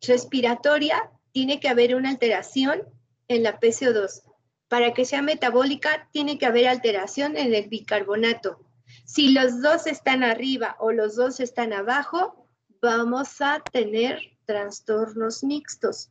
respiratoria, 0.00 1.08
tiene 1.30 1.60
que 1.60 1.68
haber 1.68 1.94
una 1.94 2.10
alteración 2.10 2.82
en 3.28 3.44
la 3.44 3.60
PCO2. 3.60 4.24
Para 4.66 4.92
que 4.92 5.04
sea 5.04 5.22
metabólica, 5.22 6.08
tiene 6.10 6.36
que 6.36 6.46
haber 6.46 6.66
alteración 6.66 7.36
en 7.36 7.54
el 7.54 7.68
bicarbonato. 7.68 8.63
Si 9.04 9.32
los 9.32 9.60
dos 9.60 9.86
están 9.86 10.24
arriba 10.24 10.76
o 10.78 10.90
los 10.90 11.16
dos 11.16 11.38
están 11.38 11.72
abajo, 11.72 12.48
vamos 12.80 13.40
a 13.40 13.60
tener 13.60 14.18
trastornos 14.46 15.44
mixtos. 15.44 16.10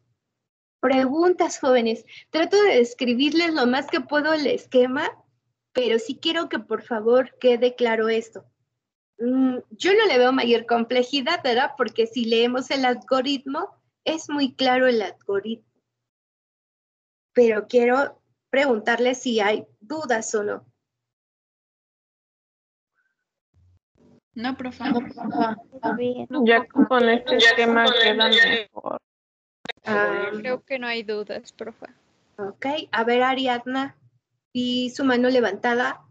Preguntas, 0.79 1.59
jóvenes. 1.59 2.05
Trato 2.29 2.61
de 2.61 2.77
describirles 2.77 3.53
lo 3.53 3.65
más 3.65 3.87
que 3.87 4.01
puedo 4.01 4.33
el 4.33 4.45
esquema, 4.45 5.09
pero 5.71 5.97
sí 5.97 6.19
quiero 6.21 6.49
que 6.49 6.59
por 6.59 6.83
favor 6.83 7.35
quede 7.39 7.75
claro 7.75 8.09
esto. 8.09 8.45
Mm, 9.17 9.57
yo 9.71 9.93
no 9.93 10.05
le 10.05 10.17
veo 10.17 10.31
mayor 10.31 10.65
complejidad, 10.65 11.41
¿verdad? 11.43 11.71
Porque 11.77 12.05
si 12.05 12.25
leemos 12.25 12.69
el 12.69 12.85
algoritmo, 12.85 13.69
es 14.03 14.29
muy 14.29 14.53
claro 14.53 14.87
el 14.87 15.01
algoritmo. 15.01 15.71
Pero 17.33 17.67
quiero 17.67 18.21
preguntarles 18.49 19.19
si 19.19 19.39
hay 19.39 19.65
dudas 19.79 20.35
o 20.35 20.43
no. 20.43 20.72
No, 24.35 24.57
profe. 24.57 24.83
Ya 26.45 26.65
con 26.65 27.09
este 27.09 27.37
esquema 27.37 27.85
queda 28.01 28.29
mejor. 28.29 28.97
Ah, 29.85 30.29
Creo 30.37 30.63
que 30.63 30.79
no 30.79 30.87
hay 30.87 31.03
dudas, 31.03 31.51
profe. 31.51 31.85
ok, 32.37 32.65
a 32.91 33.03
ver 33.03 33.21
Ariadna, 33.21 33.95
y 34.51 34.89
su 34.91 35.03
mano 35.03 35.29
levantada. 35.29 36.01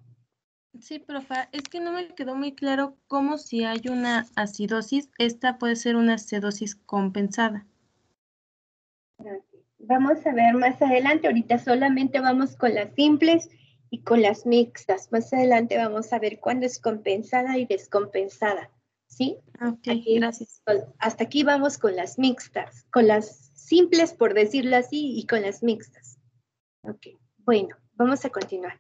Sí, 0.80 0.98
profe, 0.98 1.48
es 1.52 1.64
que 1.64 1.80
no 1.80 1.92
me 1.92 2.08
quedó 2.08 2.34
muy 2.34 2.54
claro 2.54 2.96
cómo 3.06 3.38
si 3.38 3.64
hay 3.64 3.82
una 3.90 4.26
acidosis, 4.36 5.10
esta 5.18 5.58
puede 5.58 5.76
ser 5.76 5.96
una 5.96 6.14
acidosis 6.14 6.76
compensada. 6.76 7.66
Vamos 9.78 10.24
a 10.26 10.32
ver 10.32 10.54
más 10.54 10.80
adelante, 10.80 11.26
ahorita 11.26 11.58
solamente 11.58 12.20
vamos 12.20 12.56
con 12.56 12.74
las 12.74 12.94
simples 12.94 13.48
y 13.93 13.98
con 14.02 14.23
las 14.23 14.47
mixtas. 14.47 15.12
Más 15.12 15.31
adelante 15.35 15.77
vamos 15.77 16.14
a 16.14 16.19
ver 16.19 16.40
cuándo 16.40 16.64
es 16.64 16.78
compensada 16.81 17.59
y 17.59 17.66
descompensada. 17.66 18.70
¿Sí? 19.06 19.36
Ok, 19.60 19.86
Aquí- 19.86 20.14
gracias. 20.14 20.62
Hasta 20.98 21.24
aquí 21.24 21.43
vamos 21.44 21.77
con 21.77 21.94
las 21.94 22.19
mixtas, 22.19 22.86
con 22.90 23.06
las 23.06 23.51
simples, 23.55 24.14
por 24.14 24.32
decirlo 24.32 24.77
así, 24.78 25.19
y 25.19 25.27
con 25.27 25.43
las 25.43 25.62
mixtas. 25.62 26.16
Ok, 26.85 27.09
bueno, 27.44 27.77
vamos 27.93 28.24
a 28.24 28.31
continuar. 28.31 28.78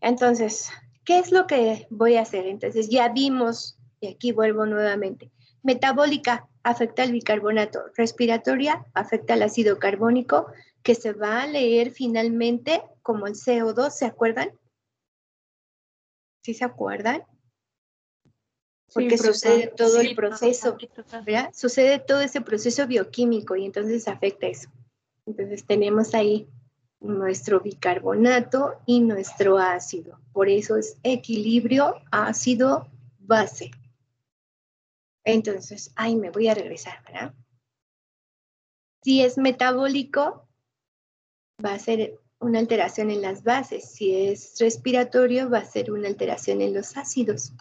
Entonces, 0.00 0.70
¿qué 1.04 1.18
es 1.18 1.32
lo 1.32 1.46
que 1.46 1.86
voy 1.90 2.16
a 2.16 2.22
hacer? 2.22 2.46
Entonces, 2.46 2.88
ya 2.88 3.10
vimos, 3.10 3.78
y 4.00 4.08
aquí 4.08 4.32
vuelvo 4.32 4.64
nuevamente. 4.64 5.30
Metabólica 5.62 6.48
afecta 6.62 7.02
al 7.02 7.12
bicarbonato, 7.12 7.82
respiratoria 7.94 8.86
afecta 8.94 9.34
al 9.34 9.42
ácido 9.42 9.78
carbónico, 9.78 10.46
que 10.82 10.94
se 10.94 11.12
va 11.12 11.42
a 11.42 11.46
leer 11.46 11.90
finalmente 11.90 12.82
como 13.02 13.26
el 13.26 13.34
CO2, 13.34 13.90
¿se 13.90 14.06
acuerdan? 14.06 14.58
¿Sí 16.42 16.54
se 16.54 16.64
acuerdan? 16.64 17.24
Porque 18.92 19.18
sucede 19.18 19.68
todo 19.68 20.00
Sí, 20.00 20.08
el 20.08 20.16
proceso. 20.16 20.76
Sucede 21.52 21.98
todo 22.00 22.20
ese 22.20 22.40
proceso 22.40 22.86
bioquímico 22.86 23.54
y 23.56 23.66
entonces 23.66 24.08
afecta 24.08 24.46
eso. 24.48 24.70
Entonces 25.26 25.64
tenemos 25.64 26.14
ahí 26.14 26.48
nuestro 26.98 27.60
bicarbonato 27.60 28.80
y 28.86 29.00
nuestro 29.00 29.58
ácido. 29.58 30.18
Por 30.32 30.48
eso 30.48 30.76
es 30.76 30.98
equilibrio 31.02 31.94
ácido-base. 32.10 33.70
Entonces, 35.24 35.92
ahí 35.96 36.16
me 36.16 36.30
voy 36.30 36.48
a 36.48 36.54
regresar, 36.54 37.02
¿verdad? 37.04 37.34
Si 39.02 39.22
es 39.22 39.38
metabólico, 39.38 40.48
va 41.64 41.74
a 41.74 41.78
ser 41.78 42.18
una 42.40 42.58
alteración 42.58 43.10
en 43.10 43.22
las 43.22 43.44
bases. 43.44 43.90
Si 43.92 44.14
es 44.14 44.56
respiratorio, 44.58 45.50
va 45.50 45.58
a 45.58 45.64
ser 45.64 45.92
una 45.92 46.08
alteración 46.08 46.60
en 46.60 46.74
los 46.74 46.96
ácidos. 46.96 47.52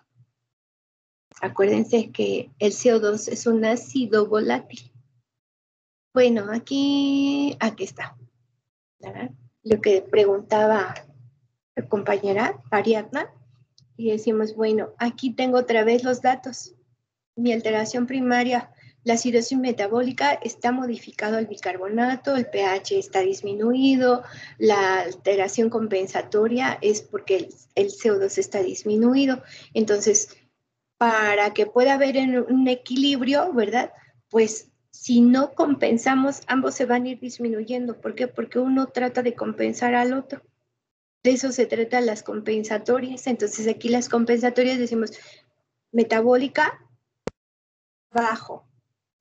Acuérdense 1.41 2.11
que 2.11 2.51
el 2.59 2.71
CO2 2.71 3.27
es 3.29 3.45
un 3.45 3.63
ácido 3.65 4.27
volátil. 4.27 4.91
Bueno, 6.13 6.47
aquí, 6.51 7.55
aquí 7.59 7.83
está. 7.83 8.17
Lo 9.63 9.79
que 9.79 10.01
preguntaba 10.01 10.95
la 11.75 11.87
compañera 11.87 12.61
Ariadna. 12.71 13.31
Y 13.95 14.11
decimos, 14.11 14.55
bueno, 14.55 14.93
aquí 14.97 15.31
tengo 15.31 15.57
otra 15.57 15.83
vez 15.83 16.03
los 16.03 16.21
datos. 16.21 16.73
Mi 17.35 17.51
alteración 17.51 18.07
primaria, 18.07 18.71
la 19.03 19.13
acidosis 19.13 19.57
metabólica 19.57 20.33
está 20.33 20.71
modificado 20.71 21.37
el 21.37 21.47
bicarbonato, 21.47 22.35
el 22.35 22.47
pH 22.47 22.99
está 22.99 23.21
disminuido, 23.21 24.23
la 24.57 25.01
alteración 25.01 25.69
compensatoria 25.69 26.77
es 26.81 27.01
porque 27.01 27.37
el, 27.37 27.49
el 27.75 27.87
CO2 27.87 28.37
está 28.37 28.61
disminuido. 28.61 29.41
Entonces, 29.73 30.37
para 30.97 31.53
que 31.53 31.65
pueda 31.65 31.93
haber 31.93 32.17
un 32.49 32.67
equilibrio, 32.67 33.53
¿verdad? 33.53 33.93
Pues 34.29 34.69
si 34.91 35.21
no 35.21 35.53
compensamos, 35.53 36.41
ambos 36.47 36.75
se 36.75 36.85
van 36.85 37.05
a 37.05 37.09
ir 37.09 37.19
disminuyendo. 37.19 38.01
¿Por 38.01 38.15
qué? 38.15 38.27
Porque 38.27 38.59
uno 38.59 38.87
trata 38.87 39.23
de 39.23 39.33
compensar 39.33 39.95
al 39.95 40.13
otro. 40.13 40.41
De 41.23 41.31
eso 41.31 41.53
se 41.53 41.65
trata 41.65 42.01
las 42.01 42.21
compensatorias. 42.21 43.27
Entonces 43.27 43.67
aquí 43.67 43.87
las 43.87 44.09
compensatorias 44.09 44.77
decimos 44.77 45.13
metabólica 45.91 46.85
bajo, 48.11 48.68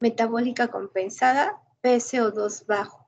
metabólica 0.01 0.69
compensada, 0.69 1.63
PCO2 1.83 2.67
bajo. 2.67 3.07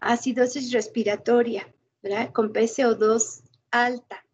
Acidosis 0.00 0.72
respiratoria, 0.72 1.74
¿verdad? 2.02 2.32
Con 2.32 2.52
PCO2 2.52 3.42
alta. 3.70 4.24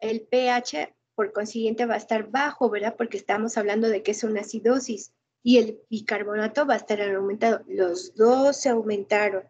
El 0.00 0.22
pH, 0.22 0.94
por 1.14 1.32
consiguiente, 1.32 1.86
va 1.86 1.94
a 1.94 1.98
estar 1.98 2.30
bajo, 2.30 2.70
¿verdad? 2.70 2.96
Porque 2.96 3.16
estamos 3.16 3.58
hablando 3.58 3.88
de 3.88 4.02
que 4.02 4.12
es 4.12 4.24
una 4.24 4.40
acidosis. 4.40 5.12
Y 5.42 5.58
el 5.58 5.80
bicarbonato 5.88 6.66
va 6.66 6.74
a 6.74 6.78
estar 6.78 7.00
aumentado. 7.02 7.64
Los 7.66 8.14
dos 8.14 8.56
se 8.56 8.68
aumentaron. 8.68 9.44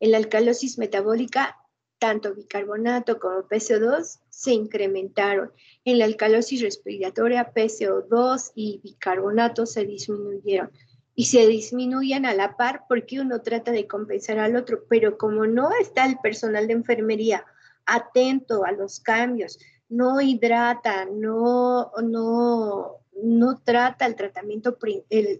En 0.00 0.12
la 0.12 0.18
alcalosis 0.18 0.78
metabólica, 0.78 1.58
tanto 1.98 2.34
bicarbonato 2.34 3.18
como 3.18 3.48
PCO2 3.48 4.20
se 4.38 4.52
incrementaron. 4.52 5.50
En 5.84 5.98
la 5.98 6.04
alcalosis 6.04 6.62
respiratoria, 6.62 7.52
PCO2 7.52 8.52
y 8.54 8.80
bicarbonato 8.84 9.66
se 9.66 9.84
disminuyeron. 9.84 10.70
Y 11.16 11.24
se 11.24 11.48
disminuyen 11.48 12.24
a 12.24 12.34
la 12.34 12.56
par 12.56 12.84
porque 12.88 13.18
uno 13.18 13.42
trata 13.42 13.72
de 13.72 13.88
compensar 13.88 14.38
al 14.38 14.54
otro, 14.54 14.84
pero 14.88 15.18
como 15.18 15.48
no 15.48 15.70
está 15.80 16.06
el 16.06 16.18
personal 16.18 16.68
de 16.68 16.74
enfermería 16.74 17.44
atento 17.84 18.64
a 18.64 18.70
los 18.70 19.00
cambios, 19.00 19.58
no 19.88 20.20
hidrata, 20.20 21.06
no, 21.06 21.90
no, 22.00 22.98
no 23.20 23.60
trata 23.64 24.06
el 24.06 24.14
tratamiento, 24.14 24.78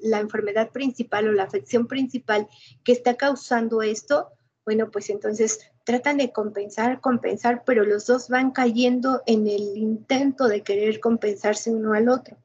la 0.03 0.19
enfermedad 0.19 0.73
principal 0.73 1.29
o 1.29 1.33
la 1.33 1.45
afección 1.45 1.87
principal 1.87 2.49
que 2.83 2.91
está 2.91 3.15
causando 3.15 3.81
esto, 3.81 4.33
bueno, 4.65 4.91
pues 4.91 5.09
entonces 5.09 5.61
tratan 5.89 6.19
de 6.19 6.33
compensar, 6.33 7.01
compensar, 7.01 7.65
pero 7.65 7.83
los 7.83 8.05
dos 8.05 8.29
van 8.29 8.51
cayendo 8.51 9.23
en 9.25 9.49
el 9.49 9.75
intento 9.79 10.47
de 10.47 10.63
querer 10.63 11.01
compensarse 11.01 11.71
uno 11.71 11.95
al 11.95 12.11
otro. 12.11 12.37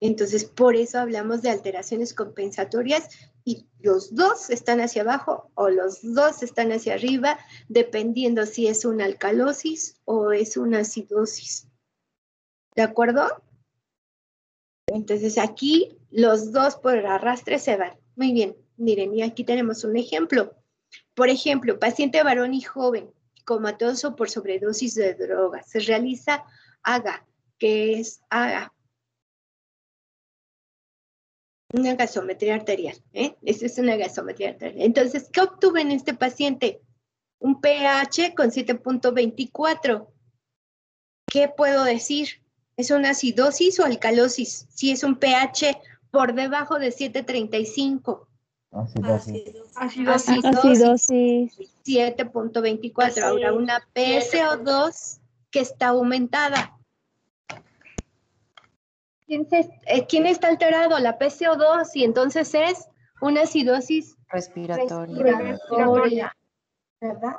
Entonces, 0.00 0.44
por 0.44 0.76
eso 0.76 1.00
hablamos 1.00 1.42
de 1.42 1.50
alteraciones 1.50 2.14
compensatorias 2.14 3.08
y 3.44 3.66
los 3.80 4.14
dos 4.14 4.48
están 4.48 4.80
hacia 4.80 5.02
abajo 5.02 5.50
o 5.54 5.70
los 5.70 6.02
dos 6.14 6.44
están 6.44 6.70
hacia 6.70 6.94
arriba, 6.94 7.36
dependiendo 7.68 8.46
si 8.46 8.68
es 8.68 8.84
una 8.84 9.06
alcalosis 9.06 10.00
o 10.04 10.30
es 10.30 10.56
una 10.56 10.82
acidosis. 10.82 11.66
¿De 12.76 12.82
acuerdo? 12.82 13.42
Entonces 14.86 15.36
aquí 15.36 15.98
los 16.12 16.52
dos 16.52 16.76
por 16.76 16.94
arrastre 16.94 17.58
se 17.58 17.76
van. 17.76 17.98
Muy 18.14 18.32
bien, 18.32 18.56
miren, 18.76 19.12
y 19.16 19.22
aquí 19.22 19.42
tenemos 19.42 19.82
un 19.82 19.96
ejemplo. 19.96 20.54
Por 21.14 21.28
ejemplo, 21.28 21.78
paciente 21.78 22.22
varón 22.22 22.54
y 22.54 22.62
joven, 22.62 23.12
comatoso 23.44 24.16
por 24.16 24.30
sobredosis 24.30 24.94
de 24.94 25.14
drogas. 25.14 25.68
Se 25.68 25.80
realiza 25.80 26.44
AGA, 26.82 27.26
que 27.58 27.98
es 28.00 28.22
AGA. 28.30 28.72
Una 31.74 31.94
gasometría 31.94 32.54
arterial. 32.54 32.96
¿eh? 33.12 33.36
Esta 33.42 33.66
es 33.66 33.78
una 33.78 33.96
gasometría 33.96 34.50
arterial. 34.50 34.82
Entonces, 34.82 35.28
¿qué 35.32 35.40
obtuve 35.40 35.80
en 35.80 35.90
este 35.90 36.14
paciente? 36.14 36.82
Un 37.38 37.60
pH 37.60 38.34
con 38.34 38.50
7.24. 38.50 40.08
¿Qué 41.26 41.48
puedo 41.48 41.84
decir? 41.84 42.42
¿Es 42.76 42.90
una 42.90 43.10
acidosis 43.10 43.80
o 43.80 43.84
alcalosis? 43.84 44.66
Si 44.70 44.90
es 44.92 45.02
un 45.02 45.18
pH 45.18 45.80
por 46.10 46.34
debajo 46.34 46.78
de 46.78 46.90
735. 46.90 48.28
Acidosis. 48.72 49.54
Acidosis. 49.76 51.56
7.24. 51.84 53.22
Ahora 53.22 53.52
una 53.52 53.80
PSO2 53.94 55.20
que 55.50 55.60
está 55.60 55.88
aumentada. 55.88 56.76
Eh, 59.28 60.06
¿Quién, 60.08 60.26
está 60.26 60.48
alterado? 60.48 60.98
La 60.98 61.18
PCO2 61.18 61.90
y 61.94 62.04
entonces 62.04 62.54
es 62.54 62.88
una 63.20 63.42
acidosis 63.42 64.16
respiratoria. 64.28 65.22
respiratoria. 65.22 66.36
¿Verdad? 67.00 67.36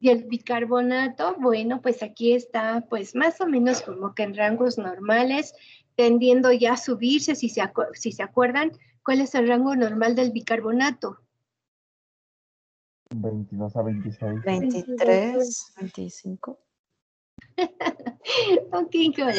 Y 0.00 0.10
el 0.10 0.24
bicarbonato, 0.24 1.36
bueno, 1.38 1.80
pues 1.80 2.02
aquí 2.02 2.32
está 2.32 2.84
pues 2.88 3.14
más 3.14 3.40
o 3.40 3.46
menos 3.46 3.82
como 3.82 4.14
que 4.14 4.22
en 4.22 4.36
rangos 4.36 4.78
normales, 4.78 5.54
tendiendo 5.96 6.52
ya 6.52 6.74
a 6.74 6.76
subirse, 6.76 7.34
si 7.34 7.48
se, 7.48 7.62
si 7.94 8.12
se 8.12 8.22
acuerdan, 8.22 8.72
¿cuál 9.08 9.22
es 9.22 9.34
el 9.34 9.48
rango 9.48 9.74
normal 9.74 10.14
del 10.14 10.32
bicarbonato? 10.32 11.18
22 13.16 13.74
a 13.74 13.82
26. 13.82 14.44
23, 14.44 15.72
25. 15.78 16.60
ok, 18.70 18.94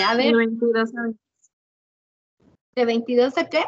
a 0.07 0.15
ver. 0.15 0.35
22 0.35 0.89
a 0.95 1.13
¿De 2.73 2.85
22 2.85 3.37
a 3.37 3.47
qué? 3.47 3.63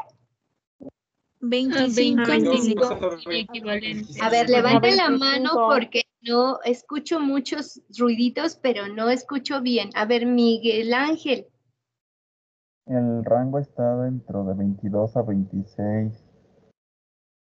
25, 1.39 2.23
25 2.25 2.83
A 4.23 4.29
ver, 4.31 4.49
levanten 4.49 4.97
la 4.97 5.11
mano 5.11 5.51
porque 5.53 6.05
no 6.21 6.63
escucho 6.63 7.19
muchos 7.19 7.79
ruiditos, 7.95 8.55
pero 8.55 8.87
no 8.87 9.11
escucho 9.11 9.61
bien. 9.61 9.91
A 9.93 10.05
ver, 10.05 10.25
Miguel 10.25 10.95
Ángel. 10.95 11.45
El 12.87 13.23
rango 13.23 13.59
está 13.59 13.95
dentro 14.03 14.43
de 14.43 14.53
22 14.55 15.15
a 15.15 15.21
26. 15.21 16.23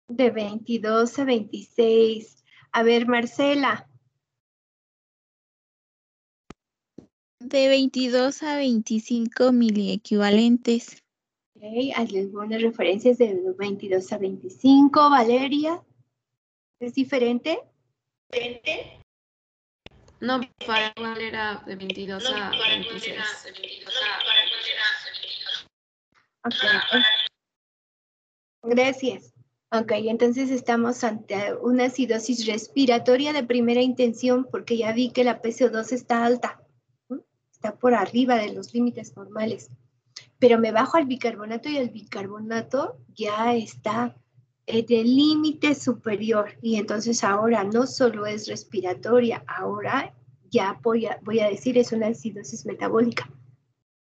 De 0.08 0.30
22 0.30 1.18
a 1.18 1.24
26. 1.24 2.44
A 2.72 2.82
ver, 2.82 3.06
Marcela. 3.06 3.88
De 7.40 7.68
22 7.68 8.42
a 8.42 8.56
25 8.56 9.52
miliequivalentes. 9.52 11.02
Ok, 11.56 11.64
algunas 11.94 12.60
referencias 12.60 13.18
de 13.18 13.54
22 13.56 14.12
a 14.12 14.18
25. 14.18 15.10
Valeria. 15.10 15.82
¿Es 16.80 16.94
diferente? 16.94 17.60
No, 20.20 20.40
para 20.66 20.92
igual 20.96 21.20
era 21.20 21.62
de 21.66 21.76
22 21.76 22.26
a 22.26 22.50
26. 22.50 23.14
Gracias. 28.62 29.32
Ok, 29.70 29.92
entonces 29.92 30.50
estamos 30.50 31.02
ante 31.02 31.54
una 31.54 31.86
acidosis 31.86 32.46
respiratoria 32.46 33.32
de 33.32 33.42
primera 33.42 33.80
intención 33.80 34.46
porque 34.50 34.76
ya 34.76 34.92
vi 34.92 35.10
que 35.10 35.24
la 35.24 35.40
PCO2 35.40 35.92
está 35.92 36.26
alta, 36.26 36.62
está 37.50 37.76
por 37.76 37.94
arriba 37.94 38.36
de 38.36 38.52
los 38.52 38.74
límites 38.74 39.16
normales. 39.16 39.70
Pero 40.38 40.58
me 40.58 40.72
bajo 40.72 40.98
al 40.98 41.06
bicarbonato 41.06 41.70
y 41.70 41.78
el 41.78 41.88
bicarbonato 41.88 42.98
ya 43.14 43.54
está 43.54 44.14
eh, 44.66 44.84
de 44.84 45.04
límite 45.04 45.74
superior 45.74 46.50
y 46.60 46.76
entonces 46.76 47.24
ahora 47.24 47.64
no 47.64 47.86
solo 47.86 48.26
es 48.26 48.48
respiratoria, 48.48 49.42
ahora 49.46 50.14
ya 50.50 50.78
voy 50.82 51.06
a 51.06 51.48
decir 51.48 51.78
es 51.78 51.92
una 51.92 52.08
acidosis 52.08 52.66
metabólica. 52.66 53.30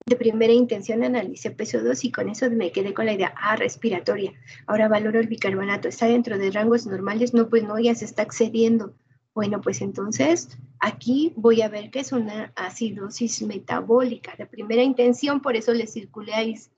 De 0.05 0.15
primera 0.15 0.51
intención 0.51 1.03
analicé 1.03 1.55
PSO2 1.55 2.03
y 2.05 2.11
con 2.11 2.29
eso 2.29 2.49
me 2.49 2.71
quedé 2.71 2.93
con 2.93 3.05
la 3.05 3.13
idea, 3.13 3.33
ah, 3.37 3.55
respiratoria. 3.55 4.33
Ahora 4.65 4.87
valoro 4.87 5.19
el 5.19 5.27
bicarbonato, 5.27 5.87
está 5.87 6.07
dentro 6.07 6.37
de 6.37 6.51
rangos 6.51 6.85
normales, 6.87 7.33
no, 7.33 7.49
pues 7.49 7.63
no, 7.63 7.79
ya 7.79 7.93
se 7.95 8.05
está 8.05 8.23
excediendo. 8.23 8.95
Bueno, 9.33 9.61
pues 9.61 9.81
entonces 9.81 10.49
aquí 10.79 11.33
voy 11.37 11.61
a 11.61 11.69
ver 11.69 11.89
que 11.89 11.99
es 11.99 12.11
una 12.11 12.51
acidosis 12.55 13.41
metabólica. 13.43 14.35
De 14.35 14.45
primera 14.45 14.83
intención, 14.83 15.41
por 15.41 15.55
eso 15.55 15.73
le 15.73 15.87
circuláis 15.87 16.71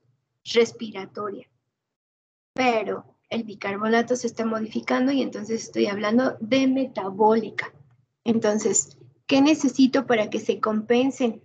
respiratoria. 0.44 1.48
Pero 2.52 3.04
el 3.30 3.42
bicarbonato 3.42 4.14
se 4.14 4.28
está 4.28 4.44
modificando 4.44 5.10
y 5.10 5.22
entonces 5.22 5.64
estoy 5.64 5.86
hablando 5.86 6.36
de 6.40 6.68
metabólica. 6.68 7.72
Entonces, 8.22 8.96
¿qué 9.26 9.40
necesito 9.40 10.06
para 10.06 10.30
que 10.30 10.38
se 10.38 10.60
compensen? 10.60 11.42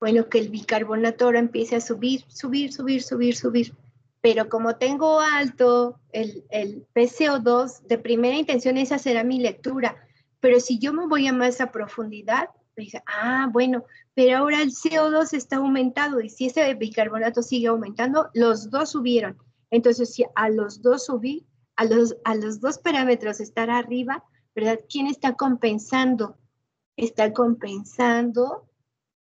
Bueno, 0.00 0.28
que 0.28 0.38
el 0.38 0.48
bicarbonato 0.48 1.26
ahora 1.26 1.38
empiece 1.38 1.76
a 1.76 1.80
subir, 1.80 2.24
subir, 2.28 2.72
subir, 2.72 3.02
subir, 3.02 3.36
subir. 3.36 3.74
Pero 4.22 4.48
como 4.48 4.76
tengo 4.76 5.20
alto 5.20 6.00
el, 6.12 6.44
el 6.50 6.86
PCO2, 6.94 7.82
de 7.82 7.98
primera 7.98 8.36
intención 8.36 8.76
esa 8.78 8.98
será 8.98 9.24
mi 9.24 9.38
lectura. 9.38 9.96
Pero 10.40 10.58
si 10.58 10.78
yo 10.78 10.92
me 10.92 11.06
voy 11.06 11.26
a 11.26 11.32
más 11.32 11.60
a 11.60 11.70
profundidad, 11.70 12.48
dice, 12.76 13.02
ah, 13.06 13.48
bueno, 13.52 13.84
pero 14.14 14.38
ahora 14.38 14.62
el 14.62 14.70
CO2 14.72 15.34
está 15.34 15.56
aumentado 15.56 16.20
y 16.20 16.30
si 16.30 16.46
ese 16.46 16.74
bicarbonato 16.74 17.42
sigue 17.42 17.68
aumentando, 17.68 18.30
los 18.34 18.70
dos 18.70 18.90
subieron. 18.90 19.38
Entonces, 19.70 20.14
si 20.14 20.24
a 20.34 20.48
los 20.48 20.82
dos 20.82 21.06
subí, 21.06 21.46
a 21.76 21.84
los, 21.84 22.16
a 22.24 22.34
los 22.34 22.60
dos 22.60 22.78
parámetros 22.78 23.40
estar 23.40 23.70
arriba, 23.70 24.24
¿verdad? 24.54 24.80
¿Quién 24.90 25.06
está 25.06 25.34
compensando? 25.34 26.36
Está 26.96 27.32
compensando 27.32 28.69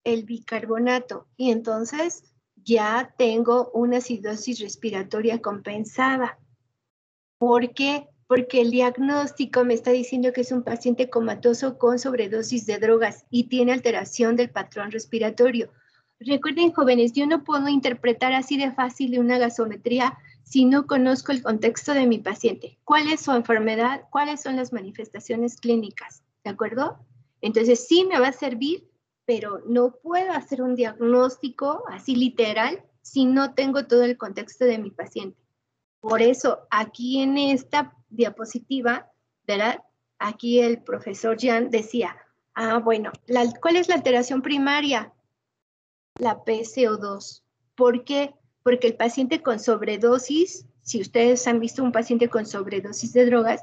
el 0.06 0.22
bicarbonato. 0.22 1.26
Y 1.36 1.50
entonces 1.50 2.22
ya 2.54 3.12
tengo 3.18 3.70
una 3.74 3.98
acidosis 3.98 4.60
respiratoria 4.60 5.42
compensada. 5.42 6.38
¿Por 7.38 7.74
qué? 7.74 8.08
Porque 8.28 8.60
el 8.60 8.70
diagnóstico 8.70 9.64
me 9.64 9.74
está 9.74 9.90
diciendo 9.90 10.32
que 10.32 10.40
es 10.40 10.52
un 10.52 10.62
paciente 10.62 11.10
comatoso 11.10 11.76
con 11.76 11.98
sobredosis 11.98 12.66
de 12.66 12.78
drogas 12.78 13.26
y 13.30 13.44
tiene 13.44 13.72
alteración 13.72 14.36
del 14.36 14.50
patrón 14.50 14.90
respiratorio. 14.90 15.70
Recuerden, 16.18 16.72
jóvenes, 16.72 17.12
yo 17.12 17.26
no 17.26 17.44
puedo 17.44 17.68
interpretar 17.68 18.32
así 18.32 18.56
de 18.56 18.72
fácil 18.72 19.18
una 19.18 19.38
gasometría 19.38 20.16
si 20.44 20.64
no 20.64 20.86
conozco 20.86 21.32
el 21.32 21.42
contexto 21.42 21.92
de 21.92 22.06
mi 22.06 22.18
paciente. 22.18 22.78
¿Cuál 22.84 23.08
es 23.08 23.20
su 23.20 23.32
enfermedad? 23.32 24.04
¿Cuáles 24.10 24.40
son 24.40 24.56
las 24.56 24.72
manifestaciones 24.72 25.60
clínicas? 25.60 26.22
¿De 26.44 26.50
acuerdo? 26.50 27.04
Entonces 27.40 27.86
sí 27.86 28.04
me 28.04 28.18
va 28.18 28.28
a 28.28 28.32
servir, 28.32 28.88
pero 29.26 29.60
no 29.66 29.90
puedo 29.90 30.32
hacer 30.32 30.62
un 30.62 30.74
diagnóstico 30.74 31.84
así 31.88 32.16
literal 32.16 32.82
si 33.02 33.26
no 33.26 33.54
tengo 33.54 33.86
todo 33.86 34.04
el 34.04 34.16
contexto 34.16 34.64
de 34.64 34.78
mi 34.78 34.90
paciente. 34.90 35.38
Por 36.00 36.22
eso 36.22 36.66
aquí 36.70 37.20
en 37.20 37.36
esta 37.36 37.94
diapositiva, 38.08 39.10
¿verdad? 39.46 39.82
Aquí 40.18 40.60
el 40.60 40.82
profesor 40.82 41.36
Jan 41.38 41.70
decía, 41.70 42.16
Ah, 42.58 42.78
bueno, 42.78 43.12
¿cuál 43.60 43.76
es 43.76 43.88
la 43.88 43.96
alteración 43.96 44.40
primaria? 44.40 45.12
La 46.18 46.42
PCO2. 46.42 47.42
¿Por 47.74 48.02
qué? 48.02 48.34
Porque 48.62 48.86
el 48.86 48.96
paciente 48.96 49.42
con 49.42 49.60
sobredosis, 49.60 50.64
si 50.80 51.02
ustedes 51.02 51.46
han 51.46 51.60
visto 51.60 51.82
un 51.82 51.92
paciente 51.92 52.30
con 52.30 52.46
sobredosis 52.46 53.12
de 53.12 53.26
drogas, 53.26 53.60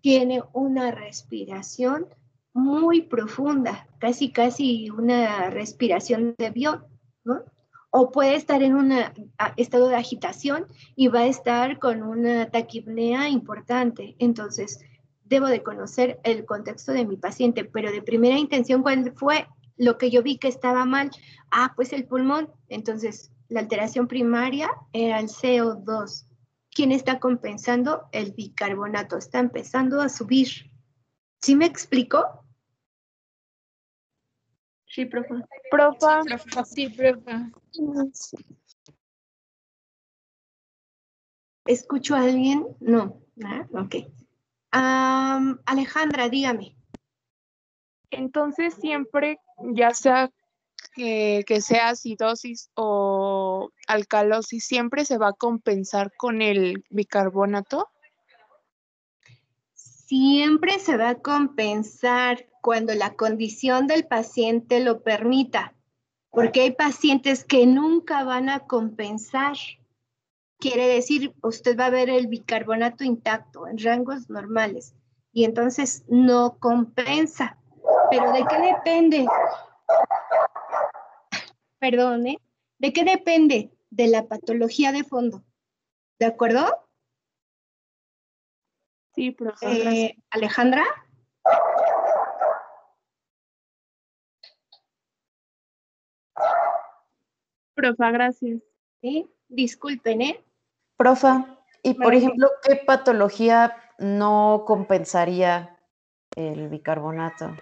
tiene 0.00 0.44
una 0.52 0.92
respiración 0.92 2.06
muy 2.56 3.02
profunda, 3.02 3.86
casi 3.98 4.32
casi 4.32 4.88
una 4.90 5.50
respiración 5.50 6.34
de 6.38 6.46
avión, 6.46 6.84
¿no? 7.22 7.42
O 7.90 8.10
puede 8.10 8.34
estar 8.34 8.62
en 8.62 8.74
un 8.74 8.92
estado 9.56 9.88
de 9.88 9.96
agitación 9.96 10.66
y 10.96 11.08
va 11.08 11.20
a 11.20 11.26
estar 11.26 11.78
con 11.78 12.02
una 12.02 12.50
taquipnea 12.50 13.28
importante. 13.28 14.16
Entonces, 14.18 14.80
debo 15.24 15.46
de 15.46 15.62
conocer 15.62 16.18
el 16.24 16.46
contexto 16.46 16.92
de 16.92 17.04
mi 17.04 17.16
paciente, 17.16 17.64
pero 17.64 17.92
de 17.92 18.00
primera 18.00 18.38
intención, 18.38 18.82
¿cuál 18.82 19.12
fue 19.14 19.46
lo 19.76 19.98
que 19.98 20.10
yo 20.10 20.22
vi 20.22 20.38
que 20.38 20.48
estaba 20.48 20.86
mal? 20.86 21.10
Ah, 21.50 21.74
pues 21.76 21.92
el 21.92 22.06
pulmón. 22.06 22.50
Entonces, 22.68 23.30
la 23.48 23.60
alteración 23.60 24.08
primaria 24.08 24.70
era 24.94 25.20
el 25.20 25.28
CO2. 25.28 26.26
¿Quién 26.70 26.90
está 26.90 27.20
compensando? 27.20 28.08
El 28.12 28.32
bicarbonato. 28.32 29.18
Está 29.18 29.40
empezando 29.40 30.00
a 30.00 30.08
subir. 30.08 30.70
¿Sí 31.42 31.54
me 31.54 31.66
explico? 31.66 32.45
Sí, 34.86 35.04
profe. 35.04 35.34
Profa. 35.70 36.22
Sí, 36.64 36.88
profa. 36.88 37.50
¿Escucho 41.66 42.14
a 42.14 42.22
alguien? 42.22 42.66
No. 42.80 43.20
Ah, 43.44 43.66
ok. 43.72 43.96
Am, 44.70 45.60
Alejandra, 45.66 46.28
dígame. 46.28 46.76
Entonces 48.10 48.74
siempre, 48.74 49.38
ya 49.74 49.92
sea 49.92 50.30
que, 50.94 51.44
que 51.46 51.60
sea 51.60 51.90
acidosis 51.90 52.70
o 52.74 53.70
alcalosis, 53.88 54.64
siempre 54.64 55.04
se 55.04 55.18
va 55.18 55.28
a 55.28 55.32
compensar 55.32 56.12
con 56.16 56.40
el 56.40 56.84
bicarbonato. 56.90 57.88
Siempre 60.06 60.78
se 60.78 60.96
va 60.96 61.08
a 61.08 61.14
compensar 61.16 62.46
cuando 62.62 62.94
la 62.94 63.14
condición 63.14 63.88
del 63.88 64.06
paciente 64.06 64.78
lo 64.78 65.02
permita, 65.02 65.74
porque 66.30 66.60
hay 66.60 66.70
pacientes 66.70 67.44
que 67.44 67.66
nunca 67.66 68.22
van 68.22 68.48
a 68.48 68.60
compensar. 68.60 69.56
Quiere 70.60 70.86
decir, 70.86 71.34
usted 71.42 71.76
va 71.76 71.86
a 71.86 71.90
ver 71.90 72.08
el 72.08 72.28
bicarbonato 72.28 73.02
intacto 73.02 73.66
en 73.66 73.78
rangos 73.78 74.30
normales 74.30 74.94
y 75.32 75.42
entonces 75.42 76.04
no 76.06 76.56
compensa. 76.60 77.58
¿Pero 78.08 78.30
de 78.30 78.44
qué 78.48 78.58
depende? 78.58 79.26
Perdón, 81.80 82.28
¿eh? 82.28 82.38
¿De 82.78 82.92
qué 82.92 83.02
depende? 83.02 83.72
De 83.90 84.06
la 84.06 84.28
patología 84.28 84.92
de 84.92 85.02
fondo. 85.02 85.42
¿De 86.20 86.26
acuerdo? 86.26 86.85
Sí, 89.16 89.30
profe. 89.30 89.66
Eh, 89.66 90.16
Alejandra. 90.30 90.84
Profa, 97.74 98.10
gracias. 98.10 98.60
Sí, 99.00 99.30
disculpen, 99.48 100.20
¿eh? 100.20 100.44
Profa, 100.98 101.58
y 101.82 101.94
por 101.94 102.14
ejemplo, 102.14 102.50
¿qué 102.62 102.76
patología 102.76 103.74
no 103.98 104.64
compensaría 104.66 105.78
el 106.34 106.68
bicarbonato? 106.68 107.56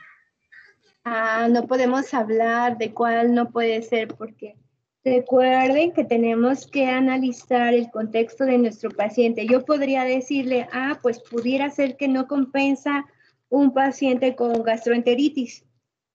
Ah, 1.05 1.47
no 1.49 1.69
podemos 1.69 2.13
hablar 2.15 2.79
de 2.79 2.93
cuál 2.93 3.33
no 3.33 3.51
puede 3.51 3.81
ser 3.83 4.09
porque 4.09 4.57
recuerden 5.05 5.93
que 5.93 6.05
tenemos 6.05 6.67
que 6.67 6.87
analizar 6.87 7.75
el 7.75 7.91
contexto 7.91 8.45
de 8.45 8.59
nuestro 8.59 8.91
paciente. 8.91 9.47
Yo 9.47 9.65
podría 9.65 10.05
decirle, 10.05 10.67
ah, 10.73 10.99
pues 11.03 11.21
pudiera 11.21 11.71
ser 11.71 11.97
que 11.97 12.09
no 12.09 12.27
compensa 12.27 13.05
un 13.51 13.73
paciente 13.73 14.35
con 14.35 14.63
gastroenteritis. 14.63 15.65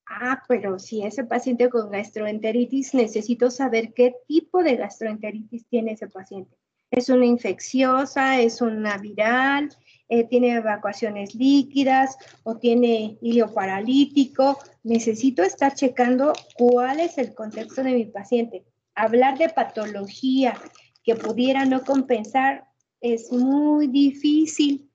Ah, 0.08 0.42
pero 0.48 0.80
si 0.80 1.04
ese 1.04 1.24
paciente 1.24 1.70
con 1.70 1.92
gastroenteritis, 1.92 2.96
necesito 2.96 3.52
saber 3.52 3.94
qué 3.94 4.16
tipo 4.28 4.64
de 4.64 4.76
gastroenteritis 4.76 5.68
tiene 5.68 5.92
ese 5.92 6.08
paciente. 6.08 6.58
¿Es 6.90 7.10
una 7.10 7.28
infecciosa? 7.28 8.42
¿Es 8.42 8.62
una 8.62 8.98
viral? 8.98 9.70
eh, 10.10 10.24
¿Tiene 10.24 10.56
evacuaciones 10.56 11.36
líquidas? 11.36 12.18
¿O 12.44 12.58
tiene 12.58 13.20
hilo 13.22 13.54
paralítico? 13.54 14.58
Necesito 14.84 15.44
estar 15.44 15.76
checando 15.76 16.34
cuál 16.56 17.00
es 17.00 17.20
el 17.20 17.36
contexto 17.36 17.84
de 17.84 17.94
mi 17.94 18.06
paciente. 18.06 18.66
Hablar 18.96 19.38
de 19.38 19.50
patología 19.50 20.58
que 21.04 21.16
pudiera 21.16 21.66
no 21.66 21.84
compensar 21.84 22.68
es 23.02 23.32
muy 23.32 23.88
difícil. 23.88 24.92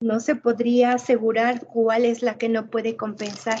No 0.00 0.20
se 0.20 0.36
podría 0.36 0.92
asegurar 0.92 1.66
cuál 1.66 2.04
es 2.04 2.22
la 2.22 2.36
que 2.36 2.48
no 2.48 2.68
puede 2.68 2.96
compensar. 2.96 3.60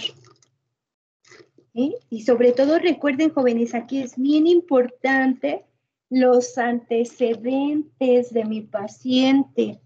Y 1.72 2.22
sobre 2.22 2.52
todo 2.52 2.78
recuerden, 2.78 3.30
jóvenes, 3.30 3.74
aquí 3.74 3.98
es 3.98 4.16
bien 4.16 4.46
importante 4.46 5.66
los 6.08 6.56
antecedentes 6.56 8.32
de 8.32 8.44
mi 8.44 8.62
paciente, 8.62 9.80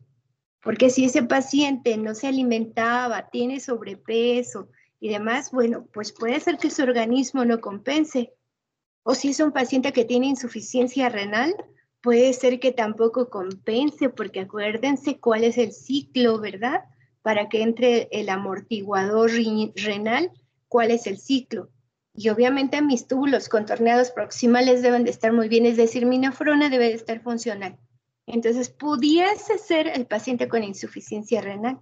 porque 0.63 0.91
si 0.91 1.07
ese 1.07 1.23
paciente 1.23 1.97
no 1.97 2.15
se 2.15 2.29
alimentaba, 2.29 3.31
tiene 3.31 3.59
sobrepeso 3.59 4.69
y 5.01 5.09
demás, 5.09 5.51
bueno, 5.51 5.87
pues 5.93 6.13
puede 6.13 6.39
ser 6.41 6.59
que 6.59 6.71
su 6.71 6.83
organismo 6.83 7.45
no 7.45 7.61
compense. 7.61 8.35
O 9.03 9.15
si 9.15 9.31
es 9.31 9.41
un 9.41 9.53
paciente 9.53 9.93
que 9.93 10.05
tiene 10.05 10.27
insuficiencia 10.27 11.09
renal, 11.09 11.55
puede 12.01 12.33
ser 12.33 12.61
que 12.61 12.73
tampoco 12.73 13.31
compense, 13.31 14.09
porque 14.09 14.41
acuérdense 14.41 15.19
cuál 15.19 15.45
es 15.45 15.59
el 15.59 15.73
ciclo, 15.73 16.39
¿verdad? 16.39 16.85
Para 17.23 17.49
que 17.49 17.63
entre 17.63 18.09
el 18.13 18.29
amortiguador 18.29 19.31
renal, 19.77 20.31
cuál 20.69 20.91
es 20.91 21.07
el 21.07 21.19
ciclo. 21.19 21.71
Y 22.15 22.29
obviamente 22.29 22.83
mis 22.83 23.07
túbulos 23.07 23.49
contorneados 23.49 24.11
proximales 24.11 24.83
deben 24.83 25.05
de 25.05 25.11
estar 25.11 25.33
muy 25.33 25.49
bien, 25.49 25.67
es 25.67 25.77
decir, 25.77 26.07
mi 26.07 26.19
nefrona 26.19 26.69
debe 26.69 26.89
de 26.89 26.95
estar 26.95 27.21
funcional. 27.21 27.79
Entonces, 28.27 28.71
pudiese 28.71 29.59
ser 29.59 29.89
el 29.89 30.07
paciente 30.07 30.49
con 30.49 30.63
insuficiencia 30.63 31.41
renal. 31.41 31.81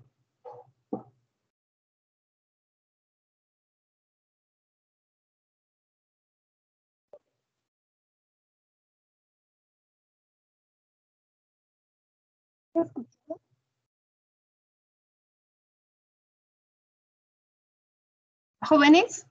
¿Jóvenes? 18.61 19.27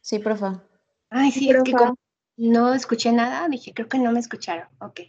Sí, 0.00 0.18
profa. 0.18 0.62
Ay, 1.10 1.30
sí, 1.30 1.50
es 1.50 1.62
que 1.62 1.72
como 1.72 1.96
no 2.36 2.74
escuché 2.74 3.12
nada, 3.12 3.48
dije, 3.48 3.72
creo 3.74 3.88
que 3.88 3.98
no 3.98 4.10
me 4.10 4.20
escucharon. 4.20 4.66
Ok. 4.80 5.00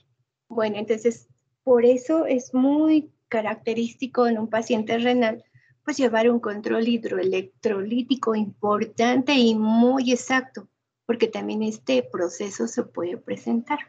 Bueno, 0.50 0.78
entonces, 0.78 1.28
por 1.64 1.86
eso 1.86 2.26
es 2.26 2.54
muy 2.54 3.12
característico 3.28 4.28
en 4.28 4.38
un 4.38 4.50
paciente 4.50 4.98
renal, 5.00 5.44
pues 5.84 5.98
llevar 5.98 6.30
un 6.30 6.40
control 6.40 6.88
hidroelectrolítico 6.88 8.36
importante 8.36 9.34
y 9.34 9.56
muy 9.56 10.12
exacto, 10.12 10.68
porque 11.06 11.28
también 11.28 11.64
este 11.64 12.04
proceso 12.04 12.68
se 12.68 12.84
puede 12.84 13.18
presentar. 13.18 13.80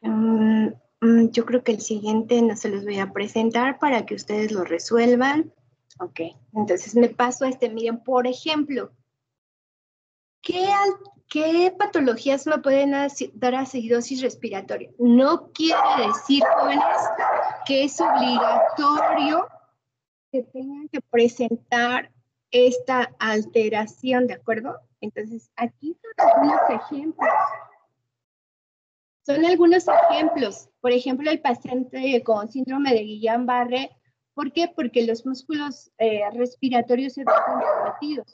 Mm, 0.00 0.68
yo 1.30 1.44
creo 1.44 1.62
que 1.62 1.72
el 1.72 1.80
siguiente 1.80 2.40
no 2.40 2.56
se 2.56 2.68
los 2.68 2.84
voy 2.84 2.98
a 2.98 3.12
presentar 3.12 3.78
para 3.78 4.06
que 4.06 4.14
ustedes 4.14 4.52
lo 4.52 4.64
resuelvan. 4.64 5.52
Ok, 6.00 6.20
entonces 6.54 6.94
me 6.94 7.08
paso 7.08 7.44
a 7.44 7.48
este. 7.48 7.68
Miren, 7.68 8.02
por 8.02 8.26
ejemplo, 8.26 8.90
¿qué, 10.42 10.66
qué 11.28 11.74
patologías 11.78 12.46
me 12.46 12.58
pueden 12.58 12.92
dar 13.34 13.54
acidosis 13.54 14.22
respiratoria? 14.22 14.90
No 14.98 15.50
quiere 15.52 15.78
decir, 16.06 16.42
jóvenes, 16.58 16.84
que 17.66 17.84
es 17.84 18.00
obligatorio 18.00 19.46
que 20.32 20.42
tengan 20.42 20.88
que 20.88 21.00
presentar 21.00 22.10
esta 22.50 23.14
alteración, 23.18 24.26
¿de 24.26 24.34
acuerdo? 24.34 24.80
Entonces, 25.00 25.50
aquí 25.56 25.96
son 26.00 26.28
algunos 26.28 26.60
ejemplos. 26.70 27.28
Son 29.24 29.42
algunos 29.44 29.86
ejemplos. 29.88 30.68
Por 30.80 30.92
ejemplo, 30.92 31.30
el 31.30 31.40
paciente 31.40 32.22
con 32.22 32.48
síndrome 32.48 32.92
de 32.92 33.04
Guillain-Barré. 33.04 33.90
¿Por 34.34 34.52
qué? 34.52 34.70
Porque 34.74 35.06
los 35.06 35.24
músculos 35.24 35.90
eh, 35.96 36.20
respiratorios 36.32 37.14
se 37.14 37.24
ven 37.24 37.34
comprometidos. 37.46 38.26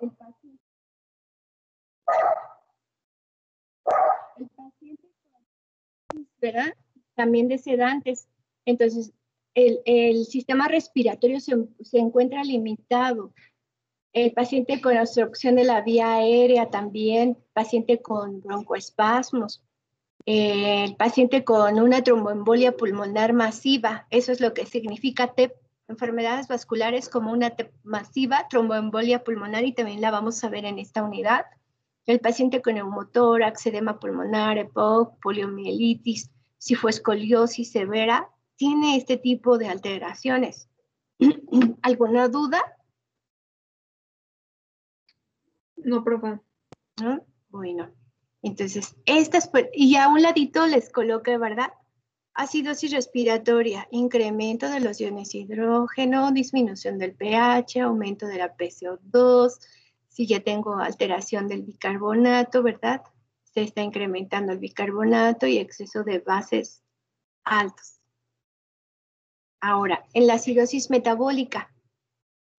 El 0.00 0.10
paciente, 0.12 0.62
el 6.14 6.26
¿verdad? 6.40 6.74
También 7.14 7.48
de 7.48 7.58
sedantes. 7.58 8.26
Entonces, 8.64 9.12
el, 9.54 9.80
el 9.84 10.24
sistema 10.24 10.66
respiratorio 10.66 11.40
se, 11.40 11.56
se 11.82 11.98
encuentra 11.98 12.42
limitado. 12.42 13.34
El 14.14 14.32
paciente 14.32 14.80
con 14.80 14.96
obstrucción 14.96 15.56
de 15.56 15.64
la 15.64 15.82
vía 15.82 16.14
aérea 16.14 16.70
también, 16.70 17.36
paciente 17.52 18.00
con 18.00 18.40
broncoespasmos, 18.40 19.62
el 20.26 20.96
paciente 20.96 21.44
con 21.44 21.80
una 21.80 22.02
tromboembolia 22.02 22.76
pulmonar 22.76 23.32
masiva, 23.32 24.06
eso 24.10 24.32
es 24.32 24.40
lo 24.40 24.54
que 24.54 24.66
significa 24.66 25.34
TEP, 25.34 25.52
enfermedades 25.88 26.48
vasculares 26.48 27.08
como 27.08 27.32
una 27.32 27.50
TEP 27.50 27.72
masiva, 27.82 28.46
tromboembolia 28.48 29.24
pulmonar 29.24 29.64
y 29.64 29.72
también 29.72 30.00
la 30.00 30.10
vamos 30.10 30.42
a 30.44 30.48
ver 30.48 30.64
en 30.64 30.78
esta 30.78 31.02
unidad. 31.02 31.46
El 32.06 32.20
paciente 32.20 32.62
con 32.62 32.74
neumotórax, 32.74 33.66
edema 33.66 33.98
pulmonar, 33.98 34.58
EPOC, 34.58 35.20
poliomielitis, 35.20 36.30
si 36.58 36.74
fue 36.74 36.90
escoliosis 36.90 37.70
severa, 37.70 38.28
tiene 38.56 38.96
este 38.96 39.16
tipo 39.16 39.58
de 39.58 39.68
alteraciones. 39.68 40.68
¿Alguna 41.82 42.28
duda? 42.28 42.60
No, 45.76 46.04
profe. 46.04 46.40
Bueno, 47.48 47.92
entonces, 48.42 48.96
estas, 49.06 49.50
y 49.72 49.94
a 49.96 50.08
un 50.08 50.20
ladito 50.20 50.66
les 50.66 50.90
coloque, 50.90 51.38
¿verdad? 51.38 51.72
Acidosis 52.34 52.90
respiratoria, 52.90 53.86
incremento 53.92 54.68
de 54.68 54.80
los 54.80 55.00
iones 55.00 55.34
hidrógeno, 55.34 56.32
disminución 56.32 56.98
del 56.98 57.14
pH, 57.14 57.80
aumento 57.82 58.26
de 58.26 58.38
la 58.38 58.56
PCO2, 58.56 59.58
si 60.08 60.26
ya 60.26 60.40
tengo 60.40 60.76
alteración 60.76 61.46
del 61.46 61.62
bicarbonato, 61.62 62.62
¿verdad? 62.62 63.02
Se 63.44 63.62
está 63.62 63.82
incrementando 63.82 64.52
el 64.52 64.58
bicarbonato 64.58 65.46
y 65.46 65.58
exceso 65.58 66.02
de 66.02 66.18
bases 66.18 66.82
altos. 67.44 68.00
Ahora, 69.60 70.04
en 70.14 70.26
la 70.26 70.34
acidosis 70.34 70.90
metabólica. 70.90 71.72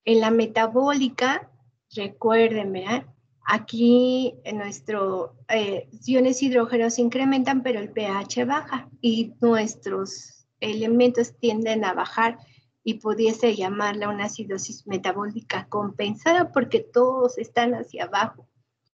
En 0.05 0.21
la 0.21 0.31
metabólica, 0.31 1.51
recuerden, 1.93 2.71
¿verdad? 2.71 3.05
Aquí 3.45 4.35
en 4.45 4.57
nuestro 4.57 5.35
eh, 5.49 5.89
iones 6.05 6.41
hidrógeno 6.41 6.89
se 6.89 7.01
incrementan, 7.01 7.61
pero 7.61 7.79
el 7.79 7.89
pH 7.89 8.45
baja 8.45 8.89
y 9.01 9.33
nuestros 9.41 10.45
elementos 10.61 11.35
tienden 11.37 11.83
a 11.83 11.93
bajar 11.93 12.37
y 12.83 12.95
pudiese 12.95 13.55
llamarla 13.55 14.09
una 14.09 14.25
acidosis 14.25 14.87
metabólica 14.87 15.67
compensada 15.69 16.51
porque 16.51 16.79
todos 16.79 17.37
están 17.37 17.73
hacia 17.73 18.05
abajo. 18.05 18.47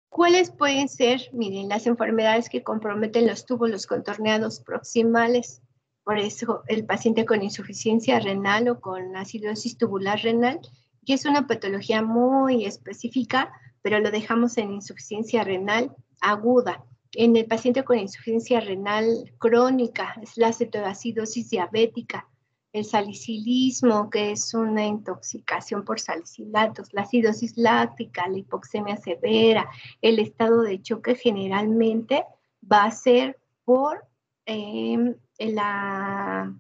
¿Cuáles 0.10 0.50
pueden 0.50 0.90
ser? 0.90 1.30
Miren, 1.34 1.70
las 1.70 1.86
enfermedades 1.86 2.50
que 2.50 2.64
comprometen 2.64 3.28
los 3.28 3.46
túbulos 3.46 3.86
contorneados 3.86 4.60
proximales. 4.60 5.62
Por 6.04 6.18
eso 6.18 6.64
el 6.68 6.86
paciente 6.86 7.26
con 7.26 7.44
insuficiencia 7.44 8.20
renal 8.20 8.68
o 8.70 8.82
con 8.82 9.16
acidosis 9.16 9.78
tubular 9.78 10.20
renal, 10.20 10.60
que 11.06 11.14
es 11.14 11.26
una 11.26 11.46
patología 11.46 12.02
muy 12.02 12.66
específica, 12.66 13.52
pero 13.82 14.00
lo 14.00 14.12
dejamos 14.12 14.58
en 14.58 14.74
insuficiencia 14.74 15.44
renal 15.44 15.96
aguda. 16.22 16.84
En 17.14 17.36
el 17.36 17.46
paciente 17.46 17.84
con 17.84 17.98
insuficiencia 17.98 18.60
renal 18.60 19.34
crónica 19.40 20.16
es 20.22 20.38
la 20.38 20.54
cetoacidosis 20.54 21.50
diabética, 21.50 22.28
el 22.72 22.86
salicilismo, 22.86 24.10
que 24.10 24.32
es 24.32 24.54
una 24.54 24.86
intoxicación 24.86 25.84
por 25.84 26.00
salicilatos, 26.00 26.94
la 26.94 27.02
acidosis 27.02 27.58
láctica, 27.58 28.28
la 28.28 28.38
hipoxemia 28.38 28.96
severa, 28.98 29.68
el 30.02 30.20
estado 30.20 30.62
de 30.62 30.82
choque 30.82 31.16
generalmente 31.16 32.24
va 32.72 32.84
a 32.84 32.92
ser 32.92 33.40
por 33.66 34.06
em, 34.46 35.16
la 35.40 36.54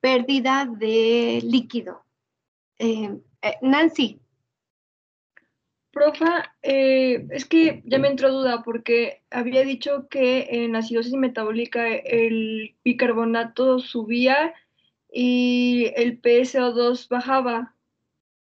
pérdida 0.00 0.66
de 0.66 1.40
líquido. 1.42 2.04
Em, 2.78 3.20
eh, 3.42 3.56
Nancy. 3.62 4.20
Profa, 5.92 6.54
eh, 6.62 7.26
es 7.30 7.46
que 7.46 7.82
ya 7.84 7.98
me 7.98 8.08
entró 8.08 8.30
duda 8.30 8.62
porque 8.62 9.22
había 9.30 9.62
dicho 9.62 10.08
que 10.08 10.46
en 10.64 10.76
acidosis 10.76 11.14
metabólica 11.14 11.88
el 11.88 12.76
bicarbonato 12.84 13.80
subía 13.80 14.54
y 15.12 15.92
el 15.96 16.22
PSO2 16.22 17.08
bajaba. 17.08 17.74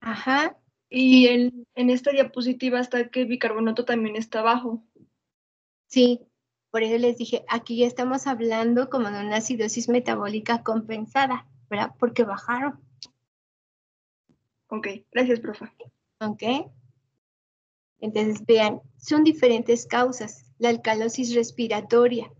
Ajá. 0.00 0.58
Y 0.90 1.28
en, 1.28 1.66
en 1.74 1.90
esta 1.90 2.10
diapositiva 2.10 2.80
está 2.80 3.08
que 3.08 3.22
el 3.22 3.28
bicarbonato 3.28 3.84
también 3.84 4.16
está 4.16 4.42
bajo. 4.42 4.84
Sí, 5.86 6.20
por 6.70 6.82
eso 6.82 6.98
les 6.98 7.16
dije, 7.16 7.44
aquí 7.48 7.78
ya 7.78 7.86
estamos 7.86 8.26
hablando 8.26 8.90
como 8.90 9.10
de 9.10 9.20
una 9.24 9.36
acidosis 9.36 9.88
metabólica 9.88 10.62
compensada, 10.62 11.46
¿verdad? 11.70 11.94
Porque 11.98 12.24
bajaron. 12.24 12.78
Ok, 14.68 14.88
gracias, 15.10 15.40
profe. 15.40 15.72
Ok. 16.20 16.42
Entonces, 18.00 18.44
vean, 18.46 18.80
son 18.96 19.24
diferentes 19.24 19.86
causas. 19.86 20.44
La 20.58 20.68
alcalosis 20.68 21.34
respiratoria, 21.34 22.32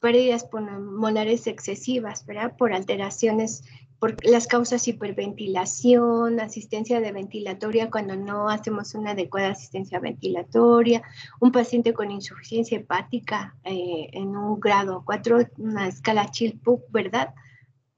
pérdidas 0.00 0.44
pulmonares 0.44 1.46
excesivas, 1.46 2.26
¿verdad? 2.26 2.56
Por 2.56 2.72
alteraciones, 2.72 3.62
por 3.98 4.22
las 4.24 4.46
causas 4.46 4.86
hiperventilación, 4.86 6.40
asistencia 6.40 7.00
de 7.00 7.12
ventilatoria 7.12 7.90
cuando 7.90 8.16
no 8.16 8.50
hacemos 8.50 8.94
una 8.94 9.12
adecuada 9.12 9.50
asistencia 9.50 9.98
ventilatoria, 10.00 11.02
un 11.40 11.52
paciente 11.52 11.94
con 11.94 12.10
insuficiencia 12.10 12.78
hepática 12.78 13.56
eh, 13.64 14.10
en 14.12 14.36
un 14.36 14.60
grado 14.60 15.02
4, 15.06 15.38
una 15.58 15.88
escala 15.88 16.30
Chill-Pugh, 16.30 16.84
¿verdad? 16.90 17.34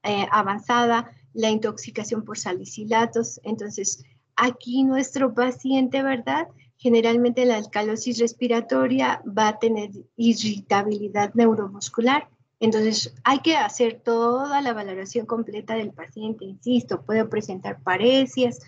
Eh, 0.03 0.25
avanzada, 0.31 1.11
la 1.33 1.49
intoxicación 1.49 2.23
por 2.23 2.37
salicilatos. 2.37 3.41
Entonces, 3.43 4.05
aquí 4.37 4.83
nuestro 4.83 5.33
paciente, 5.33 6.01
¿verdad? 6.03 6.47
Generalmente 6.77 7.45
la 7.45 7.57
alcalosis 7.57 8.19
respiratoria 8.19 9.21
va 9.25 9.49
a 9.49 9.59
tener 9.59 9.91
irritabilidad 10.15 11.33
neuromuscular. 11.33 12.29
Entonces, 12.59 13.13
hay 13.23 13.39
que 13.39 13.55
hacer 13.55 14.01
toda 14.03 14.61
la 14.61 14.73
valoración 14.73 15.25
completa 15.25 15.75
del 15.75 15.91
paciente, 15.91 16.45
insisto, 16.45 17.03
puede 17.03 17.25
presentar 17.25 17.81
parecias, 17.83 18.59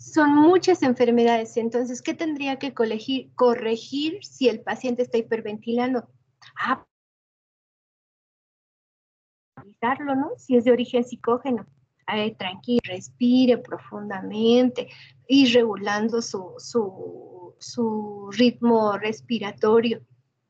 son 0.00 0.34
muchas 0.34 0.82
enfermedades. 0.82 1.56
Entonces, 1.56 2.02
¿qué 2.02 2.14
tendría 2.14 2.58
que 2.58 2.72
corregir, 2.74 3.30
corregir 3.34 4.24
si 4.24 4.48
el 4.48 4.60
paciente 4.60 5.02
está 5.02 5.18
hiperventilando? 5.18 6.08
Ah, 6.56 6.84
¿no? 9.82 10.30
Si 10.36 10.56
es 10.56 10.64
de 10.64 10.72
origen 10.72 11.04
psicógeno. 11.04 11.66
tranquilo, 12.38 12.80
respire 12.84 13.58
profundamente, 13.58 14.88
ir 15.28 15.54
regulando 15.54 16.20
su, 16.20 16.54
su, 16.58 17.29
su 17.60 18.30
ritmo 18.32 18.98
respiratorio. 18.98 20.02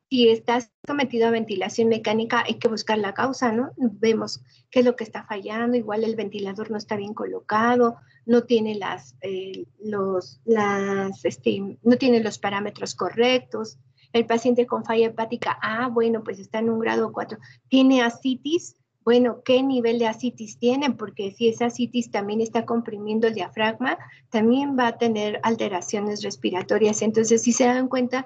Si 0.09 0.29
estás 0.29 0.73
sometido 0.87 1.29
a 1.29 1.31
ventilación 1.31 1.89
mecánica, 1.89 2.43
hay 2.45 2.55
que 2.55 2.69
buscar 2.69 2.99
la 2.99 3.15
causa, 3.15 3.53
¿no? 3.53 3.71
Vemos 3.77 4.43
qué 4.71 4.81
es 4.81 4.85
lo 4.85 4.97
que 4.97 5.05
está 5.05 5.25
fallando, 5.25 5.77
igual 5.77 6.03
el 6.03 6.17
ventilador 6.17 6.71
no 6.71 6.79
está 6.79 6.97
bien 6.97 7.15
colocado, 7.15 7.97
no 8.27 8.43
tiene 8.43 8.75
las, 8.75 9.15
eh, 9.21 9.67
los, 9.79 10.41
las, 10.45 11.25
este, 11.25 11.79
no 11.83 11.97
tiene 11.97 12.21
los 12.21 12.39
parámetros 12.39 12.95
correctos. 12.95 13.79
El 14.13 14.27
paciente 14.27 14.67
con 14.67 14.85
falla 14.85 15.07
hepática, 15.07 15.57
ah, 15.63 15.89
bueno, 15.89 16.25
pues 16.25 16.41
está 16.41 16.59
en 16.59 16.71
un 16.71 16.81
grado 16.81 17.13
4. 17.13 17.39
Tiene 17.69 18.03
ascitis, 18.03 18.77
bueno, 19.11 19.43
¿qué 19.45 19.61
nivel 19.65 19.99
de 19.99 20.07
asitis 20.07 20.57
tienen? 20.57 20.97
Porque 20.97 21.33
si 21.33 21.49
esa 21.49 21.65
asitis 21.65 22.13
también 22.13 22.41
está 22.41 22.65
comprimiendo 22.65 23.27
el 23.27 23.35
diafragma, 23.35 23.99
también 24.29 24.79
va 24.79 24.87
a 24.87 24.99
tener 24.99 25.41
alteraciones 25.43 26.23
respiratorias. 26.23 27.03
Entonces, 27.03 27.43
si 27.43 27.51
se 27.51 27.65
dan 27.65 27.89
cuenta, 27.89 28.25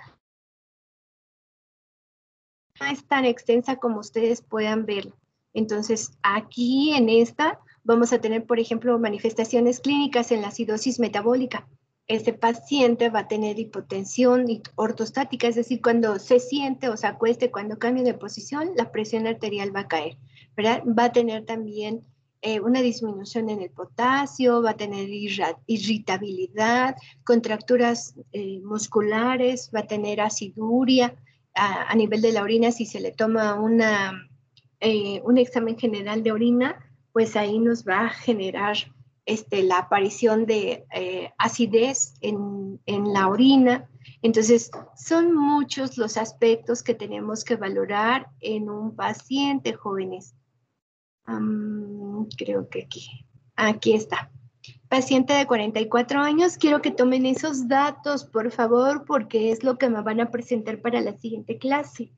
no 2.79 2.87
es 2.87 3.03
tan 3.07 3.25
extensa 3.25 3.77
como 3.77 4.01
ustedes 4.01 4.43
puedan 4.43 4.85
ver. 4.85 5.15
Entonces, 5.55 6.19
aquí 6.23 6.93
en 6.93 7.09
esta 7.09 7.61
vamos 7.83 8.13
a 8.13 8.21
tener, 8.21 8.45
por 8.45 8.61
ejemplo, 8.61 8.99
manifestaciones 8.99 9.81
clínicas 9.81 10.33
en 10.33 10.43
la 10.43 10.49
acidosis 10.49 11.01
metabólica. 11.01 11.67
Este 12.09 12.35
paciente 12.35 13.09
va 13.09 13.21
a 13.21 13.29
tener 13.29 13.59
hipotensión 13.59 14.45
ortostática, 14.75 15.49
es 15.49 15.55
decir, 15.55 15.81
cuando 15.81 16.19
se 16.19 16.41
siente 16.41 16.91
o 16.91 16.99
se 16.99 17.07
acueste, 17.07 17.51
cuando 17.51 17.79
cambie 17.79 18.05
de 18.05 18.13
posición, 18.13 18.73
la 18.77 18.93
presión 18.93 19.27
arterial 19.27 19.75
va 19.75 19.81
a 19.81 19.89
caer. 19.89 20.19
Va 20.59 21.05
a 21.05 21.13
tener 21.13 21.45
también 21.45 22.05
eh, 22.47 22.61
una 22.61 22.83
disminución 22.83 23.49
en 23.49 23.63
el 23.63 23.71
potasio, 23.71 24.61
va 24.63 24.73
a 24.73 24.77
tener 24.77 25.09
irritabilidad, 25.67 26.95
contracturas 27.25 28.15
eh, 28.33 28.61
musculares, 28.63 29.71
va 29.75 29.81
a 29.81 29.87
tener 29.87 30.21
aciduria 30.21 31.17
a, 31.55 31.95
nivel 31.95 32.21
de 32.21 32.33
la 32.33 32.43
orina. 32.43 32.71
Si 32.71 32.85
se 32.85 33.01
le 33.01 33.13
toma 33.13 33.55
una, 33.55 34.29
eh, 34.81 35.23
un 35.25 35.39
examen 35.39 35.79
general 35.79 36.23
de 36.23 36.33
orina, 36.33 36.85
pues 37.15 37.35
ahí 37.35 37.59
nos 37.59 37.89
va 37.89 38.09
a 38.09 38.11
generar 38.11 38.77
este, 39.25 39.63
la 39.63 39.79
aparición 39.79 40.45
de 40.45 40.85
acidez 41.39 42.13
en, 42.21 42.79
en 42.85 43.15
la 43.15 43.29
orina, 43.29 43.89
entonces, 44.21 44.71
son 44.97 45.35
muchos 45.35 45.99
los 45.99 46.17
aspectos 46.17 46.83
que 46.83 46.95
tenemos 46.95 47.45
que 47.45 47.57
valorar 47.57 48.29
en 48.41 48.71
un 48.71 48.97
paciente, 48.97 49.75
jóvenes 49.75 50.35
creo 52.37 52.69
que 52.69 52.83
aquí. 52.83 53.27
Aquí 53.57 53.95
está. 53.95 54.31
paciente 54.89 55.33
de 55.33 55.47
44 55.47 56.21
años, 56.21 56.57
quiero 56.57 56.81
que 56.81 56.91
tomen 56.91 57.27
esos 57.27 57.69
datos, 57.69 58.25
por 58.25 58.51
favor, 58.51 59.05
porque 59.05 59.51
es 59.51 59.65
lo 59.65 59.77
que 59.77 59.89
me 59.89 60.03
van 60.03 60.21
a 60.21 60.31
presentar 60.31 60.81
para 60.81 61.01
la 61.01 61.17
siguiente 61.17 61.59
clase. 61.59 62.13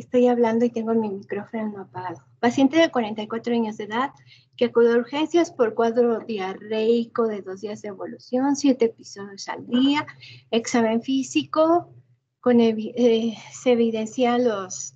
Estoy 0.00 0.28
hablando 0.28 0.64
y 0.64 0.70
tengo 0.70 0.94
mi 0.94 1.10
micrófono 1.10 1.82
apagado. 1.82 2.24
Paciente 2.38 2.78
de 2.78 2.90
44 2.90 3.54
años 3.54 3.76
de 3.76 3.84
edad 3.84 4.12
que 4.56 4.64
acude 4.64 4.94
a 4.94 4.96
urgencias 4.96 5.52
por 5.52 5.74
cuadro 5.74 6.20
diarreico 6.20 7.28
de 7.28 7.42
dos 7.42 7.60
días 7.60 7.82
de 7.82 7.88
evolución, 7.88 8.56
siete 8.56 8.86
episodios 8.86 9.46
al 9.50 9.66
día, 9.66 10.06
examen 10.50 11.02
físico, 11.02 11.92
con 12.40 12.60
eh, 12.62 13.36
se 13.52 13.72
evidencian 13.72 14.42
los 14.42 14.94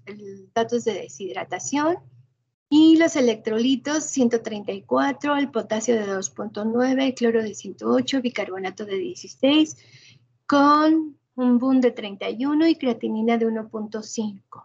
datos 0.54 0.84
de 0.84 0.94
deshidratación 0.94 1.98
y 2.70 2.96
los 2.96 3.14
electrolitos 3.14 4.04
134, 4.04 5.36
el 5.36 5.50
potasio 5.50 5.96
de 5.96 6.06
2.9, 6.06 7.04
el 7.04 7.14
cloro 7.14 7.42
de 7.42 7.54
108, 7.54 8.22
bicarbonato 8.22 8.86
de 8.86 8.96
16, 8.96 9.76
con 10.46 11.18
un 11.34 11.58
boom 11.58 11.82
de 11.82 11.90
31 11.90 12.68
y 12.68 12.76
creatinina 12.76 13.36
de 13.36 13.46
1.5. 13.48 14.64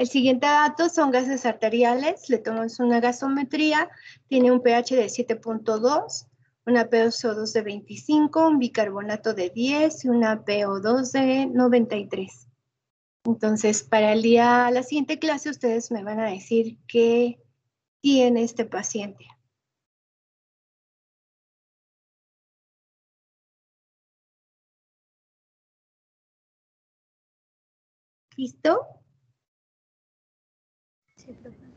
El 0.00 0.08
siguiente 0.08 0.46
dato 0.46 0.88
son 0.88 1.10
gases 1.10 1.44
arteriales. 1.44 2.30
Le 2.30 2.38
tomamos 2.38 2.80
una 2.80 3.00
gasometría. 3.00 3.90
Tiene 4.28 4.50
un 4.50 4.62
pH 4.62 4.96
de 4.96 5.04
7.2, 5.04 6.26
una 6.64 6.88
PO2 6.88 7.52
de 7.52 7.60
25, 7.60 8.48
un 8.48 8.58
bicarbonato 8.58 9.34
de 9.34 9.50
10 9.50 10.06
y 10.06 10.08
una 10.08 10.42
PO2 10.42 11.12
de 11.12 11.46
93. 11.48 12.48
Entonces, 13.26 13.82
para 13.82 14.14
el 14.14 14.22
día, 14.22 14.70
la 14.70 14.82
siguiente 14.82 15.18
clase, 15.18 15.50
ustedes 15.50 15.90
me 15.90 16.02
van 16.02 16.18
a 16.18 16.30
decir 16.30 16.78
qué 16.88 17.38
tiene 18.00 18.42
este 18.42 18.64
paciente. 18.64 19.26
¿Listo? 28.36 28.86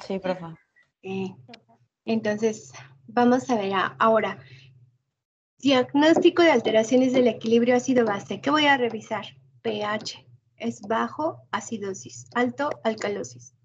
Sí, 0.07 0.19
profe. 0.19 0.45
entonces, 2.05 2.71
vamos 3.07 3.49
a 3.49 3.55
ver 3.55 3.73
ahora. 3.99 4.39
Diagnóstico 5.59 6.41
de 6.41 6.51
alteraciones 6.51 7.13
del 7.13 7.27
equilibrio 7.27 7.75
ácido-base. 7.75 8.41
¿Qué 8.41 8.49
voy 8.49 8.65
a 8.65 8.77
revisar? 8.77 9.25
pH. 9.61 10.25
Es 10.57 10.81
bajo, 10.81 11.47
acidosis. 11.51 12.27
Alto, 12.35 12.69
alcalosis. 12.83 13.55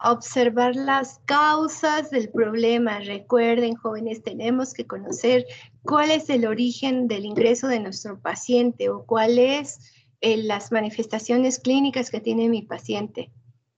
Observar 0.00 0.74
las 0.74 1.20
causas 1.26 2.10
del 2.10 2.30
problema. 2.30 3.00
Recuerden, 3.00 3.74
jóvenes, 3.74 4.22
tenemos 4.22 4.72
que 4.72 4.86
conocer 4.86 5.44
cuál 5.82 6.10
es 6.10 6.30
el 6.30 6.46
origen 6.46 7.08
del 7.08 7.24
ingreso 7.24 7.68
de 7.68 7.80
nuestro 7.80 8.20
paciente 8.20 8.88
o 8.88 9.04
cuál 9.04 9.38
es 9.38 9.97
las 10.20 10.72
manifestaciones 10.72 11.58
clínicas 11.58 12.10
que 12.10 12.20
tiene 12.20 12.48
mi 12.48 12.62
paciente. 12.62 13.30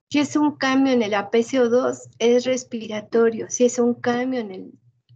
Si 0.09 0.19
es 0.19 0.35
un 0.35 0.57
cambio 0.57 0.93
en 0.93 1.03
el 1.03 1.13
APCO2, 1.13 2.09
es 2.19 2.45
respiratorio. 2.45 3.47
Si 3.49 3.65
es 3.65 3.79
un 3.79 3.93
cambio 3.93 4.41
en 4.41 4.51
el, 4.51 4.73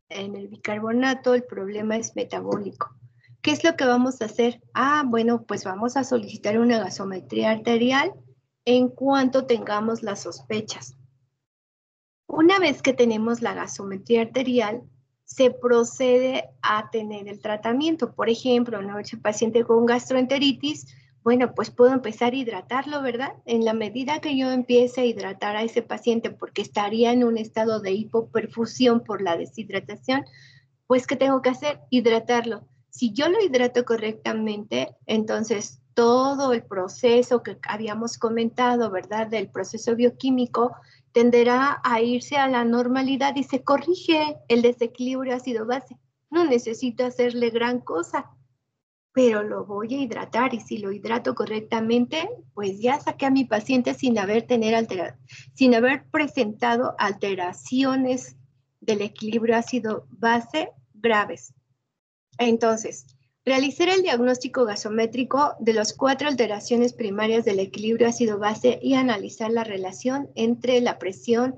en 0.10 0.36
el 0.36 0.48
bicarbonato, 0.48 1.34
el 1.34 1.44
problema 1.44 1.98
es 1.98 2.16
metabólico. 2.16 2.96
¿Qué 3.42 3.52
es 3.52 3.64
lo 3.64 3.76
que 3.76 3.86
vamos 3.86 4.22
a 4.22 4.26
hacer? 4.26 4.62
Ah, 4.74 5.04
bueno, 5.06 5.44
pues 5.44 5.66
vamos 5.66 5.98
a 5.98 6.04
solicitar 6.04 6.58
una 6.58 6.80
gasometría 6.80 7.52
arterial 7.52 8.14
en 8.66 8.88
cuanto 8.90 9.46
tengamos 9.46 10.02
las 10.02 10.24
sospechas. 10.24 10.98
Una 12.28 12.58
vez 12.60 12.82
que 12.82 12.94
tenemos 12.94 13.42
la 13.42 13.54
gasometría 13.54 14.22
arterial, 14.22 14.84
se 15.26 15.52
procede 15.52 16.50
a 16.62 16.90
tener 16.90 17.28
el 17.28 17.40
tratamiento. 17.40 18.16
Por 18.16 18.30
ejemplo, 18.30 18.80
una 18.80 19.02
paciente 19.22 19.64
con 19.64 19.86
gastroenteritis, 19.86 20.88
bueno, 21.26 21.56
pues 21.56 21.72
puedo 21.72 21.92
empezar 21.92 22.34
a 22.34 22.36
hidratarlo, 22.36 23.02
¿verdad? 23.02 23.34
En 23.46 23.66
la 23.66 23.74
medida 23.74 24.22
que 24.22 24.38
yo 24.38 24.52
empiece 24.52 25.02
a 25.02 25.06
hidratar 25.06 25.56
a 25.56 25.64
ese 25.64 25.82
paciente 25.82 26.30
porque 26.30 26.62
estaría 26.62 27.12
en 27.12 27.24
un 27.24 27.40
estado 27.40 27.80
de 27.80 27.94
hipoperfusión 27.94 29.04
por 29.04 29.24
la 29.24 29.36
deshidratación, 29.36 30.24
pues 30.86 31.08
¿qué 31.08 31.16
tengo 31.16 31.42
que 31.42 31.50
hacer? 31.50 31.80
Hidratarlo. 31.90 32.68
Si 32.92 33.12
yo 33.12 33.28
lo 33.28 33.42
hidrato 33.44 33.86
correctamente, 33.86 34.96
entonces 35.08 35.82
todo 35.96 36.54
el 36.54 36.62
proceso 36.62 37.42
que 37.42 37.58
habíamos 37.68 38.20
comentado, 38.20 38.92
¿verdad? 38.92 39.26
Del 39.26 39.50
proceso 39.50 39.96
bioquímico 39.96 40.76
tenderá 41.12 41.82
a 41.84 42.02
irse 42.02 42.38
a 42.38 42.48
la 42.48 42.64
normalidad 42.66 43.36
y 43.36 43.44
se 43.46 43.64
corrige 43.64 44.38
el 44.48 44.62
desequilibrio 44.62 45.36
ácido-base. 45.36 45.98
No 46.30 46.46
necesito 46.46 47.04
hacerle 47.04 47.50
gran 47.50 47.80
cosa 47.80 48.30
pero 49.16 49.44
lo 49.44 49.64
voy 49.66 49.96
a 49.96 50.02
hidratar 50.02 50.54
y 50.54 50.60
si 50.60 50.78
lo 50.78 50.92
hidrato 50.92 51.36
correctamente, 51.36 52.30
pues 52.54 52.82
ya 52.82 53.00
saqué 53.00 53.26
a 53.26 53.32
mi 53.32 53.46
paciente 53.46 53.94
sin 53.94 54.20
haber, 54.20 54.44
tener 54.44 54.76
sin 55.54 55.74
haber 55.74 56.04
presentado 56.12 56.96
alteraciones 57.00 58.36
del 58.82 59.02
equilibrio 59.02 59.56
ácido-base 59.56 60.72
graves. 60.94 61.54
Entonces, 62.38 63.06
realizar 63.46 63.88
el 63.88 64.02
diagnóstico 64.02 64.66
gasométrico 64.66 65.54
de 65.62 65.72
las 65.72 65.94
cuatro 65.94 66.28
alteraciones 66.28 66.92
primarias 66.92 67.46
del 67.46 67.60
equilibrio 67.60 68.10
ácido-base 68.10 68.80
y 68.82 68.96
analizar 68.96 69.50
la 69.50 69.64
relación 69.64 70.30
entre 70.36 70.82
la 70.82 71.00
presión 71.00 71.56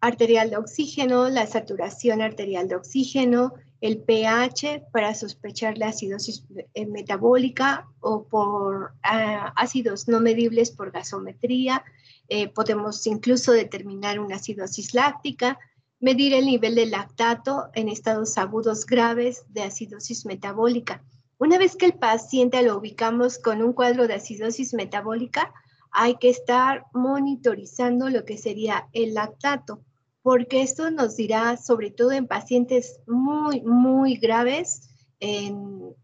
arterial 0.00 0.48
de 0.48 0.58
oxígeno, 0.58 1.28
la 1.28 1.48
saturación 1.48 2.22
arterial 2.22 2.68
de 2.68 2.76
oxígeno, 2.76 3.54
el 3.84 3.98
pH 3.98 4.86
para 4.92 5.14
sospechar 5.14 5.76
la 5.76 5.88
acidosis 5.88 6.42
eh, 6.72 6.86
metabólica 6.86 7.86
o 8.00 8.24
por 8.24 8.94
ah, 9.02 9.52
ácidos 9.56 10.08
no 10.08 10.20
medibles 10.20 10.70
por 10.70 10.90
gasometría. 10.90 11.84
Eh, 12.30 12.48
podemos 12.48 13.06
incluso 13.06 13.52
determinar 13.52 14.20
una 14.20 14.36
acidosis 14.36 14.94
láctica, 14.94 15.58
medir 16.00 16.32
el 16.32 16.46
nivel 16.46 16.76
de 16.76 16.86
lactato 16.86 17.68
en 17.74 17.90
estados 17.90 18.38
agudos 18.38 18.86
graves 18.86 19.44
de 19.50 19.64
acidosis 19.64 20.24
metabólica. 20.24 21.04
Una 21.36 21.58
vez 21.58 21.76
que 21.76 21.84
el 21.84 21.94
paciente 21.98 22.62
lo 22.62 22.78
ubicamos 22.78 23.38
con 23.38 23.60
un 23.60 23.74
cuadro 23.74 24.08
de 24.08 24.14
acidosis 24.14 24.72
metabólica, 24.72 25.52
hay 25.90 26.14
que 26.14 26.30
estar 26.30 26.86
monitorizando 26.94 28.08
lo 28.08 28.24
que 28.24 28.38
sería 28.38 28.88
el 28.94 29.12
lactato 29.12 29.82
porque 30.24 30.62
esto 30.62 30.90
nos 30.90 31.16
dirá, 31.16 31.58
sobre 31.58 31.90
todo 31.90 32.12
en 32.12 32.26
pacientes 32.26 32.98
muy, 33.06 33.60
muy 33.60 34.16
graves, 34.16 34.88
en 35.20 35.54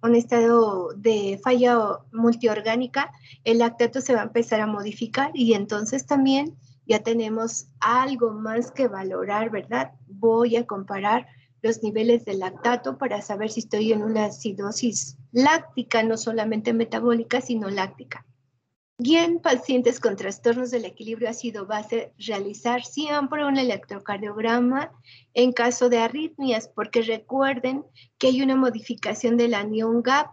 un 0.03 0.15
estado 0.15 0.93
de 0.93 1.41
falla 1.43 2.01
multiorgánica, 2.13 3.11
el 3.45 3.61
lactato 3.61 4.03
se 4.03 4.15
va 4.15 4.21
a 4.21 4.25
empezar 4.25 4.61
a 4.61 4.67
modificar 4.67 5.31
y 5.33 5.55
entonces 5.55 6.05
también 6.05 6.55
ya 6.85 7.03
tenemos 7.03 7.69
algo 7.81 8.33
más 8.33 8.71
que 8.73 8.89
valorar, 8.89 9.49
¿verdad? 9.49 9.93
Voy 10.07 10.57
a 10.57 10.67
comparar 10.67 11.27
los 11.63 11.83
niveles 11.83 12.27
de 12.27 12.35
lactato 12.35 12.99
para 12.99 13.23
saber 13.23 13.49
si 13.49 13.61
estoy 13.61 13.95
en 13.95 14.03
una 14.03 14.27
acidosis 14.27 15.17
láctica, 15.33 16.03
no 16.03 16.19
solamente 16.19 16.75
metabólica, 16.75 17.41
sino 17.41 17.71
láctica. 17.71 18.27
Y 19.03 19.17
en 19.17 19.41
pacientes 19.41 19.99
con 19.99 20.15
trastornos 20.15 20.71
del 20.71 20.85
equilibrio 20.85 21.31
ácido-base, 21.31 22.13
realizar 22.19 22.85
siempre 22.85 23.47
un 23.47 23.57
electrocardiograma 23.57 24.93
en 25.33 25.53
caso 25.53 25.89
de 25.89 25.99
arritmias, 25.99 26.69
porque 26.69 27.01
recuerden 27.01 27.85
que 28.19 28.27
hay 28.27 28.43
una 28.43 28.57
modificación 28.57 29.39
del 29.39 29.55
anión 29.55 30.03
GAP 30.03 30.31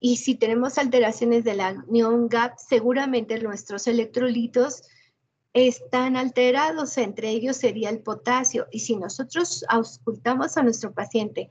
y 0.00 0.16
si 0.16 0.34
tenemos 0.34 0.78
alteraciones 0.78 1.44
del 1.44 1.60
anión 1.60 2.28
GAP, 2.28 2.58
seguramente 2.58 3.38
nuestros 3.38 3.86
electrolitos 3.86 4.82
están 5.52 6.16
alterados, 6.16 6.96
entre 6.96 7.28
ellos 7.28 7.58
sería 7.58 7.90
el 7.90 8.00
potasio. 8.00 8.66
Y 8.72 8.80
si 8.80 8.96
nosotros 8.96 9.64
auscultamos 9.68 10.56
a 10.56 10.62
nuestro 10.62 10.92
paciente, 10.92 11.50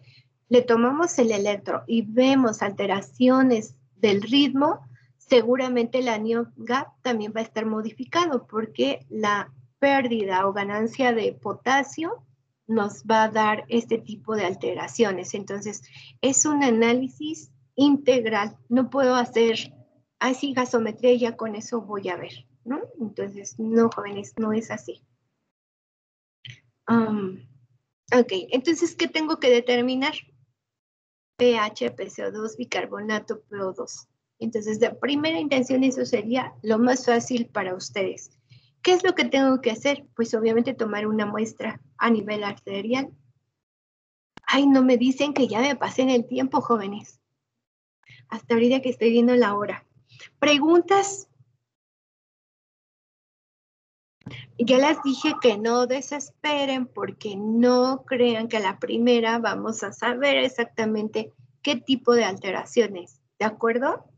le 0.50 0.64
tomamos 0.64 1.20
el 1.20 1.32
electro 1.32 1.84
y 1.86 2.02
vemos 2.02 2.64
alteraciones 2.64 3.76
del 3.96 4.24
ritmo, 4.24 4.89
seguramente 5.30 6.00
el 6.00 6.10
anión 6.10 6.52
GAP 6.58 6.88
también 7.02 7.34
va 7.36 7.42
a 7.42 7.44
estar 7.44 7.66
modificado 7.66 8.48
porque 8.48 9.06
la 9.10 9.54
pérdida 9.78 10.48
o 10.48 10.54
ganancia 10.54 11.14
de 11.14 11.34
potasio 11.34 12.26
nos 12.68 13.04
va 13.04 13.24
a 13.24 13.30
dar 13.30 13.66
este 13.68 13.98
tipo 13.98 14.36
de 14.36 14.46
alteraciones. 14.46 15.34
Entonces, 15.34 15.84
es 16.22 16.46
un 16.46 16.64
análisis 16.64 17.52
integral. 17.76 18.58
No 18.68 18.90
puedo 18.90 19.16
hacer 19.16 19.74
así 20.20 20.54
gasometría 20.54 21.14
ya 21.16 21.38
con 21.38 21.56
eso 21.56 21.82
voy 21.82 22.10
a 22.10 22.18
ver, 22.18 22.48
¿no? 22.66 22.82
Entonces, 23.00 23.58
no, 23.60 23.90
jóvenes, 23.90 24.34
no 24.38 24.52
es 24.52 24.70
así. 24.72 25.04
Um, 26.88 27.40
ok, 28.12 28.32
entonces, 28.52 28.96
¿qué 28.96 29.08
tengo 29.08 29.40
que 29.40 29.50
determinar? 29.50 30.14
pH, 31.38 31.96
PCO2, 31.96 32.58
bicarbonato, 32.58 33.42
PO2. 33.50 34.09
Entonces, 34.40 34.80
de 34.80 34.92
primera 34.92 35.40
intención, 35.40 35.84
eso 35.84 36.06
sería 36.06 36.54
lo 36.64 36.80
más 36.80 37.06
fácil 37.06 37.48
para 37.48 37.76
ustedes. 37.76 38.32
¿Qué 38.82 38.94
es 38.94 39.04
lo 39.04 39.14
que 39.14 39.26
tengo 39.26 39.60
que 39.62 39.72
hacer? 39.72 40.08
Pues 40.16 40.34
obviamente 40.34 40.74
tomar 40.74 41.06
una 41.06 41.26
muestra 41.26 41.82
a 41.98 42.10
nivel 42.10 42.46
arterial. 42.46 43.12
Ay, 44.48 44.66
no 44.66 44.84
me 44.84 44.98
dicen 44.98 45.34
que 45.34 45.48
ya 45.48 45.60
me 45.60 45.76
pasé 45.76 46.04
en 46.04 46.10
el 46.10 46.26
tiempo, 46.26 46.62
jóvenes. 46.62 47.20
Hasta 48.30 48.54
ahorita 48.54 48.82
que 48.82 48.90
estoy 48.90 49.12
viendo 49.12 49.36
la 49.36 49.56
hora. 49.56 49.86
Preguntas. 50.40 51.28
Ya 54.58 54.78
les 54.78 55.02
dije 55.04 55.34
que 55.42 55.58
no 55.58 55.86
desesperen 55.86 56.88
porque 56.88 57.36
no 57.36 58.04
crean 58.06 58.48
que 58.48 58.58
a 58.58 58.62
la 58.62 58.80
primera 58.80 59.40
vamos 59.40 59.84
a 59.84 59.92
saber 59.92 60.38
exactamente 60.38 61.34
qué 61.62 61.76
tipo 61.76 62.14
de 62.14 62.24
alteraciones. 62.24 63.22
¿De 63.40 63.46
acuerdo? 63.46 64.09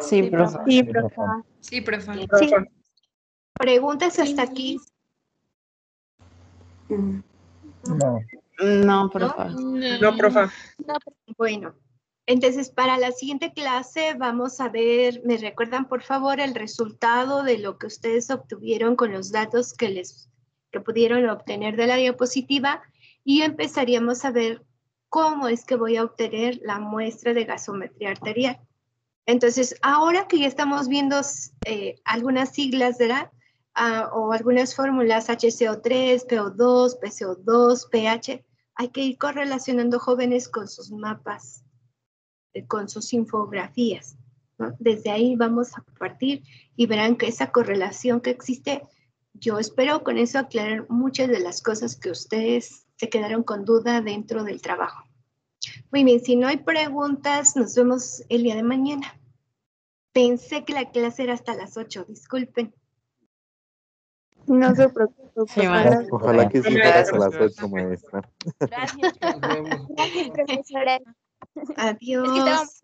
Sí, 0.00 0.22
profe. 0.24 0.58
Sí, 0.66 0.82
profe. 0.82 1.16
Sí, 1.60 1.80
profe. 1.80 2.12
Sí. 2.38 2.50
¿Preguntas 3.54 4.18
hasta 4.18 4.42
aquí? 4.42 4.78
No. 6.88 8.20
No, 8.60 9.10
profe. 9.10 9.44
No, 10.00 10.16
profe. 10.16 10.40
Bueno, 11.36 11.74
entonces 12.26 12.70
para 12.70 12.98
la 12.98 13.12
siguiente 13.12 13.52
clase 13.52 14.14
vamos 14.14 14.60
a 14.60 14.68
ver, 14.68 15.22
¿me 15.24 15.36
recuerdan 15.36 15.88
por 15.88 16.02
favor 16.02 16.40
el 16.40 16.54
resultado 16.54 17.42
de 17.42 17.58
lo 17.58 17.78
que 17.78 17.86
ustedes 17.86 18.30
obtuvieron 18.30 18.96
con 18.96 19.12
los 19.12 19.32
datos 19.32 19.74
que 19.74 19.90
les 19.90 20.30
que 20.70 20.80
pudieron 20.80 21.28
obtener 21.28 21.76
de 21.76 21.86
la 21.86 21.96
diapositiva? 21.96 22.82
Y 23.24 23.42
empezaríamos 23.42 24.24
a 24.24 24.30
ver 24.30 24.64
cómo 25.08 25.48
es 25.48 25.64
que 25.64 25.76
voy 25.76 25.96
a 25.96 26.04
obtener 26.04 26.60
la 26.62 26.78
muestra 26.78 27.32
de 27.34 27.44
gasometría 27.44 28.10
arterial. 28.10 28.60
Entonces, 29.26 29.74
ahora 29.82 30.28
que 30.28 30.38
ya 30.38 30.46
estamos 30.46 30.88
viendo 30.88 31.20
eh, 31.64 31.96
algunas 32.04 32.50
siglas, 32.50 32.98
¿verdad? 32.98 33.30
Ah, 33.74 34.10
o 34.12 34.32
algunas 34.32 34.74
fórmulas 34.74 35.28
HCO3, 35.28 36.26
PO2, 36.26 37.00
PCO2, 37.00 37.88
pH, 37.90 38.44
hay 38.76 38.88
que 38.88 39.02
ir 39.02 39.18
correlacionando 39.18 39.98
jóvenes 39.98 40.48
con 40.48 40.68
sus 40.68 40.90
mapas, 40.90 41.64
eh, 42.52 42.66
con 42.66 42.88
sus 42.88 43.12
infografías. 43.12 44.16
Desde 44.78 45.10
ahí 45.10 45.34
vamos 45.34 45.76
a 45.76 45.82
partir 45.98 46.44
y 46.76 46.86
verán 46.86 47.16
que 47.16 47.26
esa 47.26 47.50
correlación 47.50 48.20
que 48.20 48.30
existe, 48.30 48.82
yo 49.32 49.58
espero 49.58 50.04
con 50.04 50.18
eso 50.18 50.38
aclarar 50.38 50.86
muchas 50.88 51.28
de 51.28 51.40
las 51.40 51.60
cosas 51.60 51.96
que 51.96 52.10
ustedes 52.10 52.86
se 52.96 53.08
quedaron 53.08 53.42
con 53.42 53.64
duda 53.64 54.00
dentro 54.00 54.44
del 54.44 54.62
trabajo. 54.62 55.04
Muy 55.90 56.04
bien, 56.04 56.20
si 56.20 56.36
no 56.36 56.46
hay 56.48 56.58
preguntas, 56.58 57.56
nos 57.56 57.74
vemos 57.74 58.22
el 58.28 58.42
día 58.42 58.56
de 58.56 58.62
mañana. 58.62 59.18
Pensé 60.12 60.64
que 60.64 60.72
la 60.72 60.90
clase 60.90 61.24
era 61.24 61.34
hasta 61.34 61.54
las 61.54 61.76
8, 61.76 62.06
disculpen. 62.08 62.74
No 64.46 64.74
se 64.74 64.88
preocupe. 64.88 65.24
Sí. 65.48 65.66
Ojalá 66.10 66.48
que 66.48 66.62
sí 66.62 66.70
fueras 66.70 67.12
a 67.12 67.18
las 67.18 67.34
8, 67.34 67.68
maestra. 67.68 68.30
Gracias. 68.60 69.14
Gracias, 69.18 70.30
profesora. 70.30 71.00
Adiós. 71.76 72.82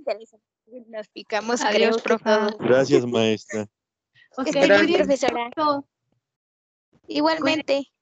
Nos 0.88 1.08
picamos, 1.08 1.60
Adiós, 1.62 1.72
creo 1.74 1.96
que 1.96 2.02
profe. 2.02 2.24
todos. 2.24 2.58
Gracias, 2.58 3.06
maestra. 3.06 3.68
Ok, 4.36 4.44
Que 4.44 4.50
esté 4.50 4.60
muy 4.60 4.86
bien, 4.86 5.00
cuídense 5.02 5.28
profesora. 5.28 5.82
Igualmente. 7.08 7.92